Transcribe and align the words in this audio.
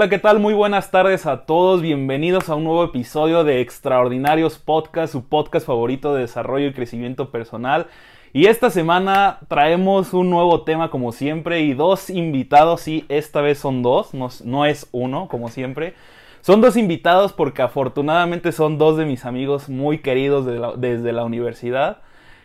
Hola, 0.00 0.08
¿qué 0.08 0.18
tal? 0.18 0.40
Muy 0.40 0.54
buenas 0.54 0.90
tardes 0.90 1.26
a 1.26 1.44
todos. 1.44 1.82
Bienvenidos 1.82 2.48
a 2.48 2.54
un 2.54 2.64
nuevo 2.64 2.84
episodio 2.84 3.44
de 3.44 3.60
Extraordinarios 3.60 4.56
Podcast, 4.56 5.12
su 5.12 5.28
podcast 5.28 5.66
favorito 5.66 6.14
de 6.14 6.22
desarrollo 6.22 6.68
y 6.68 6.72
crecimiento 6.72 7.30
personal. 7.30 7.86
Y 8.32 8.46
esta 8.46 8.70
semana 8.70 9.40
traemos 9.48 10.14
un 10.14 10.30
nuevo 10.30 10.62
tema 10.62 10.90
como 10.90 11.12
siempre 11.12 11.60
y 11.60 11.74
dos 11.74 12.08
invitados, 12.08 12.80
sí, 12.80 13.04
esta 13.10 13.42
vez 13.42 13.58
son 13.58 13.82
dos, 13.82 14.14
no, 14.14 14.64
es 14.64 14.88
uno 14.90 15.28
como 15.28 15.48
siempre. 15.48 15.92
Son 16.40 16.62
dos 16.62 16.78
invitados 16.78 17.34
porque 17.34 17.60
afortunadamente 17.60 18.52
son 18.52 18.78
dos 18.78 18.96
de 18.96 19.04
mis 19.04 19.26
amigos 19.26 19.68
muy 19.68 19.98
queridos 19.98 20.46
desde 20.80 21.12
la 21.12 21.24
universidad. 21.26 21.98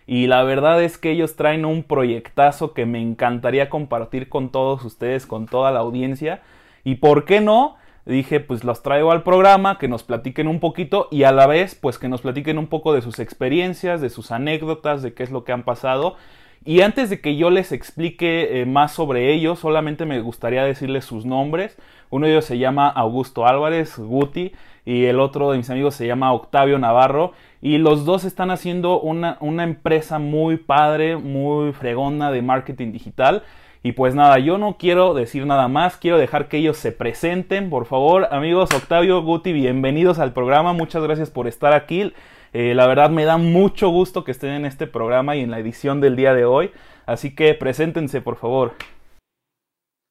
Y 0.06 0.28
la 0.28 0.44
verdad 0.44 0.84
es 0.84 0.98
que 0.98 1.12
ellos 1.12 1.38
traen 1.38 1.64
un 1.64 1.84
proyectazo 1.84 2.73
que 2.73 2.86
me 2.86 3.02
encantaría 3.02 3.70
compartir 3.70 4.28
con 4.28 4.50
todos 4.50 4.84
ustedes, 4.84 5.26
con 5.26 5.45
toda 5.45 5.72
la 5.72 5.80
audiencia. 5.80 6.42
Y 6.86 6.95
por 6.95 7.25
qué 7.25 7.41
no, 7.41 7.75
dije, 8.05 8.39
pues 8.39 8.64
los 8.64 8.83
traigo 8.83 9.11
al 9.11 9.23
programa, 9.23 9.78
que 9.78 9.88
nos 9.88 10.03
platiquen 10.03 10.47
un 10.47 10.59
poquito 10.61 11.09
y 11.11 11.23
a 11.23 11.31
la 11.31 11.47
vez, 11.47 11.75
pues 11.75 11.97
que 11.97 12.08
nos 12.08 12.22
platiquen 12.22 12.59
un 12.59 12.67
poco 12.67 12.94
de 12.94 13.02
sus 13.02 13.19
experiencias, 13.19 14.00
de 14.00 14.09
sus 14.09 14.31
anécdotas, 14.31 15.02
de 15.02 15.14
qué 15.14 15.23
es 15.23 15.31
lo 15.31 15.44
que 15.44 15.52
han 15.52 15.64
pasado. 15.64 16.16
Y 16.64 16.81
antes 16.81 17.09
de 17.09 17.22
que 17.22 17.36
yo 17.36 17.50
les 17.50 17.72
explique 17.72 18.61
eh, 18.61 18.66
más 18.66 18.92
sobre 18.92 19.33
ellos, 19.33 19.59
solamente 19.59 20.05
me 20.05 20.19
gustaría 20.22 20.64
decirles 20.64 21.05
sus 21.05 21.25
nombres. 21.25 21.77
Uno 22.09 22.27
de 22.27 22.33
ellos 22.33 22.45
se 22.45 22.58
llama 22.58 22.88
Augusto 22.88 23.47
Álvarez, 23.47 23.97
Guti, 23.97 24.52
y 24.86 25.05
el 25.05 25.20
otro 25.20 25.52
de 25.52 25.58
mis 25.58 25.70
amigos 25.70 25.95
se 25.95 26.08
llama 26.08 26.33
Octavio 26.33 26.77
Navarro. 26.77 27.33
Y 27.61 27.80
los 27.80 28.05
dos 28.05 28.25
están 28.25 28.52
haciendo 28.52 28.99
una, 28.99 29.38
una 29.42 29.64
empresa 29.64 30.20
muy 30.20 30.58
padre, 30.58 31.17
muy 31.17 31.72
fregona 31.73 32.31
de 32.31 32.44
marketing 32.44 32.92
digital. 32.92 33.44
Y 33.86 33.91
pues 33.91 34.16
nada, 34.16 34.39
yo 34.39 34.58
no 34.58 34.78
quiero 34.80 35.14
decir 35.14 35.45
nada 35.45 35.67
más, 35.67 35.97
quiero 35.97 36.17
dejar 36.17 36.50
que 36.50 36.58
ellos 36.58 36.75
se 36.75 36.91
presenten. 36.91 37.69
Por 37.69 37.86
favor, 37.86 38.27
amigos, 38.31 38.72
Octavio, 38.73 39.22
Guti, 39.22 39.53
bienvenidos 39.53 40.17
al 40.17 40.33
programa. 40.33 40.73
Muchas 40.73 41.03
gracias 41.03 41.30
por 41.30 41.47
estar 41.47 41.72
aquí. 41.72 42.11
Eh, 42.52 42.73
la 42.73 42.88
verdad 42.88 43.11
me 43.11 43.25
da 43.25 43.38
mucho 43.38 43.89
gusto 43.89 44.23
que 44.23 44.31
estén 44.31 44.53
en 44.53 44.66
este 44.66 44.88
programa 44.88 45.36
y 45.36 45.42
en 45.42 45.52
la 45.52 45.59
edición 45.59 46.02
del 46.02 46.16
día 46.16 46.33
de 46.33 46.45
hoy. 46.45 46.72
Así 47.05 47.36
que 47.36 47.53
preséntense, 47.53 48.22
por 48.22 48.38
favor. 48.38 48.73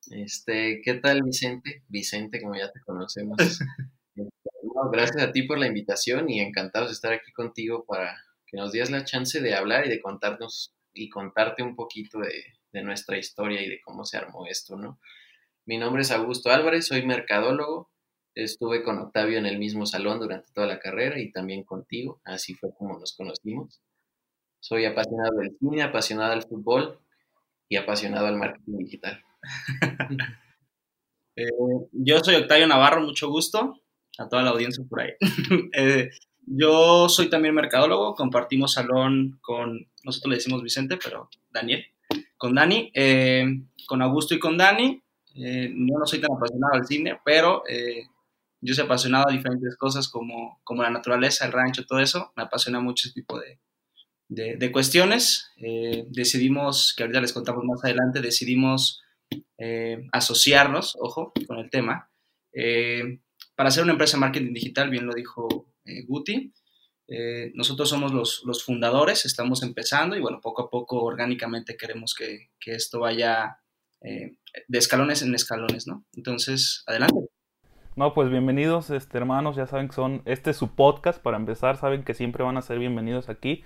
Este, 0.09 0.81
¿qué 0.85 0.95
tal, 0.95 1.25
Vicente? 1.25 1.83
Vicente, 1.89 2.41
como 2.41 2.55
ya 2.55 2.71
te 2.71 2.79
conocemos. 2.87 3.37
gracias 4.93 5.21
a 5.21 5.33
ti 5.33 5.43
por 5.49 5.59
la 5.59 5.67
invitación 5.67 6.31
y 6.31 6.39
encantados 6.39 6.91
de 6.91 6.93
estar 6.93 7.13
aquí 7.13 7.33
contigo 7.33 7.85
para 7.89 8.15
que 8.47 8.57
nos 8.57 8.71
digas 8.71 8.93
la 8.93 9.05
chance 9.05 9.41
de 9.41 9.57
hablar 9.57 9.85
y 9.85 9.89
de 9.89 10.01
contarnos 10.01 10.73
y 10.93 11.09
contarte 11.09 11.65
un 11.65 11.75
poquito 11.75 12.21
de, 12.21 12.31
de 12.75 12.83
nuestra 12.83 13.17
historia 13.17 13.63
y 13.63 13.69
de 13.69 13.81
cómo 13.81 14.05
se 14.05 14.19
armó 14.19 14.47
esto, 14.47 14.77
¿no? 14.77 14.99
Mi 15.65 15.79
nombre 15.79 16.03
es 16.03 16.11
Augusto 16.11 16.51
Álvarez, 16.51 16.87
soy 16.89 17.07
mercadólogo, 17.07 17.89
estuve 18.35 18.83
con 18.83 18.99
Octavio 18.99 19.39
en 19.39 19.47
el 19.47 19.59
mismo 19.59 19.87
salón 19.87 20.19
durante 20.19 20.53
toda 20.53 20.67
la 20.67 20.81
carrera 20.81 21.19
y 21.21 21.31
también 21.31 21.63
contigo, 21.63 22.21
así 22.25 22.55
fue 22.55 22.75
como 22.77 22.99
nos 22.99 23.17
conocimos. 23.17 23.81
Soy 24.61 24.85
apasionado 24.87 25.39
del 25.39 25.57
cine, 25.59 25.83
apasionado 25.83 26.33
del 26.33 26.43
fútbol 26.43 26.99
y 27.69 27.77
apasionado 27.77 28.27
al 28.27 28.37
marketing 28.37 28.79
digital. 28.79 29.25
Eh, 31.37 31.51
yo 31.91 32.21
soy 32.21 32.37
Octavio 32.37 32.69
Navarro, 32.69 33.03
mucho 33.03 33.29
gusto 33.29 33.81
a 34.19 34.29
toda 34.29 34.45
la 34.45 34.51
audiencia 34.51 34.85
por 34.89 35.01
ahí. 35.01 35.15
Eh, 35.77 36.11
yo 36.47 37.09
soy 37.09 37.29
también 37.29 37.57
mercadólogo, 37.57 38.15
compartimos 38.15 38.75
salón 38.75 39.41
con, 39.43 39.91
nosotros 40.05 40.31
le 40.31 40.37
decimos 40.37 40.63
Vicente, 40.63 40.97
pero 41.03 41.29
Daniel 41.51 41.85
con 42.37 42.55
Dani, 42.55 42.91
eh, 42.95 43.47
con 43.87 44.03
Augusto 44.03 44.35
y 44.35 44.39
con 44.39 44.57
Dani. 44.57 45.03
Eh, 45.37 45.71
no, 45.75 46.07
soy 46.07 46.21
tan 46.21 46.33
apasionado 46.33 46.75
al 46.75 46.87
cine, 46.87 47.19
pero 47.25 47.65
eh, 47.69 48.07
yo 48.61 48.75
soy 48.75 48.85
apasionado 48.85 49.29
a 49.29 49.33
diferentes 49.33 49.77
cosas 49.77 50.09
como, 50.09 50.61
como 50.65 50.83
la 50.83 50.91
naturaleza, 50.91 51.45
el 51.45 51.53
rancho, 51.53 51.87
todo 51.87 52.01
eso. 52.01 52.33
Me 52.37 52.45
apasiona 52.45 52.81
mucho 52.81 53.09
ese 53.09 53.15
tipo 53.15 53.39
de, 53.39 53.59
de, 54.29 54.73
cuestiones. 54.73 55.51
decidimos, 56.11 56.95
que 56.97 57.03
ahorita 57.03 57.21
les 57.21 57.33
contamos 57.33 57.65
más 57.65 57.85
adelante, 57.85 58.21
decidimos 58.21 59.03
asociarnos, 60.13 60.97
ojo, 61.01 61.33
con 61.47 61.59
el 61.59 61.71
tema, 61.71 62.11
para 63.57 63.69
hacer 63.69 63.83
una 63.83 63.93
empresa 63.93 64.17
de 64.17 64.21
marketing 64.21 64.53
digital, 64.53 64.91
bien 64.91 65.07
lo 65.07 65.15
dijo 65.15 65.67
Guti. 66.07 66.53
Eh, 67.07 67.53
nosotros 67.55 67.89
somos 67.89 68.13
los, 68.13 68.65
fundadores, 68.65 69.27
estamos 69.27 69.63
empezando 69.63 70.17
y 70.17 70.21
bueno, 70.21 70.41
poco 70.41 70.63
a 70.63 70.71
poco 70.71 71.03
orgánicamente 71.03 71.77
queremos 71.77 72.15
que, 72.15 72.49
esto 72.65 73.01
vaya 73.01 73.59
eh, 74.01 74.37
de 74.69 74.79
escalones 74.79 75.23
en 75.23 75.35
escalones, 75.35 75.87
¿no? 75.87 76.05
Entonces, 76.15 76.83
adelante. 76.87 77.29
No, 77.97 78.15
pues 78.15 78.31
bienvenidos, 78.31 78.91
este, 78.91 79.19
hermanos, 79.19 79.55
ya 79.55 79.67
saben 79.67 79.89
que 79.89 79.95
son, 79.95 80.23
este 80.25 80.51
es 80.51 80.57
su 80.57 80.75
podcast 80.75 81.23
para 81.23 81.37
empezar, 81.37 81.77
saben 81.77 82.05
que 82.05 82.15
siempre 82.15 82.43
van 82.43 82.57
a 82.57 82.63
ser 82.63 82.79
bienvenidos 82.79 83.29
aquí. 83.29 83.63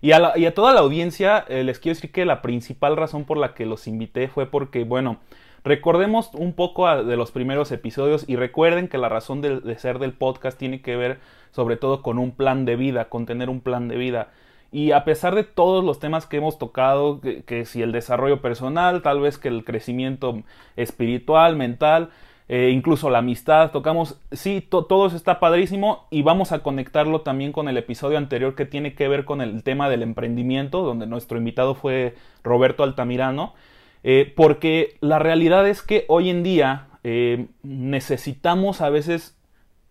Y 0.00 0.12
a, 0.12 0.32
y 0.36 0.46
a 0.46 0.54
toda 0.54 0.72
la 0.72 0.80
audiencia 0.80 1.44
eh, 1.48 1.64
les 1.64 1.78
quiero 1.78 1.94
decir 1.94 2.10
que 2.10 2.24
la 2.24 2.40
principal 2.40 2.96
razón 2.96 3.24
por 3.24 3.36
la 3.36 3.54
que 3.54 3.66
los 3.66 3.86
invité 3.86 4.28
fue 4.28 4.50
porque, 4.50 4.84
bueno, 4.84 5.20
recordemos 5.64 6.30
un 6.34 6.52
poco 6.52 6.88
de 7.02 7.16
los 7.16 7.30
primeros 7.30 7.72
episodios 7.72 8.24
y 8.28 8.36
recuerden 8.36 8.88
que 8.88 8.98
la 8.98 9.08
razón 9.08 9.40
de 9.40 9.78
ser 9.78 9.98
del 9.98 10.12
podcast 10.12 10.58
tiene 10.58 10.80
que 10.80 10.96
ver 10.96 11.18
sobre 11.50 11.76
todo 11.76 12.02
con 12.02 12.18
un 12.18 12.32
plan 12.32 12.64
de 12.64 12.76
vida, 12.76 13.08
con 13.08 13.26
tener 13.26 13.48
un 13.50 13.60
plan 13.60 13.88
de 13.88 13.96
vida. 13.96 14.28
Y 14.70 14.92
a 14.92 15.04
pesar 15.04 15.34
de 15.34 15.44
todos 15.44 15.82
los 15.82 15.98
temas 15.98 16.26
que 16.26 16.36
hemos 16.36 16.58
tocado, 16.58 17.20
que, 17.20 17.64
si 17.64 17.80
el 17.80 17.92
desarrollo 17.92 18.42
personal, 18.42 19.02
tal 19.02 19.20
vez 19.20 19.38
que 19.38 19.48
el 19.48 19.64
crecimiento 19.64 20.42
espiritual, 20.76 21.56
mental, 21.56 22.10
eh, 22.48 22.70
incluso 22.72 23.08
la 23.08 23.18
amistad, 23.18 23.70
tocamos, 23.70 24.20
sí, 24.30 24.60
todo 24.60 25.06
eso 25.06 25.16
está 25.16 25.40
padrísimo 25.40 26.06
y 26.10 26.22
vamos 26.22 26.52
a 26.52 26.60
conectarlo 26.60 27.22
también 27.22 27.52
con 27.52 27.68
el 27.68 27.76
episodio 27.76 28.18
anterior 28.18 28.54
que 28.54 28.66
tiene 28.66 28.94
que 28.94 29.08
ver 29.08 29.24
con 29.24 29.40
el 29.40 29.62
tema 29.62 29.88
del 29.88 30.02
emprendimiento, 30.02 30.82
donde 30.82 31.06
nuestro 31.06 31.38
invitado 31.38 31.74
fue 31.74 32.14
Roberto 32.42 32.84
Altamirano, 32.84 33.54
eh, 34.04 34.32
porque 34.36 34.96
la 35.00 35.18
realidad 35.18 35.68
es 35.68 35.82
que 35.82 36.04
hoy 36.08 36.30
en 36.30 36.42
día 36.42 36.88
eh, 37.04 37.46
necesitamos 37.62 38.80
a 38.80 38.90
veces 38.90 39.36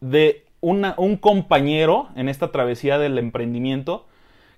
de 0.01 0.45
un 0.59 1.17
compañero 1.17 2.09
en 2.15 2.29
esta 2.29 2.51
travesía 2.51 2.97
del 2.97 3.17
emprendimiento 3.17 4.05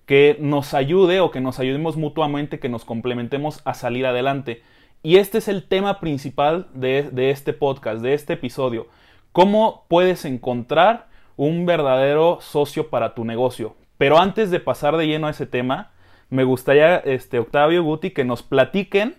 que 0.05 0.37
nos 0.39 0.73
ayude 0.73 1.19
o 1.19 1.29
que 1.29 1.39
nos 1.39 1.59
ayudemos 1.59 1.95
mutuamente, 1.95 2.59
que 2.59 2.67
nos 2.67 2.83
complementemos 2.83 3.61
a 3.63 3.75
salir 3.75 4.07
adelante. 4.07 4.63
Y 5.03 5.17
este 5.17 5.37
es 5.37 5.47
el 5.47 5.67
tema 5.67 5.99
principal 5.99 6.67
de, 6.73 7.29
este 7.29 7.53
podcast, 7.53 8.01
de 8.01 8.16
este 8.16 8.33
episodio. 8.33 8.87
¿Cómo 9.31 9.85
puedes 9.87 10.25
encontrar 10.25 11.09
un 11.37 11.66
verdadero 11.66 12.39
socio 12.41 12.89
para 12.89 13.13
tu 13.13 13.23
negocio? 13.23 13.75
Pero 13.97 14.17
antes 14.17 14.49
de 14.49 14.59
pasar 14.59 14.97
de 14.97 15.05
lleno 15.05 15.27
a 15.27 15.29
ese 15.29 15.45
tema, 15.45 15.91
me 16.29 16.43
gustaría, 16.43 16.97
este, 16.97 17.37
Octavio 17.37 17.83
Guti, 17.83 18.11
que 18.11 18.25
nos 18.25 18.41
platiquen 18.41 19.16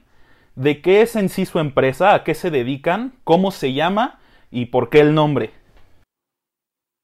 de 0.54 0.82
qué 0.82 1.02
es 1.02 1.16
en 1.16 1.28
sí 1.28 1.46
su 1.46 1.58
empresa, 1.58 2.14
a 2.14 2.24
qué 2.24 2.34
se 2.34 2.50
dedican, 2.50 3.18
cómo 3.24 3.50
se 3.50 3.72
llama 3.72 4.20
y 4.50 4.66
por 4.66 4.90
qué 4.90 5.00
el 5.00 5.14
nombre. 5.14 5.52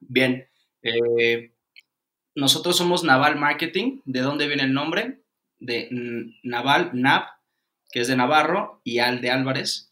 Bien, 0.00 0.48
eh, 0.82 1.52
nosotros 2.34 2.76
somos 2.76 3.02
Naval 3.02 3.36
Marketing. 3.36 4.00
¿De 4.04 4.20
dónde 4.20 4.46
viene 4.46 4.64
el 4.64 4.72
nombre? 4.72 5.22
De 5.58 5.88
Naval, 6.42 6.90
NAV, 6.92 7.24
que 7.90 8.00
es 8.00 8.08
de 8.08 8.16
Navarro, 8.16 8.80
y 8.84 8.98
Al 8.98 9.20
de 9.20 9.30
Álvarez. 9.30 9.90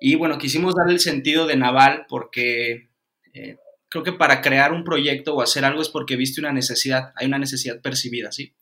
Y 0.00 0.16
bueno, 0.16 0.38
quisimos 0.38 0.74
darle 0.74 0.94
el 0.94 1.00
sentido 1.00 1.46
de 1.46 1.56
Naval 1.56 2.06
porque 2.08 2.90
eh, 3.32 3.56
creo 3.88 4.02
que 4.02 4.12
para 4.12 4.40
crear 4.40 4.72
un 4.72 4.82
proyecto 4.82 5.34
o 5.34 5.42
hacer 5.42 5.64
algo 5.64 5.80
es 5.80 5.88
porque 5.88 6.16
viste 6.16 6.40
una 6.40 6.52
necesidad, 6.52 7.12
hay 7.16 7.26
una 7.26 7.38
necesidad 7.38 7.80
percibida, 7.80 8.32
¿sí? 8.32 8.54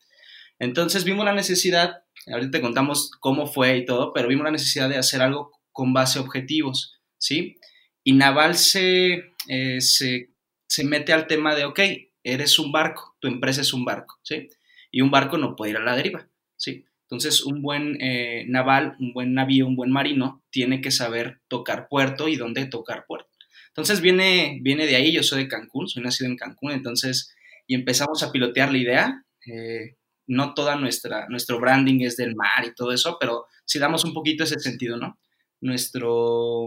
Entonces 0.59 1.05
vimos 1.05 1.25
la 1.25 1.33
necesidad, 1.33 2.02
ahorita 2.27 2.51
te 2.51 2.61
contamos 2.61 3.11
cómo 3.21 3.47
fue 3.47 3.79
y 3.79 3.85
todo, 3.85 4.13
pero 4.13 4.29
vimos 4.29 4.45
la 4.45 4.51
necesidad 4.51 4.89
de 4.89 4.99
hacer 4.99 5.23
algo 5.23 5.53
con 5.73 5.93
base 5.93 6.19
a 6.19 6.23
objetivos, 6.23 7.01
¿sí? 7.19 7.57
Y 8.05 8.13
Naval 8.13 8.57
se, 8.57 9.25
eh, 9.49 9.81
se 9.81 10.33
se 10.73 10.85
mete 10.85 11.13
al 11.13 11.27
tema 11.27 11.55
de, 11.55 11.67
ok, 11.67 11.81
eres 12.25 12.59
un 12.59 12.73
barco, 12.73 13.15
tu 13.21 13.29
empresa 13.29 13.61
es 13.61 13.75
un 13.75 13.85
barco, 13.85 14.19
¿sí? 14.23 14.49
Y 14.91 15.03
un 15.03 15.11
barco 15.11 15.37
no 15.37 15.55
puede 15.55 15.73
ir 15.73 15.77
a 15.77 15.85
la 15.85 15.95
deriva, 15.95 16.27
¿sí? 16.57 16.87
Entonces, 17.03 17.45
un 17.45 17.61
buen 17.61 17.99
eh, 18.01 18.47
naval, 18.49 18.97
un 18.99 19.13
buen 19.13 19.35
navío, 19.35 19.67
un 19.67 19.77
buen 19.77 19.91
marino, 19.91 20.43
tiene 20.49 20.81
que 20.81 20.91
saber 20.91 21.43
tocar 21.49 21.89
puerto 21.91 22.27
y 22.27 22.37
dónde 22.37 22.65
tocar 22.65 23.05
puerto. 23.07 23.29
Entonces, 23.69 24.01
viene, 24.01 24.61
viene 24.63 24.87
de 24.87 24.97
ahí, 24.97 25.13
yo 25.13 25.23
soy 25.23 25.43
de 25.43 25.49
Cancún, 25.49 25.89
soy 25.89 26.03
nacido 26.03 26.31
en 26.31 26.39
Cancún, 26.39 26.73
entonces, 26.73 27.35
y 27.67 27.75
empezamos 27.75 28.23
a 28.23 28.33
pilotear 28.33 28.73
la 28.73 28.79
idea. 28.79 29.27
Eh, 29.47 29.97
no 30.27 30.55
toda 30.55 30.77
nuestra, 30.77 31.27
nuestro 31.29 31.61
branding 31.61 32.01
es 32.01 32.17
del 32.17 32.35
mar 32.35 32.65
y 32.65 32.75
todo 32.75 32.93
eso, 32.93 33.17
pero 33.21 33.47
si 33.65 33.79
damos 33.79 34.05
un 34.05 34.15
poquito 34.15 34.45
ese 34.45 34.59
sentido, 34.59 34.97
¿no? 34.97 35.19
Nuestro, 35.61 36.67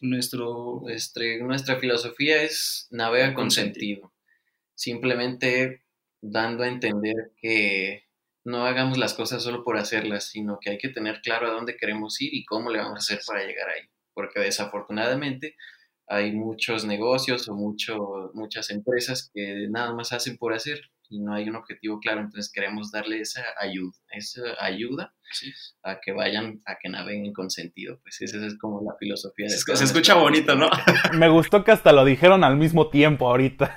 nuestro, 0.00 0.88
este, 0.88 1.42
nuestra 1.42 1.78
filosofía 1.78 2.42
es 2.42 2.86
navega 2.90 3.34
con 3.34 3.50
sentido. 3.50 4.12
Simplemente 4.74 5.82
dando 6.20 6.64
a 6.64 6.68
entender 6.68 7.32
que 7.40 8.04
no 8.44 8.64
hagamos 8.66 8.98
las 8.98 9.14
cosas 9.14 9.42
solo 9.42 9.64
por 9.64 9.76
hacerlas, 9.76 10.24
sino 10.24 10.58
que 10.60 10.70
hay 10.70 10.78
que 10.78 10.88
tener 10.88 11.20
claro 11.20 11.48
a 11.48 11.52
dónde 11.52 11.76
queremos 11.76 12.20
ir 12.20 12.34
y 12.34 12.44
cómo 12.44 12.70
le 12.70 12.78
vamos 12.78 12.94
a 12.94 13.14
hacer 13.14 13.20
para 13.26 13.44
llegar 13.44 13.68
ahí. 13.68 13.88
Porque 14.14 14.40
desafortunadamente 14.40 15.56
hay 16.06 16.32
muchos 16.32 16.84
negocios 16.84 17.48
o 17.48 17.54
mucho, 17.54 18.30
muchas 18.34 18.70
empresas 18.70 19.30
que 19.32 19.66
nada 19.68 19.94
más 19.94 20.12
hacen 20.12 20.36
por 20.38 20.54
hacer 20.54 20.80
y 21.10 21.20
no 21.20 21.34
hay 21.34 21.48
un 21.48 21.56
objetivo 21.56 21.98
claro, 22.00 22.20
entonces 22.20 22.50
queremos 22.52 22.90
darle 22.90 23.20
esa 23.20 23.42
ayuda, 23.58 23.92
esa 24.10 24.42
ayuda 24.60 25.12
a 25.82 26.00
que 26.00 26.12
vayan, 26.12 26.62
a 26.64 26.76
que 26.80 26.88
naveguen 26.88 27.32
con 27.32 27.50
sentido, 27.50 27.98
pues 28.02 28.22
esa 28.22 28.46
es 28.46 28.56
como 28.58 28.80
la 28.82 28.96
filosofía. 28.98 29.46
De 29.46 29.50
se, 29.50 29.76
se 29.76 29.84
escucha 29.84 30.14
bonito, 30.14 30.54
¿no? 30.54 30.70
Me 31.18 31.28
gustó 31.28 31.64
que 31.64 31.72
hasta 31.72 31.92
lo 31.92 32.04
dijeron 32.04 32.44
al 32.44 32.56
mismo 32.56 32.88
tiempo 32.88 33.28
ahorita. 33.28 33.76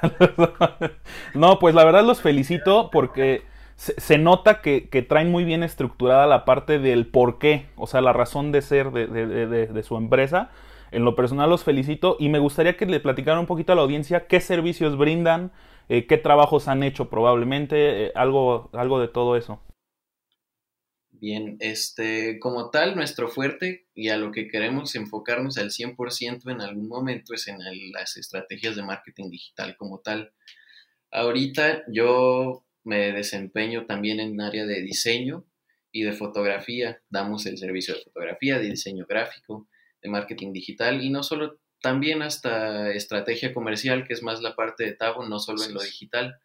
no, 1.33 1.59
pues 1.59 1.75
la 1.75 1.83
verdad 1.83 2.05
los 2.05 2.21
felicito 2.21 2.89
porque 2.91 3.43
se, 3.75 4.17
nota 4.17 4.61
que, 4.61 5.05
traen 5.07 5.31
muy 5.31 5.43
bien 5.43 5.63
estructurada 5.63 6.27
la 6.27 6.45
parte 6.45 6.79
del 6.79 7.07
por 7.07 7.39
qué, 7.39 7.67
o 7.75 7.87
sea, 7.87 8.01
la 8.01 8.13
razón 8.13 8.51
de 8.51 8.61
ser 8.61 8.91
de, 8.91 9.83
su 9.83 9.97
empresa. 9.97 10.51
En 10.91 11.05
lo 11.05 11.15
personal 11.15 11.49
los 11.49 11.63
felicito 11.63 12.17
y 12.19 12.29
me 12.29 12.37
gustaría 12.37 12.77
que 12.77 12.85
le 12.85 12.99
platicaran 12.99 13.39
un 13.39 13.47
poquito 13.47 13.73
a 13.73 13.75
la 13.75 13.81
audiencia 13.81 14.27
qué 14.27 14.39
servicios 14.39 14.95
brindan, 14.95 15.51
eh, 15.93 16.07
qué 16.07 16.17
trabajos 16.17 16.67
han 16.67 16.81
hecho 16.81 17.07
probablemente, 17.09 18.05
eh, 18.05 18.11
algo, 18.15 18.71
algo 18.73 18.99
de 18.99 19.07
todo 19.07 19.37
eso. 19.37 19.61
Bien, 21.11 21.55
este, 21.59 22.39
como 22.39 22.71
tal, 22.71 22.95
nuestro 22.95 23.29
fuerte 23.29 23.85
y 23.93 24.09
a 24.09 24.17
lo 24.17 24.31
que 24.31 24.47
queremos 24.47 24.95
enfocarnos 24.95 25.57
al 25.59 25.69
100% 25.69 26.51
en 26.51 26.61
algún 26.61 26.87
momento 26.87 27.35
es 27.35 27.47
en 27.47 27.59
las 27.91 28.17
estrategias 28.17 28.75
de 28.75 28.81
marketing 28.81 29.29
digital 29.29 29.77
como 29.77 29.99
tal. 29.99 30.33
Ahorita 31.11 31.83
yo 31.87 32.65
me 32.83 33.11
desempeño 33.11 33.85
también 33.85 34.19
en 34.19 34.41
área 34.41 34.65
de 34.65 34.81
diseño 34.81 35.45
y 35.91 36.01
de 36.01 36.13
fotografía. 36.13 37.01
Damos 37.09 37.45
el 37.45 37.59
servicio 37.59 37.93
de 37.93 38.01
fotografía, 38.01 38.57
de 38.57 38.71
diseño 38.71 39.05
gráfico, 39.07 39.69
de 40.01 40.09
marketing 40.09 40.53
digital 40.53 41.03
y 41.03 41.11
no 41.11 41.21
solo, 41.21 41.59
también 41.83 42.21
hasta 42.21 42.93
estrategia 42.93 43.53
comercial, 43.53 44.07
que 44.07 44.13
es 44.13 44.23
más 44.23 44.41
la 44.41 44.55
parte 44.55 44.85
de 44.85 44.93
Tabo, 44.93 45.27
no 45.27 45.37
solo 45.37 45.65
en 45.65 45.73
lo 45.73 45.81
digital, 45.81 46.39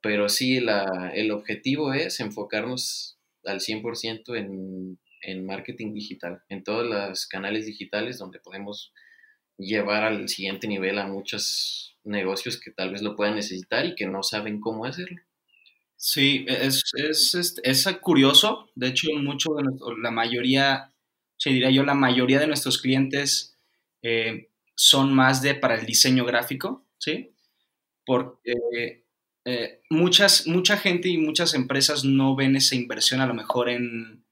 pero 0.00 0.30
sí 0.30 0.58
la, 0.58 1.12
el 1.14 1.32
objetivo 1.32 1.92
es 1.92 2.18
enfocarnos 2.18 3.18
al 3.44 3.60
100% 3.60 4.34
en, 4.38 4.98
en 5.20 5.44
marketing 5.44 5.92
digital, 5.92 6.42
en 6.48 6.64
todos 6.64 6.86
los 6.86 7.26
canales 7.26 7.66
digitales 7.66 8.16
donde 8.16 8.40
podemos 8.40 8.94
llevar 9.58 10.02
al 10.02 10.30
siguiente 10.30 10.66
nivel 10.66 10.98
a 10.98 11.06
muchos 11.06 11.98
negocios 12.02 12.58
que 12.58 12.70
tal 12.70 12.90
vez 12.90 13.02
lo 13.02 13.16
puedan 13.16 13.34
necesitar 13.34 13.84
y 13.84 13.94
que 13.94 14.06
no 14.06 14.22
saben 14.22 14.60
cómo 14.60 14.86
hacerlo. 14.86 15.20
Sí, 15.96 16.46
es, 16.48 16.82
es, 16.94 17.88
curioso. 18.00 18.70
De 18.74 18.88
hecho, 18.88 19.08
mucho 19.12 19.50
de 19.56 19.64
la 20.02 20.10
mayoría, 20.10 20.94
se 21.36 21.50
diría 21.50 21.68
yo, 21.68 21.84
la 21.84 21.92
mayoría 21.92 22.38
de 22.38 22.46
nuestros 22.46 22.80
clientes 22.80 23.58
eh, 24.00 24.49
son 24.80 25.12
más 25.12 25.42
de 25.42 25.54
para 25.54 25.74
el 25.74 25.84
diseño 25.84 26.24
gráfico, 26.24 26.86
¿sí? 26.96 27.34
Porque 28.06 29.04
eh, 29.44 29.82
muchas, 29.90 30.46
mucha 30.46 30.78
gente 30.78 31.10
y 31.10 31.18
muchas 31.18 31.52
empresas 31.52 32.02
no 32.04 32.34
ven 32.34 32.56
esa 32.56 32.76
inversión 32.76 33.20
a 33.20 33.26
lo 33.26 33.34
mejor 33.34 33.68
en 33.68 34.24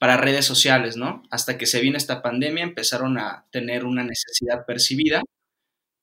para 0.00 0.16
redes 0.16 0.46
sociales, 0.46 0.96
¿no? 0.96 1.22
Hasta 1.30 1.58
que 1.58 1.66
se 1.66 1.82
vino 1.82 1.98
esta 1.98 2.22
pandemia 2.22 2.64
empezaron 2.64 3.18
a 3.18 3.46
tener 3.50 3.84
una 3.84 4.04
necesidad 4.04 4.64
percibida 4.66 5.22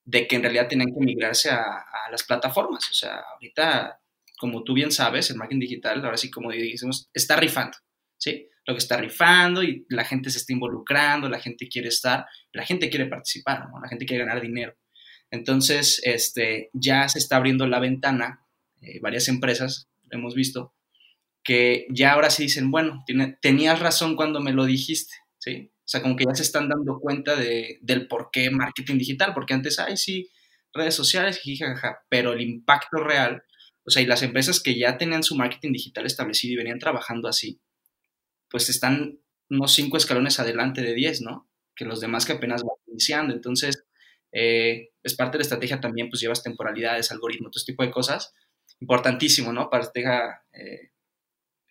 de 0.05 0.27
que 0.27 0.35
en 0.35 0.43
realidad 0.43 0.67
tenían 0.67 0.93
que 0.93 0.99
migrarse 1.05 1.49
a, 1.49 1.63
a 1.63 2.11
las 2.11 2.23
plataformas. 2.23 2.87
O 2.89 2.93
sea, 2.93 3.15
ahorita 3.33 3.99
como 4.39 4.63
tú 4.63 4.73
bien 4.75 4.91
sabes, 4.91 5.31
el 5.31 5.37
marketing 5.37 5.59
digital, 5.61 6.05
ahora 6.05 6.17
sí 6.17 6.29
como 6.29 6.51
decimos, 6.51 7.09
está 7.13 7.35
rifando, 7.35 7.77
¿sí? 8.17 8.47
Lo 8.71 8.75
que 8.75 8.83
está 8.83 8.95
rifando 8.95 9.61
y 9.61 9.85
la 9.89 10.05
gente 10.05 10.29
se 10.29 10.37
está 10.37 10.53
involucrando, 10.53 11.27
la 11.27 11.41
gente 11.41 11.67
quiere 11.67 11.89
estar, 11.89 12.25
la 12.53 12.65
gente 12.65 12.89
quiere 12.89 13.07
participar. 13.07 13.65
La 13.81 13.89
gente 13.89 14.05
quiere 14.05 14.23
ganar 14.23 14.41
dinero. 14.41 14.73
Entonces, 15.29 15.99
este, 16.05 16.69
ya 16.71 17.09
se 17.09 17.19
está 17.19 17.35
abriendo 17.35 17.67
la 17.67 17.79
ventana, 17.79 18.45
eh, 18.81 18.99
varias 19.01 19.27
empresas, 19.27 19.89
hemos 20.09 20.35
visto, 20.35 20.73
que 21.43 21.85
ya 21.89 22.13
ahora 22.13 22.29
sí 22.29 22.43
dicen, 22.43 22.71
bueno, 22.71 23.03
tenías 23.41 23.79
razón 23.79 24.15
cuando 24.15 24.39
me 24.39 24.53
lo 24.53 24.65
dijiste, 24.65 25.15
¿sí? 25.37 25.71
O 25.79 25.87
sea, 25.91 26.01
como 26.01 26.15
que 26.15 26.25
ya 26.25 26.35
se 26.35 26.43
están 26.43 26.69
dando 26.69 26.99
cuenta 26.99 27.35
de, 27.35 27.77
del 27.81 28.07
por 28.07 28.29
qué 28.31 28.51
marketing 28.51 28.97
digital, 28.97 29.33
porque 29.33 29.53
antes, 29.53 29.79
ay, 29.79 29.97
sí, 29.97 30.29
redes 30.73 30.95
sociales, 30.95 31.41
jajaja, 31.43 31.99
pero 32.09 32.31
el 32.31 32.41
impacto 32.41 32.97
real 32.97 33.43
o 33.83 33.89
sea, 33.89 34.01
y 34.01 34.05
las 34.05 34.21
empresas 34.21 34.61
que 34.61 34.77
ya 34.77 34.97
tenían 34.97 35.23
su 35.23 35.35
marketing 35.35 35.73
digital 35.73 36.05
establecido 36.05 36.53
y 36.53 36.57
venían 36.57 36.79
trabajando 36.79 37.27
así, 37.27 37.59
pues 38.51 38.69
están 38.69 39.19
unos 39.49 39.73
cinco 39.73 39.97
escalones 39.97 40.39
adelante 40.39 40.81
de 40.81 40.93
10, 40.93 41.21
¿no? 41.21 41.49
Que 41.75 41.85
los 41.85 42.01
demás 42.01 42.25
que 42.25 42.33
apenas 42.33 42.63
van 42.63 42.75
iniciando. 42.87 43.33
Entonces, 43.33 43.85
eh, 44.31 44.89
es 45.03 45.15
parte 45.15 45.33
de 45.33 45.39
la 45.39 45.43
estrategia 45.43 45.79
también, 45.79 46.09
pues 46.09 46.21
llevas 46.21 46.43
temporalidades, 46.43 47.11
algoritmos, 47.11 47.51
todo 47.51 47.59
este 47.59 47.71
tipo 47.73 47.83
de 47.83 47.91
cosas. 47.91 48.33
Importantísimo, 48.79 49.51
¿no? 49.51 49.69
Para 49.69 49.83
estrategia 49.83 50.41
eh, 50.53 50.91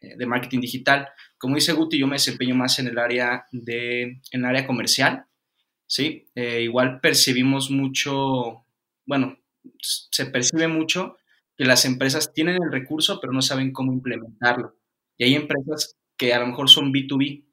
eh, 0.00 0.16
de 0.16 0.26
marketing 0.26 0.60
digital. 0.60 1.08
Como 1.38 1.54
dice 1.54 1.72
Guti, 1.72 1.98
yo 1.98 2.06
me 2.06 2.16
desempeño 2.16 2.54
más 2.54 2.78
en 2.78 2.88
el 2.88 2.98
área, 2.98 3.46
de, 3.52 4.20
en 4.30 4.44
área 4.44 4.66
comercial, 4.66 5.26
¿sí? 5.86 6.28
igual 6.34 7.00
percibimos 7.00 7.70
mucho, 7.70 8.64
bueno, 9.04 9.38
se 9.80 10.26
percibe 10.26 10.68
mucho 10.68 11.16
que 11.56 11.64
las 11.64 11.84
empresas 11.84 12.32
tienen 12.32 12.62
el 12.62 12.70
recurso, 12.70 13.20
pero 13.20 13.32
no 13.32 13.42
saben 13.42 13.72
cómo 13.72 13.92
implementarlo. 13.92 14.76
Y 15.18 15.24
hay 15.24 15.34
empresas 15.34 15.96
que 16.20 16.34
a 16.34 16.38
lo 16.38 16.48
mejor 16.48 16.68
son 16.68 16.92
B2B 16.92 17.46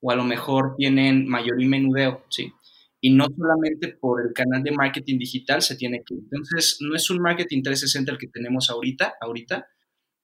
o 0.00 0.12
a 0.12 0.14
lo 0.14 0.22
mejor 0.22 0.76
tienen 0.76 1.26
mayor 1.26 1.60
y 1.60 1.66
menudeo, 1.66 2.24
¿sí? 2.30 2.52
Y 3.00 3.10
no 3.10 3.26
solamente 3.26 3.88
por 3.88 4.22
el 4.24 4.32
canal 4.32 4.62
de 4.62 4.70
marketing 4.70 5.18
digital 5.18 5.62
se 5.62 5.74
tiene 5.74 6.04
que... 6.06 6.14
Entonces, 6.14 6.78
no 6.80 6.94
es 6.94 7.10
un 7.10 7.18
marketing 7.18 7.64
360 7.64 8.12
el 8.12 8.18
que 8.18 8.28
tenemos 8.28 8.70
ahorita, 8.70 9.14
ahorita, 9.20 9.66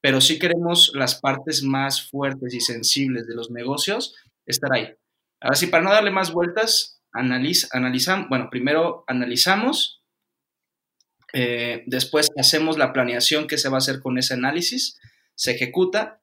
pero 0.00 0.20
sí 0.20 0.38
queremos 0.38 0.92
las 0.94 1.20
partes 1.20 1.64
más 1.64 2.08
fuertes 2.08 2.54
y 2.54 2.60
sensibles 2.60 3.26
de 3.26 3.34
los 3.34 3.50
negocios 3.50 4.14
estar 4.46 4.72
ahí. 4.72 4.94
Ahora 5.40 5.56
sí, 5.56 5.66
para 5.66 5.82
no 5.82 5.90
darle 5.90 6.12
más 6.12 6.32
vueltas, 6.32 7.02
analiz, 7.12 7.68
analizamos, 7.74 8.28
bueno, 8.28 8.46
primero 8.52 9.02
analizamos 9.08 10.00
eh, 11.32 11.82
después 11.86 12.28
hacemos 12.38 12.78
la 12.78 12.92
planeación 12.92 13.46
que 13.46 13.58
se 13.58 13.68
va 13.68 13.76
a 13.76 13.78
hacer 13.78 14.00
con 14.00 14.16
ese 14.16 14.34
análisis, 14.34 14.98
se 15.34 15.52
ejecuta, 15.52 16.19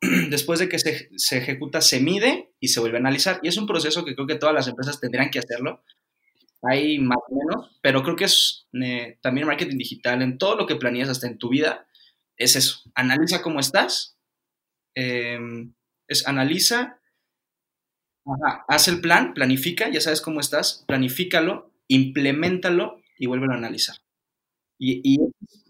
después 0.30 0.58
de 0.60 0.68
que 0.68 0.78
se, 0.78 1.08
ejecuta 1.36 1.80
se 1.80 2.00
mide 2.00 2.52
y 2.60 2.68
se 2.68 2.80
vuelve 2.80 2.98
a 2.98 3.00
analizar. 3.00 3.40
Y 3.42 3.48
es 3.48 3.56
un 3.56 3.66
proceso 3.66 4.04
que 4.04 4.14
creo 4.14 4.26
que 4.26 4.36
todas 4.36 4.54
las 4.54 4.68
empresas 4.68 5.00
tendrían 5.00 5.30
que 5.30 5.38
hacerlo. 5.38 5.82
Hay 6.62 6.98
más 6.98 7.18
o 7.28 7.34
menos, 7.34 7.78
pero 7.82 8.02
creo 8.02 8.16
que 8.16 8.24
es 8.24 8.66
eh, 8.82 9.18
también 9.20 9.46
marketing 9.46 9.78
digital 9.78 10.22
en 10.22 10.38
todo 10.38 10.56
lo 10.56 10.66
que 10.66 10.76
planeas 10.76 11.08
hasta 11.08 11.26
en 11.26 11.38
tu 11.38 11.50
vida. 11.50 11.86
Es 12.36 12.56
eso, 12.56 12.82
analiza 12.94 13.42
cómo 13.42 13.60
estás, 13.60 14.18
em, 14.94 15.74
es 16.08 16.26
analiza, 16.26 17.00
haz 18.68 18.88
el 18.88 19.00
plan, 19.00 19.32
planifica, 19.34 19.88
ya 19.88 20.00
sabes 20.00 20.20
cómo 20.20 20.40
estás, 20.40 20.84
planifícalo, 20.86 21.72
implementalo 21.88 23.00
y 23.18 23.26
vuelve 23.26 23.46
a 23.50 23.56
analizar. 23.56 23.96
Y, 24.78 25.20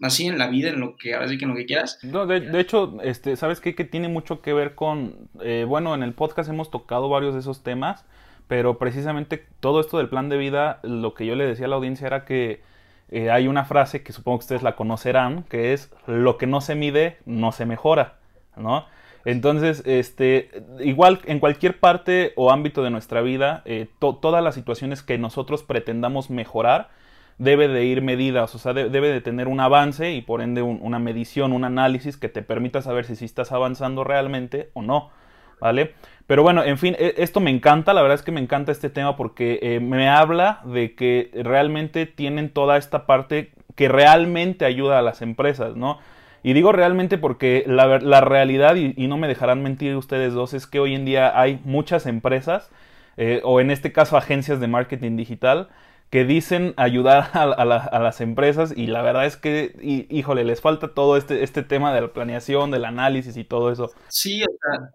así 0.01 0.27
en 0.27 0.37
la 0.37 0.47
vida, 0.47 0.69
en 0.69 0.81
lo 0.81 0.97
que 0.97 1.13
en 1.13 1.47
lo 1.47 1.55
que 1.55 1.65
quieras. 1.65 1.99
No, 2.03 2.25
de, 2.27 2.59
hecho, 2.59 2.97
este, 3.03 3.35
¿sabes 3.37 3.61
qué? 3.61 3.73
Que 3.73 3.85
tiene 3.85 4.09
mucho 4.09 4.41
que 4.41 4.53
ver 4.53 4.75
con, 4.75 5.29
eh, 5.41 5.65
bueno, 5.67 5.95
en 5.95 6.03
el 6.03 6.13
podcast 6.13 6.49
hemos 6.49 6.69
tocado 6.71 7.07
varios 7.07 7.33
de 7.33 7.39
esos 7.39 7.63
temas, 7.63 8.05
pero 8.47 8.77
precisamente 8.77 9.45
todo 9.59 9.79
esto 9.79 9.97
del 9.97 10.09
plan 10.09 10.29
de 10.29 10.37
vida, 10.37 10.79
lo 10.83 11.13
que 11.13 11.25
yo 11.25 11.35
le 11.35 11.47
decía 11.47 11.67
a 11.67 11.69
la 11.69 11.77
audiencia 11.77 12.07
era 12.07 12.25
que 12.25 12.61
eh, 13.09 13.31
hay 13.31 13.47
una 13.47 13.63
frase 13.63 14.03
que 14.03 14.11
supongo 14.11 14.39
que 14.39 14.43
ustedes 14.43 14.63
la 14.63 14.75
conocerán, 14.75 15.43
que 15.43 15.73
es, 15.73 15.91
lo 16.05 16.37
que 16.37 16.47
no 16.47 16.59
se 16.59 16.75
mide, 16.75 17.17
no 17.25 17.51
se 17.51 17.65
mejora, 17.65 18.15
¿no? 18.57 18.85
Entonces, 19.23 19.83
este, 19.85 20.49
igual 20.79 21.19
en 21.25 21.39
cualquier 21.39 21.79
parte 21.79 22.33
o 22.35 22.51
ámbito 22.51 22.81
de 22.83 22.89
nuestra 22.89 23.21
vida, 23.21 23.61
eh, 23.65 23.87
todas 23.99 24.43
las 24.43 24.55
situaciones 24.55 25.03
que 25.03 25.17
nosotros 25.17 25.63
pretendamos 25.63 26.29
mejorar, 26.29 26.89
debe 27.37 27.67
de 27.67 27.85
ir 27.85 28.01
medidas, 28.01 28.55
o 28.55 28.57
sea, 28.57 28.73
debe 28.73 29.09
de 29.09 29.21
tener 29.21 29.47
un 29.47 29.59
avance 29.59 30.11
y 30.13 30.21
por 30.21 30.41
ende 30.41 30.61
una 30.61 30.99
medición, 30.99 31.53
un 31.53 31.65
análisis 31.65 32.17
que 32.17 32.29
te 32.29 32.41
permita 32.41 32.81
saber 32.81 33.05
si, 33.05 33.23
estás 33.25 33.51
avanzando 33.51 34.03
realmente 34.03 34.69
o 34.73 34.81
no, 34.81 35.11
¿vale? 35.59 35.93
Pero 36.25 36.41
bueno, 36.43 36.63
en 36.63 36.77
fin, 36.77 36.95
e, 36.97 37.13
esto 37.17 37.39
me 37.39 37.51
encanta, 37.51 37.93
la 37.93 38.01
verdad 38.01 38.15
es 38.15 38.23
que 38.23 38.31
me 38.31 38.41
encanta 38.41 38.71
este 38.71 38.89
tema 38.89 39.15
porque 39.15 39.59
eh, 39.61 39.79
me 39.79 40.09
habla 40.09 40.61
de 40.65 40.95
que 40.95 41.31
realmente 41.33 42.07
tienen 42.07 42.49
toda 42.49 42.77
esta 42.77 43.05
parte 43.05 43.51
que 43.75 43.87
realmente 43.87 44.65
ayuda 44.65 44.97
a 44.97 45.03
las 45.03 45.21
empresas, 45.21 45.75
¿no? 45.75 45.99
Y 46.43 46.53
digo 46.53 46.71
realmente 46.71 47.17
porque 47.17 47.63
la, 47.67 47.99
la 47.99 48.21
realidad, 48.21 48.75
y, 48.75 49.07
no 49.07 49.17
me 49.17 49.27
dejarán 49.27 49.61
mentir 49.61 49.95
ustedes 49.95 50.33
dos, 50.33 50.53
es 50.53 50.65
que 50.65 50.79
hoy 50.79 50.95
en 50.95 51.05
día 51.05 51.39
hay 51.39 51.59
muchas 51.65 52.05
empresas, 52.05 52.71
eh, 53.17 53.41
o 53.43 53.59
en 53.59 53.69
este 53.69 53.91
caso 53.91 54.17
agencias 54.17 54.59
de 54.59 54.67
marketing 54.67 55.17
digital, 55.17 55.69
que 56.09 56.23
dicen 56.23 56.73
ayudar 56.77 57.31
a, 57.33 57.65
las 57.65 58.21
empresas 58.21 58.73
y 58.75 58.87
la 58.87 59.01
verdad 59.01 59.25
es 59.25 59.37
que, 59.37 59.75
híjole, 60.09 60.43
les 60.43 60.61
falta 60.61 60.93
todo 60.93 61.17
este, 61.17 61.43
este 61.43 61.63
tema 61.63 61.93
de 61.93 62.01
la 62.01 62.13
planeación, 62.13 62.71
del 62.71 62.85
análisis 62.85 63.35
y 63.37 63.43
todo 63.43 63.71
eso. 63.71 63.91
Sí, 64.07 64.41
o 64.43 64.45
sea, 64.45 64.91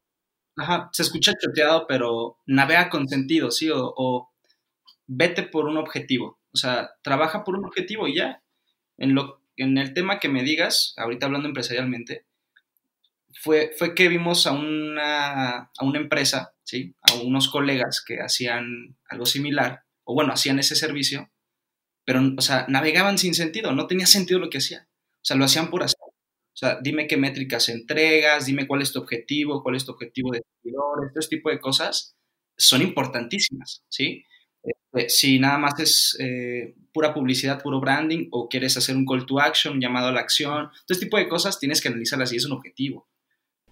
ajá, 0.56 0.90
se 0.92 1.02
escucha 1.02 1.32
choteado, 1.38 1.86
pero 1.86 2.38
navega 2.46 2.88
con 2.88 3.08
sentido, 3.08 3.50
¿sí? 3.50 3.70
O, 3.72 4.30
vete 5.06 5.42
por 5.42 5.66
un 5.66 5.76
objetivo. 5.76 6.40
O 6.52 6.56
sea, 6.56 6.90
trabaja 7.02 7.44
por 7.44 7.56
un 7.56 7.64
objetivo 7.66 8.08
y 8.08 8.16
ya. 8.16 8.42
En, 8.96 9.14
lo, 9.14 9.42
en 9.56 9.76
el 9.78 9.94
tema 9.94 10.18
que 10.18 10.28
me 10.28 10.42
digas, 10.42 10.94
ahorita 10.96 11.26
hablando 11.26 11.48
empresarialmente, 11.48 12.26
fue, 13.34 13.72
fue 13.78 13.94
que 13.94 14.08
vimos 14.08 14.46
a 14.46 14.52
una, 14.52 15.56
a 15.56 15.84
una 15.84 15.98
empresa, 15.98 16.54
¿sí? 16.62 16.94
a 17.02 17.14
unos 17.14 17.48
colegas 17.48 18.02
que 18.06 18.20
hacían 18.20 18.96
algo 19.08 19.26
similar, 19.26 19.84
bueno, 20.14 20.32
hacían 20.32 20.58
ese 20.58 20.76
servicio, 20.76 21.30
pero, 22.04 22.20
o 22.36 22.40
sea, 22.40 22.66
navegaban 22.68 23.18
sin 23.18 23.34
sentido, 23.34 23.72
no 23.72 23.86
tenía 23.86 24.06
sentido 24.06 24.40
lo 24.40 24.50
que 24.50 24.58
hacían. 24.58 24.82
O 24.84 25.24
sea, 25.24 25.36
lo 25.36 25.44
hacían 25.44 25.70
por 25.70 25.82
hacer. 25.82 25.98
O 26.00 26.56
sea, 26.56 26.78
dime 26.82 27.06
qué 27.06 27.16
métricas 27.16 27.68
entregas, 27.68 28.46
dime 28.46 28.66
cuál 28.66 28.82
es 28.82 28.92
tu 28.92 28.98
objetivo, 29.00 29.62
cuál 29.62 29.76
es 29.76 29.86
tu 29.86 29.92
objetivo 29.92 30.32
de 30.32 30.42
seguidores, 30.62 31.12
este 31.16 31.36
tipo 31.36 31.50
de 31.50 31.60
cosas 31.60 32.14
son 32.56 32.82
importantísimas, 32.82 33.84
¿sí? 33.88 34.24
Eh, 34.94 35.08
si 35.08 35.38
nada 35.38 35.58
más 35.58 35.78
es 35.80 36.16
eh, 36.20 36.74
pura 36.92 37.14
publicidad, 37.14 37.62
puro 37.62 37.80
branding, 37.80 38.28
o 38.30 38.48
quieres 38.48 38.76
hacer 38.76 38.96
un 38.96 39.06
call 39.06 39.24
to 39.24 39.40
action, 39.40 39.74
un 39.74 39.80
llamado 39.80 40.08
a 40.08 40.12
la 40.12 40.20
acción, 40.20 40.68
este 40.88 41.06
tipo 41.06 41.16
de 41.16 41.28
cosas 41.28 41.58
tienes 41.58 41.80
que 41.80 41.88
analizarlas 41.88 42.32
y 42.32 42.36
es 42.36 42.44
un 42.44 42.52
objetivo. 42.52 43.08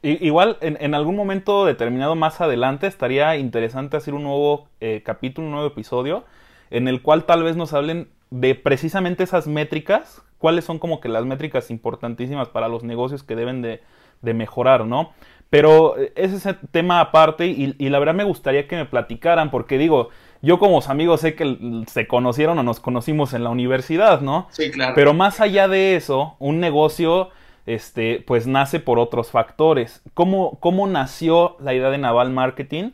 Igual, 0.02 0.56
en, 0.62 0.94
algún 0.94 1.14
momento 1.14 1.66
determinado 1.66 2.14
más 2.14 2.40
adelante, 2.40 2.86
estaría 2.86 3.36
interesante 3.36 3.98
hacer 3.98 4.14
un 4.14 4.22
nuevo 4.22 4.66
eh, 4.80 5.02
capítulo, 5.04 5.46
un 5.46 5.52
nuevo 5.52 5.66
episodio, 5.66 6.24
en 6.70 6.88
el 6.88 7.02
cual 7.02 7.24
tal 7.24 7.42
vez 7.42 7.54
nos 7.54 7.74
hablen 7.74 8.08
de 8.30 8.54
precisamente 8.54 9.24
esas 9.24 9.46
métricas, 9.46 10.22
cuáles 10.38 10.64
son 10.64 10.78
como 10.78 11.00
que 11.00 11.10
las 11.10 11.26
métricas 11.26 11.70
importantísimas 11.70 12.48
para 12.48 12.68
los 12.68 12.82
negocios 12.82 13.22
que 13.22 13.36
deben 13.36 13.60
de, 13.60 13.82
mejorar, 14.22 14.86
¿no? 14.86 15.12
Pero 15.50 15.98
eh, 15.98 16.12
ese 16.16 16.36
es 16.36 16.46
el 16.46 16.56
tema 16.70 17.00
aparte 17.00 17.46
y, 17.46 17.74
la 17.90 17.98
verdad 17.98 18.14
me 18.14 18.24
gustaría 18.24 18.66
que 18.66 18.76
me 18.76 18.86
platicaran, 18.86 19.50
porque 19.50 19.76
digo, 19.76 20.08
yo 20.40 20.58
como 20.58 20.80
amigos 20.80 21.20
sé 21.20 21.34
que 21.34 21.84
se 21.88 22.06
conocieron 22.06 22.58
o 22.58 22.62
nos 22.62 22.80
conocimos 22.80 23.34
en 23.34 23.44
la 23.44 23.50
universidad, 23.50 24.22
¿no? 24.22 24.48
Sí, 24.50 24.70
claro. 24.70 24.94
Pero 24.94 25.12
más 25.12 25.40
allá 25.40 25.68
de 25.68 25.96
eso, 25.96 26.36
un 26.38 26.58
negocio, 26.58 27.28
este, 27.74 28.22
pues 28.26 28.46
nace 28.46 28.80
por 28.80 28.98
otros 28.98 29.30
factores. 29.30 30.02
¿Cómo, 30.14 30.58
cómo 30.60 30.86
nació 30.86 31.56
la 31.60 31.74
idea 31.74 31.90
de 31.90 31.98
Naval 31.98 32.30
Marketing 32.30 32.92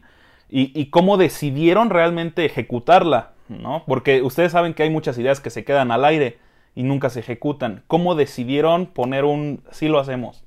y, 0.49 0.91
cómo 0.91 1.17
decidieron 1.17 1.91
realmente 1.91 2.45
ejecutarla? 2.45 3.35
¿no? 3.49 3.85
Porque 3.87 4.23
ustedes 4.23 4.53
saben 4.53 4.75
que 4.75 4.83
hay 4.83 4.91
muchas 4.91 5.19
ideas 5.19 5.41
que 5.41 5.51
se 5.51 5.65
quedan 5.65 5.91
al 5.91 6.05
aire 6.05 6.39
y 6.75 6.83
nunca 6.83 7.11
se 7.11 7.21
ejecutan. 7.21 7.85
¿Cómo 7.87 8.15
decidieron 8.15 8.93
poner 8.93 9.25
un 9.25 9.65
sí 9.71 9.89
lo 9.89 9.99
hacemos? 9.99 10.45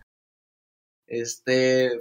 Este 1.07 1.91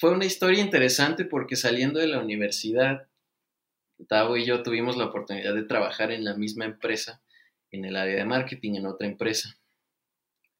fue 0.00 0.12
una 0.12 0.24
historia 0.24 0.62
interesante 0.62 1.26
porque 1.26 1.56
saliendo 1.56 2.00
de 2.00 2.06
la 2.06 2.20
universidad, 2.20 3.06
Tavo 4.08 4.38
y 4.38 4.46
yo 4.46 4.62
tuvimos 4.62 4.96
la 4.96 5.06
oportunidad 5.06 5.54
de 5.54 5.64
trabajar 5.64 6.10
en 6.10 6.24
la 6.24 6.34
misma 6.34 6.64
empresa, 6.64 7.22
en 7.70 7.84
el 7.84 7.96
área 7.96 8.16
de 8.16 8.24
marketing, 8.24 8.76
en 8.76 8.86
otra 8.86 9.06
empresa. 9.06 9.59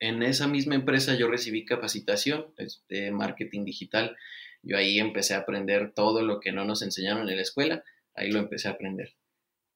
En 0.01 0.23
esa 0.23 0.49
misma 0.49 0.75
empresa 0.75 1.15
yo 1.15 1.29
recibí 1.29 1.65
capacitación 1.67 2.47
de 2.57 2.65
este, 2.65 3.11
marketing 3.13 3.65
digital. 3.65 4.17
Yo 4.63 4.77
ahí 4.77 4.99
empecé 4.99 5.35
a 5.35 5.39
aprender 5.39 5.93
todo 5.95 6.23
lo 6.23 6.41
que 6.41 6.53
no 6.53 6.65
nos 6.65 6.83
enseñaron 6.83 7.29
en 7.29 7.37
la 7.37 7.43
escuela, 7.43 7.85
ahí 8.15 8.31
lo 8.31 8.39
empecé 8.39 8.69
a 8.69 8.73
aprender. 8.73 9.15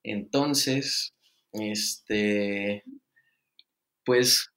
Entonces, 0.02 1.14
este, 1.52 2.84
pues 4.04 4.50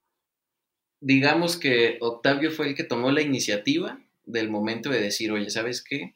digamos 1.00 1.58
que 1.58 1.98
Octavio 2.02 2.52
fue 2.52 2.70
el 2.70 2.76
que 2.76 2.84
tomó 2.84 3.12
la 3.12 3.22
iniciativa 3.22 4.02
del 4.26 4.50
momento 4.50 4.90
de 4.90 5.02
decir, 5.02 5.32
oye, 5.32 5.50
¿sabes 5.50 5.84
qué? 5.84 6.16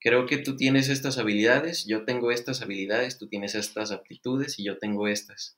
Creo 0.00 0.26
que 0.26 0.36
tú 0.38 0.56
tienes 0.56 0.88
estas 0.88 1.18
habilidades, 1.18 1.86
yo 1.86 2.04
tengo 2.04 2.30
estas 2.30 2.60
habilidades, 2.60 3.18
tú 3.18 3.28
tienes 3.28 3.54
estas 3.54 3.90
aptitudes 3.90 4.58
y 4.58 4.64
yo 4.64 4.78
tengo 4.78 5.08
estas. 5.08 5.56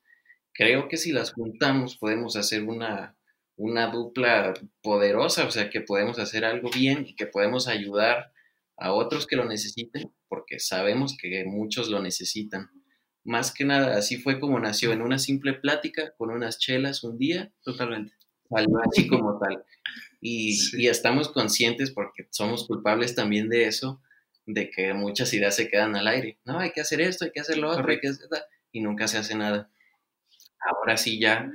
Creo 0.57 0.89
que 0.89 0.97
si 0.97 1.13
las 1.13 1.33
juntamos 1.33 1.97
podemos 1.97 2.37
hacer 2.37 2.65
una, 2.65 3.17
una 3.57 3.89
dupla 3.89 4.55
poderosa, 4.83 5.47
o 5.47 5.51
sea, 5.51 5.71
que 5.71 5.81
podemos 5.81 6.19
hacer 6.19 6.45
algo 6.45 6.71
bien 6.71 7.07
y 7.07 7.15
que 7.15 7.27
podemos 7.27 7.69
ayudar 7.69 8.33
a 8.77 8.93
otros 8.93 9.27
que 9.27 9.37
lo 9.37 9.45
necesiten, 9.45 10.13
porque 10.29 10.59
sabemos 10.59 11.17
que 11.21 11.45
muchos 11.45 11.89
lo 11.89 12.01
necesitan 12.03 12.71
más 13.27 13.53
que 13.53 13.65
nada, 13.65 13.99
así 13.99 14.17
fue 14.17 14.39
como 14.39 14.59
nació, 14.61 14.93
en 14.93 15.03
una 15.03 15.19
simple 15.19 15.53
plática 15.55 16.15
con 16.17 16.31
unas 16.31 16.59
chelas 16.59 17.03
un 17.03 17.19
día. 17.19 17.53
Totalmente. 17.63 18.15
Salió 18.49 18.79
así 18.89 19.09
como 19.09 19.39
tal. 19.39 19.65
Y, 20.21 20.57
y, 20.79 20.87
estamos 20.87 21.29
conscientes, 21.29 21.91
porque 21.91 22.29
somos 22.31 22.67
culpables 22.67 23.15
también 23.15 23.49
de 23.49 23.67
eso, 23.67 24.01
de 24.47 24.71
que 24.71 24.95
muchas 24.95 25.35
ideas 25.35 25.57
se 25.57 25.69
quedan 25.69 25.97
al 25.97 26.07
aire. 26.07 26.39
No, 26.45 26.61
hay 26.61 26.71
que 26.71 26.81
hacer 26.81 27.01
esto, 27.01 27.25
hay 27.25 27.33
que 27.33 27.41
hacer 27.41 27.59
lo 27.59 27.71
otro, 27.71 27.91
hay 27.91 27.99
que 27.99 28.09
hacer, 28.09 28.29
y 28.71 28.81
nunca 28.81 29.09
se 29.09 29.19
hace 29.19 29.35
nada. 29.35 29.71
Ahora 30.61 30.97
sí 30.97 31.21
ya 31.21 31.51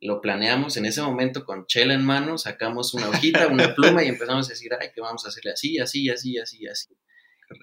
lo 0.00 0.20
planeamos 0.20 0.76
en 0.76 0.86
ese 0.86 1.00
momento 1.02 1.44
con 1.44 1.66
chela 1.66 1.94
en 1.94 2.04
mano, 2.04 2.36
sacamos 2.36 2.92
una 2.94 3.08
hojita, 3.08 3.46
una 3.46 3.74
pluma 3.74 4.02
y 4.02 4.08
empezamos 4.08 4.46
a 4.46 4.50
decir, 4.50 4.72
ay, 4.78 4.88
que 4.94 5.00
vamos 5.00 5.24
a 5.24 5.28
hacerle 5.28 5.52
así, 5.52 5.78
así, 5.78 6.10
así, 6.10 6.38
así, 6.38 6.66
así. 6.66 6.94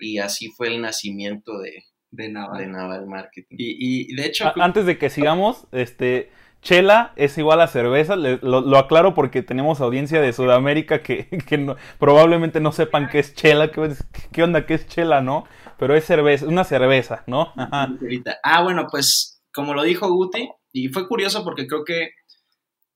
Y 0.02 0.20
así 0.20 0.50
fue 0.50 0.68
el 0.68 0.82
nacimiento 0.82 1.60
de, 1.60 1.84
de 2.12 2.30
Naval. 2.30 2.60
De 2.60 2.68
Naval 2.68 3.08
Marketing. 3.08 3.56
Y, 3.58 4.16
de 4.16 4.26
hecho... 4.26 4.52
antes 4.62 4.86
de 4.86 4.98
que 4.98 5.10
sigamos, 5.10 5.68
este... 5.72 6.32
Chela 6.62 7.14
es 7.16 7.38
igual 7.38 7.62
a 7.62 7.68
cerveza, 7.68 8.18
lo, 8.18 8.78
aclaro 8.78 9.14
porque 9.14 9.42
tenemos 9.42 9.80
audiencia 9.80 10.20
de 10.20 10.34
Sudamérica 10.34 11.02
que, 11.02 11.30
probablemente 12.00 12.60
no 12.60 12.74
sepan 12.74 13.08
qué 13.08 13.20
es 13.20 13.34
chela, 13.34 13.72
qué, 13.72 14.44
onda, 14.44 14.66
qué 14.66 14.74
es 14.74 14.86
chela, 14.86 15.22
¿no? 15.22 15.46
Pero 15.78 15.96
es 15.96 16.04
cerveza, 16.04 16.46
una 16.48 16.66
cerveza, 16.66 17.24
¿no? 17.28 17.54
Ah, 17.56 18.62
bueno, 18.62 18.88
pues 18.92 19.42
como 19.54 19.74
lo 19.74 19.84
dijo 19.84 20.10
Guti, 20.10 20.50
y 20.72 20.90
fue 20.90 21.08
curioso 21.08 21.44
porque 21.44 21.68
creo 21.68 21.84
que, 21.84 22.12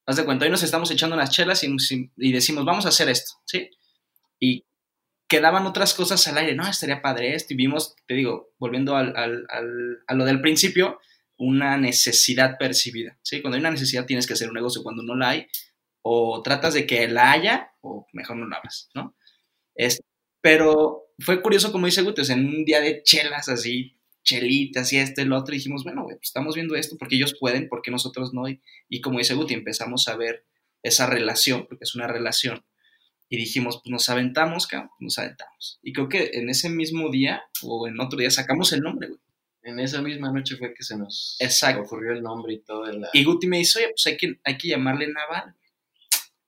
haz 0.05 0.17
de 0.17 0.25
cuenta, 0.25 0.45
hoy 0.45 0.51
nos 0.51 0.63
estamos 0.63 0.91
echando 0.91 1.15
unas 1.15 1.31
chelas 1.31 1.63
y, 1.63 1.75
y 2.17 2.31
decimos, 2.31 2.65
vamos 2.65 2.85
a 2.85 2.89
hacer 2.89 3.09
esto, 3.09 3.33
¿sí? 3.45 3.69
Y 4.39 4.65
quedaban 5.27 5.65
otras 5.65 5.93
cosas 5.93 6.27
al 6.27 6.37
aire, 6.37 6.55
no, 6.55 6.67
estaría 6.67 7.01
padre 7.01 7.35
esto, 7.35 7.53
y 7.53 7.57
vimos, 7.57 7.95
te 8.05 8.13
digo, 8.13 8.53
volviendo 8.59 8.95
al, 8.95 9.15
al, 9.15 9.47
a 10.07 10.13
lo 10.13 10.25
del 10.25 10.41
principio, 10.41 10.99
una 11.37 11.77
necesidad 11.77 12.57
percibida, 12.57 13.17
¿sí? 13.23 13.41
Cuando 13.41 13.55
hay 13.55 13.61
una 13.61 13.71
necesidad 13.71 14.05
tienes 14.05 14.27
que 14.27 14.33
hacer 14.33 14.47
un 14.47 14.53
negocio, 14.53 14.83
cuando 14.83 15.03
no 15.03 15.15
la 15.15 15.29
hay, 15.29 15.47
o 16.03 16.41
tratas 16.43 16.73
de 16.73 16.85
que 16.85 17.07
la 17.07 17.31
haya, 17.31 17.71
o 17.81 18.07
mejor 18.13 18.37
no 18.37 18.47
la 18.47 18.57
hagas, 18.57 18.89
¿no? 18.93 19.15
Es, 19.73 20.01
pero 20.41 21.07
fue 21.19 21.41
curioso, 21.41 21.71
como 21.71 21.85
dice 21.85 22.01
Gutes, 22.01 22.29
en 22.29 22.45
un 22.45 22.65
día 22.65 22.81
de 22.81 23.01
chelas 23.03 23.49
así, 23.49 23.97
chelitas 24.23 24.91
y 24.93 24.97
este, 24.97 25.23
el 25.23 25.33
otro, 25.33 25.53
dijimos, 25.53 25.83
bueno, 25.83 26.05
pues 26.05 26.19
estamos 26.23 26.55
viendo 26.55 26.75
esto 26.75 26.95
porque 26.97 27.15
ellos 27.15 27.35
pueden, 27.39 27.67
porque 27.69 27.91
nosotros 27.91 28.33
no, 28.33 28.47
y, 28.47 28.61
y 28.89 29.01
como 29.01 29.19
dice 29.19 29.33
Guti, 29.33 29.53
empezamos 29.53 30.07
a 30.07 30.15
ver 30.15 30.45
esa 30.81 31.07
relación, 31.07 31.65
porque 31.67 31.83
es 31.83 31.95
una 31.95 32.07
relación, 32.07 32.63
y 33.29 33.37
dijimos, 33.37 33.81
pues 33.83 33.91
nos 33.91 34.09
aventamos, 34.09 34.67
cabrón, 34.67 34.91
nos 34.99 35.17
aventamos. 35.17 35.79
Y 35.81 35.91
creo 35.91 36.07
que 36.07 36.31
en 36.33 36.49
ese 36.49 36.69
mismo 36.69 37.09
día 37.09 37.41
o 37.63 37.87
en 37.87 37.99
otro 37.99 38.19
día 38.19 38.29
sacamos 38.29 38.71
el 38.73 38.81
nombre, 38.81 39.07
güey. 39.07 39.19
En 39.63 39.79
esa 39.79 40.01
misma 40.01 40.31
noche 40.31 40.57
fue 40.57 40.73
que 40.73 40.83
se 40.83 40.97
nos 40.97 41.39
ocurrió 41.79 42.11
el 42.11 42.21
nombre 42.21 42.53
y 42.53 42.59
todo. 42.59 42.85
El... 42.85 43.05
Y 43.13 43.23
Guti 43.23 43.47
me 43.47 43.57
dice, 43.57 43.79
oye, 43.79 43.87
pues 43.87 44.05
hay 44.05 44.17
que, 44.17 44.39
hay 44.43 44.57
que 44.57 44.67
llamarle 44.67 45.07
Naval. 45.07 45.55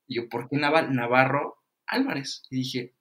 Y 0.06 0.16
yo, 0.16 0.28
¿por 0.28 0.48
qué 0.48 0.56
Naval? 0.58 0.94
Navarro 0.94 1.64
Álvarez. 1.86 2.42
Y 2.50 2.56
dije, 2.58 2.94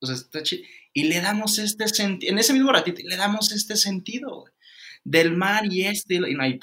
pues 0.00 0.12
está 0.12 0.42
chido. 0.42 0.64
Y 0.92 1.04
le 1.04 1.20
damos 1.20 1.58
este 1.58 1.88
sentido, 1.88 2.32
en 2.32 2.38
ese 2.38 2.52
mismo 2.52 2.72
ratito, 2.72 3.02
le 3.04 3.16
damos 3.16 3.52
este 3.52 3.76
sentido. 3.76 4.44
Del 5.04 5.36
mar 5.36 5.64
y 5.70 5.84
este, 5.84 6.16
y, 6.16 6.18
y, 6.20 6.60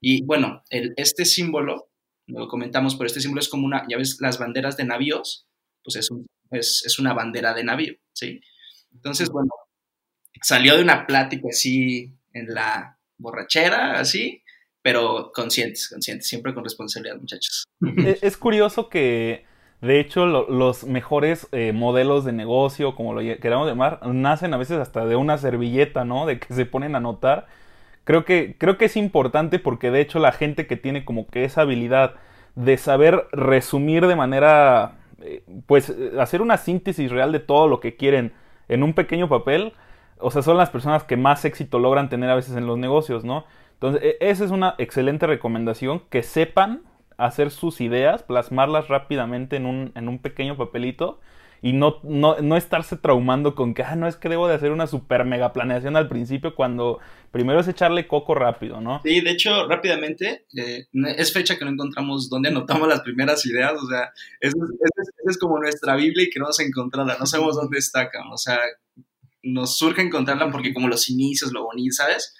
y 0.00 0.24
bueno, 0.24 0.64
el, 0.68 0.94
este 0.96 1.24
símbolo, 1.24 1.90
lo 2.26 2.48
comentamos, 2.48 2.96
pero 2.96 3.06
este 3.06 3.20
símbolo 3.20 3.40
es 3.40 3.48
como 3.48 3.66
una, 3.66 3.86
ya 3.88 3.96
ves, 3.96 4.16
las 4.20 4.38
banderas 4.38 4.76
de 4.76 4.84
navíos, 4.84 5.46
pues 5.84 5.96
es, 5.96 6.08
es, 6.50 6.82
es 6.84 6.98
una 6.98 7.12
bandera 7.12 7.54
de 7.54 7.62
navío, 7.62 7.94
¿sí? 8.12 8.40
Entonces, 8.92 9.30
bueno, 9.30 9.50
salió 10.42 10.76
de 10.76 10.82
una 10.82 11.06
plática 11.06 11.48
así 11.50 12.14
en 12.32 12.52
la 12.52 12.98
borrachera, 13.18 13.98
así, 13.98 14.42
pero 14.82 15.30
conscientes, 15.34 15.88
conscientes, 15.88 16.28
siempre 16.28 16.54
con 16.54 16.64
responsabilidad, 16.64 17.16
muchachos. 17.16 17.64
E, 17.98 18.18
es 18.22 18.36
curioso 18.36 18.88
que, 18.88 19.44
de 19.86 20.00
hecho, 20.00 20.26
los 20.26 20.84
mejores 20.84 21.48
eh, 21.52 21.72
modelos 21.72 22.24
de 22.24 22.32
negocio, 22.32 22.94
como 22.94 23.14
lo 23.14 23.20
queramos 23.38 23.68
llamar, 23.68 24.00
nacen 24.06 24.52
a 24.54 24.56
veces 24.56 24.78
hasta 24.78 25.06
de 25.06 25.16
una 25.16 25.38
servilleta, 25.38 26.04
¿no? 26.04 26.26
De 26.26 26.38
que 26.38 26.52
se 26.54 26.66
ponen 26.66 26.94
a 26.94 27.00
notar. 27.00 27.46
Creo 28.04 28.24
que, 28.24 28.56
creo 28.58 28.78
que 28.78 28.86
es 28.86 28.96
importante 28.96 29.58
porque, 29.58 29.90
de 29.90 30.00
hecho, 30.00 30.18
la 30.18 30.32
gente 30.32 30.66
que 30.66 30.76
tiene 30.76 31.04
como 31.04 31.26
que 31.26 31.44
esa 31.44 31.62
habilidad 31.62 32.14
de 32.54 32.76
saber 32.78 33.26
resumir 33.32 34.06
de 34.06 34.16
manera 34.16 34.96
eh, 35.22 35.42
pues 35.66 35.88
eh, 35.90 36.12
hacer 36.20 36.42
una 36.42 36.58
síntesis 36.58 37.10
real 37.10 37.32
de 37.32 37.40
todo 37.40 37.68
lo 37.68 37.80
que 37.80 37.96
quieren 37.96 38.32
en 38.68 38.82
un 38.82 38.92
pequeño 38.92 39.28
papel, 39.28 39.72
o 40.18 40.30
sea, 40.30 40.42
son 40.42 40.56
las 40.56 40.70
personas 40.70 41.04
que 41.04 41.16
más 41.16 41.44
éxito 41.44 41.78
logran 41.78 42.08
tener 42.08 42.30
a 42.30 42.34
veces 42.34 42.56
en 42.56 42.66
los 42.66 42.78
negocios, 42.78 43.24
¿no? 43.24 43.44
Entonces, 43.74 44.02
e, 44.02 44.16
esa 44.20 44.44
es 44.44 44.50
una 44.50 44.74
excelente 44.78 45.26
recomendación, 45.26 46.02
que 46.10 46.22
sepan 46.22 46.82
hacer 47.16 47.50
sus 47.50 47.80
ideas, 47.80 48.22
plasmarlas 48.22 48.88
rápidamente 48.88 49.56
en 49.56 49.66
un, 49.66 49.92
en 49.94 50.08
un 50.08 50.18
pequeño 50.18 50.56
papelito 50.56 51.20
y 51.62 51.72
no, 51.72 52.00
no, 52.02 52.36
no 52.40 52.56
estarse 52.56 52.96
traumando 52.96 53.54
con 53.54 53.74
que, 53.74 53.82
ah, 53.82 53.96
no 53.96 54.06
es 54.06 54.16
que 54.16 54.28
debo 54.28 54.46
de 54.46 54.54
hacer 54.54 54.72
una 54.72 54.86
super 54.86 55.24
mega 55.24 55.52
planeación 55.52 55.96
al 55.96 56.08
principio 56.08 56.54
cuando 56.54 57.00
primero 57.32 57.60
es 57.60 57.68
echarle 57.68 58.06
coco 58.06 58.34
rápido, 58.34 58.80
¿no? 58.80 59.00
Sí, 59.04 59.20
de 59.20 59.30
hecho, 59.30 59.66
rápidamente, 59.66 60.46
eh, 60.56 60.86
es 61.16 61.32
fecha 61.32 61.58
que 61.58 61.64
no 61.64 61.70
encontramos 61.70 62.28
dónde 62.28 62.50
anotamos 62.50 62.88
las 62.88 63.00
primeras 63.00 63.44
ideas, 63.46 63.72
o 63.82 63.86
sea, 63.86 64.12
esa 64.40 64.56
es, 64.56 65.10
es, 65.26 65.38
como 65.38 65.58
nuestra 65.58 65.96
Biblia 65.96 66.24
y 66.24 66.30
que 66.30 66.38
no 66.38 66.46
a 66.46 66.62
encontrarla, 66.62 67.16
no 67.18 67.26
sabemos 67.26 67.56
dónde 67.56 67.78
está, 67.78 68.10
o 68.30 68.36
sea, 68.36 68.58
nos 69.42 69.78
surge 69.78 70.02
encontrarla 70.02 70.50
porque 70.50 70.74
como 70.74 70.88
los 70.88 71.08
inicios, 71.08 71.52
lo 71.52 71.64
bonito, 71.64 71.94
¿sabes? 71.94 72.34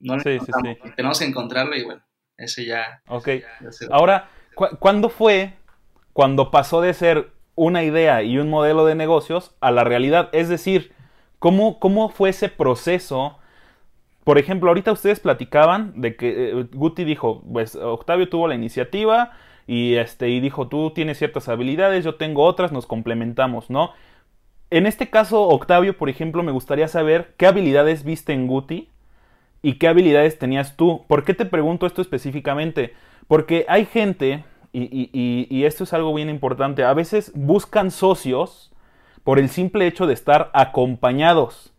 No 0.00 0.18
sí, 0.20 0.38
sí, 0.38 0.52
sí. 0.62 0.90
Tenemos 0.96 1.18
que 1.18 1.24
encontrarla 1.24 1.76
y 1.76 1.84
bueno, 1.84 2.02
ese 2.38 2.64
ya. 2.64 3.02
Ok. 3.08 3.28
Ahora, 3.90 4.30
¿cuándo 4.78 5.10
fue 5.10 5.52
cuando 6.12 6.50
pasó 6.50 6.80
de 6.80 6.94
ser 6.94 7.30
una 7.54 7.82
idea 7.82 8.22
y 8.22 8.38
un 8.38 8.48
modelo 8.48 8.86
de 8.86 8.94
negocios 8.94 9.54
a 9.60 9.70
la 9.70 9.84
realidad? 9.84 10.30
Es 10.32 10.48
decir, 10.48 10.92
¿cómo, 11.38 11.78
cómo 11.80 12.08
fue 12.08 12.30
ese 12.30 12.48
proceso? 12.48 13.38
Por 14.24 14.38
ejemplo, 14.38 14.70
ahorita 14.70 14.92
ustedes 14.92 15.20
platicaban 15.20 16.00
de 16.00 16.16
que 16.16 16.50
eh, 16.50 16.66
Guti 16.72 17.04
dijo, 17.04 17.42
pues 17.52 17.74
Octavio 17.74 18.28
tuvo 18.28 18.46
la 18.46 18.54
iniciativa 18.54 19.32
y, 19.66 19.96
este, 19.96 20.28
y 20.28 20.40
dijo, 20.40 20.68
tú 20.68 20.92
tienes 20.92 21.18
ciertas 21.18 21.48
habilidades, 21.48 22.04
yo 22.04 22.14
tengo 22.14 22.44
otras, 22.44 22.72
nos 22.72 22.86
complementamos, 22.86 23.68
¿no? 23.68 23.92
En 24.70 24.86
este 24.86 25.10
caso, 25.10 25.42
Octavio, 25.48 25.96
por 25.96 26.08
ejemplo, 26.08 26.42
me 26.42 26.52
gustaría 26.52 26.88
saber 26.88 27.34
qué 27.36 27.46
habilidades 27.46 28.04
viste 28.04 28.32
en 28.32 28.46
Guti 28.46 28.90
y 29.62 29.74
qué 29.74 29.88
habilidades 29.88 30.38
tenías 30.38 30.76
tú. 30.76 31.04
¿Por 31.08 31.24
qué 31.24 31.34
te 31.34 31.44
pregunto 31.44 31.86
esto 31.86 32.02
específicamente? 32.02 32.94
Porque 33.26 33.66
hay 33.68 33.86
gente, 33.86 34.44
y, 34.72 35.64
esto 35.64 35.84
es 35.84 35.92
algo 35.92 36.14
bien 36.14 36.30
importante, 36.30 36.84
a 36.84 36.94
veces 36.94 37.32
buscan 37.34 37.90
socios 37.90 38.72
por 39.24 39.38
el 39.38 39.48
simple 39.48 39.86
hecho 39.86 40.06
de 40.06 40.14
estar 40.14 40.50
acompañados. 40.54 41.72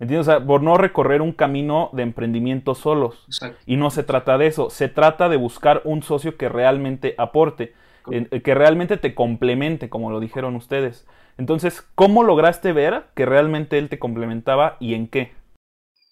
¿Entiendes? 0.00 0.28
O 0.28 0.30
sea, 0.30 0.44
por 0.44 0.62
no 0.62 0.76
recorrer 0.76 1.22
un 1.22 1.32
camino 1.32 1.90
de 1.92 2.04
emprendimiento 2.04 2.74
solos. 2.74 3.26
Y 3.66 3.76
no 3.76 3.90
se 3.90 4.04
trata 4.04 4.38
de 4.38 4.46
eso. 4.46 4.70
Se 4.70 4.88
trata 4.88 5.28
de 5.28 5.36
buscar 5.36 5.82
un 5.84 6.02
socio 6.02 6.36
que 6.36 6.48
realmente 6.48 7.14
aporte, 7.18 7.74
que 8.08 8.54
realmente 8.54 8.96
te 8.96 9.14
complemente, 9.14 9.88
como 9.88 10.10
lo 10.10 10.20
dijeron 10.20 10.54
ustedes. 10.54 11.06
Entonces, 11.36 11.86
¿cómo 11.94 12.22
lograste 12.22 12.72
ver 12.72 13.04
que 13.14 13.26
realmente 13.26 13.78
él 13.78 13.88
te 13.88 13.98
complementaba 13.98 14.76
y 14.80 14.94
en 14.94 15.08
qué? 15.08 15.32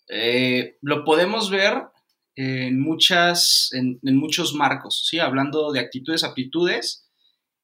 Eh, 0.09 0.77
lo 0.83 1.05
podemos 1.05 1.51
ver 1.51 1.83
en, 2.35 2.81
muchas, 2.81 3.71
en, 3.73 3.99
muchos 4.03 4.55
marcos, 4.55 5.07
¿sí? 5.09 5.19
Hablando 5.19 5.73
de 5.73 5.81
actitudes, 5.81 6.23
aptitudes, 6.23 7.09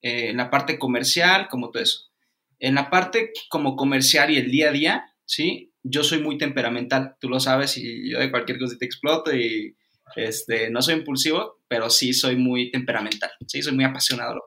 eh, 0.00 0.30
en 0.30 0.38
la 0.38 0.50
parte 0.50 0.78
comercial, 0.78 1.48
como 1.48 1.70
todo 1.70 1.82
eso. 1.82 2.10
En 2.58 2.74
la 2.74 2.90
parte 2.90 3.32
como 3.48 3.76
comercial 3.76 4.30
y 4.30 4.38
el 4.38 4.50
día 4.50 4.70
a 4.70 4.72
día, 4.72 5.14
¿sí? 5.24 5.72
Yo 5.82 6.04
soy 6.04 6.20
muy 6.20 6.38
temperamental, 6.38 7.16
tú 7.20 7.28
lo 7.28 7.40
sabes, 7.40 7.76
y 7.76 8.10
yo 8.10 8.18
de 8.18 8.30
cualquier 8.30 8.58
cosa 8.58 8.76
te 8.78 8.84
exploto 8.86 9.34
y 9.34 9.76
este, 10.16 10.70
no 10.70 10.82
soy 10.82 10.94
impulsivo, 10.94 11.60
pero 11.68 11.90
sí 11.90 12.12
soy 12.12 12.36
muy 12.36 12.70
temperamental, 12.70 13.30
¿sí? 13.46 13.62
Soy 13.62 13.74
muy 13.74 13.84
apasionado. 13.84 14.44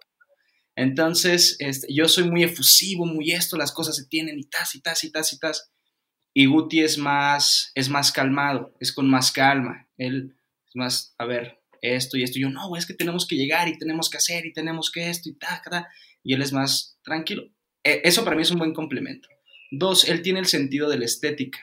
Entonces, 0.76 1.56
este, 1.60 1.88
yo 1.94 2.08
soy 2.08 2.30
muy 2.30 2.44
efusivo, 2.44 3.06
muy 3.06 3.32
esto, 3.32 3.58
las 3.58 3.72
cosas 3.72 3.96
se 3.96 4.08
tienen 4.08 4.38
y 4.38 4.44
tas, 4.46 4.76
y 4.76 4.82
tas, 4.82 5.04
y 5.04 5.12
tas, 5.12 5.32
y 5.34 5.40
tas. 5.40 5.72
Y 6.38 6.48
Guti 6.48 6.82
es 6.82 6.98
más, 6.98 7.72
es 7.76 7.88
más 7.90 8.12
calmado, 8.12 8.76
es 8.82 8.92
con 8.92 9.10
más 9.10 9.32
calma. 9.32 9.88
Él 9.98 10.36
es 10.68 10.76
más, 10.76 11.16
a 11.18 11.24
ver, 11.24 11.62
esto 11.82 12.18
y 12.18 12.24
esto. 12.24 12.38
Yo, 12.38 12.50
no, 12.50 12.76
es 12.76 12.86
que 12.86 12.94
tenemos 12.94 13.26
que 13.26 13.38
llegar 13.38 13.70
y 13.70 13.78
tenemos 13.78 14.10
que 14.10 14.18
hacer 14.18 14.46
y 14.46 14.52
tenemos 14.52 14.92
que 14.92 15.10
esto 15.10 15.30
y 15.30 15.36
ta, 15.36 15.62
ta. 15.64 15.88
Y 16.24 16.34
él 16.34 16.42
es 16.42 16.52
más 16.52 17.00
tranquilo. 17.04 17.46
E, 17.82 18.02
eso 18.04 18.26
para 18.26 18.36
mí 18.36 18.42
es 18.42 18.52
un 18.52 18.60
buen 18.60 18.74
complemento. 18.74 19.30
Dos, 19.72 20.10
él 20.10 20.22
tiene 20.22 20.40
el 20.40 20.46
sentido 20.46 20.90
de 20.90 21.00
la 21.00 21.06
estética, 21.06 21.60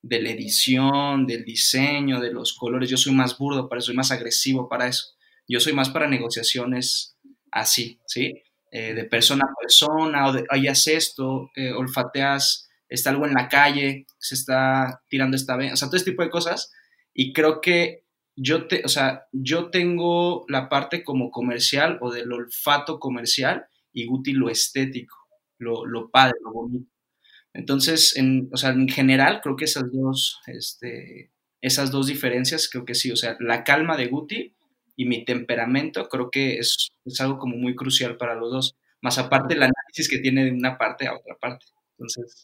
de 0.00 0.22
la 0.22 0.30
edición, 0.30 1.26
del 1.26 1.44
diseño, 1.44 2.20
de 2.20 2.32
los 2.32 2.52
colores. 2.52 2.88
Yo 2.88 2.96
soy 2.96 3.12
más 3.12 3.36
burdo 3.36 3.68
para 3.68 3.80
eso, 3.80 3.86
soy 3.86 3.96
más 3.96 4.12
agresivo 4.12 4.68
para 4.68 4.86
eso. 4.86 5.06
Yo 5.48 5.58
soy 5.58 5.72
más 5.72 5.90
para 5.90 6.06
negociaciones 6.06 7.16
así, 7.50 7.98
¿sí? 8.06 8.44
Eh, 8.70 8.94
de 8.94 9.04
persona 9.06 9.44
a 9.44 9.60
persona, 9.60 10.28
o 10.28 10.32
de, 10.32 10.44
hayas 10.50 10.86
esto, 10.86 11.50
eh, 11.56 11.72
olfateas 11.72 12.68
está 12.94 13.10
algo 13.10 13.26
en 13.26 13.34
la 13.34 13.48
calle, 13.48 14.06
se 14.18 14.34
está 14.34 15.02
tirando 15.08 15.36
esta 15.36 15.56
vez, 15.56 15.72
o 15.72 15.76
sea, 15.76 15.88
todo 15.88 15.96
este 15.96 16.12
tipo 16.12 16.22
de 16.22 16.30
cosas. 16.30 16.72
Y 17.14 17.32
creo 17.32 17.60
que 17.60 18.04
yo, 18.36 18.66
te, 18.66 18.82
o 18.84 18.88
sea, 18.88 19.26
yo 19.32 19.70
tengo 19.70 20.44
la 20.48 20.68
parte 20.68 21.04
como 21.04 21.30
comercial 21.30 21.98
o 22.00 22.10
del 22.10 22.32
olfato 22.32 22.98
comercial 22.98 23.66
y 23.92 24.06
Guti 24.06 24.32
lo 24.32 24.48
estético, 24.48 25.16
lo, 25.58 25.84
lo 25.86 26.10
padre, 26.10 26.34
lo 26.42 26.52
bonito. 26.52 26.90
Entonces, 27.54 28.16
en, 28.16 28.48
o 28.52 28.56
sea, 28.56 28.70
en 28.70 28.88
general, 28.88 29.40
creo 29.42 29.56
que 29.56 29.66
esas 29.66 29.84
dos, 29.92 30.40
este, 30.46 31.32
esas 31.60 31.90
dos 31.90 32.06
diferencias, 32.06 32.68
creo 32.68 32.84
que 32.84 32.94
sí, 32.94 33.12
o 33.12 33.16
sea, 33.16 33.36
la 33.40 33.64
calma 33.64 33.96
de 33.96 34.06
Guti 34.08 34.54
y 34.96 35.04
mi 35.04 35.24
temperamento, 35.24 36.08
creo 36.08 36.30
que 36.30 36.58
es, 36.58 36.92
es 37.04 37.20
algo 37.20 37.38
como 37.38 37.56
muy 37.56 37.74
crucial 37.74 38.16
para 38.16 38.34
los 38.34 38.50
dos, 38.50 38.76
más 39.02 39.18
aparte 39.18 39.54
el 39.54 39.62
análisis 39.62 40.08
que 40.08 40.18
tiene 40.18 40.44
de 40.44 40.52
una 40.52 40.78
parte 40.78 41.06
a 41.06 41.14
otra 41.14 41.36
parte. 41.40 41.66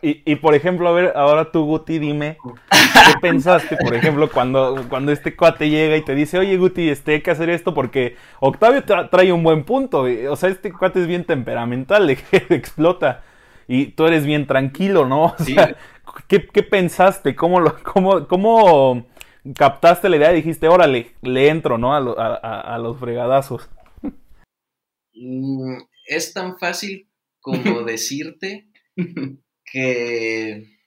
Y, 0.02 0.36
por 0.36 0.54
ejemplo, 0.54 0.88
a 0.88 0.92
ver, 0.92 1.12
ahora 1.16 1.50
tú, 1.50 1.64
Guti, 1.64 1.98
dime, 1.98 2.38
¿qué 2.70 3.18
pensaste, 3.20 3.76
por 3.76 3.94
ejemplo, 3.94 4.30
cuando, 4.30 4.86
cuando 4.88 5.12
este 5.12 5.36
cuate 5.36 5.70
llega 5.70 5.96
y 5.96 6.04
te 6.04 6.14
dice, 6.14 6.38
oye, 6.38 6.56
Guti, 6.56 6.88
este, 6.88 7.14
hay 7.14 7.22
que 7.22 7.30
hacer 7.30 7.50
esto 7.50 7.74
porque 7.74 8.16
Octavio 8.40 8.84
trae 8.84 9.32
un 9.32 9.42
buen 9.42 9.64
punto, 9.64 10.06
o 10.30 10.36
sea, 10.36 10.48
este 10.48 10.72
cuate 10.72 11.00
es 11.00 11.06
bien 11.06 11.24
temperamental, 11.24 12.06
le 12.06 12.18
explota, 12.50 13.22
y 13.66 13.86
tú 13.88 14.06
eres 14.06 14.24
bien 14.24 14.46
tranquilo, 14.46 15.06
¿no? 15.06 15.34
O 15.38 15.44
sea, 15.44 15.76
¿qué, 16.26 16.40
pensaste? 16.62 17.36
¿Cómo, 17.36 17.60
lo, 17.60 17.76
cómo, 17.82 18.26
¿Cómo 18.26 19.06
captaste 19.54 20.08
la 20.08 20.16
idea 20.16 20.32
y 20.32 20.36
dijiste, 20.36 20.68
órale, 20.68 21.12
le 21.22 21.48
entro, 21.48 21.78
¿no? 21.78 21.94
A, 21.94 22.34
a 22.74 22.78
los 22.78 22.98
fregadazos. 22.98 23.68
Mm, 25.14 25.78
es 26.06 26.32
tan 26.32 26.58
fácil 26.58 27.08
como 27.40 27.82
decirte 27.84 28.68
que 29.72 30.78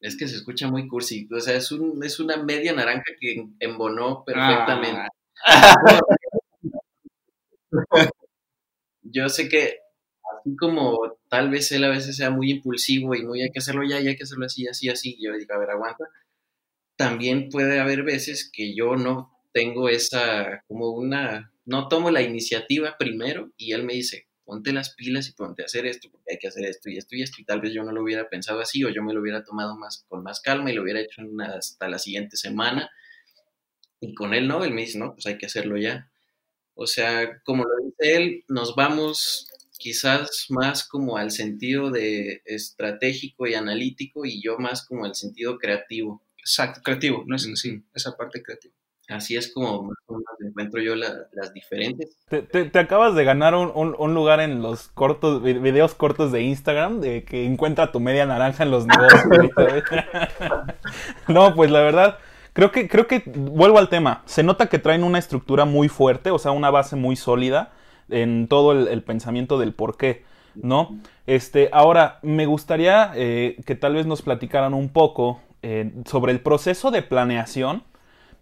es 0.00 0.16
que 0.16 0.26
se 0.26 0.36
escucha 0.36 0.68
muy 0.68 0.88
cursi, 0.88 1.28
o 1.32 1.40
sea, 1.40 1.56
es, 1.56 1.70
un, 1.70 2.02
es 2.04 2.18
una 2.18 2.36
media 2.36 2.72
naranja 2.72 3.04
que 3.20 3.46
embonó 3.60 4.24
perfectamente. 4.24 5.08
Ah. 5.46 6.00
Yo 9.02 9.28
sé 9.28 9.48
que 9.48 9.78
así 10.38 10.56
como 10.56 11.18
tal 11.28 11.50
vez 11.50 11.70
él 11.72 11.84
a 11.84 11.90
veces 11.90 12.16
sea 12.16 12.30
muy 12.30 12.50
impulsivo 12.50 13.14
y 13.14 13.24
muy 13.24 13.42
hay 13.42 13.50
que 13.50 13.60
hacerlo 13.60 13.82
ya 13.88 14.00
y 14.00 14.08
hay 14.08 14.16
que 14.16 14.24
hacerlo 14.24 14.46
así, 14.46 14.66
así, 14.66 14.88
así, 14.88 15.16
yo 15.20 15.36
digo, 15.36 15.54
a 15.54 15.58
ver, 15.58 15.70
aguanta. 15.70 16.04
También 16.96 17.48
puede 17.48 17.80
haber 17.80 18.02
veces 18.02 18.50
que 18.52 18.74
yo 18.74 18.96
no 18.96 19.32
tengo 19.52 19.88
esa, 19.88 20.62
como 20.66 20.90
una, 20.90 21.52
no 21.64 21.88
tomo 21.88 22.10
la 22.10 22.22
iniciativa 22.22 22.96
primero 22.98 23.50
y 23.56 23.72
él 23.72 23.84
me 23.84 23.94
dice, 23.94 24.26
ponte 24.44 24.72
las 24.72 24.94
pilas 24.94 25.28
y 25.28 25.32
ponte 25.32 25.62
a 25.62 25.66
hacer 25.66 25.86
esto, 25.86 26.08
porque 26.10 26.32
hay 26.32 26.38
que 26.38 26.48
hacer 26.48 26.64
esto 26.64 26.90
y 26.90 26.98
esto 26.98 27.16
y 27.16 27.22
esto, 27.22 27.40
y 27.40 27.44
tal 27.44 27.60
vez 27.60 27.72
yo 27.72 27.82
no 27.84 27.92
lo 27.92 28.02
hubiera 28.02 28.28
pensado 28.28 28.60
así, 28.60 28.84
o 28.84 28.90
yo 28.90 29.02
me 29.02 29.14
lo 29.14 29.20
hubiera 29.20 29.44
tomado 29.44 29.76
más 29.76 30.04
con 30.08 30.22
más 30.22 30.40
calma 30.40 30.70
y 30.70 30.74
lo 30.74 30.82
hubiera 30.82 31.00
hecho 31.00 31.22
hasta 31.56 31.88
la 31.88 31.98
siguiente 31.98 32.36
semana. 32.36 32.90
Y 34.00 34.14
con 34.14 34.34
él 34.34 34.48
no, 34.48 34.64
él 34.64 34.72
me 34.72 34.82
dice, 34.82 34.98
no, 34.98 35.14
pues 35.14 35.26
hay 35.26 35.38
que 35.38 35.46
hacerlo 35.46 35.76
ya. 35.76 36.10
O 36.74 36.86
sea, 36.86 37.40
como 37.44 37.64
lo 37.64 37.84
dice 37.84 38.16
él, 38.16 38.44
nos 38.48 38.74
vamos 38.74 39.48
quizás 39.78 40.46
más 40.48 40.86
como 40.86 41.16
al 41.16 41.30
sentido 41.30 41.90
de 41.90 42.42
estratégico 42.44 43.46
y 43.46 43.54
analítico 43.54 44.24
y 44.24 44.40
yo 44.40 44.58
más 44.58 44.86
como 44.86 45.04
al 45.04 45.14
sentido 45.14 45.58
creativo. 45.58 46.22
Exacto, 46.38 46.80
creativo, 46.82 47.24
no 47.26 47.36
es 47.36 47.48
sí, 47.54 47.82
esa 47.94 48.16
parte 48.16 48.42
creativa. 48.42 48.74
Así 49.08 49.36
es 49.36 49.52
como 49.52 49.92
encuentro 50.46 50.80
yo 50.80 50.94
las 50.94 51.52
diferentes. 51.52 52.16
Te, 52.28 52.78
acabas 52.78 53.14
de 53.14 53.24
ganar 53.24 53.54
un, 53.54 54.14
lugar 54.14 54.40
en 54.40 54.62
los 54.62 54.88
cortos, 54.88 55.42
videos 55.42 55.94
cortos 55.94 56.30
de 56.30 56.42
Instagram, 56.42 57.00
de 57.00 57.24
que 57.24 57.44
encuentra 57.44 57.90
tu 57.90 58.00
media 58.00 58.26
naranja 58.26 58.62
en 58.62 58.70
los 58.70 58.86
negocios. 58.86 59.24
no, 61.28 61.54
pues 61.54 61.70
la 61.70 61.80
verdad, 61.80 62.18
creo 62.52 62.70
que, 62.70 62.88
creo 62.88 63.06
que, 63.06 63.22
vuelvo 63.26 63.78
al 63.78 63.88
tema, 63.88 64.22
se 64.26 64.42
nota 64.42 64.68
que 64.68 64.78
traen 64.78 65.02
una 65.02 65.18
estructura 65.18 65.64
muy 65.64 65.88
fuerte, 65.88 66.30
o 66.30 66.38
sea, 66.38 66.52
una 66.52 66.70
base 66.70 66.94
muy 66.94 67.16
sólida 67.16 67.72
en 68.08 68.46
todo 68.46 68.72
el, 68.72 69.02
pensamiento 69.02 69.58
del 69.58 69.74
por 69.74 69.96
qué, 69.96 70.24
¿no? 70.54 70.96
Este, 71.26 71.70
ahora, 71.72 72.20
me 72.22 72.46
gustaría 72.46 73.10
eh, 73.16 73.56
que 73.66 73.74
tal 73.74 73.94
vez 73.94 74.06
nos 74.06 74.22
platicaran 74.22 74.74
un 74.74 74.90
poco 74.90 75.40
eh, 75.62 75.92
sobre 76.06 76.32
el 76.32 76.40
proceso 76.40 76.90
de 76.90 77.02
planeación 77.02 77.84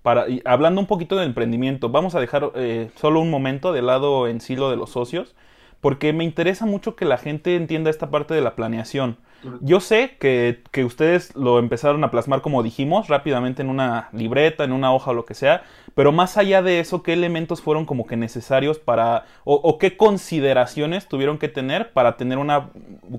para, 0.03 0.27
hablando 0.45 0.81
un 0.81 0.87
poquito 0.87 1.17
de 1.17 1.27
emprendimiento, 1.27 1.91
vamos 1.91 2.15
a 2.15 2.21
dejar 2.21 2.53
eh, 2.55 2.91
solo 2.97 3.21
un 3.21 3.31
momento 3.31 3.73
de 3.73 3.83
lado 3.83 4.29
en 4.29 4.41
sí 4.41 4.57
lo 4.57 4.71
de 4.71 4.77
los 4.77 4.91
socios, 4.91 5.35
porque 5.81 6.13
me 6.13 6.25
interesa 6.25 6.67
mucho 6.67 6.97
que 6.97 7.05
la 7.05 7.19
gente 7.19 7.57
entienda 7.57 7.91
esta 7.91 8.11
parte 8.11 8.35
de 8.35 8.41
la 8.41 8.55
planeación. 8.55 9.17
Yo 9.63 9.81
sé 9.81 10.17
que, 10.21 10.63
que, 10.71 10.85
ustedes 10.85 11.35
lo 11.35 11.59
empezaron 11.59 12.05
a 12.05 12.11
plasmar, 12.11 12.43
como 12.43 12.63
dijimos, 12.63 13.09
rápidamente 13.09 13.63
en 13.63 13.71
una 13.71 14.11
libreta, 14.13 14.65
en 14.65 14.73
una 14.73 14.93
hoja 14.93 15.13
o 15.13 15.15
lo 15.15 15.25
que 15.25 15.33
sea, 15.33 15.63
pero 15.95 16.13
más 16.13 16.37
allá 16.37 16.61
de 16.61 16.79
eso, 16.79 17.03
¿qué 17.03 17.15
elementos 17.15 17.63
fueron 17.63 17.87
como 17.87 18.07
que 18.07 18.19
necesarios 18.19 18.79
para, 18.79 19.25
o, 19.45 19.79
qué 19.79 19.97
consideraciones 19.97 21.09
tuvieron 21.09 21.39
que 21.39 21.49
tener 21.49 21.93
para 21.95 22.19
tener 22.19 22.37
una, 22.37 22.69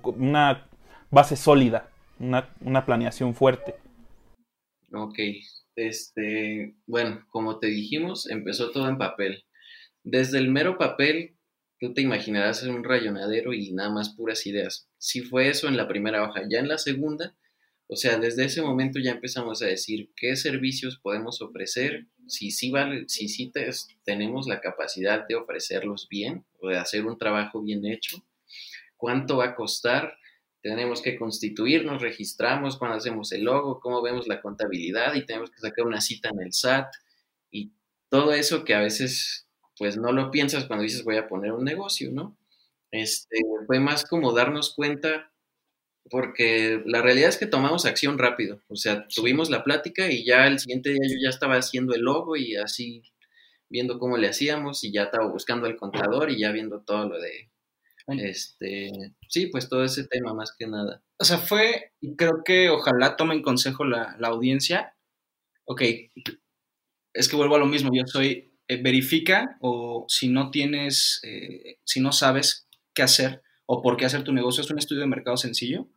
una 0.03 0.67
base 1.09 1.35
sólida, 1.35 1.87
una, 2.19 2.49
una 2.63 2.85
planeación 2.85 3.33
fuerte? 3.33 3.73
Ok, 4.93 5.17
este, 5.75 6.75
bueno, 6.85 7.25
como 7.29 7.59
te 7.59 7.67
dijimos, 7.67 8.29
empezó 8.29 8.71
todo 8.71 8.87
en 8.87 8.97
papel. 8.97 9.45
Desde 10.03 10.39
el 10.39 10.49
mero 10.49 10.77
papel 10.77 11.37
tú 11.79 11.93
te 11.93 12.01
imaginarás 12.01 12.63
un 12.63 12.83
rayonadero 12.83 13.53
y 13.53 13.71
nada 13.71 13.89
más 13.89 14.15
puras 14.15 14.45
ideas. 14.45 14.87
Si 14.97 15.21
fue 15.21 15.49
eso 15.49 15.67
en 15.67 15.77
la 15.77 15.87
primera 15.87 16.23
hoja, 16.23 16.43
ya 16.47 16.59
en 16.59 16.67
la 16.67 16.77
segunda, 16.77 17.35
o 17.87 17.95
sea, 17.95 18.17
desde 18.17 18.45
ese 18.45 18.61
momento 18.61 18.99
ya 18.99 19.11
empezamos 19.11 19.61
a 19.61 19.65
decir 19.65 20.11
qué 20.15 20.37
servicios 20.37 20.99
podemos 21.01 21.41
ofrecer, 21.41 22.07
si 22.27 22.51
sí 22.51 22.71
vale, 22.71 23.05
si 23.09 23.27
sí 23.27 23.51
tenemos 24.05 24.47
la 24.47 24.61
capacidad 24.61 25.27
de 25.27 25.35
ofrecerlos 25.35 26.07
bien 26.07 26.45
o 26.61 26.69
de 26.69 26.77
hacer 26.77 27.05
un 27.05 27.17
trabajo 27.17 27.61
bien 27.61 27.85
hecho, 27.85 28.23
cuánto 28.95 29.37
va 29.37 29.45
a 29.47 29.55
costar, 29.55 30.13
tenemos 30.61 31.01
que 31.01 31.17
constituirnos, 31.17 32.01
registramos 32.01 32.77
cuando 32.77 32.97
hacemos 32.97 33.31
el 33.31 33.43
logo, 33.43 33.79
cómo 33.79 34.01
vemos 34.01 34.27
la 34.27 34.41
contabilidad 34.41 35.15
y 35.15 35.25
tenemos 35.25 35.49
que 35.49 35.59
sacar 35.59 35.85
una 35.85 36.01
cita 36.01 36.29
en 36.29 36.41
el 36.41 36.53
SAT 36.53 36.93
y 37.51 37.71
todo 38.09 38.33
eso 38.33 38.63
que 38.63 38.75
a 38.75 38.81
veces 38.81 39.47
pues 39.77 39.97
no 39.97 40.11
lo 40.11 40.29
piensas 40.29 40.65
cuando 40.65 40.83
dices 40.83 41.03
voy 41.03 41.17
a 41.17 41.27
poner 41.27 41.53
un 41.53 41.63
negocio, 41.63 42.11
¿no? 42.11 42.37
Este, 42.91 43.37
fue 43.65 43.79
más 43.79 44.05
como 44.05 44.33
darnos 44.33 44.75
cuenta, 44.75 45.31
porque 46.09 46.83
la 46.85 47.01
realidad 47.01 47.29
es 47.29 47.37
que 47.37 47.47
tomamos 47.47 47.85
acción 47.85 48.19
rápido, 48.19 48.61
o 48.67 48.75
sea, 48.75 49.07
tuvimos 49.07 49.49
la 49.49 49.63
plática 49.63 50.11
y 50.11 50.25
ya 50.25 50.45
el 50.45 50.59
siguiente 50.59 50.89
día 50.89 51.01
yo 51.03 51.15
ya 51.23 51.29
estaba 51.29 51.55
haciendo 51.55 51.95
el 51.95 52.01
logo 52.01 52.35
y 52.35 52.57
así 52.57 53.01
viendo 53.69 53.97
cómo 53.97 54.17
le 54.17 54.27
hacíamos 54.27 54.83
y 54.83 54.91
ya 54.91 55.03
estaba 55.03 55.27
buscando 55.27 55.65
al 55.65 55.77
contador 55.77 56.29
y 56.29 56.39
ya 56.39 56.51
viendo 56.51 56.81
todo 56.81 57.07
lo 57.07 57.19
de, 57.19 57.49
este, 58.07 58.91
sí, 59.27 59.47
pues 59.47 59.69
todo 59.69 59.83
ese 59.83 60.05
tema 60.07 60.33
más 60.33 60.53
que 60.57 60.67
nada. 60.67 61.03
O 61.19 61.23
sea, 61.23 61.37
fue, 61.37 61.93
y 61.99 62.15
creo 62.15 62.43
que 62.43 62.69
ojalá 62.69 63.15
tomen 63.15 63.41
consejo 63.41 63.85
la, 63.85 64.15
la 64.19 64.29
audiencia, 64.29 64.95
ok, 65.65 65.81
es 67.13 67.29
que 67.29 67.35
vuelvo 67.35 67.55
a 67.55 67.59
lo 67.59 67.65
mismo, 67.65 67.91
yo 67.93 68.03
soy 68.05 68.51
eh, 68.71 68.81
verifica 68.81 69.57
o 69.59 70.05
si 70.07 70.29
no 70.29 70.49
tienes, 70.49 71.19
eh, 71.23 71.79
si 71.83 71.99
no 71.99 72.13
sabes 72.13 72.69
qué 72.93 73.03
hacer 73.03 73.41
o 73.65 73.81
por 73.81 73.97
qué 73.97 74.05
hacer 74.05 74.23
tu 74.23 74.31
negocio, 74.31 74.63
es 74.63 74.71
un 74.71 74.79
estudio 74.79 75.01
de 75.01 75.07
mercado 75.07 75.35
sencillo. 75.35 75.89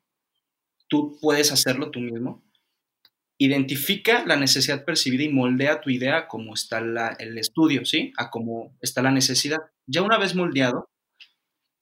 Tú 0.89 1.17
puedes 1.21 1.53
hacerlo 1.53 1.93
tú 1.93 2.01
mismo. 2.01 2.45
Identifica 3.39 4.25
la 4.27 4.37
necesidad 4.37 4.85
percibida 4.85 5.23
y 5.23 5.29
moldea 5.29 5.81
tu 5.81 5.91
idea 5.91 6.27
como 6.27 6.55
está 6.55 6.79
el 7.19 7.39
estudio, 7.39 7.85
¿sí? 7.85 8.13
A 8.17 8.31
cómo 8.31 8.77
está 8.81 9.03
la 9.03 9.13
necesidad. 9.13 9.59
Ya 9.87 10.03
una 10.03 10.19
vez 10.19 10.35
moldeado, 10.35 10.91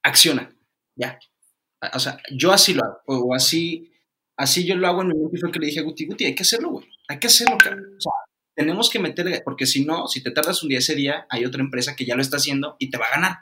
acciona. 0.02 0.54
Ya. 0.96 1.18
O 1.94 1.98
sea, 1.98 2.18
yo 2.30 2.52
así 2.52 2.74
lo 2.74 2.82
hago. 2.84 3.02
O 3.06 3.34
así, 3.34 3.92
así 4.36 4.66
yo 4.66 4.76
lo 4.76 4.86
hago 4.86 5.02
en 5.02 5.08
mi 5.08 5.14
mente 5.14 5.36
y 5.36 5.40
fue 5.40 5.50
que 5.50 5.58
le 5.58 5.66
dije 5.66 5.80
a 5.80 5.84
Guti, 5.84 6.06
Guti, 6.06 6.24
hay 6.24 6.34
que 6.34 6.42
hacerlo, 6.42 6.70
güey. 6.70 6.88
Hay 7.08 7.18
que 7.18 7.26
hacerlo, 7.26 7.56
O 7.56 7.60
sea, 8.00 8.12
tenemos 8.54 8.90
que 8.90 8.98
meterle, 8.98 9.42
porque 9.44 9.66
si 9.66 9.84
no, 9.84 10.06
si 10.08 10.22
te 10.22 10.30
tardas 10.30 10.62
un 10.62 10.68
día 10.68 10.78
ese 10.78 10.94
día, 10.94 11.26
hay 11.30 11.44
otra 11.44 11.62
empresa 11.62 11.96
que 11.96 12.04
ya 12.04 12.14
lo 12.14 12.22
está 12.22 12.36
haciendo 12.36 12.76
y 12.78 12.90
te 12.90 12.98
va 12.98 13.06
a 13.06 13.16
ganar. 13.16 13.36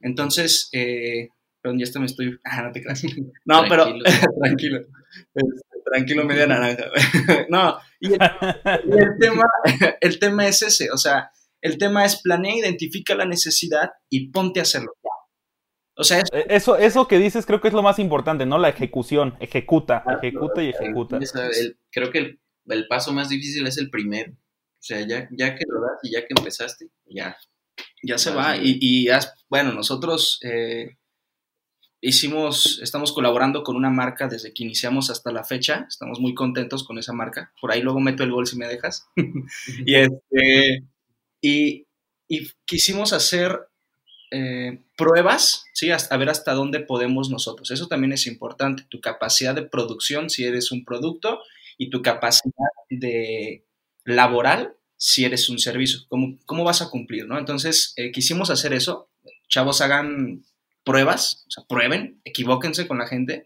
Entonces, 0.00 0.68
eh, 0.72 1.28
perdón, 1.60 1.78
ya 1.78 1.84
esto 1.84 2.00
me 2.00 2.06
estoy, 2.06 2.38
ah, 2.44 2.62
no 2.62 2.72
te 2.72 2.82
creas. 2.82 3.02
No, 3.44 3.64
pero, 3.68 3.84
tranquilo, 4.42 4.80
este, 5.34 5.78
tranquilo, 5.84 6.24
media 6.24 6.46
naranja. 6.46 6.84
no, 7.48 7.78
y 8.00 8.12
el, 8.12 8.18
tema, 9.18 9.44
el 10.00 10.18
tema 10.18 10.46
es 10.46 10.62
ese, 10.62 10.90
o 10.90 10.98
sea, 10.98 11.30
el 11.60 11.78
tema 11.78 12.04
es 12.04 12.20
planea, 12.20 12.56
identifica 12.56 13.14
la 13.14 13.24
necesidad 13.24 13.90
y 14.10 14.30
ponte 14.30 14.58
a 14.60 14.64
hacerlo. 14.64 14.92
O 15.94 16.04
sea, 16.04 16.20
e, 16.32 16.46
eso, 16.48 16.76
eso 16.76 17.06
que 17.06 17.18
dices 17.18 17.46
creo 17.46 17.60
que 17.60 17.68
es 17.68 17.74
lo 17.74 17.82
más 17.82 17.98
importante, 17.98 18.46
¿no? 18.46 18.58
La 18.58 18.68
ejecución, 18.68 19.36
ejecuta, 19.40 20.04
ejecuta 20.18 20.62
y 20.62 20.70
ejecuta. 20.70 21.18
creo 21.90 22.10
que 22.10 22.18
el, 22.18 22.40
el 22.66 22.86
paso 22.88 23.12
más 23.12 23.28
difícil 23.28 23.66
es 23.66 23.78
el 23.78 23.90
primero. 23.90 24.32
O 24.32 24.84
sea, 24.84 25.00
ya, 25.06 25.28
ya 25.30 25.54
que 25.54 25.64
lo 25.68 25.80
das 25.80 26.00
y 26.02 26.10
ya 26.10 26.20
que 26.26 26.34
empezaste, 26.36 26.90
ya. 27.06 27.36
Ya 28.02 28.18
se 28.18 28.32
va. 28.32 28.56
Y, 28.56 28.78
y 28.80 29.08
bueno, 29.48 29.72
nosotros 29.72 30.40
eh, 30.42 30.96
hicimos, 32.00 32.80
estamos 32.82 33.12
colaborando 33.12 33.62
con 33.62 33.76
una 33.76 33.90
marca 33.90 34.26
desde 34.26 34.52
que 34.52 34.64
iniciamos 34.64 35.08
hasta 35.08 35.30
la 35.30 35.44
fecha. 35.44 35.86
Estamos 35.88 36.18
muy 36.18 36.34
contentos 36.34 36.84
con 36.84 36.98
esa 36.98 37.12
marca. 37.12 37.52
Por 37.60 37.70
ahí 37.70 37.80
luego 37.80 38.00
meto 38.00 38.24
el 38.24 38.32
gol 38.32 38.46
si 38.46 38.56
me 38.56 38.66
dejas. 38.66 39.06
y, 39.86 39.94
este, 39.94 40.84
y, 41.40 41.86
y, 42.28 42.50
quisimos 42.66 43.12
hacer 43.12 43.56
eh, 44.32 44.80
pruebas, 44.96 45.64
¿sí? 45.74 45.90
a 45.90 46.16
ver 46.16 46.30
hasta 46.30 46.54
dónde 46.54 46.80
podemos 46.80 47.30
nosotros. 47.30 47.70
Eso 47.70 47.86
también 47.86 48.12
es 48.12 48.26
importante. 48.26 48.84
Tu 48.88 49.00
capacidad 49.00 49.54
de 49.54 49.62
producción, 49.62 50.30
si 50.30 50.44
eres 50.44 50.72
un 50.72 50.84
producto, 50.84 51.40
y 51.78 51.90
tu 51.90 52.02
capacidad 52.02 52.70
de 52.90 53.64
laboral 54.04 54.76
si 55.04 55.24
eres 55.24 55.48
un 55.48 55.58
servicio, 55.58 55.98
cómo, 56.08 56.38
cómo 56.46 56.62
vas 56.62 56.80
a 56.80 56.88
cumplir, 56.88 57.26
¿no? 57.26 57.36
Entonces, 57.36 57.92
eh, 57.96 58.12
quisimos 58.12 58.50
hacer 58.50 58.72
eso, 58.72 59.10
chavos 59.48 59.80
hagan 59.80 60.44
pruebas, 60.84 61.44
o 61.48 61.50
sea, 61.50 61.64
prueben, 61.68 62.20
equivóquense 62.24 62.86
con 62.86 62.98
la 62.98 63.08
gente, 63.08 63.44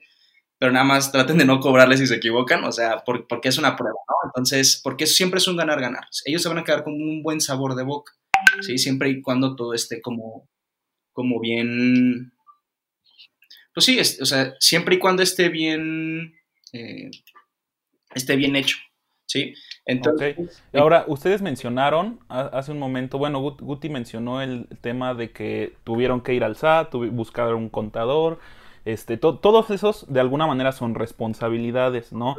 pero 0.58 0.70
nada 0.70 0.84
más 0.84 1.12
traten 1.12 1.38
de 1.38 1.46
no 1.46 1.60
cobrarles 1.60 2.00
si 2.00 2.08
se 2.08 2.16
equivocan, 2.16 2.62
o 2.64 2.72
sea, 2.72 3.04
porque 3.06 3.48
es 3.48 3.56
una 3.56 3.74
prueba, 3.74 3.96
¿no? 4.06 4.28
Entonces, 4.28 4.78
porque 4.84 5.06
siempre 5.06 5.38
es 5.38 5.48
un 5.48 5.56
ganar-ganar. 5.56 6.04
Ellos 6.26 6.42
se 6.42 6.50
van 6.50 6.58
a 6.58 6.64
quedar 6.64 6.84
con 6.84 6.92
un 6.92 7.22
buen 7.22 7.40
sabor 7.40 7.74
de 7.74 7.84
boca, 7.84 8.12
¿sí? 8.60 8.76
Siempre 8.76 9.08
y 9.08 9.22
cuando 9.22 9.56
todo 9.56 9.72
esté 9.72 10.02
como, 10.02 10.50
como 11.16 11.40
bien, 11.40 12.30
pues 13.72 13.86
sí, 13.86 13.98
o 13.98 14.26
sea, 14.26 14.54
siempre 14.60 14.96
y 14.96 14.98
cuando 14.98 15.22
esté 15.22 15.48
bien, 15.48 16.34
eh, 16.74 17.10
esté 18.14 18.36
bien 18.36 18.54
hecho, 18.54 18.76
¿sí? 19.24 19.54
Entonces, 19.86 20.36
Ahora, 20.74 21.06
ustedes 21.08 21.40
mencionaron 21.40 22.20
hace 22.28 22.70
un 22.70 22.78
momento, 22.78 23.16
bueno, 23.16 23.40
Guti 23.40 23.88
mencionó 23.88 24.42
el 24.42 24.66
tema 24.82 25.14
de 25.14 25.30
que 25.30 25.74
tuvieron 25.84 26.20
que 26.20 26.34
ir 26.34 26.44
al 26.44 26.56
SAT, 26.56 26.92
buscar 26.94 27.54
un 27.54 27.70
contador, 27.70 28.38
este, 28.84 29.16
todos 29.16 29.70
esos 29.70 30.12
de 30.12 30.20
alguna 30.20 30.46
manera 30.46 30.72
son 30.72 30.94
responsabilidades, 30.94 32.12
¿no? 32.12 32.36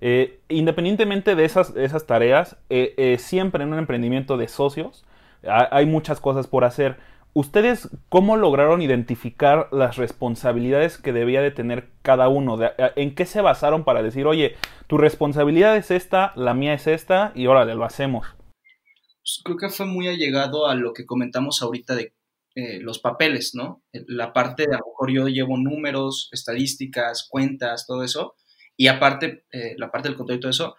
Eh, 0.00 0.40
independientemente 0.48 1.36
de 1.36 1.44
esas, 1.44 1.74
esas 1.76 2.06
tareas, 2.06 2.56
eh, 2.70 2.94
eh, 2.96 3.18
siempre 3.18 3.62
en 3.62 3.72
un 3.72 3.78
emprendimiento 3.78 4.36
de 4.36 4.48
socios 4.48 5.04
hay 5.48 5.86
muchas 5.86 6.20
cosas 6.20 6.48
por 6.48 6.64
hacer. 6.64 6.96
¿Ustedes 7.36 7.90
cómo 8.08 8.38
lograron 8.38 8.80
identificar 8.80 9.68
las 9.70 9.96
responsabilidades 9.96 10.96
que 10.96 11.12
debía 11.12 11.42
de 11.42 11.50
tener 11.50 11.90
cada 12.00 12.30
uno? 12.30 12.58
¿En 12.78 13.14
qué 13.14 13.26
se 13.26 13.42
basaron 13.42 13.84
para 13.84 14.02
decir, 14.02 14.24
oye, 14.24 14.56
tu 14.86 14.96
responsabilidad 14.96 15.76
es 15.76 15.90
esta, 15.90 16.32
la 16.34 16.54
mía 16.54 16.72
es 16.72 16.86
esta, 16.86 17.32
y 17.34 17.46
órale, 17.46 17.74
lo 17.74 17.84
hacemos? 17.84 18.26
Pues, 18.38 19.42
creo 19.44 19.58
que 19.58 19.68
fue 19.68 19.84
muy 19.84 20.08
allegado 20.08 20.66
a 20.66 20.74
lo 20.74 20.94
que 20.94 21.04
comentamos 21.04 21.60
ahorita 21.60 21.94
de 21.94 22.14
eh, 22.54 22.80
los 22.80 23.00
papeles, 23.00 23.50
¿no? 23.54 23.82
La 23.92 24.32
parte 24.32 24.62
de 24.66 24.74
a 24.74 24.78
lo 24.78 24.86
mejor 24.86 25.12
yo 25.12 25.28
llevo 25.28 25.58
números, 25.58 26.30
estadísticas, 26.32 27.28
cuentas, 27.28 27.86
todo 27.86 28.02
eso, 28.02 28.36
y 28.78 28.86
aparte, 28.86 29.44
eh, 29.52 29.74
la 29.76 29.90
parte 29.90 30.08
del 30.08 30.16
control 30.16 30.38
y 30.38 30.40
todo 30.40 30.50
eso 30.52 30.76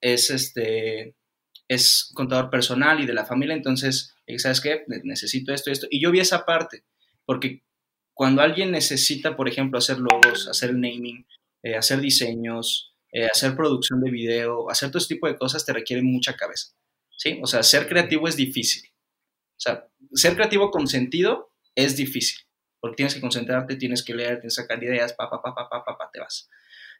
es 0.00 0.30
este 0.30 1.14
es 1.74 2.10
contador 2.14 2.50
personal 2.50 3.00
y 3.00 3.06
de 3.06 3.14
la 3.14 3.24
familia, 3.24 3.54
entonces, 3.54 4.14
eh, 4.26 4.38
¿sabes 4.38 4.60
qué? 4.60 4.84
Necesito 5.04 5.52
esto 5.52 5.70
y 5.70 5.72
esto. 5.72 5.86
Y 5.90 6.02
yo 6.02 6.10
vi 6.10 6.20
esa 6.20 6.44
parte, 6.44 6.84
porque 7.24 7.62
cuando 8.14 8.42
alguien 8.42 8.70
necesita, 8.70 9.36
por 9.36 9.48
ejemplo, 9.48 9.78
hacer 9.78 9.98
logos, 9.98 10.48
hacer 10.48 10.74
naming, 10.74 11.26
eh, 11.62 11.76
hacer 11.76 12.00
diseños, 12.00 12.94
eh, 13.12 13.26
hacer 13.26 13.56
producción 13.56 14.00
de 14.00 14.10
video, 14.10 14.70
hacer 14.70 14.90
todo 14.90 14.98
este 14.98 15.14
tipo 15.14 15.26
de 15.26 15.36
cosas, 15.36 15.64
te 15.64 15.72
requiere 15.72 16.02
mucha 16.02 16.34
cabeza, 16.34 16.74
¿sí? 17.16 17.38
O 17.42 17.46
sea, 17.46 17.62
ser 17.62 17.88
creativo 17.88 18.28
es 18.28 18.36
difícil. 18.36 18.90
O 19.56 19.60
sea, 19.62 19.88
ser 20.12 20.34
creativo 20.34 20.70
con 20.70 20.88
sentido 20.88 21.52
es 21.74 21.96
difícil, 21.96 22.38
porque 22.80 22.96
tienes 22.96 23.14
que 23.14 23.20
concentrarte, 23.20 23.76
tienes 23.76 24.02
que 24.02 24.14
leer, 24.14 24.40
tienes 24.40 24.56
que 24.56 24.62
sacar 24.62 24.82
ideas, 24.82 25.12
pa, 25.14 25.30
pa, 25.30 25.40
pa, 25.40 25.54
pa, 25.54 25.68
pa, 25.68 25.84
pa, 25.84 25.98
pa 25.98 26.10
te 26.12 26.20
vas. 26.20 26.48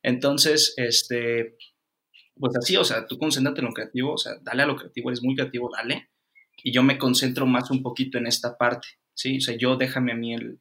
Entonces, 0.03 0.75
este, 0.77 1.57
pues 2.39 2.57
así, 2.57 2.77
o 2.77 2.85
sea, 2.85 3.07
tú 3.07 3.19
concéntrate 3.19 3.61
en 3.61 3.67
lo 3.67 3.73
creativo, 3.73 4.15
o 4.15 4.19
sea, 4.19 4.35
dale 4.43 4.63
a 4.63 4.67
lo 4.67 4.77
creativo, 4.77 5.11
eres 5.11 5.23
muy 5.23 5.35
creativo, 5.35 5.71
dale. 5.73 6.11
Y 6.63 6.73
yo 6.73 6.83
me 6.83 6.99
concentro 6.99 7.47
más 7.47 7.71
un 7.71 7.83
poquito 7.83 8.19
en 8.19 8.27
esta 8.27 8.57
parte, 8.57 8.89
¿sí? 9.15 9.39
O 9.39 9.41
sea, 9.41 9.57
yo 9.57 9.77
déjame 9.77 10.13
a 10.13 10.17
mí 10.17 10.35
el, 10.35 10.59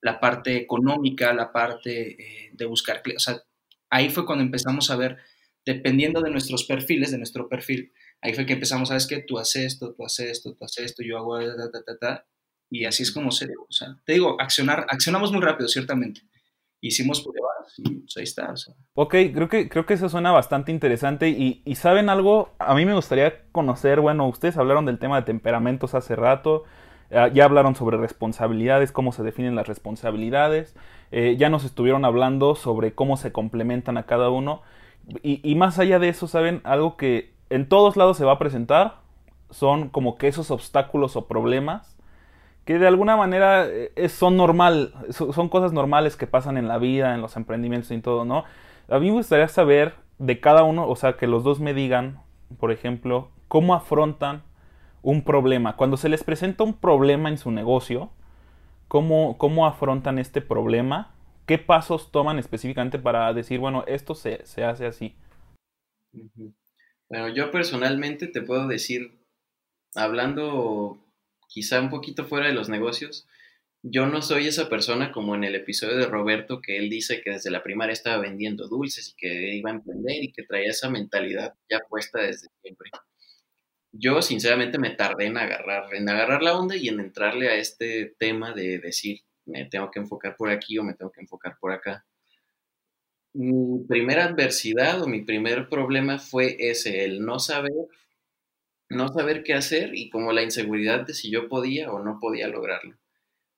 la 0.00 0.20
parte 0.20 0.56
económica, 0.56 1.32
la 1.32 1.52
parte 1.52 2.12
eh, 2.12 2.50
de 2.52 2.64
buscar, 2.66 3.02
o 3.16 3.18
sea, 3.18 3.42
ahí 3.90 4.10
fue 4.10 4.26
cuando 4.26 4.44
empezamos 4.44 4.90
a 4.90 4.96
ver, 4.96 5.18
dependiendo 5.64 6.20
de 6.20 6.30
nuestros 6.30 6.64
perfiles, 6.64 7.10
de 7.10 7.18
nuestro 7.18 7.48
perfil, 7.48 7.92
ahí 8.20 8.34
fue 8.34 8.46
que 8.46 8.54
empezamos, 8.54 8.88
¿sabes 8.88 9.06
qué? 9.06 9.22
Tú 9.26 9.38
haces 9.38 9.64
esto, 9.64 9.94
tú 9.94 10.04
haces 10.04 10.30
esto, 10.30 10.54
tú 10.54 10.64
haces 10.64 10.86
esto, 10.86 11.02
yo 11.02 11.18
hago 11.18 11.38
Y 12.70 12.84
así 12.84 13.02
es 13.02 13.12
como 13.12 13.30
se. 13.30 13.46
O 13.46 13.72
sea, 13.72 14.00
te 14.04 14.14
digo, 14.14 14.40
accionar, 14.40 14.86
accionamos 14.88 15.32
muy 15.32 15.42
rápido, 15.42 15.68
ciertamente. 15.68 16.22
Hicimos 16.80 17.20
pruebas 17.22 17.74
y 17.78 17.96
pues 17.96 18.16
ahí 18.16 18.22
está. 18.22 18.54
Ok, 18.94 19.14
creo 19.34 19.48
que, 19.48 19.68
creo 19.68 19.84
que 19.84 19.94
eso 19.94 20.08
suena 20.08 20.30
bastante 20.30 20.70
interesante. 20.70 21.28
Y, 21.28 21.62
y, 21.64 21.74
saben 21.74 22.08
algo, 22.08 22.50
a 22.58 22.74
mí 22.74 22.84
me 22.84 22.94
gustaría 22.94 23.42
conocer, 23.50 24.00
bueno, 24.00 24.28
ustedes 24.28 24.56
hablaron 24.56 24.86
del 24.86 24.98
tema 24.98 25.16
de 25.16 25.22
temperamentos 25.22 25.94
hace 25.94 26.14
rato. 26.14 26.64
Ah, 27.10 27.28
ya 27.28 27.44
hablaron 27.44 27.74
sobre 27.74 27.96
responsabilidades, 27.96 28.92
cómo 28.92 29.12
se 29.12 29.22
definen 29.22 29.56
las 29.56 29.66
responsabilidades. 29.66 30.76
Eh, 31.10 31.36
ya 31.38 31.48
nos 31.48 31.64
estuvieron 31.64 32.04
hablando 32.04 32.54
sobre 32.54 32.94
cómo 32.94 33.16
se 33.16 33.32
complementan 33.32 33.96
a 33.96 34.06
cada 34.06 34.30
uno. 34.30 34.62
Y, 35.22 35.40
y, 35.42 35.54
más 35.54 35.78
allá 35.78 35.98
de 35.98 36.10
eso, 36.10 36.28
¿saben? 36.28 36.60
Algo 36.64 36.96
que 36.96 37.34
en 37.50 37.68
todos 37.68 37.96
lados 37.96 38.18
se 38.18 38.24
va 38.24 38.32
a 38.32 38.38
presentar 38.38 39.00
son 39.50 39.88
como 39.88 40.16
que 40.16 40.28
esos 40.28 40.50
obstáculos 40.50 41.16
o 41.16 41.26
problemas 41.26 41.97
que 42.68 42.78
de 42.78 42.86
alguna 42.86 43.16
manera 43.16 43.66
eh, 43.66 44.10
son 44.10 44.36
normal, 44.36 44.92
son 45.08 45.48
cosas 45.48 45.72
normales 45.72 46.16
que 46.16 46.26
pasan 46.26 46.58
en 46.58 46.68
la 46.68 46.76
vida, 46.76 47.14
en 47.14 47.22
los 47.22 47.34
emprendimientos 47.38 47.90
y 47.90 47.98
todo, 48.02 48.26
¿no? 48.26 48.44
A 48.88 48.98
mí 48.98 49.06
me 49.06 49.12
gustaría 49.12 49.48
saber 49.48 49.94
de 50.18 50.38
cada 50.38 50.64
uno, 50.64 50.86
o 50.86 50.94
sea, 50.94 51.16
que 51.16 51.26
los 51.26 51.44
dos 51.44 51.60
me 51.60 51.72
digan, 51.72 52.20
por 52.60 52.70
ejemplo, 52.70 53.30
cómo 53.48 53.74
afrontan 53.74 54.42
un 55.00 55.24
problema. 55.24 55.76
Cuando 55.76 55.96
se 55.96 56.10
les 56.10 56.22
presenta 56.22 56.62
un 56.62 56.74
problema 56.74 57.30
en 57.30 57.38
su 57.38 57.50
negocio, 57.50 58.10
¿cómo, 58.86 59.38
cómo 59.38 59.66
afrontan 59.66 60.18
este 60.18 60.42
problema? 60.42 61.14
¿Qué 61.46 61.56
pasos 61.56 62.12
toman 62.12 62.38
específicamente 62.38 62.98
para 62.98 63.32
decir, 63.32 63.60
bueno, 63.60 63.82
esto 63.86 64.14
se, 64.14 64.44
se 64.44 64.64
hace 64.64 64.84
así? 64.84 65.16
Bueno, 67.08 67.28
yo 67.28 67.50
personalmente 67.50 68.26
te 68.26 68.42
puedo 68.42 68.68
decir, 68.68 69.24
hablando 69.94 71.07
quizá 71.48 71.80
un 71.80 71.90
poquito 71.90 72.24
fuera 72.24 72.46
de 72.46 72.54
los 72.54 72.68
negocios, 72.68 73.26
yo 73.82 74.06
no 74.06 74.22
soy 74.22 74.48
esa 74.48 74.68
persona 74.68 75.12
como 75.12 75.34
en 75.34 75.44
el 75.44 75.54
episodio 75.54 75.96
de 75.96 76.06
Roberto 76.06 76.60
que 76.60 76.78
él 76.78 76.90
dice 76.90 77.20
que 77.22 77.30
desde 77.30 77.50
la 77.50 77.62
primaria 77.62 77.92
estaba 77.92 78.18
vendiendo 78.18 78.68
dulces 78.68 79.10
y 79.10 79.16
que 79.16 79.56
iba 79.56 79.70
a 79.70 79.74
emprender 79.74 80.22
y 80.22 80.32
que 80.32 80.42
traía 80.42 80.70
esa 80.70 80.90
mentalidad 80.90 81.54
ya 81.70 81.80
puesta 81.88 82.20
desde 82.20 82.48
siempre. 82.60 82.90
Yo 83.92 84.20
sinceramente 84.20 84.78
me 84.78 84.90
tardé 84.90 85.26
en 85.26 85.38
agarrar, 85.38 85.94
en 85.94 86.08
agarrar 86.08 86.42
la 86.42 86.58
onda 86.58 86.76
y 86.76 86.88
en 86.88 87.00
entrarle 87.00 87.48
a 87.48 87.54
este 87.54 88.14
tema 88.18 88.52
de 88.52 88.78
decir, 88.78 89.20
me 89.46 89.64
tengo 89.64 89.90
que 89.90 90.00
enfocar 90.00 90.36
por 90.36 90.50
aquí 90.50 90.76
o 90.78 90.84
me 90.84 90.94
tengo 90.94 91.10
que 91.10 91.20
enfocar 91.20 91.56
por 91.60 91.72
acá. 91.72 92.04
Mi 93.32 93.84
primera 93.86 94.24
adversidad 94.24 95.02
o 95.02 95.06
mi 95.06 95.22
primer 95.22 95.68
problema 95.68 96.18
fue 96.18 96.56
ese, 96.58 97.04
el 97.04 97.24
no 97.24 97.38
saber 97.38 97.72
no 98.90 99.08
saber 99.08 99.42
qué 99.42 99.54
hacer 99.54 99.94
y 99.94 100.10
como 100.10 100.32
la 100.32 100.42
inseguridad 100.42 101.06
de 101.06 101.14
si 101.14 101.30
yo 101.30 101.48
podía 101.48 101.90
o 101.92 102.02
no 102.02 102.18
podía 102.20 102.48
lograrlo. 102.48 102.98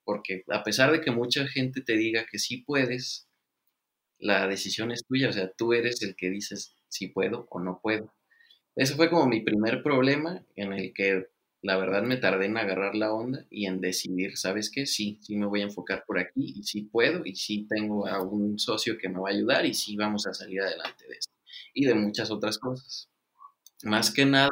Porque 0.05 0.45
a 0.49 0.65
pesar 0.65 0.93
de 0.93 1.01
que 1.01 1.11
mucha 1.11 1.47
gente 1.47 1.83
te 1.83 1.97
diga 1.97 2.27
que 2.31 2.39
sí 2.39 2.59
puedes, 2.59 3.29
la 4.19 4.47
decisión 4.49 4.91
es 4.91 5.05
tuya, 5.07 5.29
o 5.29 5.33
sea, 5.33 5.51
tú 5.53 5.73
eres 5.73 6.03
el 6.03 6.17
que 6.17 6.31
dices 6.31 6.77
si 6.89 7.09
puedo 7.09 7.47
o 7.51 7.61
no 7.61 7.81
puedo. 7.83 8.13
Ese 8.77 8.95
fue 8.95 9.11
como 9.11 9.27
mi 9.27 9.41
primer 9.41 9.83
problema 9.83 10.45
en 10.57 10.73
el 10.73 10.93
que 10.93 11.27
la 11.63 11.77
verdad 11.77 12.03
me 12.03 12.17
tardé 12.17 12.47
en 12.47 12.57
agarrar 12.57 12.95
la 12.95 13.13
onda 13.13 13.47
y 13.51 13.67
en 13.67 13.81
decidir, 13.81 14.37
¿sabes 14.37 14.71
qué? 14.71 14.87
Sí, 14.87 15.19
sí 15.23 15.37
me 15.37 15.47
voy 15.47 15.61
a 15.61 15.65
enfocar 15.65 16.05
por 16.07 16.19
aquí 16.19 16.55
y 16.57 16.63
sí 16.63 16.83
puedo 16.83 17.23
y 17.25 17.37
sí 17.37 17.67
tengo 17.69 18.07
a 18.07 18.23
un 18.23 18.59
socio 18.59 18.97
que 18.99 19.09
me 19.09 19.21
va 19.21 19.29
a 19.29 19.33
ayudar 19.33 19.67
y 19.67 19.75
sí 19.75 19.97
vamos 19.97 20.27
a 20.27 20.33
salir 20.33 20.63
adelante 20.63 21.07
de 21.07 21.15
esto 21.15 21.35
y 21.75 21.85
de 21.85 21.95
muchas 21.95 22.31
otras 22.31 22.59
cosas. 22.59 23.11
Más 23.83 24.13
que 24.13 24.25
nada, 24.25 24.51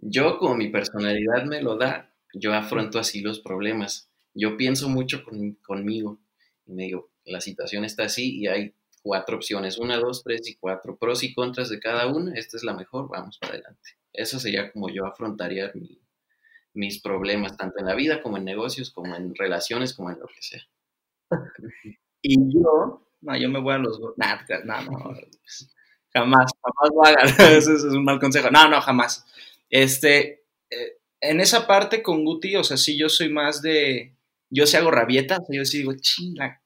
yo, 0.00 0.38
como 0.38 0.56
mi 0.56 0.68
personalidad 0.68 1.44
me 1.44 1.62
lo 1.62 1.76
da, 1.76 2.12
yo 2.34 2.52
afronto 2.54 2.98
así 2.98 3.20
los 3.20 3.40
problemas. 3.40 4.10
Yo 4.34 4.56
pienso 4.56 4.88
mucho 4.88 5.22
conmigo 5.62 6.20
y 6.66 6.72
me 6.72 6.84
digo, 6.84 7.10
la 7.24 7.40
situación 7.40 7.84
está 7.84 8.04
así 8.04 8.38
y 8.38 8.46
hay 8.46 8.74
cuatro 9.02 9.36
opciones, 9.36 9.78
una, 9.78 9.98
dos, 9.98 10.22
tres 10.22 10.46
y 10.48 10.56
cuatro, 10.56 10.96
pros 10.96 11.22
y 11.22 11.34
contras 11.34 11.68
de 11.68 11.80
cada 11.80 12.06
una, 12.06 12.34
esta 12.34 12.56
es 12.56 12.64
la 12.64 12.74
mejor, 12.74 13.08
vamos 13.08 13.38
para 13.38 13.54
adelante. 13.54 13.90
Eso 14.12 14.38
sería 14.38 14.72
como 14.72 14.88
yo 14.90 15.06
afrontaría 15.06 15.72
mis 16.74 17.00
problemas, 17.00 17.56
tanto 17.56 17.78
en 17.78 17.86
la 17.86 17.94
vida 17.94 18.22
como 18.22 18.36
en 18.36 18.44
negocios, 18.44 18.90
como 18.90 19.16
en 19.16 19.34
relaciones, 19.34 19.94
como 19.94 20.10
en 20.10 20.20
lo 20.20 20.26
que 20.26 20.42
sea. 20.42 20.62
Y 22.22 22.36
yo, 22.52 23.06
no, 23.22 23.36
yo 23.38 23.48
me 23.48 23.60
voy 23.60 23.72
a 23.72 23.78
los... 23.78 23.98
no, 23.98 24.14
no, 24.16 25.14
jamás, 26.12 26.52
jamás 26.62 26.90
lo 27.38 27.46
eso 27.46 27.74
es 27.74 27.84
un 27.84 28.04
mal 28.04 28.20
consejo. 28.20 28.50
No, 28.50 28.68
no, 28.68 28.78
jamás. 28.82 29.24
Este, 29.70 30.44
eh, 30.70 30.98
en 31.20 31.40
esa 31.40 31.66
parte 31.66 32.02
con 32.02 32.24
Guti, 32.24 32.56
o 32.56 32.64
sea, 32.64 32.76
sí, 32.76 32.98
yo 32.98 33.08
soy 33.08 33.28
más 33.30 33.62
de, 33.62 34.16
yo 34.50 34.66
sí 34.66 34.76
hago 34.76 34.90
rabieta, 34.90 35.38
o 35.38 35.46
sea, 35.46 35.56
yo 35.56 35.64
sí 35.64 35.78
digo, 35.78 35.94
chinga, 35.98 36.62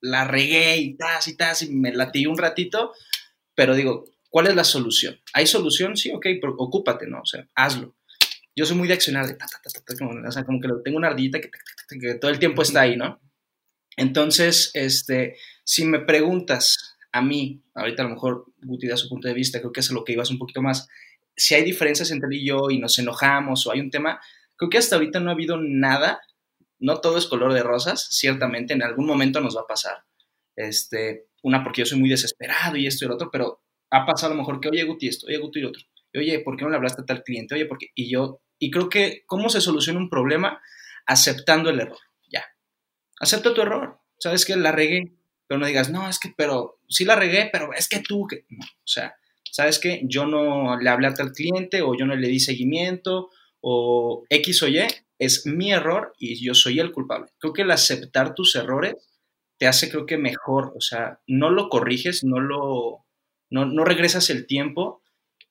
la 0.00 0.24
regué 0.24 0.76
y 0.76 0.96
tas 0.96 1.28
y 1.28 1.36
tas 1.36 1.62
y 1.62 1.70
me 1.74 1.92
latí 1.92 2.26
un 2.26 2.36
ratito, 2.36 2.92
pero 3.54 3.74
digo, 3.74 4.04
¿cuál 4.28 4.48
es 4.48 4.54
la 4.54 4.64
solución? 4.64 5.18
¿Hay 5.32 5.46
solución? 5.46 5.96
Sí, 5.96 6.10
ok, 6.12 6.26
pero 6.40 6.54
ocúpate, 6.58 7.06
¿no? 7.06 7.20
O 7.20 7.26
sea, 7.26 7.48
hazlo. 7.54 7.96
Yo 8.56 8.66
soy 8.66 8.76
muy 8.76 8.86
de 8.86 8.94
accionar, 8.94 9.26
de 9.26 9.34
ta, 9.34 9.46
ta, 9.46 9.60
ta, 9.60 9.96
como, 9.96 10.26
o 10.26 10.32
sea, 10.32 10.44
como 10.44 10.60
que 10.60 10.68
tengo 10.84 10.98
una 10.98 11.08
ardillita 11.08 11.40
que, 11.40 11.50
que 12.00 12.14
todo 12.14 12.30
el 12.30 12.38
tiempo 12.38 12.62
está 12.62 12.82
ahí, 12.82 12.96
¿no? 12.96 13.20
Entonces, 13.96 14.70
este, 14.74 15.36
si 15.64 15.84
me 15.84 16.00
preguntas 16.00 16.96
a 17.12 17.22
mí, 17.22 17.62
ahorita 17.74 18.02
a 18.02 18.06
lo 18.06 18.14
mejor 18.14 18.46
Guti 18.62 18.88
da 18.88 18.96
su 18.96 19.08
punto 19.08 19.28
de 19.28 19.34
vista, 19.34 19.60
creo 19.60 19.72
que 19.72 19.80
es 19.80 19.90
a 19.90 19.94
lo 19.94 20.04
que 20.04 20.12
ibas 20.12 20.30
un 20.30 20.38
poquito 20.38 20.62
más, 20.62 20.88
si 21.36 21.54
hay 21.54 21.64
diferencias 21.64 22.10
entre 22.10 22.28
él 22.28 22.34
y 22.34 22.46
yo 22.46 22.70
y 22.70 22.78
nos 22.78 22.98
enojamos 22.98 23.66
o 23.66 23.72
hay 23.72 23.80
un 23.80 23.90
tema, 23.90 24.20
creo 24.56 24.70
que 24.70 24.78
hasta 24.78 24.96
ahorita 24.96 25.20
no 25.20 25.30
ha 25.30 25.34
habido 25.34 25.56
nada, 25.60 26.20
no 26.78 27.00
todo 27.00 27.18
es 27.18 27.26
color 27.26 27.52
de 27.52 27.62
rosas, 27.62 28.08
ciertamente 28.10 28.74
en 28.74 28.82
algún 28.82 29.06
momento 29.06 29.40
nos 29.40 29.56
va 29.56 29.62
a 29.62 29.66
pasar. 29.66 30.04
Este, 30.56 31.28
una 31.42 31.62
porque 31.62 31.82
yo 31.82 31.86
soy 31.86 31.98
muy 31.98 32.08
desesperado 32.08 32.76
y 32.76 32.86
esto 32.86 33.04
y 33.04 33.06
el 33.06 33.12
otro, 33.12 33.30
pero 33.30 33.62
ha 33.90 34.06
pasado 34.06 34.32
a 34.32 34.36
lo 34.36 34.42
mejor 34.42 34.60
que, 34.60 34.68
oye, 34.68 34.84
Guti 34.84 35.08
esto, 35.08 35.26
oye, 35.26 35.38
Guti 35.38 35.60
y 35.60 35.64
otro, 35.64 35.82
oye, 36.14 36.40
¿por 36.40 36.56
qué 36.56 36.64
no 36.64 36.70
le 36.70 36.76
hablaste 36.76 37.02
a 37.02 37.06
tal 37.06 37.22
cliente? 37.22 37.54
Oye, 37.54 37.66
¿por 37.66 37.78
qué? 37.78 37.88
Y 37.94 38.10
yo, 38.10 38.40
y 38.58 38.70
creo 38.70 38.88
que, 38.88 39.24
¿cómo 39.26 39.48
se 39.48 39.60
soluciona 39.60 39.98
un 39.98 40.10
problema? 40.10 40.60
Aceptando 41.06 41.70
el 41.70 41.80
error, 41.80 41.98
ya. 42.30 42.44
Acepta 43.20 43.52
tu 43.52 43.60
error, 43.60 43.98
sabes 44.18 44.44
que 44.44 44.56
la 44.56 44.72
regué, 44.72 45.12
pero 45.46 45.58
no 45.58 45.66
digas, 45.66 45.90
no, 45.90 46.08
es 46.08 46.18
que, 46.18 46.32
pero 46.36 46.80
sí 46.88 47.04
la 47.04 47.16
regué, 47.16 47.48
pero 47.52 47.72
es 47.72 47.88
que 47.88 48.00
tú, 48.00 48.26
que, 48.26 48.46
no, 48.48 48.64
o 48.64 48.86
sea, 48.86 49.16
¿sabes 49.54 49.78
qué? 49.78 50.00
Yo 50.02 50.26
no 50.26 50.76
le 50.80 50.90
hablé 50.90 51.06
al 51.06 51.32
cliente 51.32 51.80
o 51.80 51.96
yo 51.96 52.06
no 52.06 52.16
le 52.16 52.26
di 52.26 52.40
seguimiento 52.40 53.30
o 53.60 54.24
X 54.28 54.64
o 54.64 54.68
Y, 54.68 54.84
es 55.16 55.46
mi 55.46 55.72
error 55.72 56.12
y 56.18 56.44
yo 56.44 56.54
soy 56.54 56.80
el 56.80 56.90
culpable. 56.90 57.30
Creo 57.38 57.52
que 57.52 57.62
el 57.62 57.70
aceptar 57.70 58.34
tus 58.34 58.56
errores 58.56 58.96
te 59.56 59.68
hace, 59.68 59.90
creo 59.90 60.06
que 60.06 60.18
mejor, 60.18 60.72
o 60.76 60.80
sea, 60.80 61.20
no 61.28 61.50
lo 61.50 61.68
corriges, 61.68 62.24
no 62.24 62.40
lo, 62.40 63.06
no, 63.48 63.84
regresas 63.84 64.28
el 64.28 64.48
tiempo, 64.48 65.02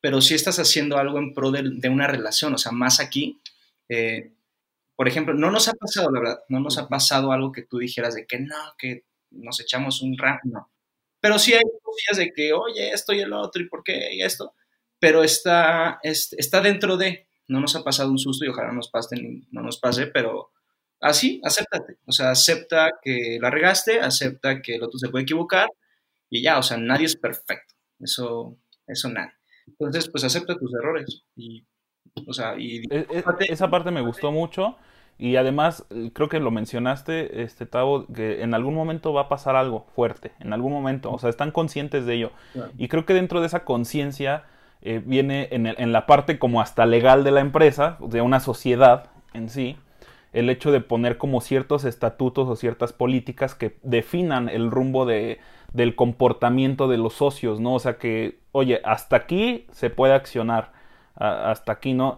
pero 0.02 0.20
sí 0.20 0.34
estás 0.34 0.60
haciendo 0.60 0.98
algo 0.98 1.18
en 1.18 1.34
pro 1.34 1.52
de, 1.52 1.88
una 1.88 2.08
relación, 2.08 2.54
o 2.54 2.58
sea, 2.58 2.74
más 2.74 3.00
aquí. 3.00 3.39
Eh, 3.88 4.34
por 4.98 5.08
ejemplo, 5.08 5.34
no 5.34 5.50
nos 5.50 5.70
ha 5.70 5.74
pasado, 5.76 6.12
la 6.12 6.20
verdad, 6.20 6.39
no 6.50 6.60
nos 6.60 6.78
ha 6.78 6.89
pasado 6.89 7.32
algo 7.32 7.54
que 7.54 7.62
tú 7.62 7.78
dijeras 7.78 8.16
de 8.16 8.28
que 8.28 8.39
no, 8.39 8.58
que 8.78 9.06
nos 9.32 9.62
echamos 9.62 10.02
un 10.02 10.18
rap, 10.18 10.42
no. 10.44 10.72
Pero 11.23 11.39
sí 11.39 11.53
hay 11.53 11.62
cosillas 11.81 12.17
de 12.17 12.33
que, 12.33 12.51
oye, 12.51 12.91
esto 12.91 13.13
y 13.13 13.21
el 13.21 13.31
otro, 13.31 13.62
y 13.62 13.69
por 13.69 13.81
qué, 13.81 14.13
y 14.13 14.21
esto. 14.21 14.55
Pero 14.99 15.23
está, 15.23 16.01
está 16.03 16.59
dentro 16.59 16.97
de, 16.97 17.27
no 17.47 17.62
nos 17.62 17.77
ha 17.77 17.83
pasado 17.86 18.12
un 18.12 18.19
susto 18.19 18.43
y 18.43 18.49
ojalá 18.49 18.73
nos 18.73 18.89
pase, 18.89 19.15
no 19.49 19.62
nos 19.62 19.79
pase, 19.79 20.07
pero 20.07 20.51
así, 20.99 21.39
acéptate. 21.41 21.95
O 22.05 22.12
sea, 22.12 22.31
acepta 22.31 22.99
que 23.01 23.38
la 23.39 23.49
regaste, 23.49 24.01
acepta 24.01 24.62
que 24.62 24.75
el 24.75 24.83
otro 24.83 24.99
se 24.99 25.07
puede 25.07 25.23
equivocar 25.23 25.69
y 26.29 26.43
ya, 26.43 26.57
o 26.57 26.62
sea, 26.62 26.75
nadie 26.75 27.05
es 27.05 27.15
perfecto. 27.15 27.73
Eso, 28.01 28.57
eso 28.86 29.07
nadie. 29.07 29.31
Entonces, 29.65 30.09
pues 30.09 30.25
acepta 30.25 30.57
tus 30.57 30.73
errores 30.73 31.23
y, 31.38 31.65
o 32.27 32.33
sea, 32.33 32.59
y... 32.59 32.79
E, 32.91 33.07
e, 33.09 33.23
esa 33.47 33.69
parte 33.69 33.91
me 33.91 34.01
gustó 34.01 34.29
mucho 34.29 34.75
y 35.17 35.36
además, 35.36 35.86
eh, 35.89 36.12
creo 36.13 36.30
que 36.30 36.39
lo 36.39 36.52
mencionaste, 36.52 37.43
este 37.43 37.65
Tavo, 37.65 38.08
que 38.08 38.41
en 38.41 38.54
algún 38.54 38.73
momento 38.73 39.13
va 39.13 39.21
a 39.21 39.30
pasar 39.30 39.56
algo 39.56 39.86
fuerte, 39.95 40.32
en 40.39 40.54
algún 40.54 40.73
momento, 40.73 41.12
o 41.12 41.19
sea, 41.19 41.30
están 41.30 41.52
conscientes 41.52 42.06
de 42.06 42.15
ello. 42.15 42.32
Y 42.78 42.88
creo 42.88 43.06
que 43.06 43.13
dentro 43.13 43.39
de 43.39 43.47
esa 43.47 43.63
conciencia 43.63 44.43
eh, 44.82 45.02
viene 45.06 45.49
en, 45.52 45.67
en, 45.67 45.91
la 45.91 46.06
parte 46.06 46.39
como 46.39 46.62
hasta 46.62 46.86
legal 46.86 47.23
de 47.23 47.32
la 47.32 47.41
empresa, 47.41 47.97
de 48.02 48.21
una 48.21 48.39
sociedad 48.39 49.12
en 49.34 49.49
sí, 49.49 49.78
el 50.34 50.49
hecho 50.49 50.71
de 50.71 50.82
poner 50.82 51.17
como 51.17 51.41
ciertos 51.41 51.86
estatutos 51.86 52.49
o 52.49 52.56
ciertas 52.56 52.91
políticas 52.91 53.56
que 53.56 53.78
definan 53.84 54.49
el 54.49 54.71
rumbo 54.71 55.06
de, 55.06 55.39
del 55.73 55.95
comportamiento 55.95 56.88
de 56.88 56.97
los 56.97 57.13
socios, 57.13 57.60
¿no? 57.60 57.76
O 57.76 57.80
sea 57.80 57.97
que, 57.97 58.39
oye, 58.52 58.82
hasta 58.84 59.15
aquí 59.15 59.67
se 59.71 59.89
puede 59.89 60.13
accionar, 60.13 60.71
hasta 61.15 61.71
aquí 61.71 61.93
no 61.93 62.17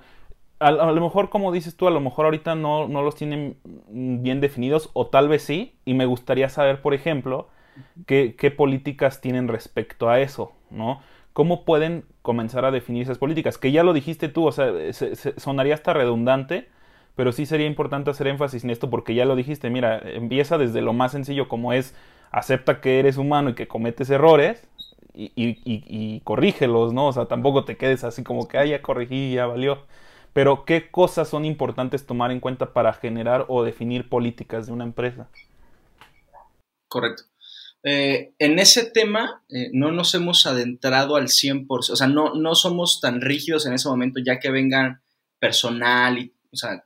a, 0.68 0.92
lo 0.92 1.02
mejor, 1.02 1.30
como 1.30 1.52
dices 1.52 1.76
tú, 1.76 1.88
a 1.88 1.92
lo 1.92 2.00
mejor 2.00 2.26
ahorita 2.26 2.56
no, 2.56 2.88
no, 2.88 3.02
los 3.04 3.16
tienen 3.16 3.58
bien 3.88 4.42
definidos, 4.42 4.90
o 4.94 5.08
tal 5.08 5.28
vez 5.28 5.44
sí, 5.44 5.76
y 5.86 5.94
me 5.94 6.06
gustaría 6.06 6.50
saber, 6.50 6.82
por 6.82 6.94
ejemplo, 6.94 7.50
qué, 8.06 8.36
qué 8.38 8.52
políticas 8.52 9.22
tienen 9.22 9.48
respecto 9.48 10.10
a 10.10 10.20
eso, 10.20 10.54
¿no? 10.70 11.02
¿Cómo 11.34 11.66
pueden 11.66 12.06
comenzar 12.22 12.66
a 12.66 12.72
definir 12.72 13.04
esas 13.04 13.18
políticas? 13.18 13.58
Que 13.58 13.72
ya 13.72 13.84
lo 13.84 13.94
dijiste 13.94 14.30
tú, 14.30 14.46
o 14.48 14.52
sea, 14.52 14.72
sonaría 15.38 15.74
hasta 15.74 15.94
redundante, 15.94 16.70
pero 17.16 17.32
sí 17.32 17.46
sería 17.46 17.68
importante 17.68 18.10
hacer 18.10 18.28
énfasis 18.28 18.64
en 18.64 18.70
esto 18.70 18.90
porque 18.90 19.16
ya 19.16 19.26
lo 19.26 19.36
dijiste, 19.36 19.70
mira, 19.70 20.00
empieza 20.04 20.58
desde 20.58 20.82
lo 20.82 20.94
más 20.94 21.12
sencillo 21.12 21.48
como 21.48 21.74
es 21.74 21.96
acepta 22.32 22.82
que 22.82 23.00
eres 23.00 23.18
humano 23.18 23.52
y 23.52 23.54
que 23.56 23.68
cometes 23.68 24.10
errores 24.10 24.68
y, 25.14 25.32
y, 25.36 25.62
y, 25.66 26.20
corrígelos, 26.22 26.94
¿no? 26.94 27.08
O 27.08 27.14
sea, 27.14 27.26
tampoco 27.26 27.64
te 27.64 27.78
quedes 27.78 28.04
así 28.04 28.24
como 28.24 28.48
que, 28.48 28.58
ah, 28.58 28.66
ya 28.66 28.82
corregí, 28.82 29.34
ya 29.34 29.46
valió. 29.46 29.80
Pero, 30.36 30.66
¿qué 30.66 30.92
cosas 30.92 31.30
son 31.30 31.46
importantes 31.46 32.06
tomar 32.06 32.30
en 32.30 32.42
cuenta 32.42 32.74
para 32.74 32.92
generar 32.92 33.46
o 33.48 33.64
definir 33.64 34.10
políticas 34.10 34.68
de 34.68 34.74
una 34.74 34.84
empresa? 34.84 35.30
Correcto. 36.90 37.24
Eh, 37.84 38.34
en 38.38 38.60
ese 38.60 38.84
tema 38.84 39.46
eh, 39.48 39.70
no 39.72 39.94
nos 39.94 40.14
hemos 40.14 40.46
adentrado 40.46 41.16
al 41.16 41.30
100%, 41.30 41.68
o 41.70 41.96
sea, 41.96 42.08
no, 42.08 42.34
no 42.34 42.54
somos 42.54 43.00
tan 43.00 43.22
rígidos 43.22 43.66
en 43.66 43.72
ese 43.72 43.88
momento 43.88 44.20
ya 44.26 44.38
que 44.40 44.52
vengan 44.52 45.02
personal 45.40 46.20
y, 46.20 46.34
o 46.52 46.58
sea, 46.58 46.84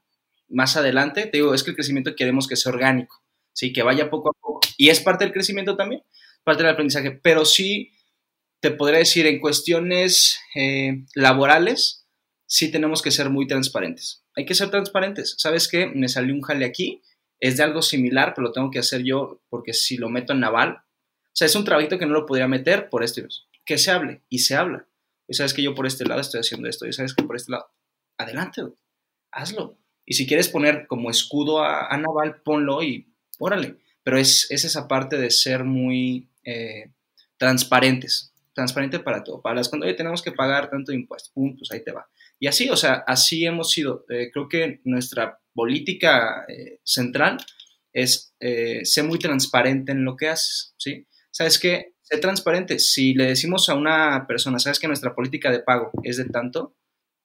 más 0.48 0.78
adelante, 0.78 1.26
te 1.26 1.40
digo, 1.40 1.56
es 1.56 1.64
que 1.64 1.72
el 1.72 1.76
crecimiento 1.76 2.16
queremos 2.16 2.48
que 2.48 2.56
sea 2.56 2.72
orgánico, 2.72 3.24
sí, 3.54 3.74
que 3.74 3.82
vaya 3.82 4.12
poco 4.12 4.30
a 4.30 4.40
poco. 4.40 4.60
Y 4.78 4.90
es 4.90 5.00
parte 5.00 5.24
del 5.26 5.34
crecimiento 5.34 5.76
también, 5.76 6.04
parte 6.44 6.62
del 6.62 6.72
aprendizaje, 6.72 7.12
pero 7.12 7.46
sí 7.46 7.94
te 8.60 8.70
podría 8.70 9.00
decir, 9.00 9.26
en 9.26 9.40
cuestiones 9.40 10.40
eh, 10.54 11.04
laborales, 11.16 12.06
sí 12.50 12.72
tenemos 12.72 13.02
que 13.02 13.12
ser 13.12 13.30
muy 13.30 13.48
transparentes. 13.48 14.26
Hay 14.36 14.46
que 14.46 14.56
ser 14.56 14.72
transparentes. 14.72 15.36
¿Sabes 15.38 15.68
qué? 15.68 15.86
Me 15.86 16.10
salió 16.10 16.34
un 16.34 16.42
jale 16.42 16.66
aquí, 16.66 17.02
es 17.40 17.58
de 17.58 17.64
algo 17.64 17.82
similar, 17.84 18.34
pero 18.34 18.48
lo 18.48 18.52
tengo 18.52 18.72
que 18.72 18.80
hacer 18.80 19.04
yo 19.04 19.42
porque 19.50 19.74
si 19.74 19.98
lo 19.98 20.10
meto 20.10 20.34
en 20.34 20.40
naval, 20.40 20.82
o 20.82 21.32
sea, 21.32 21.46
es 21.46 21.56
un 21.56 21.64
trabajito 21.64 22.00
que 22.00 22.08
no 22.08 22.14
lo 22.14 22.26
podría 22.26 22.48
meter 22.48 22.90
por 22.90 23.04
esto. 23.04 23.22
Que 23.64 23.78
se 23.78 23.92
hable 23.92 24.24
y 24.30 24.40
se 24.40 24.56
habla. 24.56 24.88
Y 25.28 25.36
sabes 25.36 25.54
que 25.54 25.62
yo 25.62 25.76
por 25.76 25.86
este 25.86 26.06
lado 26.06 26.22
estoy 26.22 26.40
haciendo 26.40 26.68
esto, 26.68 26.88
y 26.88 26.92
sabes 26.92 27.14
que 27.14 27.24
por 27.24 27.36
este 27.36 27.52
lado, 27.52 27.70
adelante, 28.18 28.64
hazlo. 29.32 29.78
Y 30.04 30.16
si 30.16 30.26
quieres 30.26 30.50
poner 30.50 30.88
como 30.88 31.12
escudo 31.12 31.64
a, 31.64 31.96
naval, 31.98 32.42
ponlo 32.42 32.82
y 32.82 33.14
órale. 33.38 33.78
Pero 34.02 34.18
es, 34.18 34.50
es, 34.50 34.66
esa 34.66 34.88
parte 34.88 35.18
de 35.18 35.30
ser 35.30 35.66
muy 35.66 36.32
eh, 36.44 36.92
transparentes 37.38 38.34
transparente 38.60 39.00
para 39.00 39.24
todo. 39.24 39.42
Para 39.42 39.56
las 39.56 39.70
cuando 39.70 39.86
oye, 39.86 39.96
tenemos 39.96 40.22
que 40.22 40.32
pagar 40.32 40.70
tanto 40.70 40.92
impuesto, 40.92 41.32
puntos, 41.34 41.72
ahí 41.72 41.82
te 41.84 41.92
va. 41.92 42.10
Y 42.40 42.48
así, 42.48 42.70
o 42.70 42.78
sea, 42.78 43.04
así 43.06 43.46
hemos 43.46 43.72
sido. 43.72 44.06
Eh, 44.10 44.30
creo 44.32 44.48
que 44.48 44.80
nuestra 44.86 45.40
política 45.54 46.46
eh, 46.48 46.80
central 46.84 47.38
es 47.92 48.34
eh, 48.40 48.86
ser 48.86 49.04
muy 49.04 49.20
transparente 49.20 49.92
en 49.92 50.06
lo 50.06 50.16
que 50.16 50.30
haces, 50.30 50.74
¿sí? 50.78 51.06
¿Sabes 51.32 51.60
qué? 51.60 51.94
Sé 52.02 52.18
transparente. 52.18 52.80
Si 52.80 53.14
le 53.14 53.26
decimos 53.26 53.70
a 53.70 53.76
una 53.76 54.26
persona, 54.28 54.60
¿sabes 54.60 54.80
que 54.80 54.88
nuestra 54.88 55.14
política 55.14 55.52
de 55.52 55.60
pago 55.60 55.92
es 56.04 56.18
de 56.18 56.26
tanto? 56.26 56.76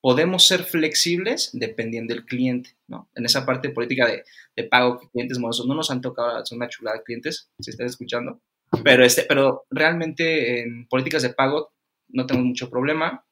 Podemos 0.00 0.46
ser 0.46 0.64
flexibles 0.64 1.50
dependiendo 1.52 2.12
del 2.12 2.26
cliente, 2.26 2.76
¿no? 2.88 3.08
En 3.14 3.24
esa 3.24 3.46
parte 3.46 3.68
de 3.68 3.74
política 3.74 4.06
de, 4.06 4.24
de 4.56 4.64
pago, 4.64 4.98
clientes 5.12 5.38
morosos, 5.38 5.66
no 5.66 5.74
nos 5.74 5.90
han 5.90 6.00
tocado, 6.00 6.44
son 6.44 6.58
una 6.58 6.68
chulada 6.68 7.02
clientes, 7.02 7.50
si 7.60 7.70
estás 7.70 7.92
escuchando, 7.92 8.42
pero, 8.82 9.04
este, 9.04 9.24
pero 9.28 9.64
realmente 9.70 10.62
en 10.62 10.86
políticas 10.88 11.22
de 11.22 11.30
pago 11.30 11.72
no 12.08 12.26
tenemos 12.26 12.48
mucho 12.48 12.70
problema. 12.70 13.23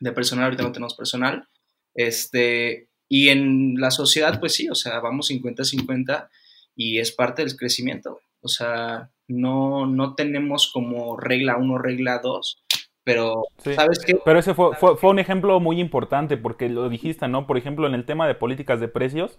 De 0.00 0.12
personal 0.12 0.44
ahorita 0.44 0.62
no 0.62 0.72
tenemos 0.72 0.94
personal. 0.94 1.48
Este, 1.94 2.88
y 3.08 3.28
en 3.28 3.74
la 3.78 3.90
sociedad, 3.90 4.40
pues 4.40 4.54
sí, 4.54 4.68
o 4.68 4.74
sea, 4.74 5.00
vamos 5.00 5.30
50-50 5.30 6.28
y 6.74 6.98
es 6.98 7.12
parte 7.12 7.42
del 7.42 7.56
crecimiento. 7.56 8.20
O 8.40 8.48
sea, 8.48 9.10
no, 9.28 9.86
no 9.86 10.14
tenemos 10.14 10.70
como 10.72 11.16
regla 11.16 11.56
1, 11.56 11.78
regla 11.78 12.18
2, 12.18 12.64
pero 13.04 13.44
¿sabes 13.58 14.00
qué? 14.04 14.18
Pero 14.24 14.38
ese 14.38 14.54
fue, 14.54 14.74
fue, 14.76 14.96
fue, 14.96 15.10
un 15.10 15.18
ejemplo 15.18 15.60
muy 15.60 15.80
importante 15.80 16.36
porque 16.36 16.68
lo 16.68 16.88
dijiste, 16.88 17.28
¿no? 17.28 17.46
Por 17.46 17.58
ejemplo, 17.58 17.86
en 17.86 17.94
el 17.94 18.04
tema 18.04 18.26
de 18.26 18.34
políticas 18.34 18.80
de 18.80 18.88
precios, 18.88 19.38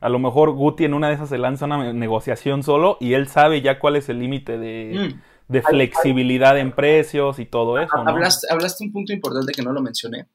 a 0.00 0.08
lo 0.08 0.18
mejor 0.18 0.52
Guti 0.52 0.84
en 0.84 0.94
una 0.94 1.08
de 1.08 1.14
esas 1.14 1.30
se 1.30 1.38
lanza 1.38 1.64
una 1.64 1.92
negociación 1.92 2.62
solo 2.62 2.98
y 3.00 3.14
él 3.14 3.28
sabe 3.28 3.62
ya 3.62 3.78
cuál 3.78 3.96
es 3.96 4.08
el 4.08 4.20
límite 4.20 4.58
de, 4.58 5.14
mm. 5.14 5.20
Flexibilidad 5.62 6.58
en 6.58 6.72
precios 6.72 7.38
y 7.38 7.46
todo 7.46 7.78
eso. 7.78 7.96
¿no? 7.96 8.10
Hablaste, 8.10 8.46
hablaste 8.50 8.84
un 8.84 8.92
punto 8.92 9.12
importante 9.12 9.52
que 9.52 9.62
no 9.62 9.72
lo 9.72 9.80
mencioné, 9.80 10.26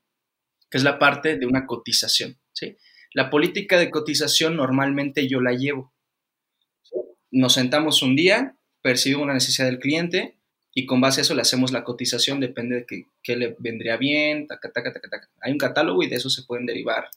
que 0.69 0.77
es 0.77 0.83
la 0.83 0.99
parte 0.99 1.37
de 1.37 1.45
una 1.45 1.65
cotización. 1.65 2.37
¿sí? 2.53 2.77
La 3.13 3.29
política 3.29 3.77
de 3.77 3.89
cotización 3.89 4.55
normalmente 4.55 5.27
yo 5.27 5.41
la 5.41 5.51
llevo. 5.51 5.93
Nos 7.29 7.53
sentamos 7.53 8.01
un 8.01 8.15
día, 8.15 8.55
percibimos 8.81 9.23
una 9.23 9.33
necesidad 9.33 9.67
del 9.67 9.79
cliente 9.79 10.37
y 10.73 10.85
con 10.85 11.01
base 11.01 11.21
a 11.21 11.23
eso 11.23 11.35
le 11.35 11.41
hacemos 11.41 11.71
la 11.71 11.83
cotización, 11.83 12.39
depende 12.39 12.85
de 12.87 13.05
qué, 13.21 13.35
le 13.35 13.55
vendría 13.59 13.97
bien, 13.97 14.47
Hay 15.41 15.51
un 15.51 15.57
catálogo 15.57 16.03
y 16.03 16.07
de 16.07 16.15
eso 16.15 16.29
se 16.29 16.43
pueden 16.43 16.65
derivar 16.65 17.09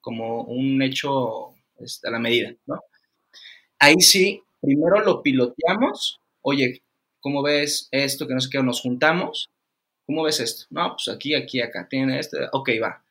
como 0.00 0.42
un 0.42 0.80
hecho 0.82 1.54
este, 1.78 2.08
a 2.08 2.10
la 2.10 2.18
medida, 2.18 2.54
¿no? 2.66 2.80
Ahí 3.78 4.00
sí, 4.00 4.42
primero 4.60 5.00
lo 5.00 5.22
piloteamos, 5.22 6.20
oye, 6.42 6.82
¿cómo 7.24 7.42
ves 7.42 7.88
esto? 7.90 8.28
Que 8.28 8.34
no 8.34 8.40
sé 8.40 8.50
qué, 8.52 8.62
nos 8.62 8.82
juntamos, 8.82 9.50
¿cómo 10.06 10.22
ves 10.24 10.40
esto? 10.40 10.66
No, 10.68 10.90
pues 10.90 11.08
aquí, 11.08 11.34
aquí, 11.34 11.62
acá, 11.62 11.88
tiene 11.88 12.18
esto, 12.18 12.36
ok, 12.52 12.68
va. 12.82 13.02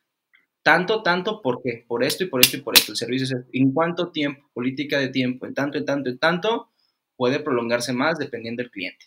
Tanto, 0.62 1.02
tanto, 1.02 1.42
¿por 1.42 1.60
qué? 1.60 1.84
Por 1.86 2.04
esto 2.04 2.22
y 2.22 2.28
por 2.28 2.40
esto 2.40 2.56
y 2.56 2.60
por 2.60 2.76
esto. 2.76 2.92
El 2.92 2.96
servicio 2.96 3.24
es, 3.24 3.44
¿en 3.52 3.72
cuánto 3.72 4.12
tiempo? 4.12 4.48
Política 4.54 4.98
de 4.98 5.08
tiempo, 5.08 5.46
en 5.46 5.52
tanto, 5.54 5.78
en 5.78 5.84
tanto, 5.84 6.08
en 6.08 6.18
tanto, 6.18 6.70
puede 7.16 7.40
prolongarse 7.40 7.92
más 7.92 8.16
dependiendo 8.16 8.62
del 8.62 8.70
cliente. 8.70 9.06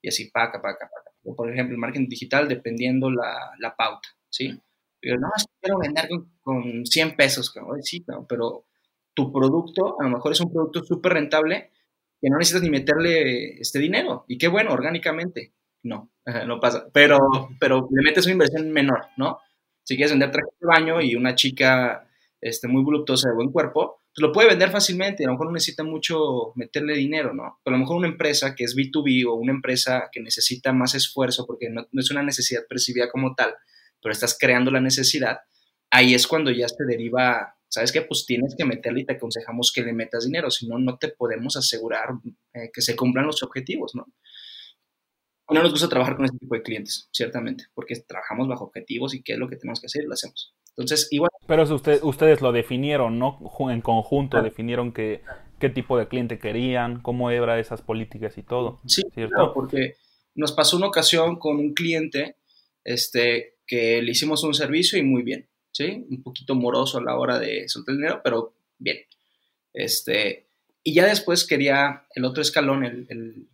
Y 0.00 0.08
así, 0.08 0.30
paca, 0.30 0.60
paca, 0.62 0.88
paca. 0.88 1.12
O 1.24 1.36
por 1.36 1.52
ejemplo, 1.52 1.74
el 1.74 1.80
marketing 1.80 2.08
digital 2.08 2.48
dependiendo 2.48 3.10
la, 3.10 3.52
la 3.58 3.76
pauta, 3.76 4.08
¿sí? 4.30 4.58
Pero 4.98 5.20
no, 5.20 5.28
quiero 5.60 5.78
vender 5.78 6.08
con, 6.08 6.32
con 6.40 6.86
100 6.86 7.14
pesos, 7.14 7.54
sí, 7.82 8.04
pero 8.26 8.64
tu 9.12 9.30
producto 9.32 10.00
a 10.00 10.04
lo 10.04 10.10
mejor 10.10 10.32
es 10.32 10.40
un 10.40 10.52
producto 10.52 10.82
súper 10.82 11.12
rentable 11.12 11.70
que 12.20 12.30
no 12.30 12.38
necesitas 12.38 12.62
ni 12.62 12.70
meterle 12.70 13.60
este 13.60 13.78
dinero. 13.78 14.24
Y 14.28 14.38
qué 14.38 14.48
bueno, 14.48 14.72
orgánicamente. 14.72 15.52
No, 15.82 16.10
no 16.46 16.60
pasa. 16.60 16.86
Pero, 16.92 17.18
pero 17.60 17.88
le 17.90 18.02
metes 18.02 18.24
una 18.26 18.32
inversión 18.32 18.70
menor, 18.72 19.06
¿no? 19.16 19.38
Si 19.84 19.94
quieres 19.94 20.12
vender 20.12 20.32
traje 20.32 20.48
de 20.60 20.66
baño 20.66 21.00
y 21.00 21.14
una 21.14 21.34
chica 21.34 22.08
este, 22.40 22.66
muy 22.66 22.82
voluptuosa 22.82 23.28
de 23.28 23.36
buen 23.36 23.52
cuerpo, 23.52 24.02
pues 24.12 24.22
lo 24.26 24.32
puede 24.32 24.48
vender 24.48 24.70
fácilmente. 24.70 25.24
A 25.24 25.28
lo 25.28 25.34
mejor 25.34 25.46
no 25.46 25.52
necesita 25.52 25.84
mucho 25.84 26.52
meterle 26.56 26.94
dinero, 26.94 27.32
¿no? 27.32 27.60
Pero 27.62 27.76
a 27.76 27.78
lo 27.78 27.84
mejor 27.84 27.98
una 27.98 28.08
empresa 28.08 28.54
que 28.54 28.64
es 28.64 28.74
B2B 28.74 29.26
o 29.28 29.34
una 29.34 29.52
empresa 29.52 30.08
que 30.10 30.20
necesita 30.20 30.72
más 30.72 30.94
esfuerzo 30.94 31.46
porque 31.46 31.70
no, 31.70 31.86
no 31.92 32.00
es 32.00 32.10
una 32.10 32.22
necesidad 32.22 32.62
percibida 32.68 33.10
como 33.10 33.34
tal, 33.34 33.54
pero 34.02 34.12
estás 34.12 34.36
creando 34.38 34.70
la 34.70 34.80
necesidad, 34.80 35.38
ahí 35.90 36.14
es 36.14 36.26
cuando 36.26 36.50
ya 36.50 36.68
se 36.68 36.84
deriva 36.84 37.55
¿sabes 37.76 37.92
qué? 37.92 38.00
Pues 38.00 38.24
tienes 38.24 38.54
que 38.56 38.64
meterle 38.64 39.02
y 39.02 39.04
te 39.04 39.12
aconsejamos 39.12 39.70
que 39.70 39.82
le 39.82 39.92
metas 39.92 40.24
dinero, 40.24 40.50
si 40.50 40.66
no, 40.66 40.78
no 40.78 40.96
te 40.96 41.08
podemos 41.08 41.56
asegurar 41.56 42.08
eh, 42.54 42.70
que 42.72 42.80
se 42.80 42.96
cumplan 42.96 43.26
los 43.26 43.42
objetivos, 43.42 43.94
¿no? 43.94 44.06
No 45.50 45.62
nos 45.62 45.72
gusta 45.72 45.88
trabajar 45.88 46.16
con 46.16 46.24
este 46.24 46.38
tipo 46.38 46.54
de 46.54 46.62
clientes, 46.62 47.10
ciertamente, 47.12 47.64
porque 47.74 47.94
trabajamos 48.08 48.48
bajo 48.48 48.64
objetivos 48.64 49.14
y 49.14 49.22
qué 49.22 49.34
es 49.34 49.38
lo 49.38 49.46
que 49.46 49.56
tenemos 49.56 49.78
que 49.78 49.86
hacer 49.86 50.04
y 50.04 50.06
lo 50.06 50.14
hacemos. 50.14 50.54
Entonces, 50.70 51.08
igual. 51.10 51.30
Pero 51.46 51.62
usted, 51.62 52.02
ustedes 52.02 52.40
lo 52.40 52.50
definieron, 52.50 53.18
¿no? 53.18 53.38
En 53.70 53.82
conjunto 53.82 54.42
definieron 54.42 54.92
que, 54.94 55.20
qué 55.60 55.68
tipo 55.68 55.98
de 55.98 56.08
cliente 56.08 56.38
querían, 56.38 57.02
cómo 57.02 57.30
era 57.30 57.60
esas 57.60 57.82
políticas 57.82 58.38
y 58.38 58.42
todo. 58.42 58.80
Sí, 58.86 59.02
¿cierto? 59.12 59.52
porque 59.54 59.96
nos 60.34 60.52
pasó 60.52 60.78
una 60.78 60.88
ocasión 60.88 61.38
con 61.38 61.58
un 61.58 61.74
cliente 61.74 62.36
este, 62.84 63.58
que 63.66 64.00
le 64.00 64.12
hicimos 64.12 64.42
un 64.44 64.54
servicio 64.54 64.98
y 64.98 65.02
muy 65.02 65.22
bien. 65.22 65.50
¿Sí? 65.76 66.06
Un 66.08 66.22
poquito 66.22 66.54
moroso 66.54 66.98
a 66.98 67.02
la 67.02 67.18
hora 67.18 67.38
de 67.38 67.68
soltar 67.68 67.92
el 67.92 67.98
dinero, 67.98 68.20
pero 68.24 68.54
bien. 68.78 68.96
Este, 69.74 70.48
y 70.82 70.94
ya 70.94 71.06
después 71.06 71.46
quería 71.46 72.06
el 72.14 72.24
otro 72.24 72.40
escalón, 72.40 72.84
el, 72.84 73.48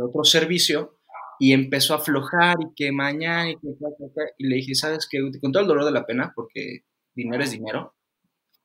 otro 0.00 0.24
servicio, 0.24 0.98
y 1.38 1.52
empezó 1.52 1.92
a 1.92 1.98
aflojar 1.98 2.56
y 2.60 2.74
que 2.74 2.90
mañana 2.90 3.50
y 3.50 3.56
que 3.56 3.68
y 4.38 4.46
le 4.46 4.56
dije, 4.56 4.74
¿sabes 4.74 5.06
qué? 5.10 5.20
Con 5.40 5.52
todo 5.52 5.62
el 5.62 5.68
dolor 5.68 5.84
de 5.84 5.92
la 5.92 6.06
pena, 6.06 6.32
porque 6.34 6.84
dinero 7.14 7.42
es 7.42 7.50
dinero. 7.50 7.94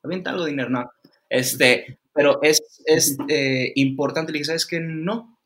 De 0.04 0.46
dinero, 0.46 0.70
no. 0.70 0.90
Este, 1.30 2.00
pero 2.14 2.42
es, 2.42 2.82
es 2.86 3.18
eh, 3.28 3.72
importante, 3.76 4.32
le 4.32 4.38
dije, 4.38 4.46
¿sabes 4.46 4.66
qué? 4.66 4.80
No. 4.80 5.40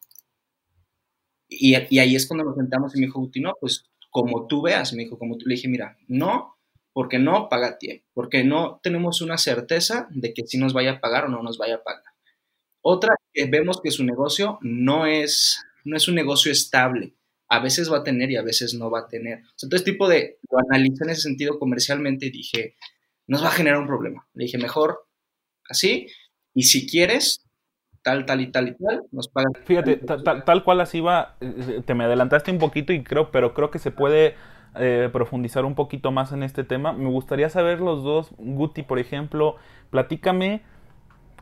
Y, 1.49 1.75
y, 1.89 1.99
ahí 1.99 2.15
es 2.15 2.27
cuando 2.27 2.43
nos 2.43 2.55
sentamos 2.55 2.95
y 2.95 2.99
me 2.99 3.05
dijo, 3.07 3.29
no, 3.37 3.53
pues 3.59 3.85
como 4.11 4.47
tú 4.47 4.61
veas, 4.61 4.93
me 4.93 5.03
dijo, 5.03 5.17
como 5.17 5.37
tú 5.37 5.45
le 5.47 5.55
dije, 5.55 5.69
mira, 5.69 5.97
no, 6.07 6.56
porque 6.97 7.19
no 7.19 7.47
paga 7.47 7.77
tiempo, 7.77 8.07
porque 8.15 8.43
no 8.43 8.79
tenemos 8.81 9.21
una 9.21 9.37
certeza 9.37 10.07
de 10.09 10.33
que 10.33 10.47
si 10.47 10.57
nos 10.57 10.73
vaya 10.73 10.93
a 10.93 10.99
pagar 10.99 11.25
o 11.25 11.29
no 11.29 11.43
nos 11.43 11.59
vaya 11.59 11.75
a 11.75 11.83
pagar. 11.83 12.01
Otra, 12.81 13.13
que 13.31 13.45
vemos 13.45 13.81
que 13.83 13.91
su 13.91 14.03
negocio 14.03 14.57
no 14.61 15.05
es, 15.05 15.63
no 15.85 15.95
es 15.95 16.07
un 16.07 16.15
negocio 16.15 16.51
estable. 16.51 17.13
A 17.49 17.59
veces 17.59 17.93
va 17.93 17.97
a 17.97 18.03
tener 18.03 18.31
y 18.31 18.35
a 18.35 18.41
veces 18.41 18.73
no 18.73 18.89
va 18.89 19.01
a 19.01 19.07
tener. 19.07 19.43
Entonces, 19.61 19.83
tipo 19.83 20.09
de, 20.09 20.39
lo 20.49 20.57
analicé 20.57 21.03
en 21.03 21.11
ese 21.11 21.21
sentido 21.21 21.59
comercialmente 21.59 22.25
y 22.25 22.31
dije, 22.31 22.77
nos 23.27 23.43
va 23.43 23.49
a 23.49 23.51
generar 23.51 23.79
un 23.79 23.85
problema. 23.85 24.27
Le 24.33 24.45
dije, 24.45 24.57
mejor 24.57 25.05
así, 25.69 26.07
y 26.55 26.63
si 26.63 26.87
quieres, 26.87 27.45
tal, 28.01 28.25
tal 28.25 28.41
y 28.41 28.51
tal 28.51 28.69
y 28.69 28.75
tal, 28.75 29.03
nos 29.11 29.27
pagan. 29.27 29.53
Fíjate, 29.65 29.97
tal, 29.97 30.43
tal, 30.43 30.63
cual 30.63 30.81
así 30.81 30.99
va, 30.99 31.37
eh, 31.41 31.83
te 31.85 31.93
me 31.93 32.05
adelantaste 32.05 32.49
un 32.49 32.57
poquito 32.57 32.91
y 32.91 33.03
creo, 33.03 33.29
pero 33.29 33.53
creo 33.53 33.69
que 33.69 33.77
se 33.77 33.91
puede 33.91 34.33
eh, 34.75 35.09
profundizar 35.11 35.65
un 35.65 35.75
poquito 35.75 36.11
más 36.11 36.31
en 36.31 36.43
este 36.43 36.63
tema. 36.63 36.93
Me 36.93 37.09
gustaría 37.09 37.49
saber 37.49 37.79
los 37.79 38.03
dos, 38.03 38.29
Guti, 38.37 38.83
por 38.83 38.99
ejemplo, 38.99 39.55
platícame 39.89 40.61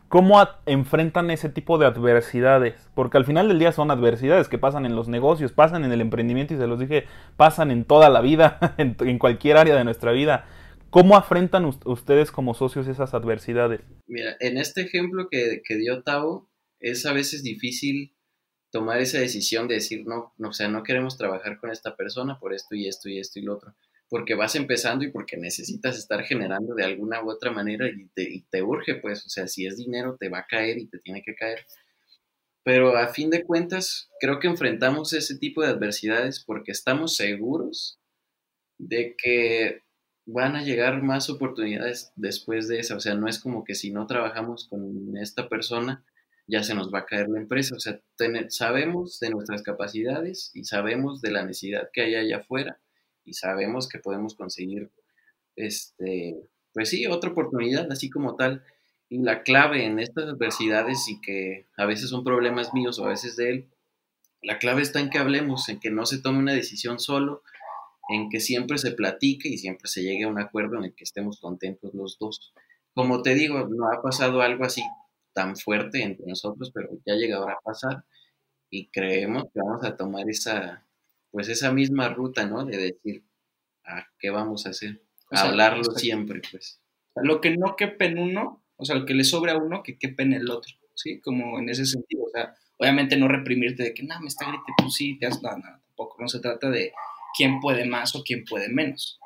cómo 0.08 0.42
enfrentan 0.66 1.32
ese 1.32 1.50
tipo 1.50 1.78
de 1.78 1.86
adversidades, 1.86 2.76
porque 2.94 3.18
al 3.18 3.26
final 3.26 3.48
del 3.48 3.60
día 3.60 3.72
son 3.72 3.92
adversidades 3.92 4.48
que 4.48 4.58
pasan 4.58 4.86
en 4.86 4.96
los 4.96 5.08
negocios, 5.08 5.52
pasan 5.52 5.84
en 5.84 5.92
el 5.92 6.02
emprendimiento 6.02 6.54
y 6.54 6.58
se 6.58 6.68
los 6.68 6.80
dije, 6.80 7.06
pasan 7.38 7.72
en 7.72 7.84
toda 7.84 8.10
la 8.10 8.22
vida, 8.22 8.76
en, 8.78 9.20
cualquier 9.20 9.58
área 9.58 9.76
de 9.76 9.84
nuestra 9.84 10.12
vida. 10.12 10.46
¿Cómo 10.90 11.18
afrentan 11.18 11.66
ustedes 11.66 12.32
como 12.32 12.54
socios 12.54 12.88
esas 12.88 13.14
adversidades? 13.14 13.82
Mira, 14.08 14.38
en 14.40 14.58
este 14.58 14.82
ejemplo 14.82 15.28
que, 15.30 15.62
que 15.68 15.76
dio 15.76 16.04
Tavo, 16.04 16.50
es 16.80 17.06
a 17.06 17.14
veces 17.14 17.44
difícil 17.44 18.15
tomar 18.76 19.00
esa 19.00 19.20
decisión 19.20 19.70
de 19.70 19.76
decir, 19.76 20.06
no, 20.06 20.34
no, 20.38 20.50
o 20.50 20.54
sea, 20.54 20.68
no 20.68 20.84
queremos 20.84 21.18
trabajar 21.18 21.58
con 21.62 21.72
esta 21.72 21.96
persona 21.96 22.38
por 22.38 22.54
esto 22.54 22.76
y 22.76 22.90
esto 22.90 23.08
y 23.08 23.20
esto 23.20 23.40
y 23.40 23.44
lo 23.44 23.54
otro, 23.54 23.74
porque 24.10 24.36
vas 24.36 24.54
empezando 24.58 25.06
y 25.06 25.12
porque 25.12 25.38
necesitas 25.38 25.98
estar 25.98 26.26
generando 26.26 26.76
de 26.76 26.84
alguna 26.84 27.24
u 27.24 27.30
otra 27.30 27.52
manera 27.52 27.88
y 27.88 28.42
te, 28.42 28.62
urge, 28.62 28.96
pues, 28.96 29.26
o 29.26 29.30
sea, 29.30 29.48
si 29.48 29.66
es 29.66 29.78
dinero 29.78 30.18
te 30.20 30.28
va 30.28 30.40
a 30.40 30.46
caer 30.46 30.78
y 30.78 30.88
te 30.88 31.00
tiene 31.00 31.24
que 31.24 31.36
caer. 31.36 31.66
Pero 32.64 32.98
a 32.98 33.08
fin 33.08 33.30
de 33.30 33.46
cuentas, 33.46 34.10
creo 34.20 34.42
que 34.42 34.48
enfrentamos 34.48 35.14
ese 35.14 35.38
tipo 35.38 35.62
de 35.62 35.70
adversidades 35.70 36.44
porque 36.44 36.74
estamos 36.74 37.16
seguros 37.16 37.98
de 38.78 39.16
que 39.18 39.84
van 40.26 40.58
a 40.58 40.64
llegar 40.64 41.02
más 41.02 41.30
oportunidades 41.30 42.12
después 42.18 42.68
de 42.68 42.80
esa. 42.80 42.98
O 42.98 43.00
sea, 43.00 43.16
no 43.16 43.30
es 43.30 43.40
como 43.40 43.64
que 43.64 43.74
si 43.74 43.94
no 43.94 44.06
trabajamos 44.06 44.68
con 44.68 45.16
esta 45.16 45.48
persona, 45.48 46.04
ya 46.48 46.64
se 46.64 46.76
nos 46.76 46.94
va 46.94 47.00
a 47.00 47.06
caer 47.06 47.30
la 47.30 47.40
empresa. 47.40 47.76
O 47.76 47.80
sea, 47.80 48.00
sabemos 48.50 49.20
de 49.20 49.30
nuestras 49.30 49.64
capacidades 49.64 50.52
y 50.54 50.64
sabemos 50.66 51.22
de 51.22 51.32
la 51.32 51.44
necesidad 51.44 51.90
que 51.92 52.02
hay 52.02 52.16
allá 52.16 52.38
afuera 52.38 52.80
y 53.24 53.34
sabemos 53.34 53.90
que 53.90 54.00
podemos 54.00 54.36
conseguir, 54.36 54.92
este, 55.56 56.38
pues 56.74 56.90
sí, 56.90 57.08
otra 57.08 57.32
oportunidad, 57.32 57.92
así 57.92 58.10
como 58.10 58.36
tal. 58.36 58.64
Y 59.10 59.20
la 59.20 59.44
clave 59.44 59.86
en 59.86 60.00
estas 60.00 60.26
adversidades 60.26 61.08
y 61.08 61.22
que 61.22 61.68
a 61.78 61.86
veces 61.86 62.10
son 62.10 62.24
problemas 62.24 62.74
míos 62.74 63.00
o 63.00 63.06
a 63.06 63.10
veces 63.10 63.36
de 63.36 63.50
él, 63.50 63.70
la 64.42 64.60
clave 64.60 64.84
está 64.84 65.00
en 65.00 65.10
que 65.10 65.18
hablemos, 65.18 65.70
en 65.70 65.80
que 65.80 65.90
no 65.90 66.06
se 66.06 66.20
tome 66.20 66.40
una 66.40 66.54
decisión 66.54 67.00
solo, 67.00 67.42
en 68.10 68.30
que 68.30 68.40
siempre 68.40 68.78
se 68.78 68.92
platique 68.92 69.50
y 69.50 69.58
siempre 69.58 69.88
se 69.88 70.04
llegue 70.04 70.26
a 70.26 70.28
un 70.28 70.40
acuerdo 70.40 70.78
en 70.78 70.86
el 70.86 70.94
que 70.94 71.04
estemos 71.04 71.40
contentos 71.40 71.96
los 71.96 72.20
dos. 72.20 72.54
Como 72.94 73.24
te 73.24 73.34
digo, 73.34 73.68
no 73.68 73.92
ha 73.92 74.04
pasado 74.04 74.42
algo 74.42 74.64
así 74.64 74.84
tan 75.36 75.58
fuerte 75.58 76.02
entre 76.02 76.26
nosotros, 76.26 76.72
pero 76.74 76.90
ya 77.06 77.14
llegará 77.16 77.54
a 77.54 77.62
pasar 77.62 78.06
y 78.70 78.88
creemos 78.88 79.44
que 79.54 79.60
vamos 79.60 79.84
a 79.84 79.98
tomar 79.98 80.28
esa, 80.30 80.88
pues 81.30 81.50
esa 81.50 81.74
misma 81.74 82.08
ruta, 82.10 82.46
¿no? 82.46 82.66
De 82.66 82.78
decir, 82.78 83.24
¿a 83.84 83.98
ah, 83.98 84.08
qué 84.18 84.30
vamos 84.30 84.66
a 84.66 84.70
hacer? 84.70 85.02
Hablarlo 85.30 85.84
siempre, 85.84 86.42
pues. 86.50 86.80
Lo 87.16 87.42
que 87.42 87.56
no 87.58 87.76
quepe 87.76 88.06
en 88.06 88.18
uno, 88.18 88.64
o 88.78 88.86
sea, 88.86 88.96
lo 88.96 89.06
que 89.06 89.14
le 89.14 89.26
sobra 89.26 89.54
a 89.54 89.58
uno, 89.58 89.84
que 89.84 89.98
quepe 89.98 90.24
en 90.24 90.34
el 90.34 90.50
otro, 90.50 90.74
¿sí? 90.94 91.20
Como 91.20 91.60
en 91.60 91.70
ese 91.70 91.86
sentido, 91.86 92.24
o 92.24 92.30
sea, 92.30 92.56
obviamente 92.78 93.18
no 93.18 93.28
reprimirte 93.28 93.84
de 93.84 93.94
que, 93.94 94.04
no, 94.04 94.20
me 94.22 94.28
está 94.28 94.46
gritando, 94.46 94.74
pues 94.78 94.94
sí, 94.94 95.20
te 95.20 95.28
has, 95.28 95.42
no, 95.42 95.52
no, 95.52 95.82
tampoco, 95.88 96.16
no 96.22 96.30
se 96.30 96.40
trata 96.40 96.70
de 96.70 96.94
quién 97.38 97.60
puede 97.60 97.86
más 97.86 98.16
o 98.16 98.24
quién 98.24 98.46
puede 98.46 98.70
menos, 98.70 99.20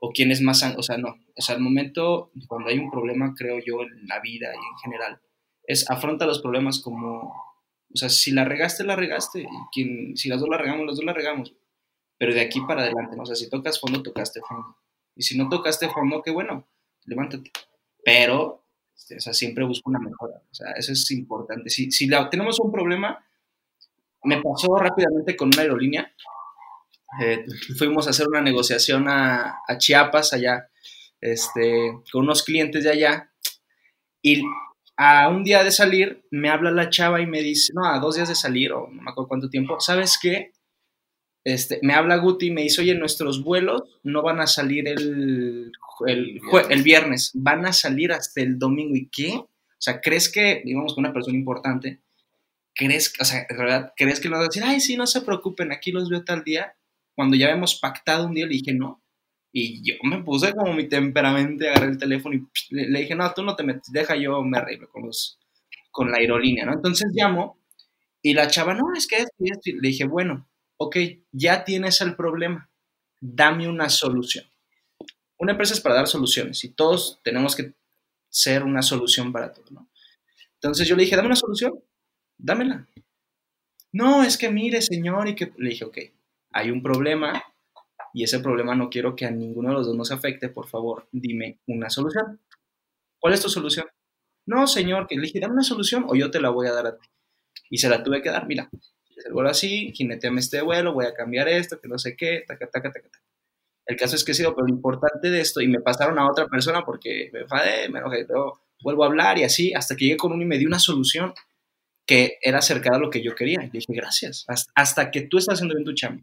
o 0.00 0.10
quién 0.10 0.32
es 0.32 0.40
más, 0.40 0.64
o 0.76 0.82
sea, 0.82 0.98
no, 0.98 1.16
o 1.36 1.42
sea, 1.42 1.54
al 1.54 1.60
momento, 1.60 2.32
cuando 2.48 2.70
hay 2.70 2.78
un 2.78 2.90
problema, 2.90 3.34
creo 3.36 3.60
yo, 3.64 3.82
en 3.82 4.08
la 4.08 4.20
vida 4.20 4.48
y 4.52 4.58
en 4.58 4.78
general, 4.82 5.20
es 5.66 5.90
afronta 5.90 6.26
los 6.26 6.40
problemas 6.40 6.80
como, 6.80 7.20
o 7.92 7.96
sea, 7.96 8.08
si 8.08 8.30
la 8.32 8.44
regaste, 8.44 8.84
la 8.84 8.96
regaste, 8.96 9.46
quien, 9.72 10.16
si 10.16 10.28
las 10.28 10.40
dos 10.40 10.48
la 10.48 10.58
regamos, 10.58 10.86
las 10.86 10.96
dos 10.96 11.04
la 11.04 11.12
regamos, 11.12 11.54
pero 12.18 12.34
de 12.34 12.40
aquí 12.40 12.60
para 12.60 12.82
adelante, 12.82 13.16
¿no? 13.16 13.22
o 13.22 13.26
sea, 13.26 13.36
si 13.36 13.48
tocas 13.48 13.80
fondo, 13.80 14.02
tocaste 14.02 14.40
fondo, 14.40 14.76
y 15.16 15.22
si 15.22 15.38
no 15.38 15.48
tocaste 15.48 15.88
fondo, 15.88 16.22
qué 16.22 16.30
bueno, 16.30 16.66
levántate, 17.04 17.50
pero, 18.04 18.64
este, 18.94 19.16
o 19.16 19.20
sea, 19.20 19.32
siempre 19.32 19.64
busco 19.64 19.90
una 19.90 19.98
mejora, 19.98 20.42
o 20.50 20.54
sea, 20.54 20.72
eso 20.72 20.92
es 20.92 21.10
importante, 21.10 21.70
si, 21.70 21.90
si 21.90 22.08
tenemos 22.30 22.60
un 22.60 22.70
problema, 22.70 23.24
me 24.24 24.40
pasó 24.40 24.74
rápidamente 24.76 25.36
con 25.36 25.48
una 25.48 25.62
aerolínea, 25.62 26.14
eh, 27.22 27.44
fuimos 27.78 28.06
a 28.06 28.10
hacer 28.10 28.26
una 28.28 28.40
negociación 28.40 29.08
a, 29.08 29.60
a 29.66 29.78
Chiapas, 29.78 30.32
allá, 30.32 30.68
este, 31.20 31.92
con 32.12 32.24
unos 32.24 32.42
clientes 32.42 32.84
de 32.84 32.90
allá, 32.90 33.30
y 34.20 34.42
a 34.96 35.28
un 35.28 35.44
día 35.44 35.64
de 35.64 35.70
salir, 35.70 36.24
me 36.30 36.48
habla 36.48 36.70
la 36.70 36.90
chava 36.90 37.20
y 37.20 37.26
me 37.26 37.40
dice, 37.42 37.72
no, 37.74 37.86
a 37.86 37.98
dos 37.98 38.16
días 38.16 38.28
de 38.28 38.34
salir, 38.34 38.72
o 38.72 38.88
no 38.90 39.02
me 39.02 39.10
acuerdo 39.10 39.28
cuánto 39.28 39.50
tiempo, 39.50 39.80
¿sabes 39.80 40.18
qué? 40.20 40.52
Este, 41.44 41.78
me 41.82 41.92
habla 41.92 42.16
Guti 42.16 42.46
y 42.46 42.50
me 42.50 42.62
dice, 42.62 42.80
oye, 42.80 42.94
nuestros 42.94 43.42
vuelos 43.44 43.82
no 44.02 44.22
van 44.22 44.40
a 44.40 44.46
salir 44.46 44.88
el, 44.88 45.72
el, 46.06 46.40
el 46.70 46.82
viernes, 46.82 47.32
van 47.34 47.66
a 47.66 47.72
salir 47.72 48.12
hasta 48.12 48.40
el 48.40 48.58
domingo. 48.58 48.96
¿Y 48.96 49.10
qué? 49.10 49.34
O 49.36 49.48
sea, 49.78 50.00
¿crees 50.00 50.32
que, 50.32 50.62
digamos, 50.64 50.94
con 50.94 51.04
una 51.04 51.12
persona 51.12 51.36
importante, 51.36 52.00
crees, 52.74 53.12
o 53.20 53.24
sea, 53.24 53.46
en 53.48 53.56
realidad, 53.58 53.92
crees 53.94 54.20
que 54.20 54.30
nos 54.30 54.38
va 54.38 54.44
a 54.44 54.46
decir, 54.46 54.62
ay, 54.64 54.80
sí, 54.80 54.96
no 54.96 55.06
se 55.06 55.20
preocupen, 55.20 55.72
aquí 55.72 55.92
los 55.92 56.08
veo 56.08 56.24
tal 56.24 56.44
día? 56.44 56.74
Cuando 57.14 57.36
ya 57.36 57.46
habíamos 57.46 57.78
pactado 57.78 58.26
un 58.26 58.34
día, 58.34 58.46
le 58.46 58.54
dije, 58.54 58.72
no, 58.72 59.03
y 59.56 59.82
yo 59.84 59.94
me 60.02 60.20
puse 60.24 60.52
como 60.52 60.74
mi 60.74 60.88
temperamento, 60.88 61.64
agarré 61.64 61.86
el 61.86 61.96
teléfono 61.96 62.34
y 62.34 62.74
le, 62.74 62.98
dije, 62.98 63.14
no, 63.14 63.32
tú 63.32 63.44
no 63.44 63.54
te 63.54 63.62
metes, 63.62 63.92
deja 63.92 64.16
yo 64.16 64.42
me 64.42 64.58
arreglo 64.58 64.90
con, 64.90 65.06
los, 65.06 65.38
con 65.92 66.10
la 66.10 66.18
aerolínea, 66.18 66.66
¿no? 66.66 66.72
Entonces 66.72 67.12
llamo 67.14 67.60
y 68.20 68.34
la 68.34 68.48
chava, 68.48 68.74
no, 68.74 68.92
es 68.96 69.06
que 69.06 69.18
es, 69.18 69.28
le 69.38 69.88
dije, 69.88 70.06
bueno, 70.06 70.48
ok, 70.76 70.96
ya 71.30 71.64
tienes 71.64 72.00
el 72.00 72.16
problema, 72.16 72.68
dame 73.20 73.68
una 73.68 73.88
solución. 73.90 74.44
Una 75.38 75.52
empresa 75.52 75.74
es 75.74 75.80
para 75.80 75.94
dar 75.94 76.08
soluciones 76.08 76.64
y 76.64 76.70
todos 76.70 77.20
tenemos 77.22 77.54
que 77.54 77.74
ser 78.28 78.64
una 78.64 78.82
solución 78.82 79.32
para 79.32 79.52
todo, 79.52 79.66
¿no? 79.70 79.88
Entonces 80.54 80.88
yo 80.88 80.96
le 80.96 81.04
dije, 81.04 81.14
dame 81.14 81.28
una 81.28 81.36
solución, 81.36 81.78
dámela. 82.36 82.88
No, 83.92 84.24
es 84.24 84.36
que 84.36 84.50
mire, 84.50 84.82
señor, 84.82 85.28
y 85.28 85.36
que 85.36 85.52
le 85.58 85.70
dije, 85.70 85.84
ok, 85.84 85.98
hay 86.50 86.72
un 86.72 86.82
problema, 86.82 87.40
y 88.14 88.22
ese 88.22 88.38
problema 88.38 88.76
no 88.76 88.88
quiero 88.88 89.16
que 89.16 89.26
a 89.26 89.30
ninguno 89.32 89.70
de 89.70 89.74
los 89.74 89.86
dos 89.88 89.96
nos 89.96 90.12
afecte, 90.12 90.48
por 90.48 90.68
favor, 90.68 91.08
dime 91.10 91.58
una 91.66 91.90
solución. 91.90 92.40
¿Cuál 93.18 93.34
es 93.34 93.42
tu 93.42 93.48
solución? 93.48 93.86
No, 94.46 94.68
señor, 94.68 95.08
que 95.08 95.16
le 95.16 95.22
dije, 95.22 95.40
dame 95.40 95.54
una 95.54 95.64
solución 95.64 96.04
o 96.06 96.14
yo 96.14 96.30
te 96.30 96.40
la 96.40 96.50
voy 96.50 96.68
a 96.68 96.72
dar 96.72 96.86
a 96.86 96.96
ti. 96.96 97.08
Y 97.70 97.78
se 97.78 97.88
la 97.88 98.04
tuve 98.04 98.22
que 98.22 98.30
dar, 98.30 98.46
mira, 98.46 98.70
el 99.26 99.32
vuelo 99.32 99.50
así, 99.50 99.92
jineteame 99.92 100.40
este 100.40 100.62
vuelo, 100.62 100.94
voy 100.94 101.06
a 101.06 101.14
cambiar 101.14 101.48
esto, 101.48 101.80
que 101.80 101.88
no 101.88 101.98
sé 101.98 102.16
qué, 102.16 102.44
taca, 102.46 102.68
taca, 102.70 102.92
taca, 102.92 103.08
taca. 103.08 103.24
El 103.84 103.96
caso 103.96 104.14
es 104.14 104.22
que 104.22 104.32
sido, 104.32 104.54
pero 104.54 104.68
lo 104.68 104.72
importante 104.72 105.28
de 105.28 105.40
esto, 105.40 105.60
y 105.60 105.66
me 105.66 105.80
pasaron 105.80 106.16
a 106.20 106.30
otra 106.30 106.46
persona 106.46 106.84
porque 106.84 107.30
me 107.32 107.40
enfadé, 107.40 107.88
me 107.88 107.98
enojé, 107.98 108.26
pero 108.26 108.60
vuelvo 108.80 109.02
a 109.02 109.08
hablar 109.08 109.38
y 109.38 109.42
así, 109.42 109.74
hasta 109.74 109.96
que 109.96 110.04
llegué 110.04 110.16
con 110.16 110.32
uno 110.32 110.42
y 110.42 110.46
me 110.46 110.58
di 110.58 110.66
una 110.66 110.78
solución 110.78 111.34
que 112.06 112.38
era 112.40 112.62
cercana 112.62 112.96
a 112.96 113.00
lo 113.00 113.10
que 113.10 113.24
yo 113.24 113.34
quería. 113.34 113.58
Y 113.64 113.66
le 113.66 113.72
dije, 113.72 113.92
gracias, 113.92 114.46
hasta, 114.76 115.10
que 115.10 115.22
tú 115.22 115.38
estás 115.38 115.54
haciendo 115.54 115.74
bien 115.74 115.84
tu 115.84 115.94
chamba 115.94 116.22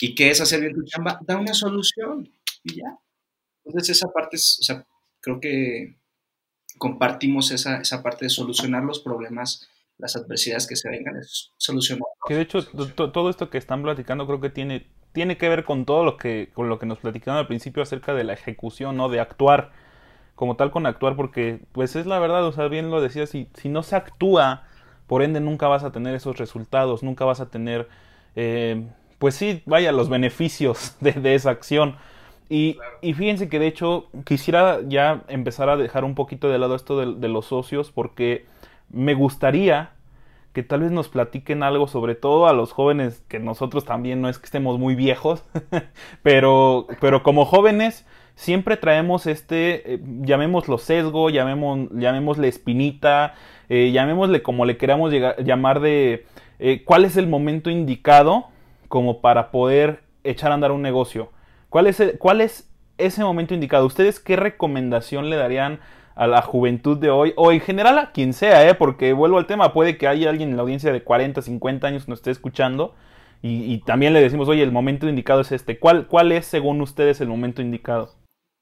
¿Y 0.00 0.14
qué 0.14 0.30
es 0.30 0.40
hacer 0.40 0.60
bien 0.60 0.74
tu 0.74 0.82
chamba? 0.84 1.18
Da 1.22 1.36
una 1.36 1.54
solución 1.54 2.32
y 2.64 2.76
ya. 2.76 2.98
Entonces 3.64 3.98
esa 3.98 4.08
parte 4.08 4.36
es, 4.36 4.58
o 4.60 4.62
sea, 4.64 4.86
creo 5.20 5.40
que 5.40 5.98
compartimos 6.78 7.50
esa, 7.50 7.80
esa 7.80 8.02
parte 8.02 8.24
de 8.24 8.30
solucionar 8.30 8.82
los 8.82 9.00
problemas, 9.00 9.68
las 9.98 10.16
adversidades 10.16 10.66
que 10.66 10.76
se 10.76 10.88
vengan, 10.88 11.16
es 11.16 11.52
solucionar. 11.58 12.04
Que 12.26 12.34
de 12.34 12.42
hecho 12.42 12.64
todo 12.64 13.28
esto 13.28 13.50
que 13.50 13.58
están 13.58 13.82
platicando 13.82 14.26
creo 14.26 14.40
que 14.40 14.50
tiene, 14.50 14.86
tiene 15.12 15.36
que 15.36 15.48
ver 15.48 15.64
con 15.64 15.84
todo 15.84 16.04
lo 16.04 16.16
que, 16.16 16.50
con 16.54 16.68
lo 16.68 16.78
que 16.78 16.86
nos 16.86 16.98
platicaron 16.98 17.38
al 17.38 17.46
principio 17.46 17.82
acerca 17.82 18.14
de 18.14 18.24
la 18.24 18.32
ejecución, 18.32 18.96
¿no? 18.96 19.10
De 19.10 19.20
actuar, 19.20 19.72
como 20.34 20.56
tal 20.56 20.70
con 20.70 20.86
actuar, 20.86 21.16
porque 21.16 21.60
pues 21.72 21.96
es 21.96 22.06
la 22.06 22.18
verdad, 22.18 22.46
o 22.46 22.52
sea, 22.52 22.68
bien 22.68 22.90
lo 22.90 23.02
decía, 23.02 23.26
si, 23.26 23.48
si 23.54 23.68
no 23.68 23.82
se 23.82 23.96
actúa, 23.96 24.66
por 25.06 25.22
ende 25.22 25.40
nunca 25.40 25.68
vas 25.68 25.84
a 25.84 25.92
tener 25.92 26.14
esos 26.14 26.38
resultados, 26.38 27.02
nunca 27.02 27.26
vas 27.26 27.40
a 27.40 27.50
tener... 27.50 27.88
Eh, 28.36 28.88
pues 29.20 29.34
sí, 29.34 29.62
vaya, 29.66 29.92
los 29.92 30.08
beneficios 30.08 30.96
de, 31.00 31.34
esa 31.34 31.50
acción. 31.50 31.96
Y, 32.48 32.78
fíjense 33.02 33.48
que 33.48 33.60
de 33.60 33.68
hecho 33.68 34.08
quisiera 34.24 34.80
ya 34.88 35.22
empezar 35.28 35.68
a 35.68 35.76
dejar 35.76 36.04
un 36.04 36.16
poquito 36.16 36.48
de 36.48 36.58
lado 36.58 36.74
esto 36.74 36.98
de, 36.98 37.28
los 37.28 37.46
socios 37.46 37.92
porque 37.92 38.46
me 38.88 39.14
gustaría 39.14 39.90
que 40.52 40.64
tal 40.64 40.80
vez 40.80 40.90
nos 40.90 41.08
platiquen 41.08 41.62
algo, 41.62 41.86
sobre 41.86 42.16
todo 42.16 42.48
a 42.48 42.52
los 42.52 42.72
jóvenes, 42.72 43.22
que 43.28 43.38
nosotros 43.38 43.84
también 43.84 44.20
no 44.20 44.28
es 44.28 44.38
que 44.38 44.46
estemos 44.46 44.80
muy 44.80 44.96
viejos, 44.96 45.44
pero, 46.24 46.88
pero 47.00 47.22
como 47.22 47.44
jóvenes 47.44 48.04
siempre 48.34 48.76
traemos 48.78 49.26
este, 49.26 49.94
eh, 49.94 50.00
llamémoslo 50.22 50.78
sesgo, 50.78 51.30
llamemos, 51.30 51.88
llamémosle 51.92 52.48
espinita, 52.48 53.34
eh, 53.68 53.92
llamémosle 53.92 54.42
como 54.42 54.64
le 54.64 54.76
queramos 54.76 55.12
llamar 55.12 55.78
de 55.80 56.26
eh, 56.58 56.82
cuál 56.84 57.04
es 57.04 57.16
el 57.16 57.28
momento 57.28 57.70
indicado 57.70 58.48
como 58.90 59.20
para 59.20 59.52
poder 59.52 60.02
echar 60.24 60.50
a 60.50 60.54
andar 60.54 60.72
un 60.72 60.82
negocio. 60.82 61.30
¿Cuál 61.68 61.86
es, 61.86 62.02
cuál 62.18 62.40
es 62.40 62.68
ese 62.98 63.22
momento 63.22 63.54
indicado? 63.54 63.86
¿Ustedes 63.86 64.18
qué 64.18 64.34
recomendación 64.34 65.30
le 65.30 65.36
darían 65.36 65.78
a 66.16 66.26
la 66.26 66.42
juventud 66.42 66.98
de 66.98 67.08
hoy 67.08 67.32
o 67.36 67.52
en 67.52 67.60
general 67.60 67.98
a 67.98 68.10
quien 68.10 68.32
sea, 68.32 68.68
¿eh? 68.68 68.74
porque 68.74 69.12
vuelvo 69.12 69.38
al 69.38 69.46
tema, 69.46 69.72
puede 69.72 69.96
que 69.96 70.08
haya 70.08 70.28
alguien 70.28 70.50
en 70.50 70.56
la 70.56 70.62
audiencia 70.62 70.92
de 70.92 71.04
40, 71.04 71.40
50 71.40 71.86
años 71.86 72.04
que 72.04 72.10
nos 72.10 72.18
esté 72.18 72.32
escuchando 72.32 72.96
y, 73.42 73.78
también 73.86 74.12
le 74.12 74.20
decimos, 74.20 74.48
oye, 74.48 74.62
el 74.62 74.72
momento 74.72 75.08
indicado 75.08 75.40
es 75.40 75.52
este. 75.52 75.78
¿Cuál, 75.78 76.08
¿Cuál 76.08 76.30
es, 76.32 76.44
según 76.44 76.80
ustedes, 76.82 77.22
el 77.22 77.28
momento 77.28 77.62
indicado? 77.62 78.14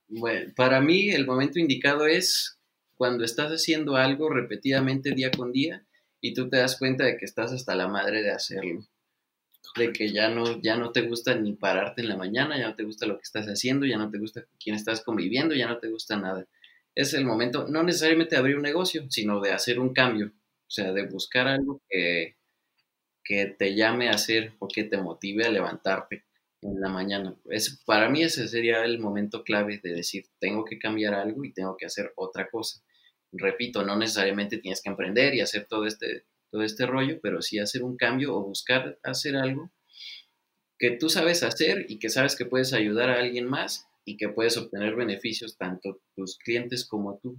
Bueno, 0.08 0.52
para 0.54 0.80
mí 0.80 1.08
el 1.10 1.26
momento 1.26 1.58
indicado 1.58 2.06
es 2.06 2.60
cuando 2.94 3.24
estás 3.24 3.50
haciendo 3.50 3.96
algo 3.96 4.28
repetidamente 4.28 5.12
día 5.12 5.32
con 5.32 5.50
día 5.50 5.84
y 6.20 6.34
tú 6.34 6.48
te 6.48 6.58
das 6.58 6.78
cuenta 6.78 7.04
de 7.04 7.16
que 7.16 7.24
estás 7.24 7.50
hasta 7.52 7.74
la 7.74 7.88
madre 7.88 8.22
de 8.22 8.30
hacerlo. 8.30 8.82
De 9.78 9.92
que 9.92 10.12
ya 10.12 10.28
no, 10.28 10.60
ya 10.60 10.76
no 10.76 10.92
te 10.92 11.02
gusta 11.02 11.34
ni 11.34 11.54
pararte 11.54 12.02
en 12.02 12.08
la 12.08 12.16
mañana, 12.16 12.58
ya 12.58 12.68
no 12.68 12.74
te 12.74 12.84
gusta 12.84 13.06
lo 13.06 13.16
que 13.16 13.22
estás 13.22 13.46
haciendo, 13.46 13.86
ya 13.86 13.96
no 13.96 14.10
te 14.10 14.18
gusta 14.18 14.44
quién 14.62 14.76
estás 14.76 15.02
conviviendo, 15.02 15.54
ya 15.54 15.68
no 15.68 15.78
te 15.78 15.88
gusta 15.88 16.16
nada. 16.16 16.46
Es 16.94 17.14
el 17.14 17.24
momento, 17.24 17.66
no 17.68 17.82
necesariamente 17.82 18.34
de 18.34 18.40
abrir 18.40 18.56
un 18.56 18.62
negocio, 18.62 19.06
sino 19.10 19.40
de 19.40 19.52
hacer 19.52 19.78
un 19.78 19.94
cambio. 19.94 20.26
O 20.26 20.70
sea, 20.70 20.92
de 20.92 21.06
buscar 21.06 21.48
algo 21.48 21.80
que, 21.88 22.36
que 23.24 23.46
te 23.46 23.74
llame 23.74 24.08
a 24.08 24.12
hacer 24.12 24.54
o 24.58 24.68
que 24.68 24.84
te 24.84 24.98
motive 24.98 25.46
a 25.46 25.50
levantarte 25.50 26.24
en 26.62 26.80
la 26.80 26.88
mañana. 26.88 27.36
Es, 27.50 27.82
para 27.86 28.08
mí 28.08 28.22
ese 28.22 28.48
sería 28.48 28.84
el 28.84 28.98
momento 28.98 29.44
clave 29.44 29.80
de 29.82 29.92
decir, 29.94 30.26
tengo 30.38 30.64
que 30.64 30.78
cambiar 30.78 31.14
algo 31.14 31.44
y 31.44 31.52
tengo 31.52 31.76
que 31.76 31.86
hacer 31.86 32.12
otra 32.16 32.50
cosa. 32.50 32.82
Repito, 33.32 33.84
no 33.84 33.96
necesariamente 33.96 34.58
tienes 34.58 34.82
que 34.82 34.90
emprender 34.90 35.34
y 35.34 35.40
hacer 35.40 35.66
todo 35.66 35.86
este, 35.86 36.24
todo 36.50 36.62
este 36.62 36.86
rollo, 36.86 37.18
pero 37.22 37.42
sí 37.42 37.58
hacer 37.58 37.82
un 37.82 37.96
cambio 37.96 38.34
o 38.34 38.44
buscar 38.44 38.98
hacer 39.02 39.36
algo 39.36 39.70
que 40.78 40.92
tú 40.92 41.10
sabes 41.10 41.42
hacer 41.42 41.86
y 41.88 41.98
que 41.98 42.08
sabes 42.08 42.36
que 42.36 42.46
puedes 42.46 42.72
ayudar 42.72 43.10
a 43.10 43.18
alguien 43.18 43.46
más 43.46 43.86
y 44.04 44.16
que 44.16 44.28
puedes 44.28 44.56
obtener 44.56 44.94
beneficios 44.94 45.56
tanto 45.56 46.00
tus 46.14 46.38
clientes 46.38 46.86
como 46.86 47.18
tú 47.18 47.38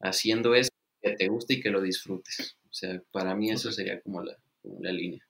haciendo 0.00 0.54
eso 0.54 0.70
que 1.02 1.16
te 1.16 1.28
guste 1.28 1.54
y 1.54 1.60
que 1.60 1.70
lo 1.70 1.82
disfrutes. 1.82 2.56
O 2.64 2.72
sea, 2.72 3.02
para 3.10 3.34
mí 3.34 3.50
eso 3.50 3.72
sería 3.72 4.00
como 4.00 4.22
la, 4.22 4.36
la 4.80 4.92
línea. 4.92 5.26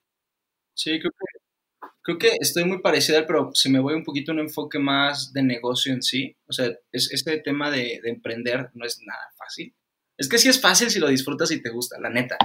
Sí, 0.73 0.99
creo 0.99 1.11
que, 1.11 1.87
creo 2.03 2.17
que 2.17 2.37
estoy 2.39 2.65
muy 2.65 2.81
parecida, 2.81 3.25
pero 3.25 3.51
si 3.53 3.69
me 3.69 3.79
voy 3.79 3.95
un 3.95 4.03
poquito 4.03 4.31
a 4.31 4.35
un 4.35 4.41
enfoque 4.41 4.79
más 4.79 5.33
de 5.33 5.43
negocio 5.43 5.91
en 5.91 6.03
sí, 6.03 6.37
o 6.47 6.53
sea, 6.53 6.71
es, 6.91 7.11
este 7.11 7.39
tema 7.39 7.71
de, 7.71 7.99
de, 8.03 8.09
emprender 8.09 8.69
no 8.75 8.85
es 8.85 8.99
nada 9.05 9.31
fácil. 9.37 9.75
Es 10.17 10.29
que 10.29 10.37
sí 10.37 10.47
es 10.47 10.61
fácil 10.61 10.91
si 10.91 10.99
lo 10.99 11.07
disfrutas 11.07 11.51
y 11.51 11.61
te 11.61 11.71
gusta, 11.71 11.99
la 11.99 12.09
neta. 12.09 12.37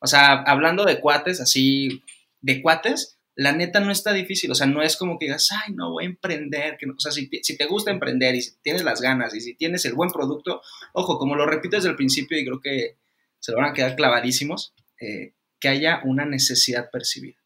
O 0.00 0.06
sea, 0.06 0.42
hablando 0.42 0.84
de 0.84 1.00
cuates, 1.00 1.40
así, 1.40 2.02
de 2.40 2.62
cuates, 2.62 3.18
la 3.36 3.52
neta 3.52 3.80
no 3.80 3.90
está 3.90 4.12
difícil, 4.12 4.50
o 4.50 4.54
sea, 4.54 4.66
no 4.66 4.82
es 4.82 4.96
como 4.96 5.18
que 5.18 5.26
digas, 5.26 5.48
ay, 5.52 5.72
no 5.74 5.92
voy 5.92 6.04
a 6.04 6.08
emprender, 6.08 6.76
que 6.78 6.86
no. 6.86 6.94
o 6.96 7.00
sea, 7.00 7.12
si, 7.12 7.28
si, 7.42 7.56
te 7.56 7.66
gusta 7.66 7.90
emprender 7.90 8.34
y 8.34 8.42
si 8.42 8.56
tienes 8.62 8.84
las 8.84 9.00
ganas 9.00 9.34
y 9.34 9.40
si 9.40 9.54
tienes 9.54 9.84
el 9.84 9.94
buen 9.94 10.10
producto, 10.10 10.62
ojo, 10.92 11.18
como 11.18 11.36
lo 11.36 11.46
repito 11.46 11.76
desde 11.76 11.90
el 11.90 11.96
principio 11.96 12.38
y 12.38 12.44
creo 12.44 12.60
que 12.60 12.96
se 13.38 13.54
van 13.54 13.64
a 13.64 13.72
quedar 13.72 13.96
clavadísimos, 13.96 14.74
eh, 15.00 15.32
que 15.58 15.68
haya 15.68 16.00
una 16.04 16.24
necesidad 16.24 16.90
percibida. 16.90 17.36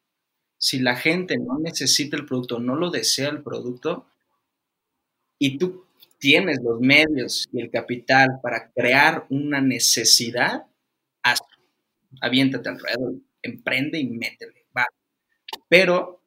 Si 0.59 0.78
la 0.78 0.96
gente 0.96 1.36
no 1.38 1.59
necesita 1.59 2.16
el 2.16 2.26
producto, 2.26 2.59
no 2.59 2.76
lo 2.76 2.90
desea 2.90 3.28
el 3.28 3.42
producto, 3.42 4.07
y 5.38 5.59
tú 5.59 5.84
tienes 6.18 6.59
los 6.62 6.80
medios 6.80 7.46
y 7.52 7.61
el 7.61 7.70
capital 7.70 8.40
para 8.42 8.70
crear 8.72 9.26
una 9.28 9.61
necesidad. 9.61 10.64
Aviéntate 12.21 12.69
alrededor, 12.69 13.15
emprende 13.43 13.99
y 13.99 14.07
métele, 14.07 14.67
va. 14.77 14.87
Pero 15.69 16.23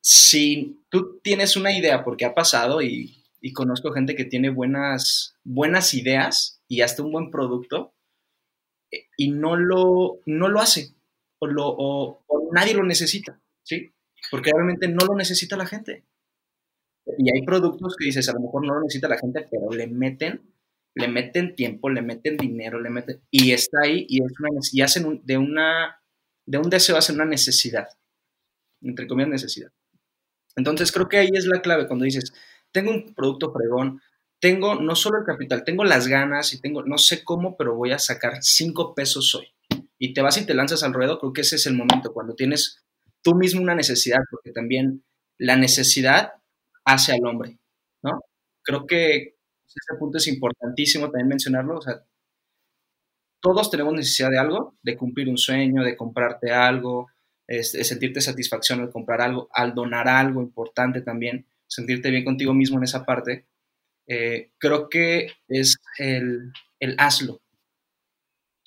si 0.00 0.80
tú 0.88 1.20
tienes 1.22 1.56
una 1.56 1.76
idea, 1.76 2.04
porque 2.04 2.24
ha 2.24 2.34
pasado 2.34 2.82
y, 2.82 3.14
conozco 3.54 3.92
gente 3.92 4.14
que 4.14 4.24
tiene 4.24 4.50
buenas, 4.50 5.36
buenas 5.42 5.94
ideas 5.94 6.62
y 6.68 6.82
hasta 6.82 7.02
un 7.02 7.12
buen 7.12 7.30
producto, 7.30 7.94
eh, 8.90 9.06
y 9.16 9.30
no 9.30 9.56
lo, 9.56 10.20
no 10.26 10.48
lo 10.48 10.60
hace 10.60 10.94
o, 11.38 11.46
lo, 11.46 11.64
o, 11.66 12.24
nadie 12.52 12.74
lo 12.74 12.84
necesita, 12.84 13.40
¿sí? 13.62 13.92
Porque 14.30 14.50
realmente 14.52 14.88
no 14.88 15.04
lo 15.06 15.14
necesita 15.14 15.56
la 15.56 15.66
gente. 15.66 16.04
Y 17.16 17.34
hay 17.34 17.44
productos 17.44 17.96
que 17.96 18.06
dices, 18.06 18.28
a 18.28 18.34
lo 18.34 18.40
mejor 18.40 18.66
no 18.66 18.74
lo 18.74 18.80
necesita 18.82 19.08
la 19.08 19.18
gente, 19.18 19.46
pero 19.50 19.70
le 19.70 19.86
meten, 19.86 20.42
le 20.98 21.06
meten 21.06 21.54
tiempo, 21.54 21.88
le 21.88 22.02
meten 22.02 22.36
dinero, 22.36 22.80
le 22.80 22.90
meten, 22.90 23.22
y 23.30 23.52
está 23.52 23.82
ahí 23.84 24.04
y, 24.08 24.20
es 24.22 24.32
una, 24.40 24.60
y 24.72 24.80
hacen 24.80 25.20
de, 25.24 25.38
una, 25.38 26.02
de 26.44 26.58
un 26.58 26.68
deseo 26.68 26.96
hacen 26.96 27.14
una 27.14 27.24
necesidad, 27.24 27.88
entre 28.82 29.06
comillas 29.06 29.30
necesidad. 29.30 29.70
Entonces 30.56 30.90
creo 30.90 31.08
que 31.08 31.18
ahí 31.18 31.30
es 31.32 31.46
la 31.46 31.62
clave 31.62 31.86
cuando 31.86 32.04
dices, 32.04 32.32
tengo 32.72 32.90
un 32.90 33.14
producto 33.14 33.52
fregón, 33.52 34.02
tengo 34.40 34.74
no 34.74 34.96
solo 34.96 35.18
el 35.18 35.24
capital, 35.24 35.62
tengo 35.62 35.84
las 35.84 36.08
ganas 36.08 36.52
y 36.52 36.60
tengo, 36.60 36.82
no 36.82 36.98
sé 36.98 37.22
cómo, 37.22 37.56
pero 37.56 37.76
voy 37.76 37.92
a 37.92 38.00
sacar 38.00 38.42
cinco 38.42 38.92
pesos 38.96 39.36
hoy 39.36 39.46
y 39.98 40.14
te 40.14 40.20
vas 40.20 40.36
y 40.36 40.46
te 40.46 40.54
lanzas 40.54 40.82
al 40.82 40.94
ruedo, 40.94 41.20
creo 41.20 41.32
que 41.32 41.42
ese 41.42 41.56
es 41.56 41.66
el 41.66 41.74
momento, 41.74 42.12
cuando 42.12 42.34
tienes 42.34 42.84
tú 43.22 43.36
mismo 43.36 43.62
una 43.62 43.76
necesidad, 43.76 44.20
porque 44.32 44.50
también 44.50 45.04
la 45.38 45.54
necesidad 45.54 46.32
hace 46.84 47.12
al 47.12 47.24
hombre, 47.24 47.58
¿no? 48.02 48.20
Creo 48.62 48.86
que 48.86 49.37
ese 49.76 49.98
punto 49.98 50.18
es 50.18 50.26
importantísimo 50.28 51.06
también 51.10 51.28
mencionarlo, 51.28 51.78
o 51.78 51.82
sea, 51.82 52.02
todos 53.40 53.70
tenemos 53.70 53.94
necesidad 53.94 54.30
de 54.30 54.38
algo, 54.38 54.76
de 54.82 54.96
cumplir 54.96 55.28
un 55.28 55.38
sueño, 55.38 55.82
de 55.84 55.96
comprarte 55.96 56.50
algo, 56.52 57.08
de 57.46 57.62
sentirte 57.62 58.20
satisfacción 58.20 58.80
al 58.80 58.90
comprar 58.90 59.20
algo, 59.22 59.48
al 59.52 59.74
donar 59.74 60.08
algo 60.08 60.42
importante 60.42 61.00
también, 61.02 61.46
sentirte 61.66 62.10
bien 62.10 62.24
contigo 62.24 62.52
mismo 62.52 62.78
en 62.78 62.84
esa 62.84 63.04
parte. 63.04 63.46
Eh, 64.06 64.50
creo 64.58 64.88
que 64.88 65.32
es 65.48 65.76
el, 65.98 66.52
el 66.80 66.96
hazlo, 66.98 67.40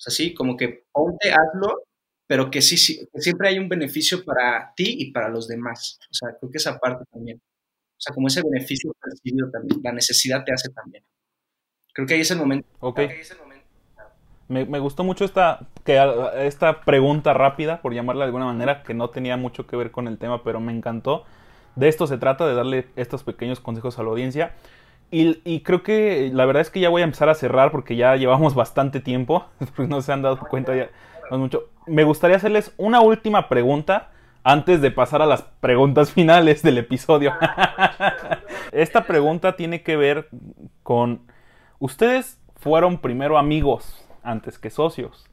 o 0.02 0.04
sea, 0.04 0.12
sí, 0.12 0.34
como 0.34 0.56
que 0.56 0.84
ponte, 0.90 1.30
hazlo, 1.30 1.84
pero 2.26 2.50
que 2.50 2.60
sí, 2.60 2.76
sí, 2.76 3.08
siempre 3.14 3.48
hay 3.48 3.60
un 3.60 3.68
beneficio 3.68 4.24
para 4.24 4.72
ti 4.74 4.96
y 4.98 5.12
para 5.12 5.28
los 5.28 5.46
demás. 5.46 6.00
O 6.10 6.14
sea, 6.14 6.36
creo 6.40 6.50
que 6.50 6.58
esa 6.58 6.76
parte 6.80 7.04
también. 7.12 7.40
O 8.02 8.04
sea, 8.04 8.14
como 8.14 8.26
ese 8.26 8.42
beneficio 8.42 8.92
percibido 9.00 9.48
también, 9.52 9.80
la 9.84 9.92
necesidad 9.92 10.42
te 10.42 10.52
hace 10.52 10.70
también. 10.70 11.04
Creo 11.94 12.04
que 12.04 12.14
ahí 12.14 12.22
es 12.22 12.30
el 12.32 12.38
momento. 12.38 12.66
Ok. 12.80 12.98
Me, 14.48 14.64
me, 14.64 14.80
gustó 14.80 15.04
mucho 15.04 15.24
esta, 15.24 15.68
que, 15.84 16.00
esta 16.44 16.80
pregunta 16.80 17.32
rápida, 17.32 17.80
por 17.80 17.94
llamarla 17.94 18.24
de 18.24 18.26
alguna 18.26 18.46
manera, 18.46 18.82
que 18.82 18.92
no 18.92 19.10
tenía 19.10 19.36
mucho 19.36 19.68
que 19.68 19.76
ver 19.76 19.92
con 19.92 20.08
el 20.08 20.18
tema, 20.18 20.42
pero 20.42 20.58
me 20.58 20.72
encantó. 20.72 21.24
De 21.76 21.86
esto 21.86 22.08
se 22.08 22.18
trata, 22.18 22.44
de 22.44 22.54
darle 22.54 22.88
estos 22.96 23.22
pequeños 23.22 23.60
consejos 23.60 23.96
a 24.00 24.02
la 24.02 24.08
audiencia. 24.08 24.56
Y, 25.12 25.60
creo 25.60 25.84
que 25.84 26.28
la 26.34 26.44
verdad 26.44 26.62
es 26.62 26.70
que 26.70 26.80
ya 26.80 26.88
voy 26.88 27.02
a 27.02 27.04
empezar 27.04 27.28
a 27.28 27.36
cerrar 27.36 27.70
porque 27.70 27.94
ya 27.94 28.16
llevamos 28.16 28.56
bastante 28.56 28.98
tiempo. 28.98 29.46
no 29.78 30.02
se 30.02 30.12
han 30.12 30.22
dado 30.22 30.40
cuenta 30.40 30.74
ya. 30.74 30.90
mucho. 31.30 31.68
Me 31.86 32.02
gustaría 32.02 32.36
hacerles 32.36 32.72
una 32.78 33.00
última 33.00 33.48
pregunta 33.48 34.10
antes 34.44 34.80
de 34.80 34.90
pasar 34.90 35.22
a 35.22 35.26
las 35.26 35.42
preguntas 35.42 36.12
finales 36.12 36.62
del 36.62 36.78
episodio. 36.78 37.32
Esta 38.72 39.04
pregunta 39.04 39.56
tiene 39.56 39.82
que 39.82 39.96
ver 39.96 40.28
con, 40.82 41.22
ustedes 41.78 42.40
fueron 42.56 42.98
primero 42.98 43.38
amigos 43.38 44.06
antes 44.22 44.58
que 44.58 44.70
socios. 44.70 45.26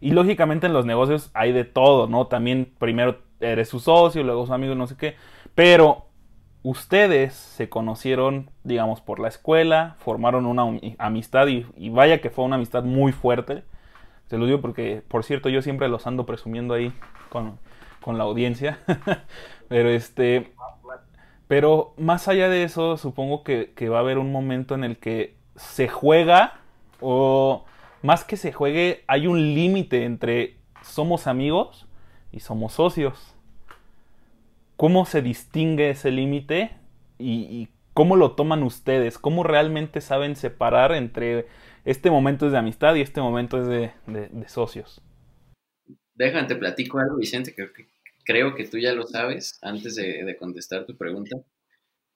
Y 0.00 0.10
lógicamente 0.10 0.66
en 0.66 0.72
los 0.72 0.84
negocios 0.84 1.30
hay 1.32 1.52
de 1.52 1.64
todo, 1.64 2.08
¿no? 2.08 2.26
También 2.26 2.72
primero 2.78 3.20
eres 3.40 3.68
su 3.68 3.80
socio, 3.80 4.22
luego 4.22 4.46
su 4.46 4.52
amigo, 4.52 4.74
no 4.74 4.86
sé 4.86 4.96
qué. 4.96 5.16
Pero 5.54 6.06
ustedes 6.62 7.34
se 7.34 7.68
conocieron, 7.68 8.50
digamos, 8.64 9.00
por 9.00 9.20
la 9.20 9.28
escuela, 9.28 9.96
formaron 9.98 10.46
una 10.46 10.64
amistad 10.98 11.46
y, 11.48 11.66
vaya 11.90 12.20
que 12.20 12.30
fue 12.30 12.44
una 12.44 12.56
amistad 12.56 12.84
muy 12.84 13.12
fuerte. 13.12 13.64
Se 14.26 14.38
lo 14.38 14.46
digo 14.46 14.60
porque, 14.60 15.02
por 15.06 15.24
cierto, 15.24 15.48
yo 15.48 15.62
siempre 15.62 15.88
los 15.88 16.06
ando 16.06 16.26
presumiendo 16.26 16.74
ahí 16.74 16.92
con, 17.28 17.58
la 18.18 18.24
audiencia. 18.24 18.78
pero 19.68 19.88
este. 19.88 20.52
Pero 21.48 21.94
más 21.98 22.28
allá 22.28 22.48
de 22.48 22.64
eso, 22.64 22.96
supongo 22.96 23.44
que, 23.44 23.72
que 23.74 23.88
va 23.88 23.98
a 23.98 24.00
haber 24.00 24.18
un 24.18 24.32
momento 24.32 24.74
en 24.74 24.84
el 24.84 24.96
que 24.96 25.36
se 25.56 25.88
juega, 25.88 26.60
o 27.00 27.64
más 28.02 28.24
que 28.24 28.36
se 28.36 28.52
juegue, 28.52 29.04
hay 29.06 29.26
un 29.26 29.54
límite 29.54 30.04
entre 30.04 30.56
somos 30.82 31.26
amigos 31.26 31.86
y 32.32 32.40
somos 32.40 32.72
socios 32.72 33.32
cómo 34.82 35.06
se 35.06 35.22
distingue 35.22 35.90
ese 35.90 36.10
límite 36.10 36.72
y, 37.16 37.68
cómo 37.94 38.16
lo 38.16 38.32
toman 38.32 38.64
ustedes, 38.64 39.16
cómo 39.16 39.44
realmente 39.44 40.00
saben 40.00 40.34
separar 40.34 40.92
entre 40.92 41.46
este 41.84 42.10
momento 42.10 42.46
es 42.46 42.52
de 42.52 42.58
amistad 42.58 42.96
y 42.96 43.00
este 43.00 43.20
momento 43.20 43.60
es 43.60 43.68
de, 43.68 44.48
socios. 44.48 45.00
Déjame 46.16 46.48
te 46.48 46.56
platico 46.56 46.98
algo, 46.98 47.18
Vicente, 47.18 47.54
que, 47.54 47.68
creo 48.24 48.54
que 48.54 48.66
tú 48.66 48.78
ya 48.78 48.92
lo 48.92 49.06
sabes 49.06 49.58
antes 49.62 49.94
de, 49.96 50.36
contestar 50.38 50.86
tu 50.86 50.96
pregunta. 50.96 51.36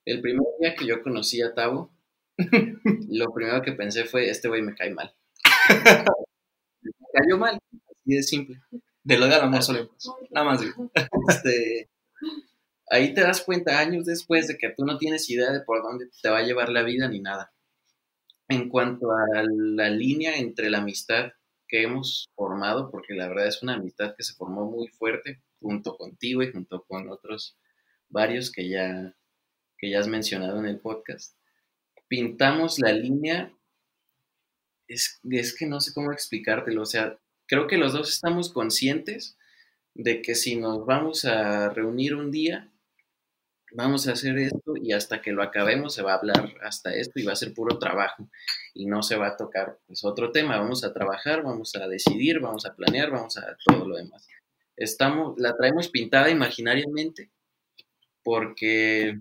El 0.04 0.20
primer 0.20 0.46
día 0.61 0.74
que 0.74 0.86
yo 0.86 1.02
conocí 1.02 1.42
a 1.42 1.54
Tavo, 1.54 1.90
lo 3.09 3.32
primero 3.34 3.62
que 3.62 3.72
pensé 3.72 4.04
fue, 4.04 4.28
este 4.28 4.48
güey 4.48 4.62
me 4.62 4.74
cae 4.74 4.90
mal. 4.90 5.14
me 5.44 6.90
cayó 7.12 7.38
mal, 7.38 7.59
así 7.72 8.14
de 8.14 8.22
simple. 8.22 8.61
De 9.02 9.18
lo 9.18 9.26
de 9.26 9.36
amor 9.36 9.62
solo. 9.62 9.90
Nada 10.30 10.46
más. 10.46 10.61
Este, 11.28 11.90
ahí 12.88 13.14
te 13.14 13.20
das 13.22 13.42
cuenta 13.42 13.78
años 13.78 14.04
después 14.04 14.48
de 14.48 14.57
que 14.59 14.70
tú 14.70 14.84
no 14.84 14.96
tienes 14.98 15.28
idea 15.28 15.52
de 15.52 15.61
por 15.61 15.82
dónde 15.82 16.07
te 16.22 16.28
va 16.28 16.38
a 16.38 16.42
llevar 16.42 16.68
la 16.68 16.82
vida 16.82 17.09
ni 17.09 17.20
nada. 17.20 17.52
En 18.48 18.68
cuanto 18.68 19.11
a 19.11 19.42
la 19.42 19.90
línea 19.90 20.36
entre 20.36 20.70
la 20.70 20.78
amistad 20.78 21.32
que 21.66 21.82
hemos 21.82 22.28
formado, 22.36 22.90
porque 22.90 23.14
la 23.14 23.28
verdad 23.28 23.48
es 23.48 23.62
una 23.62 23.74
amistad 23.74 24.14
que 24.16 24.22
se 24.22 24.34
formó 24.34 24.70
muy 24.70 24.86
fuerte, 24.86 25.42
junto 25.61 25.96
contigo 25.96 26.42
y 26.42 26.52
junto 26.52 26.84
con 26.84 27.09
otros 27.11 27.59
varios 28.09 28.50
que 28.50 28.68
ya, 28.68 29.14
que 29.78 29.90
ya 29.90 30.00
has 30.00 30.09
mencionado 30.09 30.59
en 30.59 30.66
el 30.66 30.80
podcast, 30.80 31.36
pintamos 32.09 32.78
la 32.78 32.92
línea, 32.92 33.52
es, 34.88 35.20
es 35.30 35.57
que 35.57 35.66
no 35.66 35.80
sé 35.80 35.92
cómo 35.92 36.12
explicártelo, 36.12 36.82
o 36.82 36.86
sea, 36.86 37.18
creo 37.46 37.66
que 37.66 37.78
los 37.78 37.92
dos 37.92 38.09
estamos 38.11 38.52
conscientes 38.52 39.36
de 39.94 40.22
que 40.22 40.34
si 40.34 40.57
nos 40.57 40.84
vamos 40.84 41.24
a 41.24 41.70
reunir 41.70 42.14
un 42.14 42.30
día, 42.30 42.70
vamos 43.72 44.07
a 44.07 44.12
hacer 44.12 44.38
esto 44.38 44.74
y 44.76 44.92
hasta 44.92 45.20
que 45.20 45.32
lo 45.32 45.42
acabemos 45.42 45.94
se 45.94 46.02
va 46.02 46.12
a 46.12 46.16
hablar 46.16 46.54
hasta 46.62 46.94
esto 46.94 47.18
y 47.18 47.24
va 47.24 47.32
a 47.32 47.36
ser 47.36 47.52
puro 47.52 47.78
trabajo 47.78 48.28
y 48.74 48.86
no 48.86 49.02
se 49.02 49.16
va 49.16 49.28
a 49.28 49.36
tocar 49.36 49.78
pues 49.86 50.04
otro 50.04 50.30
tema, 50.32 50.59
vamos 50.59 50.84
a 50.84 50.92
trabajar, 50.92 51.42
vamos 51.42 51.74
a 51.76 51.88
decidir, 51.88 52.40
vamos 52.40 52.66
a 52.66 52.74
planear, 52.74 53.11
vamos 53.11 53.36
a 53.36 53.57
todo 53.64 53.86
lo 53.88 53.96
demás. 53.96 54.26
Estamos, 54.77 55.39
la 55.39 55.57
traemos 55.57 55.89
pintada 55.89 56.31
imaginariamente 56.31 57.31
porque 58.22 59.20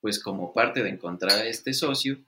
pues 0.00 0.22
como 0.22 0.52
parte 0.52 0.82
de 0.82 0.90
encontrar 0.90 1.38
a 1.38 1.46
este 1.46 1.72
socio, 1.72 2.18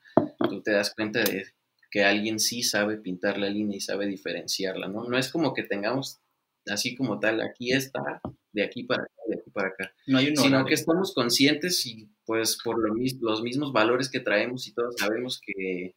tú 0.49 0.63
te 0.63 0.73
das 0.73 0.95
cuenta 0.95 1.23
de 1.23 1.47
que 1.91 2.05
alguien 2.05 2.39
sí 2.39 2.63
sabe 2.63 2.99
pintar 2.99 3.39
la 3.39 3.49
línea 3.49 3.77
y 3.77 3.81
sabe 3.81 4.07
diferenciarla, 4.07 4.89
¿no? 4.89 5.05
No 5.09 5.19
es 5.19 5.31
como 5.31 5.55
que 5.55 5.63
tengamos 5.63 6.21
así 6.67 6.95
como 6.95 7.19
tal, 7.19 7.41
aquí 7.41 7.73
está, 7.73 8.21
de 8.53 8.63
aquí 8.63 8.85
para 8.85 9.03
acá, 9.03 9.23
de 9.27 9.37
aquí 9.37 9.51
para 9.51 9.69
acá. 9.69 9.93
No 10.07 10.19
hay 10.19 10.37
sino 10.37 10.65
que 10.65 10.75
estamos 10.75 11.15
conscientes 11.15 11.85
y 11.87 12.11
pues 12.25 12.59
por 12.63 12.79
lo 12.79 12.95
los 13.21 13.43
mismos 13.43 13.73
valores 13.73 14.11
que 14.11 14.21
traemos 14.21 14.67
y 14.67 14.75
todos 14.75 14.95
sabemos 14.99 15.41
que, 15.45 15.95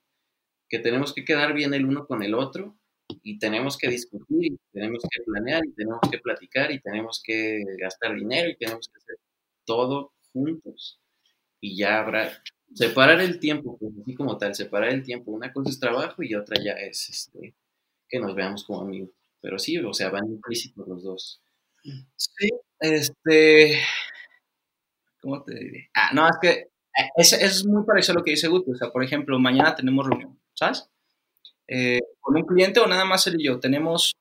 que 0.69 0.79
tenemos 0.79 1.13
que 1.13 1.25
quedar 1.25 1.53
bien 1.53 1.73
el 1.73 1.85
uno 1.85 2.07
con 2.07 2.23
el 2.23 2.33
otro 2.33 2.77
y 3.23 3.39
tenemos 3.39 3.77
que 3.77 3.89
discutir 3.89 4.53
y 4.53 4.59
tenemos 4.71 5.03
que 5.03 5.23
planear 5.23 5.61
y 5.65 5.73
tenemos 5.73 6.01
que 6.09 6.19
platicar 6.19 6.71
y 6.71 6.79
tenemos 6.81 7.21
que 7.23 7.63
gastar 7.79 8.15
dinero 8.15 8.49
y 8.49 8.57
tenemos 8.57 8.87
que 8.87 8.97
hacer 8.97 9.17
todo 9.65 10.13
juntos. 10.33 10.99
Y 11.59 11.77
ya 11.77 11.99
habrá, 11.99 12.31
separar 12.73 13.21
el 13.21 13.39
tiempo, 13.39 13.77
pues 13.77 13.93
así 14.01 14.15
como 14.15 14.37
tal, 14.37 14.55
separar 14.55 14.89
el 14.89 15.03
tiempo. 15.03 15.31
Una 15.31 15.51
cosa 15.53 15.69
es 15.69 15.79
trabajo 15.79 16.23
y 16.23 16.35
otra 16.35 16.61
ya 16.63 16.73
es 16.73 17.09
este, 17.09 17.55
que 18.07 18.19
nos 18.19 18.35
veamos 18.35 18.63
como 18.63 18.81
amigos. 18.81 19.11
Pero 19.41 19.57
sí, 19.59 19.77
o 19.77 19.93
sea, 19.93 20.09
van 20.09 20.27
implícitos 20.27 20.87
los 20.87 21.03
dos. 21.03 21.41
Sí, 22.15 22.49
este. 22.79 23.79
¿Cómo 25.21 25.43
te 25.43 25.55
diré? 25.55 25.89
Ah, 25.93 26.11
no, 26.13 26.27
es 26.27 26.37
que 26.41 26.49
eh, 26.49 27.09
es, 27.15 27.33
es 27.33 27.65
muy 27.65 27.83
parecido 27.85 28.13
a 28.13 28.19
lo 28.19 28.23
que 28.23 28.31
dice 28.31 28.47
Guti. 28.47 28.71
O 28.71 28.75
sea, 28.75 28.89
por 28.91 29.03
ejemplo, 29.03 29.39
mañana 29.39 29.75
tenemos 29.75 30.07
reunión, 30.07 30.39
¿sabes? 30.53 30.90
Eh, 31.73 32.01
con 32.19 32.35
un 32.35 32.43
cliente 32.43 32.81
o 32.81 32.87
nada 32.87 33.05
más 33.05 33.25
él 33.27 33.39
y 33.39 33.45
yo. 33.45 33.59
Tenemos. 33.59 34.13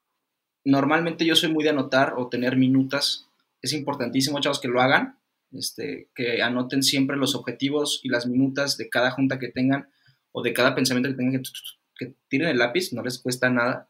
Normalmente 0.64 1.24
yo 1.24 1.34
soy 1.34 1.50
muy 1.50 1.64
de 1.64 1.70
anotar 1.70 2.14
o 2.16 2.28
tener 2.28 2.56
minutas. 2.56 3.26
Es 3.60 3.72
importantísimo, 3.72 4.40
chavos, 4.40 4.60
que 4.60 4.68
lo 4.68 4.80
hagan. 4.80 5.18
Este, 5.52 6.08
que 6.14 6.42
anoten 6.42 6.84
siempre 6.84 7.16
los 7.16 7.34
objetivos 7.34 8.00
y 8.04 8.08
las 8.08 8.26
minutas 8.26 8.76
de 8.76 8.88
cada 8.88 9.10
junta 9.10 9.40
que 9.40 9.48
tengan 9.48 9.88
o 10.30 10.42
de 10.42 10.52
cada 10.52 10.76
pensamiento 10.76 11.10
que 11.10 11.16
tengan, 11.16 11.42
que, 11.42 11.50
que 11.96 12.14
tiren 12.28 12.48
el 12.48 12.58
lápiz, 12.58 12.92
no 12.92 13.02
les 13.02 13.18
cuesta 13.18 13.50
nada. 13.50 13.88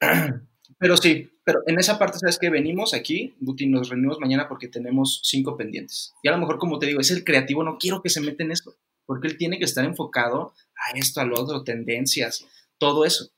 Pero 0.78 0.96
sí, 0.96 1.30
pero 1.44 1.60
en 1.66 1.78
esa 1.78 1.96
parte, 1.96 2.18
¿sabes 2.18 2.38
que 2.38 2.50
Venimos 2.50 2.92
aquí, 2.92 3.34
Guti, 3.40 3.66
nos 3.66 3.88
reunimos 3.88 4.18
mañana 4.18 4.48
porque 4.48 4.66
tenemos 4.66 5.20
cinco 5.22 5.56
pendientes. 5.56 6.12
Y 6.24 6.28
a 6.28 6.32
lo 6.32 6.38
mejor, 6.38 6.58
como 6.58 6.78
te 6.80 6.86
digo, 6.86 7.00
es 7.00 7.10
el 7.12 7.22
creativo, 7.22 7.62
no 7.62 7.78
quiero 7.78 8.02
que 8.02 8.10
se 8.10 8.20
meta 8.20 8.42
en 8.42 8.50
esto, 8.50 8.74
porque 9.06 9.28
él 9.28 9.36
tiene 9.36 9.58
que 9.58 9.64
estar 9.64 9.84
enfocado 9.84 10.54
a 10.76 10.96
esto, 10.96 11.20
a 11.20 11.24
lo 11.24 11.40
otro, 11.40 11.64
tendencias, 11.64 12.46
todo 12.78 13.04
eso. 13.04 13.30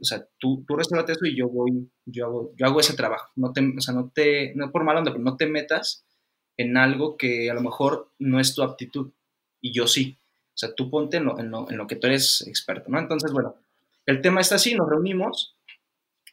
O 0.00 0.04
sea, 0.04 0.26
tú, 0.38 0.64
tú 0.66 0.78
eso 0.80 1.26
y 1.26 1.36
yo 1.36 1.48
voy, 1.48 1.90
yo 2.06 2.26
hago, 2.26 2.52
yo 2.56 2.66
hago 2.66 2.80
ese 2.80 2.94
trabajo. 2.94 3.30
No 3.36 3.52
te, 3.52 3.60
o 3.76 3.80
sea, 3.80 3.94
no 3.94 4.10
te, 4.14 4.54
no 4.54 4.70
por 4.70 4.84
mal 4.84 4.96
onda, 4.96 5.12
pero 5.12 5.22
no 5.22 5.36
te 5.36 5.46
metas 5.46 6.04
en 6.56 6.76
algo 6.76 7.16
que 7.16 7.50
a 7.50 7.54
lo 7.54 7.60
mejor 7.60 8.12
no 8.18 8.40
es 8.40 8.54
tu 8.54 8.62
aptitud 8.62 9.10
y 9.60 9.72
yo 9.72 9.86
sí. 9.86 10.18
O 10.54 10.56
sea, 10.56 10.74
tú 10.74 10.88
ponte 10.90 11.16
en 11.16 11.24
lo, 11.24 11.38
en 11.38 11.50
lo, 11.50 11.68
en 11.68 11.76
lo 11.76 11.86
que 11.86 11.96
tú 11.96 12.06
eres 12.06 12.46
experto, 12.46 12.88
¿no? 12.90 12.98
Entonces, 12.98 13.32
bueno, 13.32 13.56
el 14.06 14.20
tema 14.20 14.40
está 14.40 14.54
así, 14.54 14.74
nos 14.74 14.88
reunimos 14.88 15.56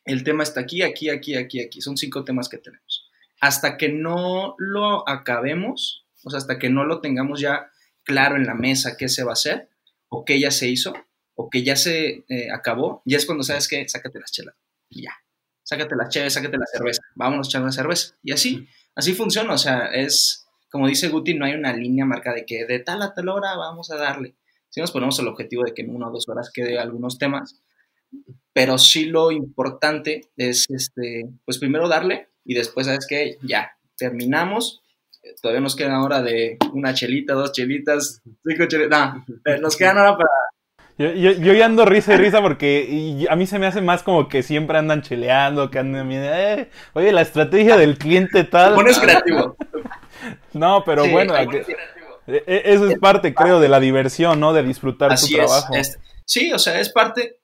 el 0.06 0.24
tema 0.24 0.44
está 0.44 0.62
aquí, 0.62 0.82
aquí, 0.82 1.10
aquí, 1.10 1.36
aquí, 1.36 1.62
aquí. 1.62 1.82
Son 1.82 1.98
cinco 1.98 2.24
temas 2.24 2.50
que 2.50 2.58
tenemos. 2.58 3.10
Hasta 3.40 3.78
que 3.78 3.90
no 3.90 4.56
lo 4.58 5.08
acabemos, 5.08 6.06
o 6.24 6.30
sea, 6.30 6.38
hasta 6.38 6.60
que 6.60 6.70
no 6.70 6.86
lo 6.86 7.02
tengamos 7.02 7.40
ya 7.40 7.71
claro 8.04 8.36
en 8.36 8.45
la 8.45 8.54
mesa 8.54 8.97
qué 8.97 9.10
se 9.10 9.24
va 9.24 9.32
a 9.32 9.34
hacer, 9.34 9.70
o 10.10 10.26
qué 10.26 10.39
ya 10.39 10.52
se 10.52 10.68
hizo, 10.68 10.93
o 11.36 11.49
que 11.49 11.64
ya 11.64 11.76
se 11.76 12.26
eh, 12.28 12.52
acabó, 12.54 13.02
ya 13.06 13.18
es 13.18 13.26
cuando 13.26 13.43
sabes 13.43 13.68
que 13.68 13.88
sácate 13.88 14.20
las 14.20 14.32
chelas. 14.32 14.56
Y 14.89 15.04
ya. 15.04 15.14
Sácate 15.64 15.95
las 15.95 16.10
chelas, 16.10 16.34
sácate 16.34 16.58
la 16.58 16.66
cerveza. 16.66 17.02
Vámonos 17.16 17.47
a 17.47 17.49
echar 17.49 17.62
una 17.62 17.72
cerveza. 17.72 18.16
Y 18.24 18.34
así, 18.34 18.68
así 18.95 19.14
funciona. 19.14 19.54
O 19.54 19.58
sea, 19.58 19.86
es, 19.86 20.45
como 20.70 20.88
dice 20.88 21.08
Guti, 21.10 21.34
no 21.34 21.45
hay 21.45 21.54
una 21.54 21.74
línea 21.74 22.06
marca 22.06 22.34
de 22.34 22.45
que 22.45 22.66
de 22.66 22.80
tal 22.80 23.02
a 23.02 23.14
tal 23.14 23.30
hora 23.30 23.56
vamos 23.56 23.89
a 23.91 23.95
darle. 23.95 24.36
Si 24.70 24.82
nos 24.82 24.91
ponemos 24.91 25.18
el 25.20 25.28
objetivo 25.28 25.64
de 25.64 25.74
que 25.74 25.82
en 25.82 25.95
una 25.95 26.08
o 26.08 26.12
dos 26.12 26.28
horas 26.30 26.52
quede 26.54 26.80
algunos 26.80 27.18
temas, 27.18 27.62
pero 28.54 28.78
sí 28.78 29.06
lo 29.06 29.32
importante 29.32 30.30
es, 30.36 30.66
este, 30.70 31.30
pues 31.45 31.58
primero 31.58 31.88
darle 31.88 32.30
y 32.43 32.54
después, 32.54 32.88
¿sabes 32.88 33.06
qué? 33.08 33.38
Ya, 33.41 33.78
terminamos. 33.97 34.81
Todavía 35.42 35.62
nos 35.62 35.76
quedan 35.76 35.92
ahora 35.92 36.22
de 36.22 36.58
una 36.74 36.94
chelita, 36.94 37.34
dos 37.34 37.52
chelitas, 37.52 38.22
cinco 38.46 38.66
chelitas. 38.68 38.90
No, 38.90 39.58
nos 39.60 39.78
quedan 39.78 39.98
ahora 39.98 40.18
para... 40.18 40.30
Yo, 40.98 41.14
yo, 41.14 41.32
yo, 41.32 41.54
ya 41.54 41.66
ando 41.66 41.86
risa 41.86 42.14
y 42.14 42.18
risa 42.18 42.42
porque 42.42 43.26
a 43.30 43.36
mí 43.36 43.48
se 43.48 43.58
me 43.58 43.66
hace 43.66 43.82
más 43.82 44.04
como 44.04 44.28
que 44.28 44.44
siempre 44.44 44.78
andan 44.78 45.02
cheleando, 45.02 45.72
que 45.72 45.80
andan 45.80 46.12
eh, 46.12 46.70
oye, 46.94 47.12
la 47.12 47.22
estrategia 47.22 47.78
del 47.78 47.98
cliente 47.98 48.44
tal. 48.44 48.76
Pones 48.76 49.00
creativo. 49.00 49.56
no, 50.54 50.84
pero 50.86 51.08
bueno, 51.08 51.34
e, 51.36 52.44
e, 52.46 52.62
eso 52.66 52.88
es 52.88 53.00
parte, 53.00 53.34
creo, 53.34 53.60
de 53.60 53.70
la 53.70 53.80
diversión, 53.80 54.40
¿no? 54.40 54.54
De 54.54 54.64
disfrutar 54.64 55.18
tu 55.20 55.28
trabajo. 55.28 55.74
sí, 56.26 56.52
o 56.54 56.60
sea, 56.60 56.80
es 56.80 56.90
parte, 56.90 57.40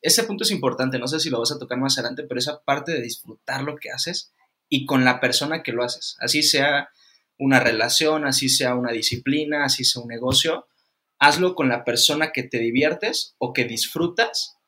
ese 0.00 0.24
punto 0.24 0.44
es 0.44 0.50
importante, 0.50 0.98
no 0.98 1.08
sé 1.08 1.18
si 1.18 1.30
lo 1.30 1.40
vas 1.40 1.52
a 1.52 1.58
tocar 1.58 1.78
más 1.78 1.98
adelante, 1.98 2.24
pero 2.28 2.38
esa 2.38 2.62
parte 2.62 2.92
de 2.92 3.02
disfrutar 3.02 3.62
lo 3.62 3.76
que 3.76 3.90
haces 3.90 4.32
y 4.68 4.86
con 4.86 5.04
la 5.04 5.20
persona 5.20 5.62
que 5.62 5.72
lo 5.72 5.82
haces, 5.82 6.16
así 6.20 6.42
sea 6.42 6.88
una 7.38 7.60
relación, 7.60 8.26
así 8.26 8.48
sea 8.48 8.74
una 8.74 8.92
disciplina, 8.92 9.64
así 9.64 9.84
sea 9.84 10.02
un 10.02 10.08
negocio, 10.08 10.66
hazlo 11.18 11.54
con 11.54 11.68
la 11.68 11.84
persona 11.84 12.32
que 12.32 12.42
te 12.42 12.58
diviertes 12.58 13.34
o 13.38 13.52
que 13.52 13.64
disfrutas 13.64 14.58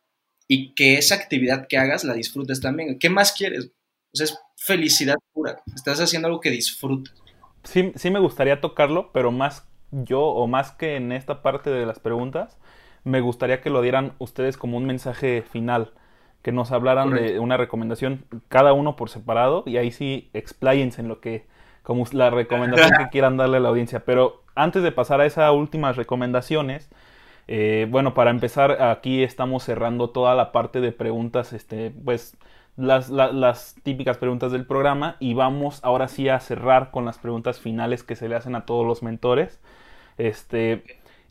y 0.46 0.74
que 0.74 0.98
esa 0.98 1.14
actividad 1.14 1.66
que 1.68 1.78
hagas 1.78 2.04
la 2.04 2.14
disfrutes 2.14 2.60
también. 2.60 2.98
¿Qué 2.98 3.10
más 3.10 3.32
quieres? 3.32 3.72
O 4.12 4.16
sea, 4.16 4.24
es 4.24 4.38
felicidad 4.56 5.16
pura. 5.32 5.62
Estás 5.74 6.00
haciendo 6.00 6.28
algo 6.28 6.40
que 6.40 6.50
disfrutas. 6.50 7.14
Sí, 7.64 7.92
sí 7.96 8.10
me 8.10 8.20
gustaría 8.20 8.60
tocarlo, 8.60 9.10
pero 9.12 9.32
más 9.32 9.66
yo 9.90 10.20
o 10.22 10.46
más 10.46 10.72
que 10.72 10.96
en 10.96 11.12
esta 11.12 11.42
parte 11.42 11.70
de 11.70 11.86
las 11.86 11.98
preguntas, 11.98 12.58
me 13.04 13.20
gustaría 13.20 13.60
que 13.60 13.70
lo 13.70 13.82
dieran 13.82 14.14
ustedes 14.18 14.56
como 14.56 14.76
un 14.76 14.86
mensaje 14.86 15.42
final, 15.42 15.92
que 16.42 16.52
nos 16.52 16.72
hablaran 16.72 17.10
de 17.10 17.38
una 17.38 17.56
recomendación 17.56 18.26
cada 18.48 18.72
uno 18.72 18.96
por 18.96 19.08
separado 19.08 19.62
y 19.66 19.76
ahí 19.76 19.90
sí 19.90 20.30
expláyense 20.34 21.00
en 21.00 21.08
lo 21.08 21.20
que, 21.20 21.46
como 21.84 22.04
la 22.12 22.30
recomendación 22.30 22.90
que 22.98 23.10
quieran 23.10 23.36
darle 23.36 23.58
a 23.58 23.60
la 23.60 23.68
audiencia. 23.68 24.04
Pero 24.04 24.42
antes 24.56 24.82
de 24.82 24.90
pasar 24.90 25.20
a 25.20 25.26
esas 25.26 25.52
últimas 25.52 25.96
recomendaciones, 25.96 26.90
eh, 27.46 27.86
bueno, 27.90 28.14
para 28.14 28.30
empezar, 28.30 28.82
aquí 28.82 29.22
estamos 29.22 29.62
cerrando 29.62 30.10
toda 30.10 30.34
la 30.34 30.50
parte 30.50 30.80
de 30.80 30.92
preguntas, 30.92 31.52
este, 31.52 31.92
pues 32.04 32.36
las, 32.76 33.76
típicas 33.82 34.18
preguntas 34.18 34.50
del 34.50 34.66
programa 34.66 35.16
y 35.20 35.34
vamos 35.34 35.78
ahora 35.84 36.08
sí 36.08 36.28
a 36.28 36.40
cerrar 36.40 36.90
con 36.90 37.04
las 37.04 37.18
preguntas 37.18 37.60
finales 37.60 38.02
que 38.02 38.16
se 38.16 38.28
le 38.28 38.34
hacen 38.34 38.56
a 38.56 38.64
todos 38.64 38.86
los 38.86 39.02
mentores. 39.02 39.60
Este, 40.16 40.82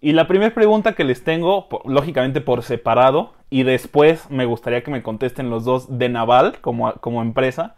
y 0.02 0.12
la 0.14 0.28
primera 0.28 0.54
pregunta 0.54 0.94
que 0.94 1.04
les 1.04 1.24
tengo, 1.24 1.68
lógicamente 1.86 2.42
por 2.42 2.62
separado, 2.62 3.34
y 3.50 3.64
después 3.64 4.30
me 4.30 4.46
gustaría 4.46 4.84
que 4.84 4.92
me 4.92 5.02
contesten 5.02 5.50
los 5.50 5.66
dos 5.66 5.98
de 5.98 6.10
Naval 6.10 6.60
como, 6.62 6.94
como 6.94 7.22
empresa. 7.22 7.76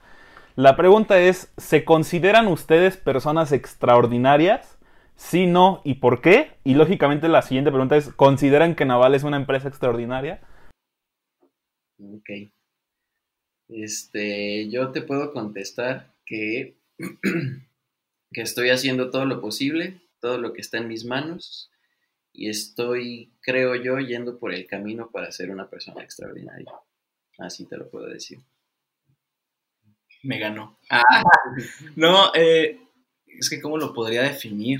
La 0.55 0.77
pregunta 0.77 1.19
es, 1.19 1.51
¿se 1.57 1.83
consideran 1.83 2.47
ustedes 2.47 2.95
personas 2.95 3.51
extraordinarias? 3.51 4.77
Sí, 5.17 5.47
no, 5.47 5.81
¿y 5.83 5.95
por 5.95 6.21
qué? 6.21 6.51
Y 6.63 6.75
lógicamente 6.75 7.27
la 7.27 7.41
siguiente 7.41 7.71
pregunta 7.71 7.97
es, 7.97 8.13
¿consideran 8.13 8.75
que 8.75 8.85
Naval 8.85 9.15
es 9.15 9.23
una 9.23 9.35
empresa 9.35 9.67
extraordinaria? 9.67 10.39
Ok. 11.99 12.29
Este, 13.67 14.69
yo 14.69 14.91
te 14.91 15.01
puedo 15.01 15.33
contestar 15.33 16.13
que, 16.25 16.77
que 18.31 18.41
estoy 18.41 18.69
haciendo 18.69 19.09
todo 19.09 19.25
lo 19.25 19.41
posible, 19.41 20.01
todo 20.21 20.37
lo 20.37 20.53
que 20.53 20.61
está 20.61 20.77
en 20.77 20.87
mis 20.87 21.03
manos 21.03 21.69
y 22.31 22.49
estoy, 22.49 23.33
creo 23.41 23.75
yo, 23.75 23.99
yendo 23.99 24.39
por 24.39 24.53
el 24.53 24.67
camino 24.67 25.09
para 25.11 25.31
ser 25.33 25.51
una 25.51 25.69
persona 25.69 26.01
extraordinaria. 26.01 26.71
Así 27.39 27.65
te 27.65 27.75
lo 27.75 27.89
puedo 27.89 28.07
decir. 28.07 28.39
Me 30.25 30.39
ganó. 30.39 30.79
Ah, 30.89 31.03
no, 31.95 32.31
eh, 32.33 32.79
es 33.27 33.49
que 33.49 33.61
cómo 33.61 33.77
lo 33.77 33.93
podría 33.93 34.23
definir. 34.23 34.79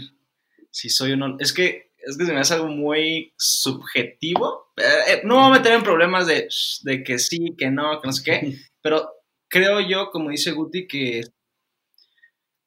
Si 0.71 0.89
soy 0.89 1.11
o 1.11 1.17
no. 1.17 1.37
Es 1.39 1.53
que, 1.53 1.91
es 1.97 2.17
que 2.17 2.25
se 2.25 2.33
me 2.33 2.39
hace 2.39 2.55
algo 2.55 2.67
muy 2.67 3.33
subjetivo. 3.37 4.71
Eh, 4.75 4.83
eh, 5.07 5.21
no 5.23 5.35
me 5.35 5.41
voy 5.41 5.51
a 5.51 5.59
meter 5.59 5.73
en 5.73 5.83
problemas 5.83 6.25
de, 6.25 6.47
de 6.81 7.03
que 7.03 7.19
sí, 7.19 7.53
que 7.57 7.69
no, 7.69 8.01
que 8.01 8.07
no 8.07 8.13
sé 8.13 8.23
qué. 8.23 8.57
Pero 8.81 9.07
creo 9.47 9.81
yo, 9.81 10.09
como 10.09 10.31
dice 10.31 10.51
Guti, 10.51 10.87
que 10.87 11.21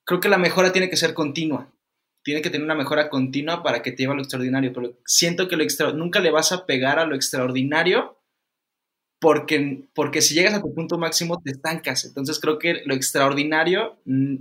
creo 0.05 0.20
que 0.20 0.29
la 0.29 0.39
mejora 0.39 0.72
tiene 0.72 0.89
que 0.89 0.97
ser 0.97 1.14
continua. 1.14 1.72
Tiene 2.22 2.43
que 2.43 2.51
tener 2.51 2.64
una 2.64 2.74
mejora 2.76 3.11
continua 3.11 3.64
para 3.64 3.83
que 3.83 3.91
te 3.91 4.05
lleve 4.05 4.12
a 4.12 4.16
lo 4.16 4.22
extraordinario. 4.22 4.72
Pero 4.72 4.99
siento 5.05 5.49
que 5.49 5.57
lo 5.57 5.64
extra, 5.64 5.93
nunca 5.93 6.20
le 6.20 6.31
vas 6.31 6.53
a 6.53 6.64
pegar 6.64 7.01
a 7.01 7.07
lo 7.07 7.16
extraordinario 7.16 8.18
porque, 9.21 9.85
porque 9.95 10.23
si 10.23 10.35
llegas 10.35 10.55
a 10.55 10.62
tu 10.62 10.75
punto 10.75 10.99
máximo 10.99 11.41
te 11.43 11.51
estancas. 11.51 12.05
Entonces 12.05 12.39
creo 12.41 12.59
que 12.59 12.83
lo 12.85 12.95
extraordinario, 12.95 13.99
mm, 14.05 14.37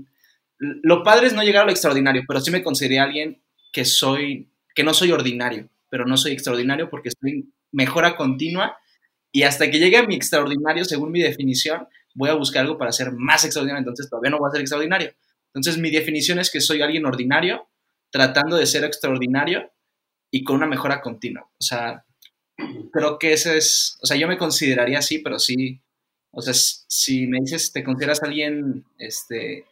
lo 0.60 1.04
padre 1.04 1.28
es 1.28 1.34
no 1.34 1.44
llegar 1.44 1.64
a 1.64 1.66
lo 1.66 1.72
extraordinario, 1.72 2.24
pero 2.28 2.40
sí 2.40 2.52
me 2.52 2.64
consideré 2.64 3.00
alguien 3.00 3.42
que 3.72 3.86
soy, 3.86 4.50
que 4.76 4.84
no 4.84 4.94
soy 4.94 5.12
ordinario, 5.12 5.70
pero 5.90 6.06
no 6.06 6.18
soy 6.18 6.34
extraordinario 6.34 6.90
porque 6.90 7.10
estoy 7.10 7.32
en 7.32 7.54
mejora 7.72 8.16
continua 8.16 8.78
y 9.32 9.44
hasta 9.44 9.70
que 9.70 9.80
llegue 9.80 9.98
a 9.98 10.08
mi 10.08 10.16
extraordinario, 10.16 10.86
según 10.86 11.12
mi 11.12 11.22
definición, 11.22 11.88
voy 12.16 12.30
a 12.30 12.34
buscar 12.34 12.64
algo 12.64 12.78
para 12.78 12.92
ser 12.92 13.12
más 13.12 13.44
extraordinario, 13.46 13.80
entonces 13.80 14.10
todavía 14.10 14.32
no 14.32 14.40
voy 14.40 14.50
a 14.50 14.52
ser 14.52 14.62
extraordinario. 14.62 15.12
Entonces 15.54 15.78
mi 15.82 15.92
definición 15.92 16.40
es 16.40 16.52
que 16.52 16.62
soy 16.62 16.82
alguien 16.82 17.06
ordinario, 17.06 17.70
tratando 18.10 18.56
de 18.56 18.66
ser 18.66 18.84
extraordinario 18.84 19.72
y 20.32 20.44
con 20.44 20.56
una 20.56 20.66
mejora 20.66 21.02
continua. 21.02 21.44
O 21.44 21.64
sea, 21.64 22.04
creo 22.92 23.20
que 23.20 23.34
ese 23.34 23.58
es, 23.58 23.98
o 24.02 24.06
sea, 24.06 24.18
yo 24.18 24.28
me 24.28 24.38
consideraría 24.38 25.00
así, 25.00 25.20
pero 25.20 25.40
sí, 25.40 25.82
o 26.32 26.42
sea, 26.42 26.54
si 26.54 27.28
me 27.28 27.40
dices, 27.40 27.72
te 27.72 27.84
consideras 27.84 28.24
alguien, 28.24 28.86
este, 28.98 29.66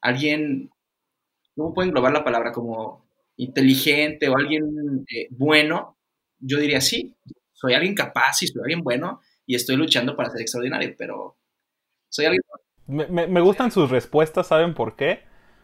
alguien, 0.00 0.70
¿cómo 1.56 1.74
pueden 1.74 1.90
englobar 1.90 2.12
la 2.12 2.24
palabra? 2.24 2.52
Como 2.52 3.04
inteligente 3.36 4.28
o 4.28 4.36
alguien 4.36 5.04
eh, 5.12 5.26
bueno, 5.30 5.98
yo 6.38 6.58
diría 6.58 6.80
sí, 6.80 7.14
soy 7.52 7.74
alguien 7.74 7.94
capaz 7.94 8.42
y 8.42 8.46
soy 8.46 8.62
alguien 8.62 8.82
bueno 8.82 9.20
y 9.46 9.54
estoy 9.56 9.76
luchando 9.76 10.16
para 10.16 10.30
ser 10.30 10.40
extraordinario, 10.40 10.94
pero 10.96 11.36
soy 12.08 12.26
alguien... 12.26 12.42
Me, 12.86 13.26
me, 13.26 13.40
gustan 13.40 13.70
sus 13.70 13.90
respuestas, 13.90 14.48
¿saben 14.48 14.74
por 14.74 14.94
qué? 14.94 15.22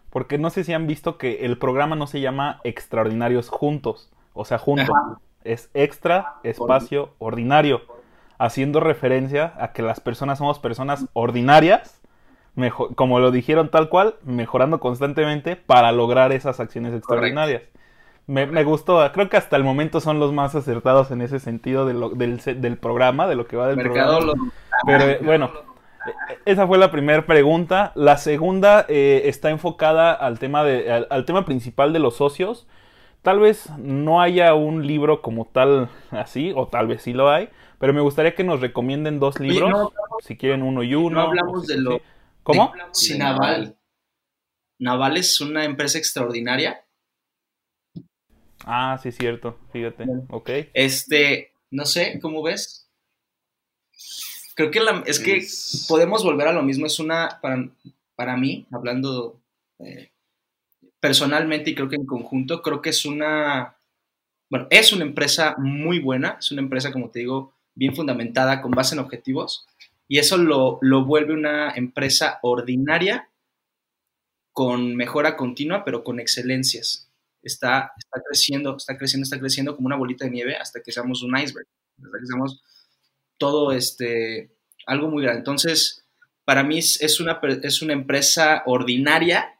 Porque 0.08 0.38
no 0.38 0.48
sé 0.48 0.64
si 0.64 0.72
han 0.72 0.86
visto 0.86 1.18
que 1.18 1.44
el 1.44 1.58
programa 1.58 1.94
no 1.94 2.06
se 2.06 2.20
llama 2.20 2.62
Extraordinarios 2.64 3.50
Juntos, 3.50 4.10
o 4.32 4.46
sea, 4.46 4.56
juntos 4.58 4.88
es 5.44 5.70
extra 5.74 6.36
espacio 6.42 7.14
ordinario, 7.18 7.82
haciendo 8.38 8.80
referencia 8.80 9.52
a 9.58 9.72
que 9.72 9.82
las 9.82 10.00
personas 10.00 10.38
somos 10.38 10.58
personas 10.58 11.06
ordinarias, 11.12 12.00
mejor, 12.54 12.94
como 12.94 13.20
lo 13.20 13.30
dijeron 13.30 13.70
tal 13.70 13.88
cual, 13.88 14.16
mejorando 14.24 14.80
constantemente 14.80 15.56
para 15.56 15.92
lograr 15.92 16.32
esas 16.32 16.60
acciones 16.60 16.94
extraordinarias. 16.94 17.62
Me, 18.26 18.62
gustó, 18.62 19.10
creo 19.12 19.28
que 19.28 19.36
hasta 19.36 19.56
el 19.56 19.64
momento 19.64 20.00
son 20.00 20.20
los 20.20 20.32
más 20.32 20.54
acertados 20.54 21.10
en 21.10 21.20
ese 21.20 21.40
sentido 21.40 21.84
del, 21.84 22.78
programa, 22.80 23.26
de 23.26 23.34
lo 23.34 23.48
que 23.48 23.56
va 23.56 23.66
del 23.66 23.78
programa. 23.78 24.32
Pero 24.86 25.04
eh, 25.04 25.18
bueno, 25.20 25.50
esa 26.44 26.64
fue 26.68 26.78
la 26.78 26.92
primera 26.92 27.26
pregunta. 27.26 27.90
La 27.96 28.18
segunda 28.18 28.86
eh, 28.88 29.22
está 29.24 29.50
enfocada 29.50 30.12
al 30.12 30.38
tema, 30.38 30.62
de, 30.62 31.06
al 31.10 31.24
tema 31.24 31.44
principal 31.44 31.92
de 31.92 31.98
los 31.98 32.16
socios 32.16 32.68
Tal 33.22 33.38
vez 33.38 33.68
no 33.78 34.22
haya 34.22 34.54
un 34.54 34.86
libro 34.86 35.20
como 35.20 35.46
tal 35.46 35.90
así, 36.10 36.52
o 36.54 36.68
tal 36.68 36.86
vez 36.86 37.02
sí 37.02 37.12
lo 37.12 37.28
hay, 37.28 37.50
pero 37.78 37.92
me 37.92 38.00
gustaría 38.00 38.34
que 38.34 38.44
nos 38.44 38.60
recomienden 38.60 39.20
dos 39.20 39.40
libros, 39.40 39.92
si 40.20 40.36
quieren 40.36 40.62
uno 40.62 40.82
y 40.82 40.94
uno. 40.94 41.22
No 41.22 41.28
hablamos 41.28 41.66
de 41.66 41.78
lo... 41.78 42.00
¿Cómo? 42.42 42.72
Sí, 42.92 43.18
Naval. 43.18 43.76
Naval 44.78 45.18
es 45.18 45.40
una 45.40 45.64
empresa 45.64 45.98
extraordinaria. 45.98 46.84
Ah, 48.64 48.98
sí, 49.02 49.12
cierto, 49.12 49.58
fíjate, 49.72 50.04
ok. 50.30 50.50
Este, 50.74 51.52
no 51.70 51.84
sé, 51.84 52.18
¿cómo 52.20 52.42
ves? 52.42 52.90
Creo 54.54 54.70
que 54.70 54.80
la, 54.80 55.02
es 55.06 55.20
que 55.20 55.46
podemos 55.88 56.24
volver 56.24 56.48
a 56.48 56.52
lo 56.52 56.62
mismo, 56.62 56.86
es 56.86 56.98
una, 56.98 57.38
para, 57.40 57.70
para 58.14 58.36
mí, 58.36 58.66
hablando 58.70 59.40
eh, 59.78 60.12
personalmente 61.00 61.70
y 61.70 61.74
creo 61.74 61.88
que 61.88 61.96
en 61.96 62.06
conjunto, 62.06 62.62
creo 62.62 62.82
que 62.82 62.90
es 62.90 63.04
una, 63.04 63.76
bueno, 64.50 64.66
es 64.70 64.92
una 64.92 65.04
empresa 65.04 65.56
muy 65.58 65.98
buena, 65.98 66.36
es 66.38 66.52
una 66.52 66.60
empresa, 66.60 66.92
como 66.92 67.10
te 67.10 67.20
digo, 67.20 67.54
bien 67.74 67.96
fundamentada, 67.96 68.60
con 68.60 68.70
base 68.72 68.94
en 68.94 69.00
objetivos, 69.00 69.66
y 70.06 70.18
eso 70.18 70.36
lo, 70.36 70.78
lo 70.82 71.04
vuelve 71.04 71.34
una 71.34 71.70
empresa 71.70 72.38
ordinaria 72.42 73.30
con 74.52 74.96
mejora 74.96 75.36
continua, 75.36 75.84
pero 75.84 76.04
con 76.04 76.20
excelencias. 76.20 77.08
Está, 77.42 77.92
está 77.96 78.20
creciendo, 78.28 78.76
está 78.76 78.98
creciendo, 78.98 79.22
está 79.22 79.38
creciendo 79.38 79.74
como 79.74 79.86
una 79.86 79.96
bolita 79.96 80.26
de 80.26 80.32
nieve 80.32 80.56
hasta 80.56 80.82
que 80.82 80.92
seamos 80.92 81.22
un 81.22 81.38
iceberg, 81.38 81.66
hasta 82.02 82.18
que 82.18 82.26
seamos 82.26 82.62
todo 83.38 83.72
este, 83.72 84.50
algo 84.86 85.08
muy 85.08 85.22
grande. 85.22 85.38
Entonces, 85.38 86.04
para 86.44 86.64
mí 86.64 86.78
es 86.78 87.20
una, 87.20 87.40
es 87.62 87.80
una 87.80 87.92
empresa 87.92 88.64
ordinaria 88.66 89.59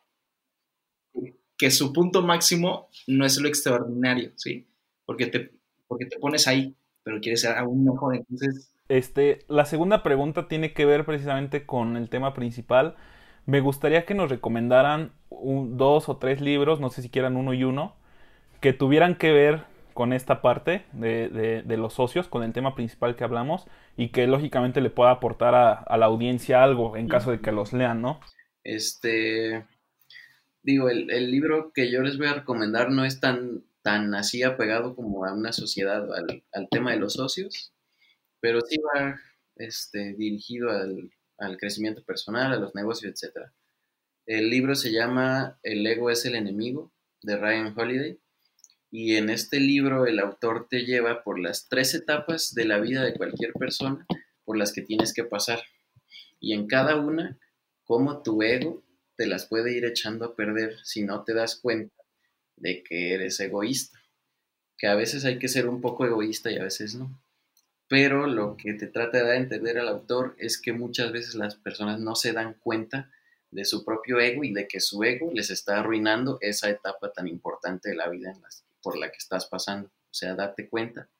que 1.60 1.70
su 1.70 1.92
punto 1.92 2.22
máximo 2.22 2.88
no 3.06 3.26
es 3.26 3.38
lo 3.38 3.46
extraordinario, 3.46 4.32
¿sí? 4.36 4.66
Porque 5.04 5.26
te, 5.26 5.50
porque 5.86 6.06
te 6.06 6.18
pones 6.18 6.48
ahí, 6.48 6.74
pero 7.02 7.20
quieres 7.20 7.42
ser 7.42 7.58
aún 7.58 7.84
mejor, 7.84 8.16
entonces... 8.16 8.72
Este, 8.88 9.44
la 9.46 9.66
segunda 9.66 10.02
pregunta 10.02 10.48
tiene 10.48 10.72
que 10.72 10.86
ver 10.86 11.04
precisamente 11.04 11.66
con 11.66 11.98
el 11.98 12.08
tema 12.08 12.32
principal. 12.32 12.96
Me 13.44 13.60
gustaría 13.60 14.06
que 14.06 14.14
nos 14.14 14.30
recomendaran 14.30 15.12
dos 15.30 16.08
o 16.08 16.16
tres 16.16 16.40
libros, 16.40 16.80
no 16.80 16.88
sé 16.88 17.02
si 17.02 17.10
quieran 17.10 17.36
uno 17.36 17.52
y 17.52 17.62
uno, 17.62 17.94
que 18.60 18.72
tuvieran 18.72 19.16
que 19.16 19.30
ver 19.30 19.64
con 19.92 20.14
esta 20.14 20.40
parte 20.40 20.86
de, 20.92 21.28
de, 21.62 21.76
los 21.76 21.92
socios, 21.92 22.26
con 22.26 22.42
el 22.42 22.54
tema 22.54 22.74
principal 22.74 23.16
que 23.16 23.24
hablamos, 23.24 23.66
y 23.98 24.08
que 24.08 24.26
lógicamente 24.26 24.80
le 24.80 24.88
pueda 24.88 25.10
aportar 25.10 25.54
a, 25.54 25.72
a 25.74 25.98
la 25.98 26.06
audiencia 26.06 26.62
algo 26.62 26.96
en 26.96 27.06
caso 27.06 27.30
de 27.30 27.40
que 27.40 27.52
los 27.52 27.74
lean, 27.74 28.00
¿no? 28.00 28.18
Este, 28.64 29.66
digo, 30.62 30.88
el, 30.90 31.30
libro 31.30 31.72
que 31.72 31.90
yo 31.90 32.02
les 32.02 32.18
voy 32.18 32.26
a 32.26 32.34
recomendar 32.34 32.90
no 32.90 33.04
es 33.04 33.20
tan, 33.20 33.64
tan 33.82 34.14
así 34.14 34.42
apegado 34.42 34.94
como 34.94 35.24
a 35.24 35.32
una 35.32 35.52
sociedad, 35.52 36.12
al, 36.14 36.44
al 36.52 36.68
tema 36.70 36.92
de 36.92 36.98
los 36.98 37.14
socios, 37.14 37.72
pero 38.40 38.60
sí 38.60 38.76
va 38.78 39.20
este, 39.56 40.14
dirigido 40.14 40.70
al, 40.70 41.10
al, 41.38 41.56
crecimiento 41.56 42.04
personal, 42.04 42.52
a 42.52 42.56
los 42.56 42.74
negocios, 42.74 43.12
etc. 43.12 43.48
El 44.26 44.50
libro 44.50 44.74
se 44.74 44.92
llama 44.92 45.58
El 45.62 45.86
ego 45.86 46.10
es 46.10 46.24
el 46.24 46.34
enemigo, 46.34 46.92
de 47.22 47.36
Ryan 47.36 47.74
Holiday, 47.76 48.18
y 48.90 49.16
en 49.16 49.30
este 49.30 49.60
libro 49.60 50.06
el 50.06 50.18
autor 50.18 50.66
te 50.68 50.84
lleva 50.84 51.22
por 51.22 51.38
las 51.38 51.68
tres 51.68 51.94
etapas 51.94 52.54
de 52.54 52.64
la 52.64 52.78
vida 52.78 53.04
de 53.04 53.14
cualquier 53.14 53.52
persona 53.52 54.06
por 54.44 54.56
las 54.56 54.72
que 54.72 54.82
tienes 54.82 55.14
que 55.14 55.24
pasar. 55.24 55.60
Y 56.40 56.54
en 56.54 56.66
cada 56.66 56.96
una, 56.96 57.38
cómo 57.84 58.22
tu 58.22 58.42
ego 58.42 58.82
te 59.20 59.26
las 59.26 59.44
puede 59.44 59.74
ir 59.76 59.84
echando 59.84 60.24
a 60.24 60.34
perder 60.34 60.78
si 60.82 61.02
no 61.02 61.24
te 61.24 61.34
das 61.34 61.54
cuenta 61.54 61.94
de 62.56 62.82
que 62.82 63.12
eres 63.12 63.38
egoísta. 63.38 64.00
Que 64.78 64.86
a 64.86 64.94
veces 64.94 65.26
hay 65.26 65.38
que 65.38 65.48
ser 65.48 65.68
un 65.68 65.82
poco 65.82 66.06
egoísta 66.06 66.50
y 66.50 66.56
a 66.56 66.62
veces 66.62 66.94
no. 66.94 67.20
Pero 67.86 68.26
lo 68.26 68.56
que 68.56 68.72
te 68.72 68.86
trata 68.86 69.18
de 69.18 69.24
dar 69.24 69.36
entender 69.36 69.76
al 69.76 69.88
autor 69.88 70.34
es 70.38 70.58
que 70.58 70.72
muchas 70.72 71.12
veces 71.12 71.34
las 71.34 71.54
personas 71.54 72.00
no 72.00 72.14
se 72.14 72.32
dan 72.32 72.54
cuenta 72.54 73.12
de 73.50 73.66
su 73.66 73.84
propio 73.84 74.20
ego 74.20 74.42
y 74.42 74.54
de 74.54 74.66
que 74.66 74.80
su 74.80 75.04
ego 75.04 75.30
les 75.34 75.50
está 75.50 75.80
arruinando 75.80 76.38
esa 76.40 76.70
etapa 76.70 77.12
tan 77.12 77.28
importante 77.28 77.90
de 77.90 77.96
la 77.96 78.08
vida 78.08 78.34
por 78.80 78.96
la 78.96 79.10
que 79.10 79.18
estás 79.18 79.44
pasando. 79.44 79.88
O 79.88 80.14
sea, 80.14 80.34
date 80.34 80.66
cuenta 80.70 81.10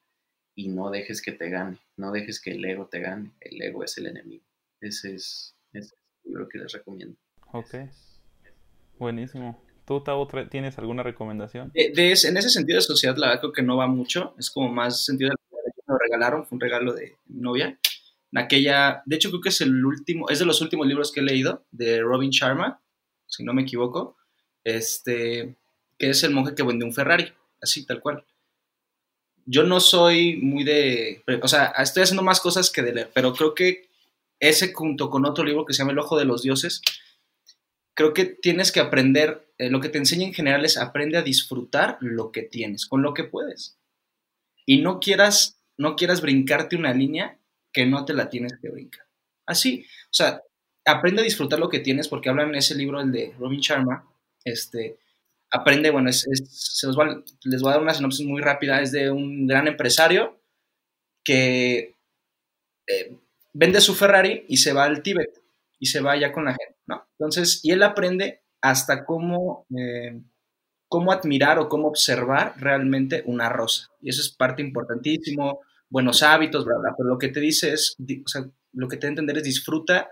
y 0.55 0.68
no 0.68 0.88
dejes 0.88 1.20
que 1.20 1.32
te 1.32 1.51
gane, 1.51 1.76
no 1.98 2.12
dejes 2.12 2.40
que 2.40 2.53
el 2.53 2.64
ego 2.64 2.86
te 2.86 3.01
gane. 3.01 3.32
El 3.42 3.61
ego 3.61 3.84
es 3.84 3.98
el 3.98 4.07
enemigo. 4.07 4.46
Ese 4.80 5.16
es, 5.16 5.55
ese 5.74 5.96
es 6.24 6.32
lo 6.32 6.48
que 6.48 6.57
les 6.57 6.72
recomiendo. 6.72 7.18
Ok. 7.53 7.74
Buenísimo. 8.98 9.62
¿Tú, 9.86 10.03
Tavo, 10.03 10.28
tienes 10.51 10.78
alguna 10.78 11.03
recomendación? 11.03 11.72
De, 11.74 11.86
en 11.86 12.36
ese 12.36 12.51
sentido 12.51 12.76
de 12.76 12.82
sociedad, 12.82 13.16
la 13.16 13.28
verdad 13.28 13.40
creo 13.40 13.53
que 13.53 13.62
no 13.62 13.76
va 13.76 13.86
mucho. 13.86 14.34
Es 14.38 14.51
como 14.51 14.68
más 14.68 15.05
sentido 15.05 15.30
de 15.30 15.36
lo 15.90 15.98
regalaron, 15.98 16.46
fue 16.46 16.57
un 16.57 16.61
regalo 16.61 16.92
de 16.92 17.16
novia. 17.26 17.78
En 18.32 18.38
aquella, 18.38 19.03
de 19.07 19.16
hecho 19.16 19.30
creo 19.30 19.40
que 19.40 19.48
es 19.48 19.61
el 19.61 19.84
último, 19.84 20.28
es 20.28 20.38
de 20.38 20.44
los 20.44 20.61
últimos 20.61 20.86
libros 20.86 21.11
que 21.11 21.20
he 21.20 21.24
leído, 21.24 21.64
de 21.72 22.01
Robin 22.01 22.30
Sharma, 22.30 22.80
si 23.26 23.42
no 23.42 23.53
me 23.53 23.62
equivoco, 23.62 24.16
este, 24.62 25.57
que 25.98 26.11
es 26.11 26.22
el 26.22 26.32
monje 26.32 26.55
que 26.55 26.62
vende 26.62 26.84
un 26.84 26.94
Ferrari, 26.94 27.32
así, 27.61 27.84
tal 27.84 28.01
cual. 28.01 28.24
Yo 29.46 29.64
no 29.64 29.80
soy 29.80 30.36
muy 30.36 30.62
de, 30.62 31.24
o 31.42 31.48
sea, 31.48 31.72
estoy 31.78 32.05
haciendo 32.05 32.22
más 32.22 32.40
cosas 32.40 32.70
que 32.70 32.82
de 32.82 32.94
leer, 32.94 33.11
pero 33.12 33.32
creo 33.32 33.55
que 33.55 33.88
ese 34.38 34.72
junto 34.72 35.11
con 35.11 35.26
otro 35.26 35.42
libro 35.42 35.64
que 35.64 35.72
se 35.72 35.78
llama 35.78 35.92
El 35.92 35.98
Ojo 35.98 36.16
de 36.16 36.24
los 36.24 36.42
Dioses, 36.42 36.82
creo 38.01 38.14
que 38.14 38.24
tienes 38.24 38.72
que 38.72 38.80
aprender, 38.80 39.53
eh, 39.59 39.68
lo 39.68 39.78
que 39.78 39.90
te 39.90 39.98
enseña 39.98 40.26
en 40.26 40.32
general 40.32 40.64
es 40.64 40.78
aprende 40.78 41.18
a 41.18 41.22
disfrutar 41.22 41.98
lo 42.01 42.32
que 42.32 42.40
tienes, 42.40 42.86
con 42.86 43.03
lo 43.03 43.12
que 43.12 43.24
puedes. 43.24 43.78
Y 44.64 44.80
no 44.80 45.01
quieras, 45.01 45.61
no 45.76 45.96
quieras 45.96 46.22
brincarte 46.22 46.76
una 46.76 46.94
línea 46.94 47.38
que 47.74 47.84
no 47.84 48.07
te 48.07 48.14
la 48.14 48.30
tienes 48.30 48.55
que 48.59 48.70
brincar. 48.70 49.05
Así, 49.44 49.84
o 50.05 50.14
sea, 50.14 50.42
aprende 50.86 51.20
a 51.20 51.24
disfrutar 51.24 51.59
lo 51.59 51.68
que 51.68 51.80
tienes 51.80 52.09
porque 52.09 52.30
hablan 52.30 52.48
en 52.48 52.55
ese 52.55 52.74
libro, 52.74 53.03
el 53.03 53.12
de 53.12 53.34
Robin 53.38 53.61
Sharma, 53.61 54.11
este, 54.44 54.98
aprende, 55.51 55.90
bueno, 55.90 56.09
es, 56.09 56.26
se 56.48 56.86
les 56.86 57.61
voy 57.61 57.68
a 57.68 57.72
dar 57.74 57.82
una 57.82 57.92
sinopsis 57.92 58.26
muy 58.26 58.40
rápida, 58.40 58.80
es 58.80 58.92
de 58.92 59.11
un 59.11 59.46
gran 59.46 59.68
empresario 59.68 60.40
que 61.22 61.96
eh, 62.86 63.18
vende 63.53 63.82
su 63.82 63.94
Ferrari 63.94 64.46
y 64.48 64.57
se 64.57 64.72
va 64.72 64.84
al 64.84 65.03
Tíbet 65.03 65.42
y 65.78 65.84
se 65.84 66.01
va 66.01 66.12
allá 66.12 66.32
con 66.32 66.46
la 66.46 66.53
gente. 66.53 66.80
Entonces, 67.20 67.60
y 67.62 67.72
él 67.72 67.82
aprende 67.82 68.40
hasta 68.62 69.04
cómo, 69.04 69.66
eh, 69.76 70.18
cómo 70.88 71.12
admirar 71.12 71.58
o 71.58 71.68
cómo 71.68 71.86
observar 71.86 72.54
realmente 72.56 73.22
una 73.26 73.50
rosa. 73.50 73.90
Y 74.00 74.08
eso 74.08 74.22
es 74.22 74.30
parte 74.30 74.62
importantísimo, 74.62 75.60
buenos 75.90 76.22
hábitos, 76.22 76.64
bla, 76.64 76.78
bla, 76.78 76.94
pero 76.96 77.10
lo 77.10 77.18
que 77.18 77.28
te 77.28 77.40
dice 77.40 77.74
es, 77.74 77.96
o 77.98 78.28
sea, 78.28 78.50
lo 78.72 78.88
que 78.88 78.96
te 78.96 79.06
entender 79.06 79.36
es 79.36 79.44
disfruta 79.44 80.10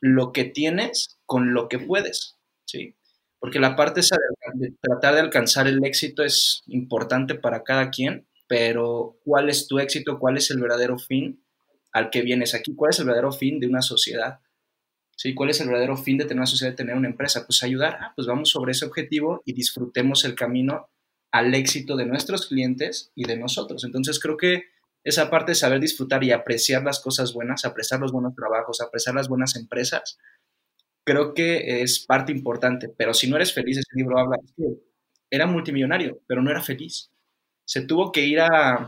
lo 0.00 0.32
que 0.32 0.44
tienes 0.44 1.18
con 1.24 1.54
lo 1.54 1.68
que 1.68 1.78
puedes, 1.78 2.36
¿sí? 2.66 2.94
Porque 3.38 3.58
la 3.58 3.74
parte 3.74 4.00
esa 4.00 4.16
de, 4.54 4.74
tratar 4.78 5.14
de 5.14 5.20
alcanzar 5.20 5.66
el 5.66 5.82
éxito 5.86 6.22
es 6.22 6.64
importante 6.66 7.34
para 7.34 7.62
cada 7.64 7.88
quien, 7.90 8.26
pero 8.46 9.16
¿cuál 9.24 9.48
es 9.48 9.68
tu 9.68 9.78
éxito? 9.78 10.18
¿Cuál 10.18 10.36
es 10.36 10.50
el 10.50 10.60
verdadero 10.60 10.98
fin 10.98 11.42
al 11.92 12.10
que 12.10 12.20
vienes 12.20 12.54
aquí? 12.54 12.74
¿Cuál 12.74 12.90
es 12.90 12.98
el 12.98 13.06
verdadero 13.06 13.32
fin 13.32 13.58
de 13.58 13.68
una 13.68 13.80
sociedad? 13.80 14.40
¿Sí? 15.16 15.34
¿Cuál 15.34 15.50
es 15.50 15.60
el 15.60 15.68
verdadero 15.68 15.96
fin 15.96 16.18
de 16.18 16.24
tener 16.24 16.38
una 16.38 16.46
sociedad, 16.46 16.72
de 16.72 16.76
tener 16.76 16.94
una 16.94 17.08
empresa? 17.08 17.46
Pues 17.46 17.62
ayudar, 17.62 17.98
ah, 18.00 18.12
pues 18.14 18.26
vamos 18.26 18.50
sobre 18.50 18.72
ese 18.72 18.84
objetivo 18.84 19.42
y 19.44 19.54
disfrutemos 19.54 20.24
el 20.24 20.34
camino 20.34 20.90
al 21.32 21.54
éxito 21.54 21.96
de 21.96 22.06
nuestros 22.06 22.46
clientes 22.46 23.12
y 23.14 23.24
de 23.24 23.36
nosotros. 23.36 23.84
Entonces 23.84 24.20
creo 24.20 24.36
que 24.36 24.64
esa 25.04 25.30
parte 25.30 25.52
de 25.52 25.56
saber 25.56 25.80
disfrutar 25.80 26.22
y 26.24 26.32
apreciar 26.32 26.82
las 26.82 27.00
cosas 27.00 27.32
buenas, 27.32 27.64
apreciar 27.64 28.00
los 28.00 28.12
buenos 28.12 28.34
trabajos, 28.34 28.80
apreciar 28.80 29.14
las 29.14 29.28
buenas 29.28 29.56
empresas, 29.56 30.18
creo 31.04 31.32
que 31.32 31.82
es 31.82 32.04
parte 32.04 32.32
importante. 32.32 32.88
Pero 32.88 33.14
si 33.14 33.30
no 33.30 33.36
eres 33.36 33.54
feliz, 33.54 33.78
ese 33.78 33.96
libro 33.96 34.18
habla, 34.18 34.36
era 35.30 35.46
multimillonario, 35.46 36.20
pero 36.26 36.42
no 36.42 36.50
era 36.50 36.62
feliz. 36.62 37.10
Se 37.64 37.82
tuvo 37.82 38.12
que 38.12 38.26
ir 38.26 38.40
a, 38.40 38.86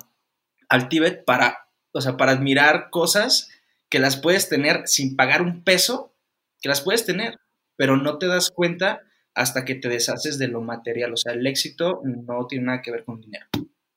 al 0.68 0.88
Tíbet 0.88 1.24
para, 1.24 1.68
o 1.92 2.00
sea, 2.00 2.16
para 2.16 2.32
admirar 2.32 2.90
cosas 2.90 3.48
que 3.88 3.98
las 3.98 4.16
puedes 4.16 4.48
tener 4.48 4.82
sin 4.86 5.16
pagar 5.16 5.40
un 5.40 5.64
peso, 5.64 6.14
que 6.60 6.68
las 6.68 6.80
puedes 6.80 7.04
tener, 7.04 7.38
pero 7.76 7.96
no 7.96 8.18
te 8.18 8.26
das 8.26 8.50
cuenta 8.50 9.02
hasta 9.34 9.64
que 9.64 9.76
te 9.76 9.88
deshaces 9.88 10.38
de 10.38 10.48
lo 10.48 10.60
material. 10.60 11.12
O 11.12 11.16
sea, 11.16 11.32
el 11.32 11.46
éxito 11.46 12.00
no 12.04 12.46
tiene 12.46 12.66
nada 12.66 12.82
que 12.82 12.90
ver 12.90 13.04
con 13.04 13.20
dinero. 13.20 13.46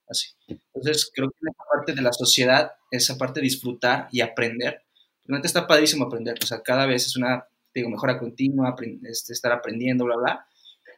Así. 0.08 0.30
Entonces, 0.48 1.10
creo 1.14 1.30
que 1.30 1.38
esa 1.42 1.64
parte 1.72 1.94
de 1.94 2.02
la 2.02 2.14
sociedad, 2.14 2.72
esa 2.92 3.18
parte 3.18 3.40
de 3.40 3.46
disfrutar 3.46 4.08
y 4.12 4.22
aprender, 4.22 4.84
realmente 5.26 5.48
está 5.48 5.66
padrísimo 5.66 6.06
aprender, 6.06 6.38
o 6.42 6.46
sea, 6.46 6.62
cada 6.62 6.86
vez 6.86 7.06
es 7.08 7.16
una, 7.16 7.46
digo, 7.74 7.90
mejora 7.90 8.20
continua, 8.20 8.76
este, 9.04 9.34
estar 9.34 9.52
aprendiendo, 9.52 10.06
bla, 10.06 10.18
bla. 10.18 10.46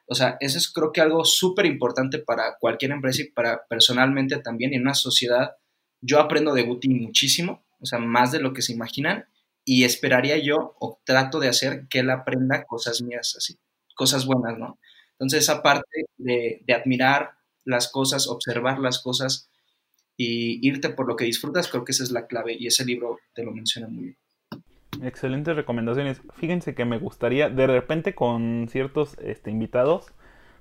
O 0.07 0.15
sea, 0.15 0.37
eso 0.39 0.57
es 0.57 0.71
creo 0.71 0.91
que 0.91 1.01
algo 1.01 1.23
súper 1.23 1.65
importante 1.65 2.19
para 2.19 2.57
cualquier 2.59 2.91
empresa 2.91 3.21
y 3.21 3.31
para 3.31 3.65
personalmente 3.67 4.37
también 4.37 4.73
en 4.73 4.81
una 4.81 4.95
sociedad. 4.95 5.55
Yo 6.01 6.19
aprendo 6.19 6.53
de 6.53 6.63
Guti 6.63 6.89
muchísimo, 6.89 7.63
o 7.79 7.85
sea, 7.85 7.99
más 7.99 8.31
de 8.31 8.39
lo 8.39 8.53
que 8.53 8.61
se 8.61 8.73
imaginan, 8.73 9.25
y 9.65 9.83
esperaría 9.83 10.37
yo, 10.37 10.75
o 10.79 10.99
trato 11.03 11.39
de 11.39 11.49
hacer 11.49 11.87
que 11.89 11.99
él 11.99 12.09
aprenda 12.09 12.65
cosas 12.65 13.01
mías, 13.01 13.35
así, 13.37 13.57
cosas 13.95 14.25
buenas, 14.25 14.57
¿no? 14.57 14.79
Entonces, 15.13 15.43
esa 15.43 15.61
parte 15.63 16.05
de, 16.17 16.61
de 16.65 16.73
admirar, 16.73 17.31
las 17.65 17.89
cosas, 17.89 18.27
observar 18.27 18.79
las 18.79 18.99
cosas 18.99 19.49
y 20.17 20.65
irte 20.67 20.89
por 20.89 21.07
lo 21.07 21.15
que 21.15 21.25
disfrutas, 21.25 21.67
creo 21.69 21.85
que 21.85 21.91
esa 21.91 22.03
es 22.03 22.11
la 22.11 22.27
clave 22.27 22.55
y 22.57 22.67
ese 22.67 22.85
libro 22.85 23.19
te 23.33 23.43
lo 23.43 23.51
menciona 23.51 23.87
muy 23.87 24.03
bien. 24.03 24.17
Excelentes 25.01 25.55
recomendaciones. 25.55 26.21
Fíjense 26.35 26.75
que 26.75 26.85
me 26.85 26.99
gustaría, 26.99 27.49
de 27.49 27.67
repente 27.67 28.13
con 28.13 28.67
ciertos 28.69 29.17
este, 29.19 29.49
invitados, 29.49 30.07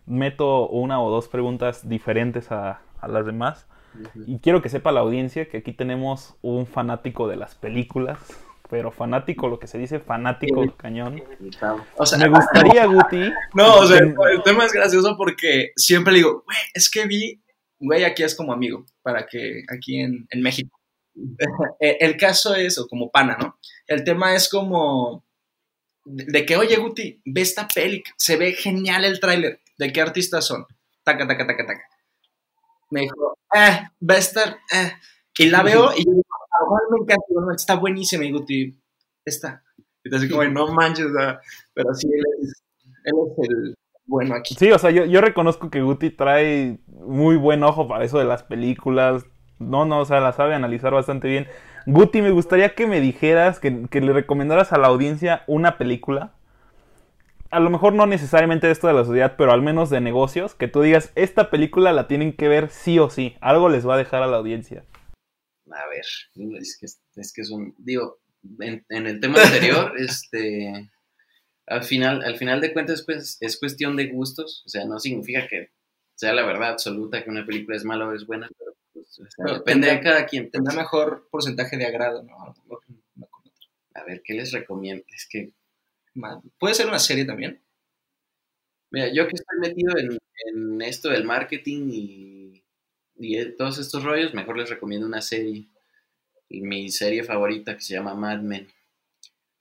meto 0.06 0.68
una 0.68 1.02
o 1.02 1.10
dos 1.10 1.28
preguntas 1.28 1.88
diferentes 1.88 2.50
a, 2.50 2.80
las 3.06 3.26
demás. 3.26 3.66
Y 4.26 4.38
quiero 4.38 4.62
que 4.62 4.70
sepa 4.70 4.92
la 4.92 5.00
audiencia 5.00 5.48
que 5.48 5.58
aquí 5.58 5.72
tenemos 5.72 6.36
un 6.40 6.66
fanático 6.66 7.28
de 7.28 7.36
las 7.36 7.56
películas, 7.56 8.18
pero 8.72 8.90
fanático, 8.90 9.48
lo 9.48 9.58
que 9.58 9.66
se 9.66 9.76
dice 9.76 10.00
fanático 10.00 10.64
cañón. 10.78 11.22
O 11.98 12.06
sea, 12.06 12.16
me 12.16 12.30
gustaría, 12.30 12.86
Guti. 12.86 13.30
No, 13.52 13.80
o 13.80 13.86
sea, 13.86 13.98
el 13.98 14.42
tema 14.42 14.64
es 14.64 14.72
gracioso 14.72 15.14
porque 15.18 15.72
siempre 15.76 16.14
le 16.14 16.20
digo, 16.20 16.42
güey, 16.46 16.58
es 16.72 16.88
que 16.88 17.06
vi, 17.06 17.44
güey, 17.78 18.04
aquí 18.04 18.22
es 18.22 18.34
como 18.34 18.50
amigo, 18.50 18.86
para 19.02 19.26
que 19.26 19.62
aquí 19.68 20.00
en, 20.00 20.26
México. 20.36 20.80
el 21.80 22.16
caso 22.16 22.54
es, 22.54 22.78
o 22.78 22.86
como 22.88 23.10
pana, 23.10 23.36
¿no? 23.38 23.58
El 23.86 24.04
tema 24.04 24.34
es 24.34 24.48
como 24.48 25.22
de 26.06 26.46
que, 26.46 26.56
oye, 26.56 26.76
Guti, 26.76 27.20
ve 27.26 27.42
esta 27.42 27.68
peli, 27.68 28.02
se 28.16 28.38
ve 28.38 28.52
genial 28.54 29.04
el 29.04 29.20
tráiler. 29.20 29.60
¿De 29.76 29.92
qué 29.92 30.00
artistas 30.00 30.46
son? 30.46 30.64
Taca, 31.04 31.28
taca, 31.28 31.46
taca, 31.46 31.66
taca. 31.66 31.84
Me 32.88 33.02
dijo, 33.02 33.36
eh, 33.54 33.82
va 34.00 34.14
a 34.14 34.18
estar, 34.18 34.56
eh. 34.72 34.92
Y 35.36 35.50
la 35.50 35.62
veo 35.62 35.92
y 35.94 36.06
yo 36.06 36.10
digo, 36.10 36.31
me 36.90 36.98
encanta, 36.98 37.24
está 37.54 37.74
buenísima, 37.76 38.24
y 38.24 38.32
Guti, 38.32 38.78
está. 39.24 39.62
Y 40.04 40.14
así 40.14 40.28
como, 40.28 40.44
no 40.44 40.72
manches, 40.72 41.06
pero 41.74 41.94
sí, 41.94 42.08
él 42.12 42.24
es, 42.40 42.62
el 43.04 43.74
bueno 44.06 44.34
aquí. 44.34 44.54
Sí, 44.54 44.70
o 44.72 44.78
sea, 44.78 44.90
yo, 44.90 45.04
yo 45.04 45.20
reconozco 45.20 45.70
que 45.70 45.82
Guti 45.82 46.10
trae 46.10 46.78
muy 46.86 47.36
buen 47.36 47.62
ojo 47.62 47.86
para 47.86 48.04
eso 48.04 48.18
de 48.18 48.24
las 48.24 48.42
películas. 48.42 49.24
No, 49.58 49.84
no, 49.84 50.00
o 50.00 50.04
sea, 50.04 50.20
la 50.20 50.32
sabe 50.32 50.54
analizar 50.54 50.92
bastante 50.92 51.28
bien. 51.28 51.46
Guti, 51.86 52.22
me 52.22 52.30
gustaría 52.30 52.74
que 52.74 52.86
me 52.86 53.00
dijeras, 53.00 53.60
que, 53.60 53.86
que 53.88 54.00
le 54.00 54.12
recomendaras 54.12 54.72
a 54.72 54.78
la 54.78 54.88
audiencia 54.88 55.44
una 55.46 55.78
película. 55.78 56.32
A 57.50 57.60
lo 57.60 57.70
mejor 57.70 57.92
no 57.92 58.06
necesariamente 58.06 58.70
esto 58.70 58.86
de 58.86 58.94
la 58.94 59.04
sociedad, 59.04 59.34
pero 59.36 59.52
al 59.52 59.62
menos 59.62 59.90
de 59.90 60.00
negocios, 60.00 60.54
que 60.54 60.68
tú 60.68 60.80
digas, 60.80 61.12
esta 61.14 61.50
película 61.50 61.92
la 61.92 62.08
tienen 62.08 62.32
que 62.32 62.48
ver 62.48 62.70
sí 62.70 62.98
o 62.98 63.10
sí. 63.10 63.36
Algo 63.40 63.68
les 63.68 63.86
va 63.86 63.94
a 63.94 63.98
dejar 63.98 64.22
a 64.22 64.26
la 64.26 64.38
audiencia 64.38 64.84
a 65.70 65.88
ver, 65.88 66.04
es 66.60 66.76
que 66.78 66.86
es, 67.20 67.32
que 67.32 67.42
un, 67.52 67.74
digo, 67.78 68.20
en, 68.60 68.84
el 68.88 69.20
tema 69.20 69.42
anterior, 69.42 69.94
este, 69.98 70.90
al 71.66 71.84
final, 71.84 72.22
al 72.22 72.36
final 72.36 72.60
de 72.60 72.72
cuentas 72.72 73.02
pues, 73.02 73.38
es 73.40 73.58
cuestión 73.58 73.96
de 73.96 74.08
gustos, 74.08 74.62
o 74.66 74.68
sea, 74.68 74.84
no 74.84 74.98
significa 74.98 75.46
que 75.48 75.70
sea 76.14 76.32
la 76.32 76.44
verdad 76.44 76.70
absoluta 76.70 77.22
que 77.22 77.30
una 77.30 77.46
película 77.46 77.76
es 77.76 77.84
mala 77.84 78.08
o 78.08 78.14
es 78.14 78.26
buena, 78.26 78.48
pero, 78.58 78.76
pues, 78.92 79.18
depende 79.38 79.88
de 79.88 80.00
cada 80.00 80.26
quien. 80.26 80.44
Pues. 80.44 80.52
Tendrá 80.52 80.74
mejor 80.74 81.28
porcentaje 81.30 81.76
de 81.76 81.86
agrado, 81.86 82.22
¿no? 82.22 82.54
A 83.94 84.04
ver, 84.04 84.22
¿qué 84.24 84.34
les 84.34 84.52
recomiendo? 84.52 85.04
Es 85.14 85.26
que... 85.28 85.52
¿Puede 86.58 86.74
ser 86.74 86.86
una 86.86 86.98
serie 86.98 87.24
también? 87.24 87.62
Mira, 88.90 89.08
yo 89.08 89.26
que 89.26 89.34
estoy 89.34 89.58
metido 89.58 89.96
en, 89.96 90.18
en 90.46 90.82
esto 90.82 91.08
del 91.08 91.24
marketing 91.24 91.88
y 91.90 92.41
y 93.22 93.56
todos 93.56 93.78
estos 93.78 94.02
rollos, 94.02 94.34
mejor 94.34 94.58
les 94.58 94.68
recomiendo 94.68 95.06
una 95.06 95.22
serie. 95.22 95.68
Mi 96.48 96.90
serie 96.90 97.22
favorita 97.22 97.76
que 97.76 97.80
se 97.80 97.94
llama 97.94 98.14
Mad 98.14 98.40
Men. 98.40 98.68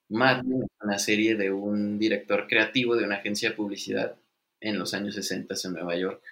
Mad 0.10 0.44
Men 0.44 0.64
es 0.64 0.70
una 0.82 1.00
serie 1.00 1.36
de 1.36 1.52
un 1.52 2.00
director 2.00 2.48
creativo 2.48 2.96
de 2.96 3.06
una 3.06 3.18
agencia 3.18 3.50
de 3.50 3.56
publicidad 3.56 4.18
en 4.60 4.80
los 4.80 4.94
años 4.94 5.16
60 5.16 5.56
en 5.64 5.74
Nueva 5.74 5.96
York. 5.96 6.24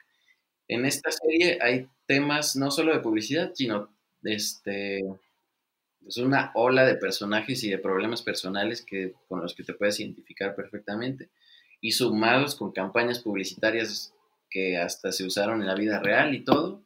En 0.67 0.86
esta 0.86 1.11
serie 1.11 1.59
hay 1.61 1.88
temas 2.07 2.55
no 2.55 2.71
solo 2.71 2.93
de 2.93 2.99
publicidad, 2.99 3.51
sino 3.53 3.95
de 4.21 4.34
este, 4.34 5.03
pues 6.01 6.17
una 6.17 6.51
ola 6.55 6.86
de 6.86 6.95
personajes 6.95 7.63
y 7.63 7.69
de 7.69 7.77
problemas 7.77 8.21
personales 8.21 8.82
que, 8.82 9.13
con 9.27 9.41
los 9.41 9.53
que 9.53 9.63
te 9.63 9.73
puedes 9.73 9.99
identificar 9.99 10.55
perfectamente. 10.55 11.30
Y 11.80 11.91
sumados 11.91 12.55
con 12.55 12.71
campañas 12.71 13.19
publicitarias 13.19 14.13
que 14.49 14.77
hasta 14.77 15.11
se 15.11 15.23
usaron 15.23 15.61
en 15.61 15.67
la 15.67 15.75
vida 15.75 15.99
real 15.99 16.34
y 16.34 16.43
todo, 16.43 16.84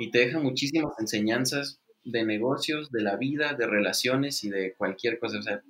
y 0.00 0.10
te 0.10 0.20
deja 0.20 0.38
muchísimas 0.38 0.98
enseñanzas 0.98 1.78
de 2.04 2.24
negocios, 2.24 2.90
de 2.90 3.02
la 3.02 3.16
vida, 3.16 3.52
de 3.52 3.66
relaciones 3.66 4.42
y 4.44 4.48
de 4.48 4.72
cualquier 4.72 5.18
cosa. 5.18 5.38
O 5.38 5.42
sea, 5.42 5.62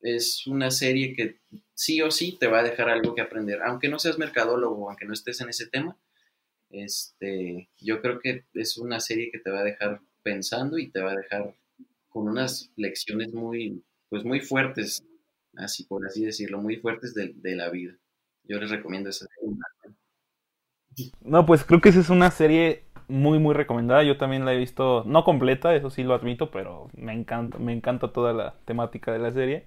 es 0.00 0.46
una 0.46 0.70
serie 0.70 1.14
que 1.14 1.40
sí 1.74 2.00
o 2.00 2.10
sí 2.10 2.38
te 2.40 2.46
va 2.46 2.60
a 2.60 2.62
dejar 2.62 2.88
algo 2.88 3.14
que 3.14 3.20
aprender, 3.20 3.60
aunque 3.62 3.90
no 3.90 3.98
seas 3.98 4.16
mercadólogo, 4.16 4.88
aunque 4.88 5.04
no 5.04 5.12
estés 5.12 5.38
en 5.42 5.50
ese 5.50 5.66
tema. 5.66 5.98
Este, 6.70 7.68
yo 7.76 8.00
creo 8.00 8.20
que 8.20 8.46
es 8.54 8.78
una 8.78 9.00
serie 9.00 9.30
que 9.30 9.38
te 9.38 9.50
va 9.50 9.60
a 9.60 9.64
dejar 9.64 10.00
pensando 10.22 10.78
y 10.78 10.90
te 10.90 11.02
va 11.02 11.12
a 11.12 11.16
dejar 11.16 11.54
con 12.08 12.26
unas 12.26 12.70
lecciones 12.76 13.34
muy, 13.34 13.84
pues 14.08 14.24
muy 14.24 14.40
fuertes, 14.40 15.04
así 15.56 15.84
por 15.84 16.06
así 16.06 16.24
decirlo, 16.24 16.58
muy 16.58 16.76
fuertes 16.76 17.12
de, 17.12 17.34
de 17.36 17.54
la 17.54 17.68
vida. 17.68 17.94
Yo 18.44 18.58
les 18.58 18.70
recomiendo 18.70 19.10
esa 19.10 19.26
serie. 19.26 19.58
No, 21.20 21.44
pues 21.44 21.64
creo 21.64 21.82
que 21.82 21.90
esa 21.90 22.00
es 22.00 22.08
una 22.08 22.30
serie 22.30 22.84
muy, 23.08 23.38
muy 23.38 23.54
recomendada. 23.54 24.02
Yo 24.02 24.16
también 24.16 24.44
la 24.44 24.52
he 24.52 24.56
visto, 24.56 25.02
no 25.06 25.24
completa, 25.24 25.74
eso 25.74 25.90
sí 25.90 26.02
lo 26.02 26.14
admito, 26.14 26.50
pero 26.50 26.88
me 26.96 27.12
encanta, 27.12 27.58
me 27.58 27.72
encanta 27.72 28.08
toda 28.12 28.32
la 28.32 28.54
temática 28.64 29.12
de 29.12 29.18
la 29.18 29.32
serie. 29.32 29.64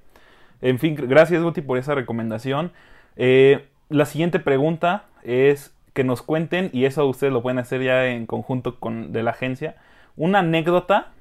En 0.61 0.79
fin, 0.79 0.95
gracias 0.95 1.43
Guti 1.43 1.61
por 1.61 1.77
esa 1.77 1.95
recomendación. 1.95 2.71
Eh, 3.15 3.67
la 3.89 4.05
siguiente 4.05 4.39
pregunta 4.39 5.05
es 5.23 5.73
que 5.93 6.03
nos 6.03 6.21
cuenten, 6.21 6.69
y 6.73 6.85
eso 6.85 7.05
ustedes 7.07 7.33
lo 7.33 7.41
pueden 7.41 7.59
hacer 7.59 7.81
ya 7.81 8.07
en 8.07 8.25
conjunto 8.25 8.79
con 8.79 9.11
de 9.13 9.23
la 9.23 9.31
agencia, 9.31 9.75
una 10.15 10.39
anécdota 10.39 11.11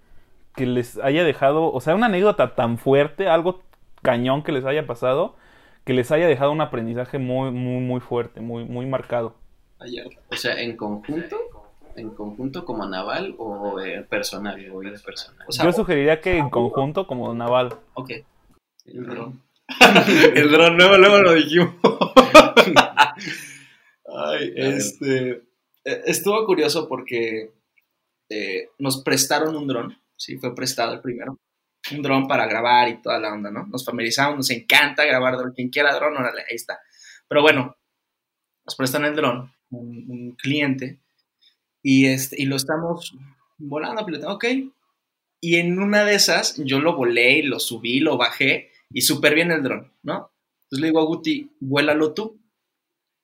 que 0.55 0.67
les 0.67 0.99
haya 0.99 1.25
dejado, 1.25 1.73
o 1.73 1.81
sea, 1.81 1.95
una 1.95 2.07
anécdota 2.07 2.55
tan 2.55 2.79
fuerte, 2.79 3.29
algo 3.29 3.63
cañón 4.03 4.43
que 4.43 4.53
les 4.53 4.65
haya 4.65 4.87
pasado, 4.87 5.37
que 5.85 5.93
les 5.93 6.11
haya 6.11 6.27
dejado 6.27 6.51
un 6.53 6.61
aprendizaje 6.61 7.19
muy, 7.19 7.51
muy, 7.51 7.81
muy 7.81 8.01
fuerte, 8.01 8.41
muy, 8.41 8.65
muy 8.65 8.87
marcado. 8.87 9.35
O 10.31 10.37
sea, 10.37 10.61
en 10.61 10.77
conjunto 10.77 11.37
en 11.97 12.11
conjunto 12.11 12.65
como 12.65 12.87
naval 12.87 13.35
o 13.39 13.81
eh, 13.81 14.03
personal, 14.09 14.65
o 14.71 14.81
personal. 15.05 15.47
Yo 15.49 15.73
sugeriría 15.73 16.21
que 16.21 16.37
en 16.37 16.51
conjunto 16.51 17.07
como 17.07 17.35
naval. 17.35 17.79
Ok. 17.95 18.11
El 18.85 19.07
dron. 19.07 19.43
el 20.35 20.51
dron, 20.51 20.77
luego, 20.77 20.99
luego 20.99 21.19
lo 21.23 21.33
dijimos. 21.35 21.75
Ay, 24.07 24.53
este. 24.55 25.43
Eh, 25.85 26.03
estuvo 26.07 26.45
curioso 26.47 26.89
porque 26.89 27.53
eh, 28.29 28.71
nos 28.79 29.03
prestaron 29.03 29.57
un 29.57 29.67
dron, 29.67 29.97
sí, 30.17 30.37
fue 30.37 30.55
prestado 30.55 30.93
el 30.95 31.01
primero. 31.01 31.39
Un 31.93 32.03
dron 32.03 32.27
para 32.27 32.47
grabar 32.47 32.89
y 32.89 33.01
toda 33.01 33.21
la 33.21 33.33
onda, 33.33 33.51
¿no? 33.51 33.67
Nos 33.67 33.85
familiarizamos, 33.85 34.37
nos 34.37 34.51
encanta 34.51 35.05
grabar 35.05 35.37
dron. 35.37 35.53
Quien 35.53 35.71
quiera 35.71 35.95
dron, 35.95 36.17
órale, 36.17 36.41
ahí 36.41 36.57
está. 36.57 36.81
Pero 37.29 37.43
bueno, 37.43 37.77
nos 38.65 38.75
prestan 38.75 39.05
el 39.05 39.15
dron, 39.15 39.53
un, 39.71 40.37
cliente, 40.37 41.01
y, 41.87 42.07
este, 42.07 42.43
y 42.43 42.47
lo 42.47 42.57
estamos 42.57 43.17
volando, 43.59 44.05
ok. 44.29 44.45
Y 45.41 45.55
en 45.55 45.79
una 45.79 46.05
de 46.05 46.17
esas, 46.17 46.57
yo 46.65 46.81
lo 46.81 46.97
volé 46.97 47.39
y 47.39 47.43
lo 47.43 47.61
subí, 47.61 48.01
lo 48.01 48.17
bajé, 48.17 48.73
y 48.93 49.03
súper 49.03 49.37
bien 49.37 49.53
el 49.53 49.63
dron, 49.63 49.93
¿no? 50.03 50.33
Entonces 50.65 50.81
le 50.81 50.87
digo 50.89 51.01
a 51.01 51.05
Guti, 51.05 51.49
vuélalo 51.61 52.13
tú. 52.13 52.41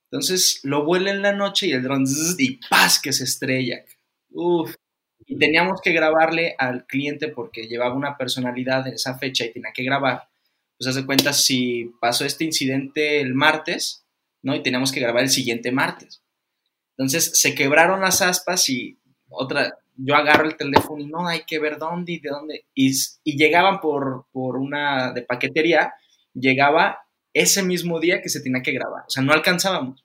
Entonces 0.09 0.61
lo 0.63 0.85
vuela 0.85 1.11
en 1.11 1.23
la 1.23 1.33
noche 1.33 1.67
y 1.67 1.73
el 1.73 1.83
dron, 1.83 2.05
y 2.39 2.61
paz, 2.69 3.01
que 3.03 3.13
se 3.13 3.25
estrella. 3.25 3.85
Uf. 4.31 4.77
Y 5.27 5.37
teníamos 5.39 5.81
que 5.81 5.93
grabarle 5.93 6.55
al 6.57 6.87
cliente 6.87 7.27
porque 7.29 7.67
llevaba 7.67 7.97
una 7.97 8.17
personalidad 8.17 8.87
en 8.87 8.95
esa 8.95 9.19
fecha 9.19 9.45
y 9.45 9.53
tenía 9.53 9.73
que 9.75 9.83
grabar. 9.83 10.29
Pues 10.79 10.87
hace 10.87 11.05
cuenta 11.05 11.33
si 11.33 11.91
pasó 12.01 12.25
este 12.25 12.45
incidente 12.45 13.21
el 13.21 13.35
martes, 13.35 14.07
¿no? 14.41 14.55
Y 14.55 14.63
teníamos 14.63 14.93
que 14.93 15.01
grabar 15.01 15.25
el 15.25 15.31
siguiente 15.31 15.73
martes. 15.73 16.23
Entonces 17.03 17.39
se 17.39 17.55
quebraron 17.55 18.01
las 18.01 18.23
aspas 18.23 18.69
y 18.69 18.99
otra, 19.29 19.79
yo 19.97 20.15
agarro 20.15 20.47
el 20.47 20.57
teléfono 20.57 21.03
y 21.03 21.07
no, 21.07 21.27
hay 21.27 21.43
que 21.47 21.59
ver 21.59 21.79
dónde 21.79 22.13
y 22.13 22.19
de 22.21 22.31
dónde. 22.31 22.65
Y, 22.75 22.93
y 23.25 23.37
llegaban 23.37 23.81
por, 23.81 24.27
por 24.33 24.57
una 24.57 25.13
de 25.13 25.23
paquetería, 25.23 25.95
llegaba 26.35 27.01
ese 27.35 27.63
mismo 27.63 28.01
día 28.01 28.21
que 28.21 28.29
se 28.29 28.41
tenía 28.41 28.63
que 28.63 28.73
grabar. 28.73 29.05
O 29.07 29.11
sea, 29.11 29.23
no 29.23 29.33
alcanzábamos. 29.33 30.05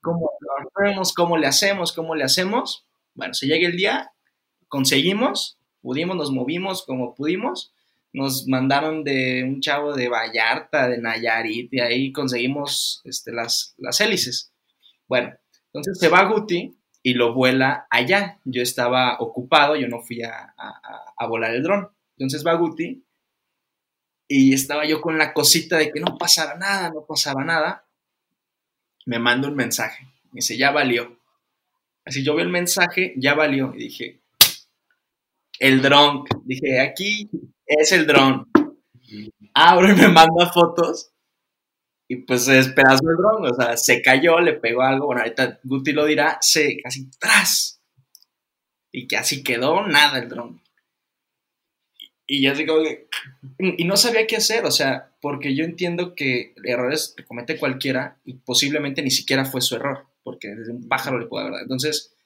¿Cómo 0.00 0.30
lo 0.40 0.82
hacemos? 0.82 1.12
¿Cómo 1.12 1.36
le 1.36 1.46
hacemos? 1.46 1.92
¿Cómo 1.92 2.14
le 2.14 2.24
hacemos? 2.24 2.84
Bueno, 3.14 3.34
se 3.34 3.46
llega 3.46 3.66
el 3.66 3.76
día, 3.76 4.12
conseguimos, 4.68 5.58
pudimos, 5.82 6.16
nos 6.16 6.30
movimos 6.30 6.84
como 6.84 7.14
pudimos. 7.14 7.72
Nos 8.12 8.46
mandaron 8.46 9.04
de 9.04 9.44
un 9.44 9.60
chavo 9.60 9.92
de 9.94 10.08
Vallarta, 10.08 10.88
de 10.88 10.98
Nayarit, 10.98 11.72
y 11.74 11.80
ahí 11.80 12.12
conseguimos 12.12 13.02
este, 13.04 13.32
las, 13.32 13.74
las 13.76 14.00
hélices. 14.00 14.52
Bueno, 15.06 15.34
entonces 15.80 15.98
se 15.98 16.08
va 16.08 16.24
Guti 16.24 16.76
y 17.02 17.14
lo 17.14 17.34
vuela 17.34 17.86
allá. 17.90 18.40
Yo 18.44 18.62
estaba 18.62 19.16
ocupado, 19.20 19.76
yo 19.76 19.88
no 19.88 20.00
fui 20.00 20.22
a, 20.22 20.54
a 21.16 21.26
volar 21.26 21.54
el 21.54 21.62
dron. 21.62 21.88
Entonces 22.16 22.44
va 22.46 22.54
Guti 22.54 23.04
y 24.28 24.54
estaba 24.54 24.84
yo 24.86 25.00
con 25.00 25.18
la 25.18 25.32
cosita 25.32 25.78
de 25.78 25.90
que 25.90 26.00
no 26.00 26.18
pasara 26.18 26.56
nada, 26.56 26.90
no 26.90 27.06
pasaba 27.06 27.44
nada. 27.44 27.86
Me 29.04 29.18
manda 29.18 29.48
un 29.48 29.54
mensaje. 29.54 30.04
Me 30.32 30.38
dice, 30.38 30.56
ya 30.56 30.70
valió. 30.72 31.18
Así 32.04 32.24
yo 32.24 32.34
veo 32.34 32.44
el 32.44 32.50
mensaje, 32.50 33.14
ya 33.16 33.34
valió. 33.34 33.72
Y 33.74 33.78
dije, 33.78 34.22
el 35.58 35.82
dron. 35.82 36.24
Dije, 36.44 36.80
aquí 36.80 37.30
es 37.66 37.92
el 37.92 38.06
dron. 38.06 38.50
Abro 39.54 39.90
y 39.90 39.94
me 39.94 40.08
manda 40.08 40.50
fotos. 40.52 41.12
Y 42.08 42.16
pues 42.16 42.44
se 42.44 42.52
despedazó 42.54 43.08
el 43.10 43.16
dron. 43.16 43.46
O 43.46 43.54
sea, 43.54 43.76
se 43.76 44.02
cayó, 44.02 44.38
le 44.40 44.54
pegó 44.54 44.82
algo. 44.82 45.06
Bueno, 45.06 45.22
ahorita 45.22 45.60
Guti 45.64 45.92
lo 45.92 46.04
dirá, 46.04 46.38
se 46.40 46.78
casi 46.82 47.10
tras. 47.18 47.80
Y 48.92 49.06
que 49.06 49.16
así 49.16 49.42
quedó 49.42 49.86
nada 49.86 50.18
el 50.18 50.28
dron. 50.28 50.62
Y 52.28 52.42
ya 52.42 52.54
digo, 52.54 52.82
y 53.58 53.84
no 53.84 53.96
sabía 53.96 54.26
qué 54.26 54.36
hacer, 54.36 54.64
o 54.64 54.72
sea, 54.72 55.12
porque 55.20 55.54
yo 55.54 55.64
entiendo 55.64 56.16
que 56.16 56.54
errores 56.64 57.14
que 57.16 57.24
comete 57.24 57.56
cualquiera 57.56 58.18
y 58.24 58.34
posiblemente 58.34 59.00
ni 59.00 59.12
siquiera 59.12 59.44
fue 59.44 59.60
su 59.60 59.76
error, 59.76 60.06
porque 60.24 60.48
desde 60.48 60.72
un 60.72 60.88
pájaro 60.88 61.20
le 61.20 61.26
puede 61.26 61.44
verdad. 61.44 61.62
Entonces, 61.62 62.16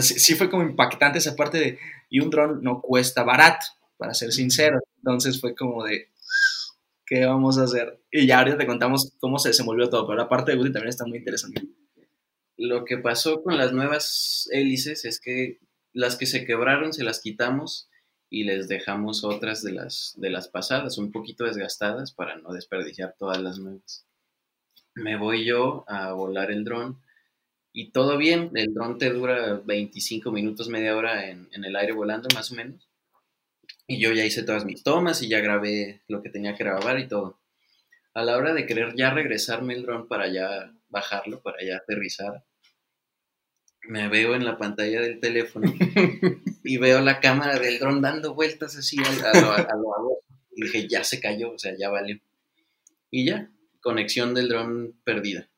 sí 0.00 0.34
fue 0.34 0.50
como 0.50 0.64
impactante 0.64 1.18
esa 1.18 1.36
parte 1.36 1.58
de, 1.58 1.78
y 2.10 2.18
un 2.18 2.30
dron 2.30 2.60
no 2.62 2.80
cuesta 2.80 3.22
barato, 3.22 3.64
para 3.96 4.14
ser 4.14 4.32
sincero. 4.32 4.80
Entonces 4.96 5.40
fue 5.40 5.54
como 5.54 5.84
de, 5.84 6.08
¿qué 7.06 7.26
vamos 7.26 7.58
a 7.58 7.64
hacer? 7.64 8.00
Y 8.10 8.26
ya 8.26 8.38
ahorita 8.38 8.58
te 8.58 8.66
contamos 8.66 9.12
cómo 9.18 9.38
se 9.38 9.48
desenvolvió 9.50 9.88
todo, 9.88 10.06
pero 10.06 10.18
la 10.18 10.28
parte 10.28 10.52
de 10.52 10.58
Woody 10.58 10.72
también 10.72 10.90
está 10.90 11.06
muy 11.06 11.18
interesante. 11.18 11.62
Lo 12.56 12.84
que 12.84 12.98
pasó 12.98 13.42
con 13.42 13.58
las 13.58 13.72
nuevas 13.72 14.48
hélices 14.52 15.04
es 15.04 15.20
que 15.20 15.58
las 15.92 16.16
que 16.16 16.26
se 16.26 16.44
quebraron 16.44 16.92
se 16.92 17.04
las 17.04 17.20
quitamos 17.20 17.88
y 18.30 18.44
les 18.44 18.68
dejamos 18.68 19.24
otras 19.24 19.62
de 19.62 19.72
las, 19.72 20.14
de 20.16 20.30
las 20.30 20.48
pasadas, 20.48 20.98
un 20.98 21.12
poquito 21.12 21.44
desgastadas 21.44 22.12
para 22.12 22.36
no 22.36 22.52
desperdiciar 22.52 23.14
todas 23.18 23.40
las 23.40 23.58
nuevas. 23.58 24.06
Me 24.94 25.16
voy 25.16 25.44
yo 25.44 25.84
a 25.88 26.12
volar 26.12 26.50
el 26.50 26.64
dron 26.64 27.00
y 27.72 27.90
todo 27.90 28.16
bien, 28.16 28.50
el 28.54 28.72
dron 28.72 28.98
te 28.98 29.10
dura 29.10 29.60
25 29.64 30.30
minutos, 30.30 30.68
media 30.68 30.96
hora 30.96 31.28
en, 31.28 31.48
en, 31.52 31.64
el 31.64 31.74
aire 31.76 31.92
volando 31.92 32.28
más 32.34 32.52
o 32.52 32.54
menos. 32.54 32.88
Y 33.86 33.98
yo 33.98 34.12
ya 34.12 34.24
hice 34.24 34.42
todas 34.42 34.64
mis 34.64 34.82
tomas 34.82 35.22
y 35.22 35.28
ya 35.28 35.40
grabé 35.40 36.02
lo 36.08 36.22
que 36.22 36.30
tenía 36.30 36.54
que 36.54 36.64
grabar 36.64 36.98
y 36.98 37.08
todo. 37.08 37.38
A 38.14 38.22
la 38.22 38.36
hora 38.36 38.54
de 38.54 38.66
querer 38.66 38.94
ya 38.96 39.10
regresarme 39.10 39.74
el 39.74 39.82
dron 39.82 40.08
para 40.08 40.28
ya 40.28 40.72
bajarlo, 40.88 41.42
para 41.42 41.62
ya 41.62 41.76
aterrizar, 41.76 42.44
me 43.88 44.08
veo 44.08 44.34
en 44.34 44.44
la 44.44 44.56
pantalla 44.56 45.00
del 45.00 45.20
teléfono 45.20 45.72
y 46.64 46.76
veo 46.78 47.00
la 47.00 47.20
cámara 47.20 47.58
del 47.58 47.78
dron 47.78 48.00
dando 48.00 48.34
vueltas 48.34 48.76
así 48.76 48.96
a, 48.98 49.40
lo, 49.40 50.22
Y 50.56 50.62
dije, 50.62 50.88
ya 50.88 51.04
se 51.04 51.20
cayó, 51.20 51.52
o 51.52 51.58
sea, 51.58 51.76
ya 51.76 51.90
valió. 51.90 52.18
Y 53.10 53.26
ya, 53.26 53.50
conexión 53.80 54.34
del 54.34 54.48
dron 54.48 54.94
perdida. 55.04 55.48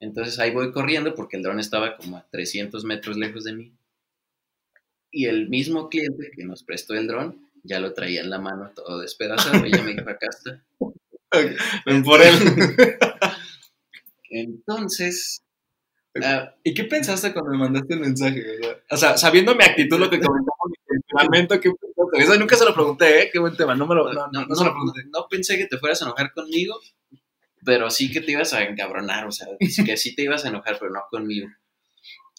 Entonces 0.00 0.38
ahí 0.38 0.50
voy 0.50 0.72
corriendo 0.72 1.14
porque 1.14 1.36
el 1.36 1.42
dron 1.42 1.60
estaba 1.60 1.96
como 1.96 2.16
a 2.16 2.26
300 2.30 2.84
metros 2.84 3.16
lejos 3.16 3.44
de 3.44 3.52
mí. 3.52 3.72
Y 5.10 5.26
el 5.26 5.48
mismo 5.48 5.88
cliente 5.88 6.30
que 6.34 6.44
nos 6.44 6.62
prestó 6.62 6.94
el 6.94 7.06
dron 7.06 7.49
ya 7.62 7.80
lo 7.80 7.92
traía 7.92 8.20
en 8.20 8.30
la 8.30 8.38
mano 8.38 8.70
todo 8.74 9.00
despedazado 9.00 9.66
y 9.66 9.72
ya 9.72 9.82
me 9.82 9.94
dijo, 9.94 10.08
acá 10.08 10.26
está. 10.28 10.62
Por 12.04 12.22
él. 12.22 12.34
Entonces, 14.30 15.42
Ah, 16.22 16.54
¿Y 16.64 16.74
qué 16.74 16.84
pensaste 16.84 17.32
cuando 17.32 17.52
me 17.52 17.58
mandaste 17.58 17.94
el 17.94 18.00
mensaje? 18.00 18.44
O 18.90 18.96
sea, 18.96 19.16
sabiendo 19.16 19.54
mi 19.54 19.62
actitud, 19.62 19.98
lo 19.98 20.10
que 20.10 20.20
comentamos, 20.20 20.72
lamento 21.12 21.60
que 21.60 21.70
Eso 22.14 22.36
nunca 22.36 22.56
se 22.56 22.64
lo 22.64 22.74
pregunté, 22.74 23.22
¿eh? 23.22 23.30
Qué 23.32 23.38
buen 23.38 23.56
tema. 23.56 23.76
No, 23.76 23.86
me 23.86 23.94
lo, 23.94 24.12
no, 24.12 24.26
no, 24.32 24.46
no, 24.46 24.54
se 24.54 24.64
lo 24.64 24.72
pregunté. 24.72 25.02
No 25.12 25.26
pensé 25.30 25.56
que 25.56 25.66
te 25.66 25.78
fueras 25.78 26.02
a 26.02 26.06
enojar 26.06 26.32
conmigo, 26.32 26.80
pero 27.64 27.90
sí 27.90 28.10
que 28.10 28.20
te 28.20 28.32
ibas 28.32 28.52
a 28.52 28.64
encabronar, 28.64 29.26
o 29.26 29.32
sea, 29.32 29.46
que 29.86 29.96
sí 29.96 30.14
te 30.16 30.22
ibas 30.22 30.44
a 30.44 30.48
enojar, 30.48 30.78
pero 30.80 30.90
no 30.90 31.02
conmigo. 31.10 31.48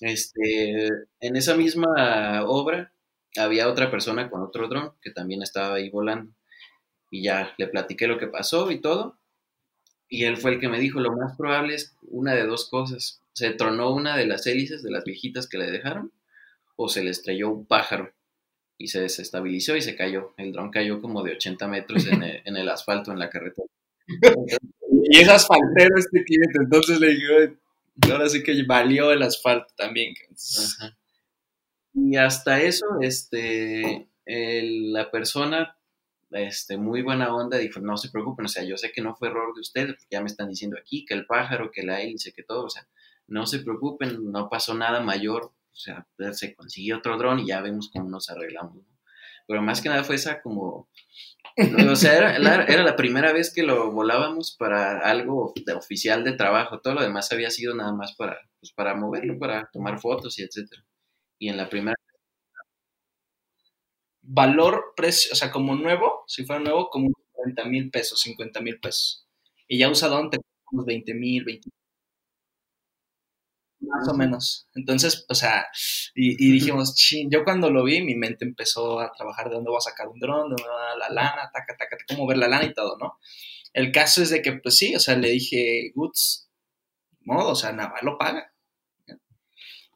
Este, 0.02 0.88
en 1.20 1.36
esa 1.36 1.56
misma 1.56 2.44
obra 2.46 2.92
había 3.38 3.70
otra 3.70 3.92
persona 3.92 4.30
con 4.30 4.42
otro 4.42 4.68
dron 4.68 4.94
que 5.02 5.12
también 5.12 5.42
estaba 5.42 5.76
ahí 5.76 5.90
volando. 5.90 6.34
Y 7.10 7.24
ya 7.24 7.54
le 7.58 7.68
platiqué 7.68 8.08
lo 8.08 8.18
que 8.18 8.28
pasó 8.28 8.72
y 8.72 8.80
todo. 8.80 9.18
Y 10.08 10.26
él 10.26 10.38
fue 10.38 10.52
el 10.52 10.60
que 10.60 10.70
me 10.70 10.80
dijo, 10.80 11.00
lo 11.00 11.16
más 11.16 11.38
probable 11.38 11.76
es 11.76 11.96
una 12.02 12.34
de 12.34 12.46
dos 12.46 12.70
cosas 12.70 13.22
se 13.34 13.52
tronó 13.52 13.94
una 13.94 14.18
de 14.18 14.26
las 14.26 14.46
hélices 14.48 14.84
de 14.84 14.92
las 14.92 15.04
viejitas 15.04 15.48
que 15.48 15.58
le 15.58 15.72
dejaron 15.72 16.12
o 16.76 16.90
se 16.90 17.04
le 17.04 17.12
estrelló 17.12 17.50
un 17.50 17.66
pájaro 17.66 18.12
y 18.78 18.88
se 18.88 19.02
desestabilizó 19.02 19.76
y 19.76 19.82
se 19.82 19.96
cayó. 19.96 20.34
El 20.38 20.52
dron 20.52 20.72
cayó 20.72 21.02
como 21.02 21.24
de 21.24 21.34
80 21.34 21.68
metros 21.68 22.08
en 22.08 22.24
el, 22.24 22.70
asfalto 22.70 23.12
en 23.12 23.20
la 23.20 23.30
carretera. 23.30 23.68
y 24.08 25.20
es 25.20 25.30
asfaltero 25.30 25.98
este 25.98 26.24
cliente, 26.24 26.60
entonces 26.64 27.00
le 27.00 27.10
dije, 27.10 27.58
ahora 28.12 28.28
sí 28.28 28.42
que 28.42 28.64
valió 28.64 29.12
el 29.12 29.22
asfalto 29.22 29.72
también. 29.76 30.14
Y 31.94 32.16
hasta 32.16 32.62
eso, 32.62 32.86
este, 33.02 34.08
la 34.26 35.12
persona, 35.12 35.78
este, 36.32 36.78
muy 36.78 37.02
buena 37.02 37.34
onda, 37.36 37.58
dijo, 37.58 37.80
no 37.82 37.98
se 37.98 38.10
preocupen, 38.10 38.46
o 38.46 38.50
sea, 38.50 38.64
yo 38.64 38.78
sé 38.78 38.92
que 38.92 39.02
no 39.02 39.16
fue 39.16 39.28
error 39.30 39.54
de 39.54 39.62
ustedes, 39.62 39.94
porque 39.96 40.08
ya 40.12 40.22
me 40.22 40.28
están 40.28 40.50
diciendo 40.50 40.78
aquí 40.80 41.06
que 41.06 41.14
el 41.14 41.26
pájaro, 41.26 41.72
que 41.72 41.84
la 41.84 42.02
hélice, 42.02 42.32
que 42.32 42.44
todo, 42.44 42.66
o 42.66 42.70
sea, 42.70 42.88
no 43.28 43.46
se 43.46 43.60
preocupen, 43.60 44.32
no 44.32 44.50
pasó 44.50 44.74
nada 44.74 45.02
mayor, 45.02 45.46
o 45.46 45.76
sea, 45.76 46.08
se 46.34 46.56
consiguió 46.56 46.98
otro 46.98 47.18
dron 47.18 47.40
y 47.40 47.48
ya 47.48 47.62
vemos 47.62 47.90
cómo 47.94 48.10
nos 48.10 48.30
arreglamos. 48.30 48.78
Pero 49.48 49.62
más 49.62 49.82
que 49.82 49.90
nada 49.90 50.04
fue 50.04 50.16
esa 50.16 50.42
como, 50.42 50.90
o 51.90 51.96
sea, 51.96 52.36
era, 52.36 52.40
la 52.40 52.96
primera 52.96 53.34
vez 53.34 53.54
que 53.54 53.64
lo 53.64 53.92
volábamos 53.92 54.56
para 54.58 55.00
algo 55.00 55.54
de 55.66 55.74
oficial 55.74 56.24
de 56.24 56.34
trabajo, 56.34 56.80
todo 56.80 56.96
lo 56.96 57.02
demás 57.02 57.32
había 57.32 57.50
sido 57.50 57.76
nada 57.76 57.92
más 57.94 58.16
para, 58.16 58.38
pues, 58.60 58.72
para 58.72 58.96
moverlo, 58.96 59.38
para 59.40 59.70
tomar 59.72 60.00
fotos 60.00 60.40
y 60.40 60.44
etcétera. 60.44 60.86
Y 61.42 61.50
en 61.50 61.58
la 61.58 61.68
primera 61.68 61.96
valor, 64.22 64.94
precio, 64.96 65.32
o 65.34 65.36
sea, 65.36 65.52
como 65.52 65.76
nuevo, 65.76 66.24
si 66.28 66.46
fuera 66.46 66.62
nuevo, 66.62 66.90
como 66.90 67.10
40 67.32 67.66
mil 67.66 67.90
pesos, 67.90 68.22
50 68.22 68.62
mil 68.62 68.80
pesos. 68.80 69.28
Y 69.68 69.80
ya 69.80 69.90
usado 69.90 70.30
te 70.30 70.40
unos 70.72 70.86
20 70.86 71.14
mil, 71.16 71.44
20 71.44 71.70
más 73.80 74.08
o 74.08 74.14
menos. 74.14 74.68
Entonces, 74.76 75.26
o 75.30 75.34
sea, 75.34 75.66
y, 76.14 76.52
dijimos, 76.52 76.96
yo 77.30 77.44
cuando 77.44 77.72
lo 77.72 77.84
vi, 77.84 78.02
mi 78.04 78.16
mente 78.16 78.46
empezó 78.46 79.00
a 79.00 79.12
trabajar 79.12 79.50
de 79.50 79.56
dónde 79.56 79.72
voy 79.72 79.80
a 79.80 79.82
sacar 79.82 80.08
un 80.08 80.20
dron, 80.20 80.50
de 80.50 80.62
dónde 80.62 80.70
va 80.70 80.96
la 80.98 81.10
lana, 81.10 81.50
taca, 81.52 81.76
taca, 81.78 81.98
cómo 82.08 82.28
ver 82.28 82.38
la 82.38 82.48
lana 82.48 82.66
y 82.66 82.74
todo, 82.74 82.98
¿no? 83.00 83.18
El 83.74 83.92
caso 83.92 84.22
es 84.22 84.30
de 84.30 84.42
que, 84.44 84.54
pues 84.54 84.78
sí, 84.78 84.96
o 84.96 85.00
sea, 85.00 85.16
le 85.18 85.30
dije, 85.30 85.92
Goods, 85.96 86.50
modo, 87.22 87.52
o 87.52 87.56
sea, 87.56 87.72
Naval 87.74 88.02
lo 88.04 88.18
paga. 88.20 88.51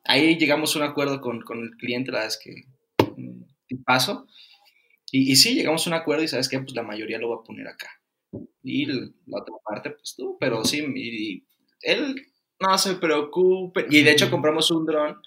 Ahí 0.06 0.38
llegamos 0.38 0.76
a 0.76 0.80
un 0.80 0.86
acuerdo 0.86 1.22
con, 1.22 1.41
con 1.41 1.60
el 1.64 1.72
cliente, 1.78 2.12
la 2.12 2.22
vez 2.22 2.39
que 2.41 2.66
paso. 3.86 4.28
Y, 5.12 5.32
y, 5.32 5.36
sí, 5.36 5.56
llegamos 5.56 5.86
a 5.86 5.89
un 5.89 5.95
acuerdo 5.95 6.24
y 6.24 6.28
sabes 6.28 6.49
que 6.49 6.60
pues 6.60 6.76
la 6.76 6.84
mayoría 6.84 7.20
lo 7.20 7.30
va 7.30 7.38
a 7.38 7.43
poner 7.43 7.68
acá. 7.68 7.89
Y 8.64 8.86
la 8.86 9.10
otra 9.30 9.56
parte, 9.64 9.91
pues 9.91 10.16
tú, 10.16 10.38
pero 10.39 10.64
sí, 10.66 10.86
y, 10.95 11.45
él 11.82 12.16
no 12.60 12.78
se 12.78 12.95
preocupe. 12.95 13.86
Y 13.89 14.01
de 14.01 14.12
hecho 14.12 14.32
compramos 14.32 14.72
un 14.72 14.86
dron, 14.86 15.22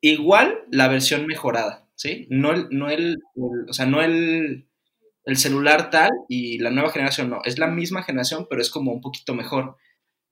igual 0.00 0.64
la 0.70 0.88
versión 0.88 1.26
mejorada, 1.26 1.88
¿sí? 1.94 2.26
No 2.30 2.52
el, 2.52 2.68
no 2.70 2.90
el, 2.90 3.18
o 3.68 3.72
sea, 3.72 3.86
no 3.86 4.02
el, 4.02 4.68
el 5.24 5.36
celular 5.36 5.90
tal 5.90 6.10
y 6.28 6.58
la 6.58 6.70
nueva 6.70 6.90
generación, 6.90 7.30
no, 7.30 7.40
es 7.44 7.58
la 7.58 7.68
misma 7.68 8.02
generación, 8.02 8.46
pero 8.48 8.60
es 8.60 8.70
como 8.70 8.92
un 8.92 9.00
poquito 9.00 9.34
mejor. 9.34 9.76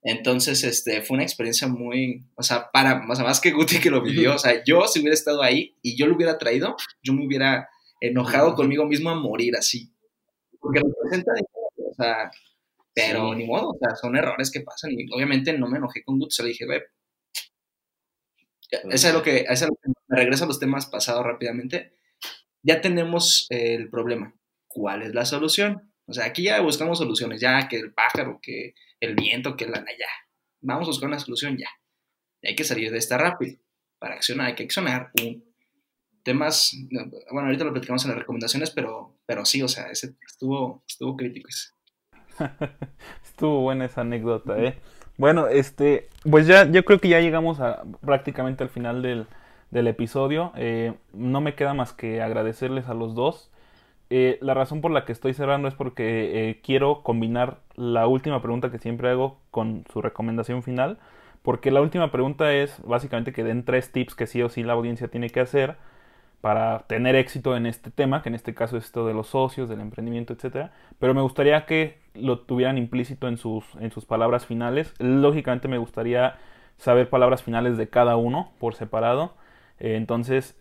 Entonces, 0.07 0.63
este, 0.63 1.01
fue 1.01 1.15
una 1.15 1.23
experiencia 1.23 1.67
muy, 1.67 2.23
o 2.35 2.43
sea, 2.43 2.69
para, 2.71 3.03
o 3.09 3.15
sea, 3.15 3.25
más 3.25 3.41
que 3.41 3.51
Guti 3.51 3.79
que 3.79 3.89
lo 3.89 4.03
vivió, 4.03 4.35
o 4.35 4.37
sea, 4.37 4.63
yo 4.63 4.87
si 4.87 4.99
hubiera 4.99 5.15
estado 5.15 5.41
ahí 5.41 5.75
y 5.81 5.97
yo 5.97 6.05
lo 6.05 6.15
hubiera 6.15 6.37
traído, 6.37 6.75
yo 7.01 7.13
me 7.13 7.25
hubiera 7.25 7.67
enojado 7.99 8.53
conmigo 8.53 8.85
mismo 8.85 9.09
a 9.09 9.15
morir 9.15 9.55
así. 9.57 9.91
Porque 10.59 10.79
representa, 10.79 11.31
o 11.77 11.93
sea, 11.95 12.29
pero 12.93 13.33
ni 13.33 13.47
modo, 13.47 13.71
o 13.71 13.77
sea, 13.79 13.95
son 13.95 14.15
errores 14.15 14.51
que 14.51 14.61
pasan 14.61 14.91
y 14.91 15.11
obviamente 15.11 15.57
no 15.57 15.67
me 15.67 15.79
enojé 15.79 16.03
con 16.03 16.19
Guti, 16.19 16.35
se 16.35 16.43
le 16.43 16.49
dije, 16.49 16.67
ve, 16.67 16.83
eso 18.91 19.07
es 19.07 19.13
lo 19.13 19.23
que, 19.23 19.37
eso 19.49 19.65
es 19.65 19.69
lo 19.69 19.75
que 19.75 19.91
me 20.07 20.17
regreso 20.17 20.43
a 20.43 20.47
los 20.47 20.59
temas 20.59 20.85
pasados 20.85 21.25
rápidamente. 21.25 21.95
Ya 22.61 22.79
tenemos 22.79 23.47
el 23.49 23.89
problema. 23.89 24.35
¿Cuál 24.67 25.01
es 25.01 25.15
la 25.15 25.25
solución? 25.25 25.91
O 26.05 26.13
sea, 26.13 26.25
aquí 26.25 26.43
ya 26.43 26.61
buscamos 26.61 26.99
soluciones, 26.99 27.41
ya 27.41 27.67
que 27.67 27.77
el 27.77 27.91
pájaro, 27.91 28.39
que 28.39 28.75
el 29.05 29.15
viento, 29.15 29.55
que 29.55 29.67
la 29.67 29.79
ya. 29.79 30.07
Vamos 30.61 30.87
a 30.87 30.91
buscar 30.91 31.07
una 31.07 31.19
solución 31.19 31.57
ya. 31.57 31.69
Hay 32.43 32.55
que 32.55 32.63
salir 32.63 32.91
de 32.91 32.97
esta 32.97 33.17
rápido. 33.17 33.57
Para 33.99 34.15
accionar 34.15 34.47
hay 34.47 34.55
que 34.55 34.63
accionar 34.63 35.11
temas, 36.23 36.75
bueno, 37.31 37.47
ahorita 37.47 37.63
lo 37.63 37.71
platicamos 37.71 38.03
en 38.03 38.11
las 38.11 38.19
recomendaciones, 38.19 38.71
pero, 38.71 39.15
pero 39.25 39.45
sí, 39.45 39.61
o 39.61 39.67
sea, 39.67 39.85
ese 39.91 40.15
estuvo, 40.27 40.83
estuvo 40.87 41.15
crítico. 41.15 41.49
estuvo 43.23 43.61
buena 43.61 43.85
esa 43.85 44.01
anécdota, 44.01 44.57
¿eh? 44.59 44.79
Bueno, 45.17 45.47
este, 45.47 46.09
pues 46.29 46.47
ya, 46.47 46.69
yo 46.69 46.83
creo 46.83 46.99
que 46.99 47.09
ya 47.09 47.21
llegamos 47.21 47.59
a 47.61 47.83
prácticamente 48.01 48.63
al 48.63 48.69
final 48.69 49.01
del, 49.01 49.27
del 49.71 49.87
episodio. 49.87 50.51
Eh, 50.55 50.93
no 51.13 51.41
me 51.41 51.55
queda 51.55 51.73
más 51.73 51.93
que 51.93 52.21
agradecerles 52.21 52.87
a 52.87 52.93
los 52.93 53.15
dos. 53.15 53.51
Eh, 54.09 54.37
la 54.41 54.53
razón 54.53 54.81
por 54.81 54.91
la 54.91 55.05
que 55.05 55.11
estoy 55.11 55.33
cerrando 55.33 55.67
es 55.67 55.73
porque 55.73 56.49
eh, 56.49 56.61
quiero 56.63 57.01
combinar 57.03 57.59
la 57.75 58.07
última 58.07 58.41
pregunta 58.41 58.71
que 58.71 58.77
siempre 58.79 59.09
hago 59.09 59.39
con 59.51 59.85
su 59.91 60.01
recomendación 60.01 60.63
final. 60.63 60.99
Porque 61.41 61.69
la 61.71 61.81
última 61.81 62.11
pregunta 62.11 62.53
es 62.53 62.81
básicamente 62.83 63.31
que 63.31 63.43
den 63.43 63.65
tres 63.65 63.91
tips 63.91 64.15
que 64.15 64.25
sí 64.27 64.41
o 64.41 64.49
sí 64.49 64.63
la 64.63 64.73
audiencia 64.73 65.09
tiene 65.09 65.29
que 65.29 65.39
hacer 65.41 65.77
para 66.41 66.79
tener 66.87 67.15
éxito 67.15 67.55
en 67.57 67.65
este 67.65 67.91
tema, 67.91 68.21
que 68.21 68.29
en 68.29 68.35
este 68.35 68.53
caso 68.53 68.77
es 68.77 68.85
esto 68.85 69.07
de 69.07 69.13
los 69.13 69.27
socios, 69.27 69.69
del 69.69 69.79
emprendimiento, 69.81 70.33
etc. 70.33 70.69
Pero 70.99 71.13
me 71.13 71.21
gustaría 71.21 71.65
que 71.65 71.97
lo 72.13 72.39
tuvieran 72.39 72.77
implícito 72.77 73.27
en 73.27 73.37
sus, 73.37 73.65
en 73.79 73.91
sus 73.91 74.05
palabras 74.05 74.45
finales. 74.45 74.93
Lógicamente 74.99 75.67
me 75.67 75.77
gustaría 75.77 76.35
saber 76.77 77.09
palabras 77.09 77.43
finales 77.43 77.77
de 77.77 77.89
cada 77.89 78.15
uno 78.15 78.51
por 78.59 78.75
separado. 78.75 79.33
Eh, 79.79 79.95
entonces, 79.95 80.55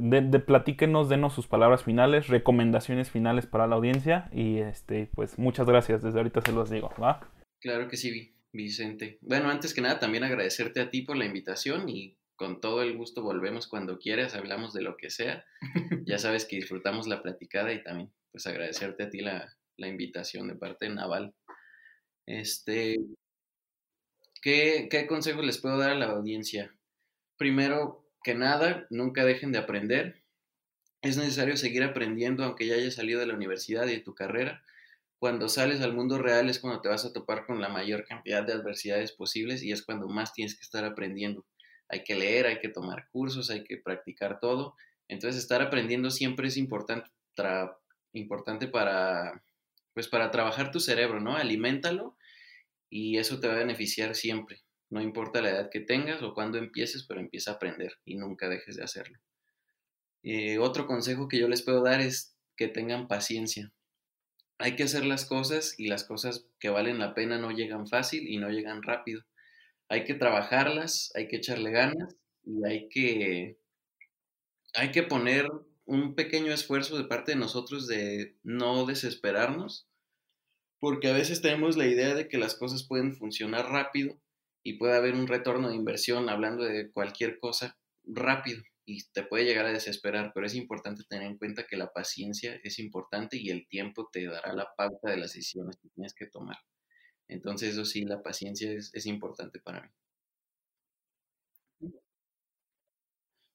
de, 0.00 0.38
platíquenos, 0.40 1.08
denos 1.08 1.34
sus 1.34 1.46
palabras 1.46 1.84
finales, 1.84 2.28
recomendaciones 2.28 3.10
finales 3.10 3.46
para 3.46 3.66
la 3.66 3.76
audiencia 3.76 4.28
y 4.32 4.58
este, 4.58 5.10
pues 5.14 5.38
muchas 5.38 5.66
gracias, 5.66 6.02
desde 6.02 6.18
ahorita 6.18 6.40
se 6.40 6.52
los 6.52 6.70
digo, 6.70 6.90
¿va? 7.02 7.32
Claro 7.60 7.88
que 7.88 7.96
sí, 7.96 8.36
Vicente. 8.52 9.18
Bueno, 9.22 9.50
antes 9.50 9.74
que 9.74 9.80
nada 9.80 9.98
también 9.98 10.24
agradecerte 10.24 10.80
a 10.80 10.90
ti 10.90 11.02
por 11.02 11.16
la 11.16 11.24
invitación 11.24 11.88
y 11.88 12.18
con 12.36 12.60
todo 12.60 12.82
el 12.82 12.96
gusto 12.96 13.22
volvemos 13.22 13.66
cuando 13.66 13.98
quieras, 13.98 14.34
hablamos 14.34 14.72
de 14.72 14.82
lo 14.82 14.96
que 14.96 15.10
sea. 15.10 15.44
ya 16.06 16.18
sabes 16.18 16.44
que 16.44 16.56
disfrutamos 16.56 17.06
la 17.06 17.22
platicada 17.22 17.72
y 17.72 17.82
también 17.82 18.12
pues 18.30 18.46
agradecerte 18.46 19.04
a 19.04 19.10
ti 19.10 19.20
la, 19.20 19.56
la 19.76 19.88
invitación 19.88 20.48
de 20.48 20.56
parte 20.56 20.86
de 20.86 20.94
Naval. 20.94 21.34
Este, 22.26 22.98
¿qué, 24.42 24.88
¿Qué 24.90 25.06
consejos 25.06 25.44
les 25.44 25.58
puedo 25.58 25.78
dar 25.78 25.90
a 25.90 25.94
la 25.94 26.06
audiencia? 26.06 26.74
Primero, 27.36 28.05
que 28.26 28.34
nada, 28.34 28.88
nunca 28.90 29.24
dejen 29.24 29.52
de 29.52 29.58
aprender. 29.58 30.20
Es 31.00 31.16
necesario 31.16 31.56
seguir 31.56 31.84
aprendiendo 31.84 32.42
aunque 32.42 32.66
ya 32.66 32.74
hayas 32.74 32.94
salido 32.94 33.20
de 33.20 33.26
la 33.26 33.34
universidad 33.34 33.86
y 33.86 33.92
de 33.92 34.00
tu 34.00 34.16
carrera. 34.16 34.64
Cuando 35.20 35.48
sales 35.48 35.80
al 35.80 35.94
mundo 35.94 36.18
real 36.18 36.50
es 36.50 36.58
cuando 36.58 36.80
te 36.80 36.88
vas 36.88 37.04
a 37.04 37.12
topar 37.12 37.46
con 37.46 37.60
la 37.60 37.68
mayor 37.68 38.04
cantidad 38.04 38.42
de 38.42 38.54
adversidades 38.54 39.12
posibles 39.12 39.62
y 39.62 39.70
es 39.70 39.84
cuando 39.84 40.08
más 40.08 40.32
tienes 40.32 40.56
que 40.56 40.62
estar 40.62 40.84
aprendiendo. 40.84 41.46
Hay 41.88 42.02
que 42.02 42.16
leer, 42.16 42.46
hay 42.46 42.58
que 42.58 42.68
tomar 42.68 43.06
cursos, 43.12 43.48
hay 43.48 43.62
que 43.62 43.76
practicar 43.76 44.40
todo. 44.40 44.74
Entonces 45.06 45.40
estar 45.40 45.62
aprendiendo 45.62 46.10
siempre 46.10 46.48
es 46.48 46.56
importante, 46.56 47.08
para, 48.66 49.40
pues 49.94 50.08
para 50.08 50.32
trabajar 50.32 50.72
tu 50.72 50.80
cerebro, 50.80 51.20
¿no? 51.20 51.36
Aliméntalo 51.36 52.16
y 52.90 53.18
eso 53.18 53.38
te 53.38 53.46
va 53.46 53.54
a 53.54 53.58
beneficiar 53.58 54.16
siempre. 54.16 54.65
No 54.88 55.00
importa 55.00 55.42
la 55.42 55.50
edad 55.50 55.70
que 55.70 55.80
tengas 55.80 56.22
o 56.22 56.34
cuándo 56.34 56.58
empieces, 56.58 57.04
pero 57.06 57.20
empieza 57.20 57.50
a 57.50 57.54
aprender 57.54 57.98
y 58.04 58.16
nunca 58.16 58.48
dejes 58.48 58.76
de 58.76 58.84
hacerlo. 58.84 59.18
Eh, 60.22 60.58
otro 60.58 60.86
consejo 60.86 61.28
que 61.28 61.38
yo 61.38 61.48
les 61.48 61.62
puedo 61.62 61.82
dar 61.82 62.00
es 62.00 62.36
que 62.56 62.68
tengan 62.68 63.08
paciencia. 63.08 63.72
Hay 64.58 64.74
que 64.76 64.84
hacer 64.84 65.04
las 65.04 65.26
cosas 65.26 65.74
y 65.78 65.88
las 65.88 66.04
cosas 66.04 66.46
que 66.58 66.70
valen 66.70 66.98
la 66.98 67.14
pena 67.14 67.38
no 67.38 67.50
llegan 67.50 67.86
fácil 67.86 68.26
y 68.28 68.38
no 68.38 68.48
llegan 68.48 68.82
rápido. 68.82 69.22
Hay 69.88 70.04
que 70.04 70.14
trabajarlas, 70.14 71.12
hay 71.14 71.28
que 71.28 71.36
echarle 71.36 71.70
ganas 71.70 72.16
y 72.44 72.64
hay 72.64 72.88
que, 72.88 73.58
hay 74.74 74.90
que 74.92 75.02
poner 75.02 75.46
un 75.84 76.14
pequeño 76.14 76.52
esfuerzo 76.52 76.96
de 76.96 77.04
parte 77.04 77.32
de 77.32 77.38
nosotros 77.38 77.86
de 77.86 78.36
no 78.42 78.86
desesperarnos, 78.86 79.88
porque 80.80 81.08
a 81.08 81.12
veces 81.12 81.42
tenemos 81.42 81.76
la 81.76 81.86
idea 81.86 82.14
de 82.14 82.28
que 82.28 82.38
las 82.38 82.54
cosas 82.54 82.86
pueden 82.86 83.14
funcionar 83.14 83.70
rápido 83.70 84.20
y 84.66 84.72
puede 84.72 84.96
haber 84.96 85.14
un 85.14 85.28
retorno 85.28 85.68
de 85.68 85.76
inversión 85.76 86.28
hablando 86.28 86.64
de 86.64 86.90
cualquier 86.90 87.38
cosa 87.38 87.78
rápido 88.02 88.64
y 88.84 89.04
te 89.12 89.22
puede 89.22 89.44
llegar 89.44 89.64
a 89.64 89.72
desesperar, 89.72 90.32
pero 90.34 90.44
es 90.44 90.56
importante 90.56 91.04
tener 91.08 91.24
en 91.28 91.38
cuenta 91.38 91.68
que 91.68 91.76
la 91.76 91.92
paciencia 91.92 92.58
es 92.64 92.80
importante 92.80 93.36
y 93.36 93.50
el 93.50 93.68
tiempo 93.68 94.08
te 94.12 94.26
dará 94.26 94.52
la 94.54 94.66
pauta 94.76 95.08
de 95.08 95.18
las 95.18 95.34
decisiones 95.34 95.76
que 95.76 95.88
tienes 95.90 96.14
que 96.14 96.26
tomar. 96.26 96.56
Entonces, 97.28 97.74
eso 97.74 97.84
sí, 97.84 98.04
la 98.06 98.24
paciencia 98.24 98.72
es, 98.72 99.06
importante 99.06 99.60
para 99.60 99.82
mí. 101.80 101.90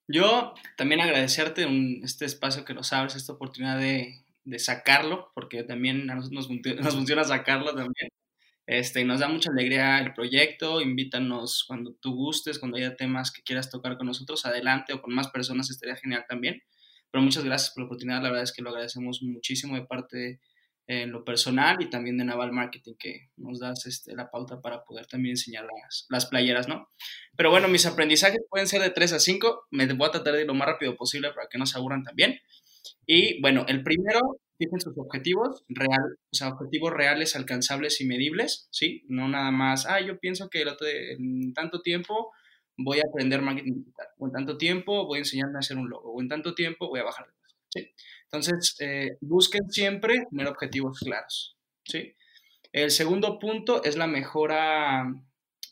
Yo 0.07 0.53
también 0.77 1.01
agradecerte 1.01 1.67
este 2.03 2.23
espacio 2.23 2.63
que 2.63 2.73
nos 2.73 2.93
abres, 2.93 3.15
esta 3.17 3.33
oportunidad 3.33 3.77
de, 3.77 4.23
sacarlo, 4.59 5.29
porque 5.35 5.63
también 5.63 6.09
a 6.09 6.15
nosotros 6.15 6.49
nos, 6.49 6.63
nos 6.85 6.95
funciona 6.95 7.25
sacarlo 7.25 7.75
también. 7.75 8.09
Este, 8.67 9.03
nos 9.03 9.19
da 9.19 9.27
mucha 9.27 9.51
alegría 9.51 9.99
el 9.99 10.13
proyecto, 10.13 10.81
invítanos 10.81 11.65
cuando 11.67 11.93
tú 11.95 12.13
gustes, 12.13 12.59
cuando 12.59 12.77
haya 12.77 12.95
temas 12.95 13.31
que 13.31 13.41
quieras 13.41 13.69
tocar 13.69 13.97
con 13.97 14.07
nosotros, 14.07 14.45
adelante 14.45 14.93
o 14.93 15.01
con 15.01 15.13
más 15.13 15.29
personas 15.29 15.69
estaría 15.69 15.95
genial 15.95 16.25
también. 16.27 16.61
Pero 17.11 17.23
muchas 17.23 17.43
gracias 17.43 17.73
por 17.73 17.83
la 17.83 17.85
oportunidad, 17.87 18.21
la 18.21 18.29
verdad 18.29 18.43
es 18.43 18.53
que 18.53 18.61
lo 18.61 18.69
agradecemos 18.69 19.21
muchísimo 19.23 19.75
de 19.75 19.85
parte 19.85 20.39
en 20.87 21.11
lo 21.11 21.23
personal 21.23 21.81
y 21.81 21.89
también 21.89 22.17
de 22.17 22.25
Naval 22.25 22.51
Marketing 22.51 22.95
que 22.97 23.29
nos 23.37 23.59
das 23.59 23.85
este, 23.85 24.15
la 24.15 24.29
pauta 24.29 24.61
para 24.61 24.83
poder 24.83 25.05
también 25.05 25.33
enseñar 25.33 25.65
las, 25.65 26.05
las 26.09 26.25
playeras, 26.25 26.67
¿no? 26.67 26.89
Pero 27.37 27.49
bueno, 27.49 27.67
mis 27.67 27.85
aprendizajes 27.85 28.41
pueden 28.49 28.67
ser 28.67 28.81
de 28.81 28.89
3 28.89 29.13
a 29.13 29.19
5, 29.19 29.67
me 29.71 29.85
voy 29.93 30.07
a 30.07 30.11
tratar 30.11 30.33
de 30.33 30.41
ir 30.41 30.47
lo 30.47 30.53
más 30.53 30.67
rápido 30.67 30.95
posible 30.95 31.31
para 31.33 31.47
que 31.49 31.57
no 31.57 31.65
se 31.65 31.77
aburran 31.77 32.03
también. 32.03 32.39
Y 33.05 33.39
bueno, 33.41 33.65
el 33.67 33.83
primero 33.83 34.39
fijen 34.61 34.79
sus 34.79 34.97
objetivos 34.97 35.63
real, 35.69 36.17
o 36.31 36.35
sea, 36.35 36.49
objetivos 36.49 36.93
reales, 36.93 37.35
alcanzables 37.35 37.99
y 38.01 38.05
medibles, 38.05 38.67
¿sí? 38.71 39.03
No 39.07 39.27
nada 39.27 39.51
más, 39.51 39.87
ah, 39.87 39.99
yo 40.01 40.19
pienso 40.19 40.49
que 40.49 40.63
en 41.17 41.53
tanto 41.53 41.81
tiempo 41.81 42.31
voy 42.77 42.99
a 42.99 43.03
aprender 43.09 43.41
marketing 43.41 43.73
digital, 43.73 44.07
o 44.19 44.27
en 44.27 44.33
tanto 44.33 44.57
tiempo 44.57 45.05
voy 45.07 45.17
a 45.17 45.21
enseñarme 45.21 45.57
a 45.57 45.59
hacer 45.59 45.77
un 45.77 45.89
logo, 45.89 46.13
o 46.13 46.21
en 46.21 46.29
tanto 46.29 46.53
tiempo 46.53 46.87
voy 46.89 46.99
a 46.99 47.03
bajar 47.03 47.25
de 47.27 47.33
peso. 47.33 47.93
Entonces, 48.25 48.75
eh, 48.79 49.17
busquen 49.21 49.69
siempre 49.71 50.27
tener 50.29 50.47
objetivos 50.47 50.99
claros, 50.99 51.57
¿sí? 51.85 52.15
El 52.71 52.91
segundo 52.91 53.39
punto 53.39 53.83
es 53.83 53.97
la 53.97 54.07
mejora 54.07 55.05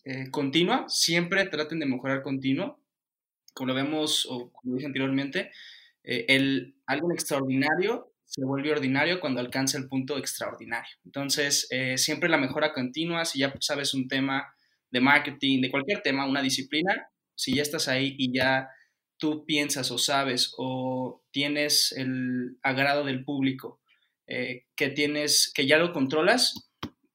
eh, 0.03 0.30
continua, 0.32 0.86
siempre 0.90 1.45
traten 1.45 1.80
de 1.80 1.86
mejorar 1.86 2.24
continuo, 2.24 2.82
como 3.53 3.68
lo 3.68 3.76
vemos, 3.76 4.26
o 4.30 4.52
como 4.52 4.76
dije 4.76 4.88
anteriormente, 4.88 5.52
eh, 6.03 6.26
el, 6.30 6.76
algo 6.88 7.11
extraordinario 7.11 8.09
se 8.30 8.45
vuelve 8.45 8.72
ordinario 8.72 9.19
cuando 9.19 9.39
alcanza 9.39 9.80
el 9.80 9.88
punto 9.88 10.15
extraordinario. 10.15 10.95
Entonces, 11.03 11.68
eh, 11.72 11.97
siempre 11.97 12.30
la 12.30 12.38
mejora 12.38 12.73
continua, 12.73 13.26
si 13.26 13.39
ya 13.39 13.51
sabes 13.60 13.95
un 13.95 14.07
tema 14.07 14.53
de 14.91 15.01
marketing, 15.01 15.61
de 15.61 15.72
cualquier 15.72 16.01
tema, 16.03 16.27
una 16.27 16.43
disciplina, 16.43 17.10
si 17.34 17.56
ya 17.56 17.64
estás 17.64 17.88
ahí 17.88 18.15
y 18.19 18.31
ya 18.31 18.69
tú 19.18 19.45
piensas 19.45 19.89
o 19.89 19.97
sabes 19.97 20.53
o 20.57 21.23
tienes 21.31 21.91
el 21.93 22.60
agrado 22.61 23.03
del 23.03 23.23
público, 23.23 23.81
eh, 24.27 24.68
que 24.76 24.89
tienes, 24.89 25.51
que 25.51 25.65
ya 25.65 25.80
lo 25.80 25.91
controlas, 25.91 26.69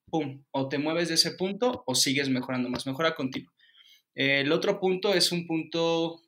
pum, 0.07 0.43
o 0.51 0.69
te 0.69 0.79
mueves 0.79 1.09
de 1.09 1.15
ese 1.15 1.31
punto 1.37 1.85
o 1.87 1.95
sigues 1.95 2.29
mejorando 2.29 2.69
más, 2.71 2.89
mejora 2.89 3.15
continua. 3.15 3.53
El 4.17 4.51
otro 4.51 4.81
punto 4.81 5.15
es 5.15 5.31
un 5.31 5.47
punto 5.47 6.24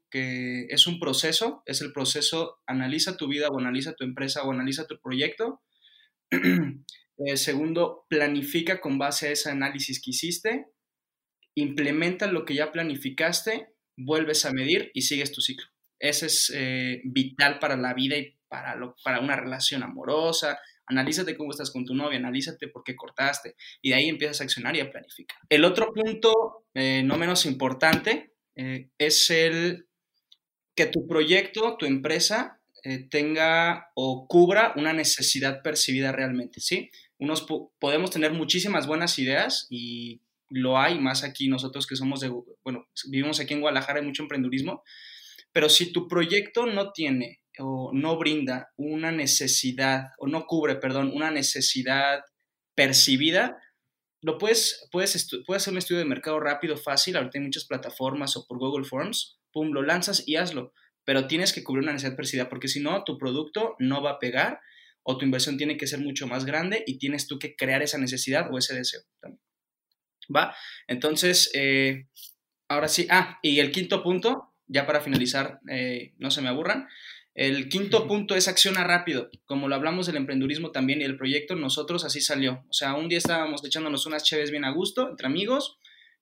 es 0.68 0.86
un 0.86 0.98
proceso, 0.98 1.62
es 1.66 1.80
el 1.80 1.93
proceso, 1.93 2.60
analiza 2.66 3.16
tu 3.16 3.28
vida 3.28 3.48
o 3.48 3.59
analiza 3.59 3.94
tu 3.94 4.05
empresa 4.05 4.43
o 4.44 4.52
analiza 4.52 4.86
tu 4.86 5.01
proyecto. 5.01 5.62
Eh, 7.18 7.38
segundo, 7.38 8.05
planifica 8.10 8.78
con 8.78 8.98
base 8.98 9.28
a 9.28 9.30
ese 9.30 9.51
análisis 9.51 10.02
que 10.02 10.10
hiciste, 10.10 10.66
implementa 11.55 12.26
lo 12.26 12.44
que 12.44 12.55
ya 12.55 12.72
planificaste, 12.72 13.68
vuelves 13.97 14.44
a 14.44 14.52
medir 14.52 14.90
y 14.93 15.01
sigues 15.01 15.32
tu 15.32 15.40
ciclo. 15.40 15.66
Ese 15.98 16.26
es 16.26 16.52
eh, 16.55 17.01
vital 17.05 17.59
para 17.59 17.78
la 17.78 17.94
vida 17.94 18.18
y 18.18 18.36
para, 18.48 18.76
lo, 18.76 18.97
para 19.02 19.20
una 19.20 19.34
relación 19.34 19.82
amorosa. 19.82 20.59
Analízate 20.84 21.38
cómo 21.38 21.52
estás 21.52 21.70
con 21.70 21.86
tu 21.86 21.94
novia, 21.94 22.18
analízate 22.18 22.68
por 22.68 22.84
qué 22.84 22.94
cortaste 22.94 23.56
y 23.80 23.88
de 23.88 23.94
ahí 23.94 24.09
empiezas 24.10 24.43
a 24.43 24.44
accionar 24.44 24.76
y 24.76 24.80
a 24.80 24.90
planificar. 24.90 25.38
El 25.48 25.64
otro 25.64 25.94
punto, 25.94 26.66
eh, 26.74 27.02
no 27.02 27.16
menos 27.16 27.47
importante, 27.47 28.34
es 28.55 29.30
el 29.30 29.85
que 30.77 30.86
tu 30.86 31.07
proyecto, 31.09 31.77
tu 31.77 31.86
empresa, 31.86 32.61
eh, 32.85 33.09
tenga 33.11 33.90
o 33.94 34.28
cubra 34.28 34.73
una 34.77 34.93
necesidad 34.93 35.62
percibida 35.62 36.12
realmente, 36.12 36.61
¿sí? 36.61 36.90
Unos 37.19 37.47
podemos 37.81 38.11
tener 38.11 38.32
muchísimas 38.32 38.86
buenas 38.86 39.19
ideas 39.19 39.66
y 39.70 40.20
lo 40.51 40.78
hay 40.78 40.98
más 40.98 41.24
aquí 41.24 41.48
nosotros 41.48 41.86
que 41.86 41.97
somos 41.97 42.20
de, 42.20 42.31
bueno, 42.62 42.86
vivimos 43.09 43.40
aquí 43.40 43.55
en 43.55 43.61
Guadalajara, 43.62 43.98
hay 44.01 44.07
mucho 44.07 44.23
emprendurismo, 44.23 44.85
pero 45.51 45.69
si 45.69 45.93
tu 45.93 46.07
proyecto 46.07 46.66
no 46.66 46.93
tiene 46.93 47.40
o 47.59 47.90
no 47.94 48.19
brinda 48.19 48.69
una 48.77 49.11
necesidad, 49.11 50.11
o 50.19 50.28
no 50.28 50.47
cubre, 50.47 50.77
perdón, 50.77 51.11
una 51.12 51.31
necesidad 51.31 52.20
percibida, 52.74 53.59
lo 54.20 54.36
puedes, 54.39 54.86
puedes, 54.93 55.28
puedes 55.47 55.62
hacer 55.62 55.73
un 55.73 55.78
estudio 55.78 56.01
de 56.01 56.05
mercado 56.05 56.39
rápido, 56.39 56.77
fácil, 56.77 57.16
ahorita 57.16 57.39
hay 57.39 57.44
muchas 57.44 57.65
plataformas 57.65 58.36
o 58.36 58.47
por 58.47 58.59
Google 58.59 58.85
Forms, 58.85 59.39
pum, 59.56 59.72
lo 59.72 59.80
lanzas 59.80 60.22
y 60.26 60.36
hazlo. 60.36 60.74
Pero 61.04 61.26
tienes 61.26 61.54
que 61.54 61.64
cubrir 61.64 61.84
una 61.84 61.94
necesidad 61.94 62.14
percibida, 62.14 62.48
porque 62.50 62.68
si 62.68 62.80
no, 62.80 63.04
tu 63.04 63.16
producto 63.16 63.74
no 63.78 64.02
va 64.02 64.10
a 64.10 64.18
pegar 64.18 64.60
o 65.02 65.16
tu 65.16 65.24
inversión 65.24 65.56
tiene 65.56 65.78
que 65.78 65.86
ser 65.86 66.00
mucho 66.00 66.26
más 66.26 66.44
grande 66.44 66.84
y 66.86 66.98
tienes 66.98 67.26
tú 67.26 67.38
que 67.38 67.56
crear 67.56 67.80
esa 67.80 67.96
necesidad 67.96 68.52
o 68.52 68.58
ese 68.58 68.74
deseo 68.74 69.00
también. 69.18 69.40
¿Va? 70.34 70.54
Entonces, 70.88 71.50
eh, 71.54 72.08
ahora 72.68 72.88
sí. 72.88 73.06
Ah, 73.08 73.38
y 73.40 73.60
el 73.60 73.70
quinto 73.70 74.02
punto, 74.02 74.52
ya 74.66 74.84
para 74.84 75.00
finalizar, 75.00 75.60
eh, 75.70 76.12
no 76.18 76.30
se 76.30 76.42
me 76.42 76.48
aburran. 76.48 76.86
El 77.34 77.70
quinto 77.70 78.06
punto 78.06 78.34
es 78.34 78.46
acciona 78.46 78.84
rápido. 78.84 79.30
Como 79.46 79.68
lo 79.68 79.74
hablamos 79.74 80.06
del 80.06 80.16
emprendurismo 80.16 80.70
también 80.70 81.00
y 81.00 81.04
el 81.04 81.16
proyecto, 81.16 81.56
nosotros 81.56 82.04
así 82.04 82.20
salió. 82.20 82.66
O 82.68 82.74
sea, 82.74 82.94
un 82.94 83.08
día 83.08 83.18
estábamos 83.18 83.64
echándonos 83.64 84.04
unas 84.04 84.22
cheves 84.22 84.50
bien 84.50 84.66
a 84.66 84.72
gusto 84.72 85.08
entre 85.08 85.28
amigos, 85.28 85.78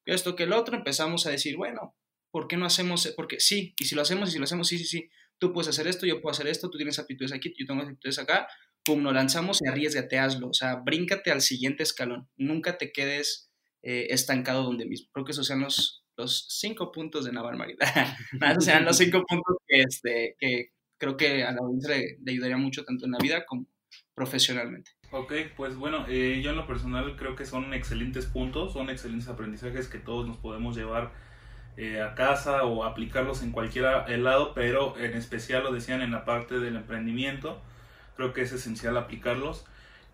esto 0.06 0.36
que 0.36 0.44
el 0.44 0.52
otro, 0.52 0.76
empezamos 0.76 1.26
a 1.26 1.30
decir, 1.30 1.56
bueno, 1.56 1.96
¿por 2.34 2.48
qué 2.48 2.56
no 2.56 2.66
hacemos? 2.66 3.06
Porque 3.14 3.38
sí, 3.38 3.76
y 3.78 3.84
si 3.84 3.94
lo 3.94 4.02
hacemos, 4.02 4.28
y 4.28 4.32
si 4.32 4.38
lo 4.38 4.44
hacemos, 4.44 4.66
sí, 4.66 4.76
sí, 4.76 4.86
sí, 4.86 5.08
tú 5.38 5.52
puedes 5.52 5.68
hacer 5.68 5.86
esto, 5.86 6.04
yo 6.04 6.20
puedo 6.20 6.32
hacer 6.32 6.48
esto, 6.48 6.68
tú 6.68 6.76
tienes 6.76 6.98
aptitudes 6.98 7.32
aquí, 7.32 7.54
yo 7.56 7.64
tengo 7.64 7.80
aptitudes 7.80 8.18
acá, 8.18 8.48
pum, 8.84 9.04
nos 9.04 9.14
lanzamos 9.14 9.62
y 9.62 9.68
arriesgate, 9.68 10.18
hazlo, 10.18 10.48
o 10.48 10.52
sea, 10.52 10.74
bríncate 10.84 11.30
al 11.30 11.42
siguiente 11.42 11.84
escalón, 11.84 12.28
nunca 12.36 12.76
te 12.76 12.90
quedes 12.90 13.52
eh, 13.82 14.08
estancado 14.10 14.64
donde 14.64 14.84
mismo. 14.84 15.10
Creo 15.12 15.24
que 15.24 15.30
esos 15.30 15.46
sean 15.46 15.60
los, 15.60 16.04
los 16.16 16.48
cinco 16.48 16.90
puntos 16.90 17.24
de 17.24 17.30
Naval 17.30 17.56
Marita. 17.56 17.84
esos 18.50 18.64
sean 18.64 18.84
los 18.84 18.96
cinco 18.96 19.22
puntos 19.28 19.56
que, 19.68 19.82
este, 19.82 20.34
que 20.36 20.70
creo 20.98 21.16
que 21.16 21.44
a 21.44 21.52
la 21.52 21.58
audiencia 21.60 21.94
le, 21.94 22.32
ayudaría 22.32 22.56
mucho 22.56 22.84
tanto 22.84 23.04
en 23.04 23.12
la 23.12 23.18
vida 23.18 23.46
como 23.46 23.68
profesionalmente. 24.12 24.90
Ok, 25.12 25.34
pues 25.56 25.76
bueno, 25.76 26.04
eh, 26.08 26.40
yo 26.42 26.50
en 26.50 26.56
lo 26.56 26.66
personal 26.66 27.14
creo 27.14 27.36
que 27.36 27.46
son 27.46 27.72
excelentes 27.74 28.26
puntos, 28.26 28.72
son 28.72 28.90
excelentes 28.90 29.28
aprendizajes 29.28 29.86
que 29.86 30.00
todos 30.00 30.26
nos 30.26 30.38
podemos 30.38 30.76
llevar 30.76 31.12
eh, 31.76 32.00
a 32.00 32.14
casa 32.14 32.64
o 32.64 32.84
aplicarlos 32.84 33.42
en 33.42 33.50
cualquier 33.50 33.84
lado, 34.20 34.54
pero 34.54 34.96
en 34.98 35.14
especial 35.14 35.64
lo 35.64 35.72
decían 35.72 36.02
en 36.02 36.12
la 36.12 36.24
parte 36.24 36.60
del 36.60 36.76
emprendimiento. 36.76 37.60
Creo 38.16 38.32
que 38.32 38.42
es 38.42 38.52
esencial 38.52 38.96
aplicarlos. 38.96 39.64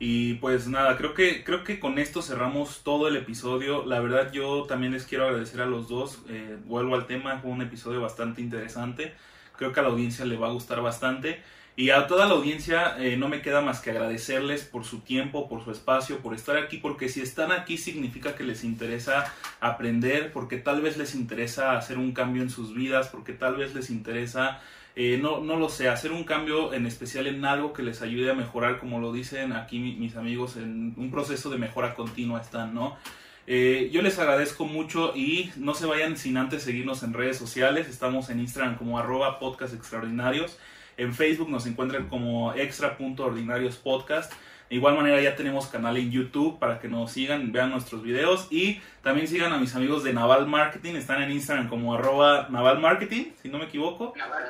Y 0.02 0.34
pues 0.34 0.66
nada, 0.66 0.96
creo 0.96 1.12
que, 1.12 1.44
creo 1.44 1.62
que 1.62 1.78
con 1.78 1.98
esto 1.98 2.22
cerramos 2.22 2.82
todo 2.82 3.06
el 3.06 3.16
episodio. 3.16 3.84
La 3.84 4.00
verdad 4.00 4.32
yo 4.32 4.64
también 4.64 4.92
les 4.92 5.04
quiero 5.04 5.26
agradecer 5.26 5.60
a 5.60 5.66
los 5.66 5.88
dos. 5.88 6.20
Eh, 6.30 6.56
vuelvo 6.64 6.94
al 6.94 7.06
tema, 7.06 7.38
fue 7.40 7.50
un 7.50 7.60
episodio 7.60 8.00
bastante 8.00 8.40
interesante. 8.40 9.12
Creo 9.58 9.72
que 9.72 9.80
a 9.80 9.82
la 9.82 9.90
audiencia 9.90 10.24
le 10.24 10.38
va 10.38 10.48
a 10.48 10.52
gustar 10.52 10.80
bastante. 10.80 11.42
Y 11.76 11.90
a 11.90 12.06
toda 12.06 12.26
la 12.26 12.34
audiencia 12.34 12.96
eh, 12.98 13.16
no 13.16 13.28
me 13.28 13.40
queda 13.42 13.60
más 13.60 13.80
que 13.80 13.90
agradecerles 13.90 14.64
por 14.64 14.84
su 14.84 15.00
tiempo, 15.00 15.48
por 15.48 15.64
su 15.64 15.70
espacio, 15.70 16.18
por 16.18 16.34
estar 16.34 16.56
aquí, 16.56 16.76
porque 16.76 17.08
si 17.08 17.20
están 17.20 17.52
aquí 17.52 17.78
significa 17.78 18.34
que 18.34 18.44
les 18.44 18.64
interesa 18.64 19.32
aprender, 19.60 20.32
porque 20.32 20.58
tal 20.58 20.82
vez 20.82 20.96
les 20.96 21.14
interesa 21.14 21.76
hacer 21.76 21.96
un 21.96 22.12
cambio 22.12 22.42
en 22.42 22.50
sus 22.50 22.74
vidas, 22.74 23.08
porque 23.08 23.32
tal 23.32 23.56
vez 23.56 23.74
les 23.74 23.88
interesa, 23.88 24.60
eh, 24.94 25.18
no, 25.22 25.40
no 25.40 25.56
lo 25.56 25.68
sé, 25.68 25.88
hacer 25.88 26.12
un 26.12 26.24
cambio 26.24 26.74
en 26.74 26.86
especial 26.86 27.26
en 27.28 27.44
algo 27.44 27.72
que 27.72 27.82
les 27.82 28.02
ayude 28.02 28.30
a 28.30 28.34
mejorar, 28.34 28.78
como 28.78 29.00
lo 29.00 29.12
dicen 29.12 29.52
aquí 29.52 29.78
mis 29.78 30.16
amigos, 30.16 30.56
en 30.56 30.92
un 30.96 31.10
proceso 31.10 31.48
de 31.50 31.58
mejora 31.58 31.94
continua 31.94 32.40
están, 32.40 32.74
¿no? 32.74 32.98
Eh, 33.46 33.90
yo 33.92 34.02
les 34.02 34.18
agradezco 34.18 34.64
mucho 34.64 35.12
y 35.16 35.50
no 35.56 35.74
se 35.74 35.86
vayan 35.86 36.16
sin 36.16 36.36
antes 36.36 36.62
seguirnos 36.62 37.02
en 37.02 37.14
redes 37.14 37.36
sociales. 37.36 37.88
Estamos 37.88 38.30
en 38.30 38.38
Instagram 38.38 38.76
como 38.76 38.98
arroba 38.98 39.38
podcast 39.38 39.74
extraordinarios. 39.74 40.56
En 41.00 41.14
Facebook 41.14 41.48
nos 41.48 41.66
encuentran 41.66 42.08
como 42.08 42.52
extra.ordinariospodcast. 42.52 44.34
De 44.68 44.76
igual 44.76 44.96
manera 44.96 45.18
ya 45.18 45.34
tenemos 45.34 45.66
canal 45.66 45.96
en 45.96 46.10
YouTube 46.10 46.58
para 46.58 46.78
que 46.78 46.88
nos 46.88 47.10
sigan, 47.10 47.52
vean 47.52 47.70
nuestros 47.70 48.02
videos 48.02 48.48
y 48.50 48.82
también 49.02 49.26
sigan 49.26 49.50
a 49.54 49.58
mis 49.58 49.74
amigos 49.74 50.04
de 50.04 50.12
Naval 50.12 50.46
Marketing. 50.46 50.96
Están 50.96 51.22
en 51.22 51.30
Instagram 51.30 51.70
como 51.70 51.94
arroba 51.94 52.48
Naval 52.50 52.80
Marketing, 52.80 53.32
si 53.40 53.48
no 53.48 53.56
me 53.56 53.64
equivoco. 53.64 54.12
Naval 54.14 54.44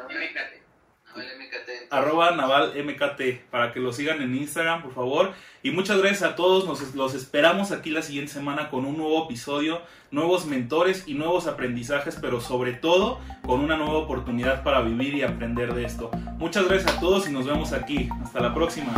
Arroba 1.90 2.30
Naval 2.32 2.72
MKT, 2.76 3.50
para 3.50 3.72
que 3.72 3.80
lo 3.80 3.92
sigan 3.92 4.22
en 4.22 4.34
Instagram, 4.34 4.82
por 4.82 4.94
favor. 4.94 5.32
Y 5.62 5.72
muchas 5.72 5.98
gracias 5.98 6.22
a 6.22 6.36
todos, 6.36 6.66
nos 6.66 6.94
los 6.94 7.14
esperamos 7.14 7.72
aquí 7.72 7.90
la 7.90 8.02
siguiente 8.02 8.32
semana 8.32 8.70
con 8.70 8.86
un 8.86 8.96
nuevo 8.96 9.24
episodio, 9.24 9.82
nuevos 10.10 10.46
mentores 10.46 11.04
y 11.06 11.14
nuevos 11.14 11.46
aprendizajes, 11.46 12.16
pero 12.20 12.40
sobre 12.40 12.72
todo 12.72 13.20
con 13.42 13.60
una 13.60 13.76
nueva 13.76 13.98
oportunidad 13.98 14.62
para 14.62 14.80
vivir 14.80 15.14
y 15.14 15.22
aprender 15.22 15.74
de 15.74 15.84
esto. 15.84 16.10
Muchas 16.38 16.66
gracias 16.66 16.96
a 16.96 17.00
todos 17.00 17.28
y 17.28 17.32
nos 17.32 17.46
vemos 17.46 17.72
aquí. 17.72 18.08
Hasta 18.22 18.40
la 18.40 18.54
próxima. 18.54 18.92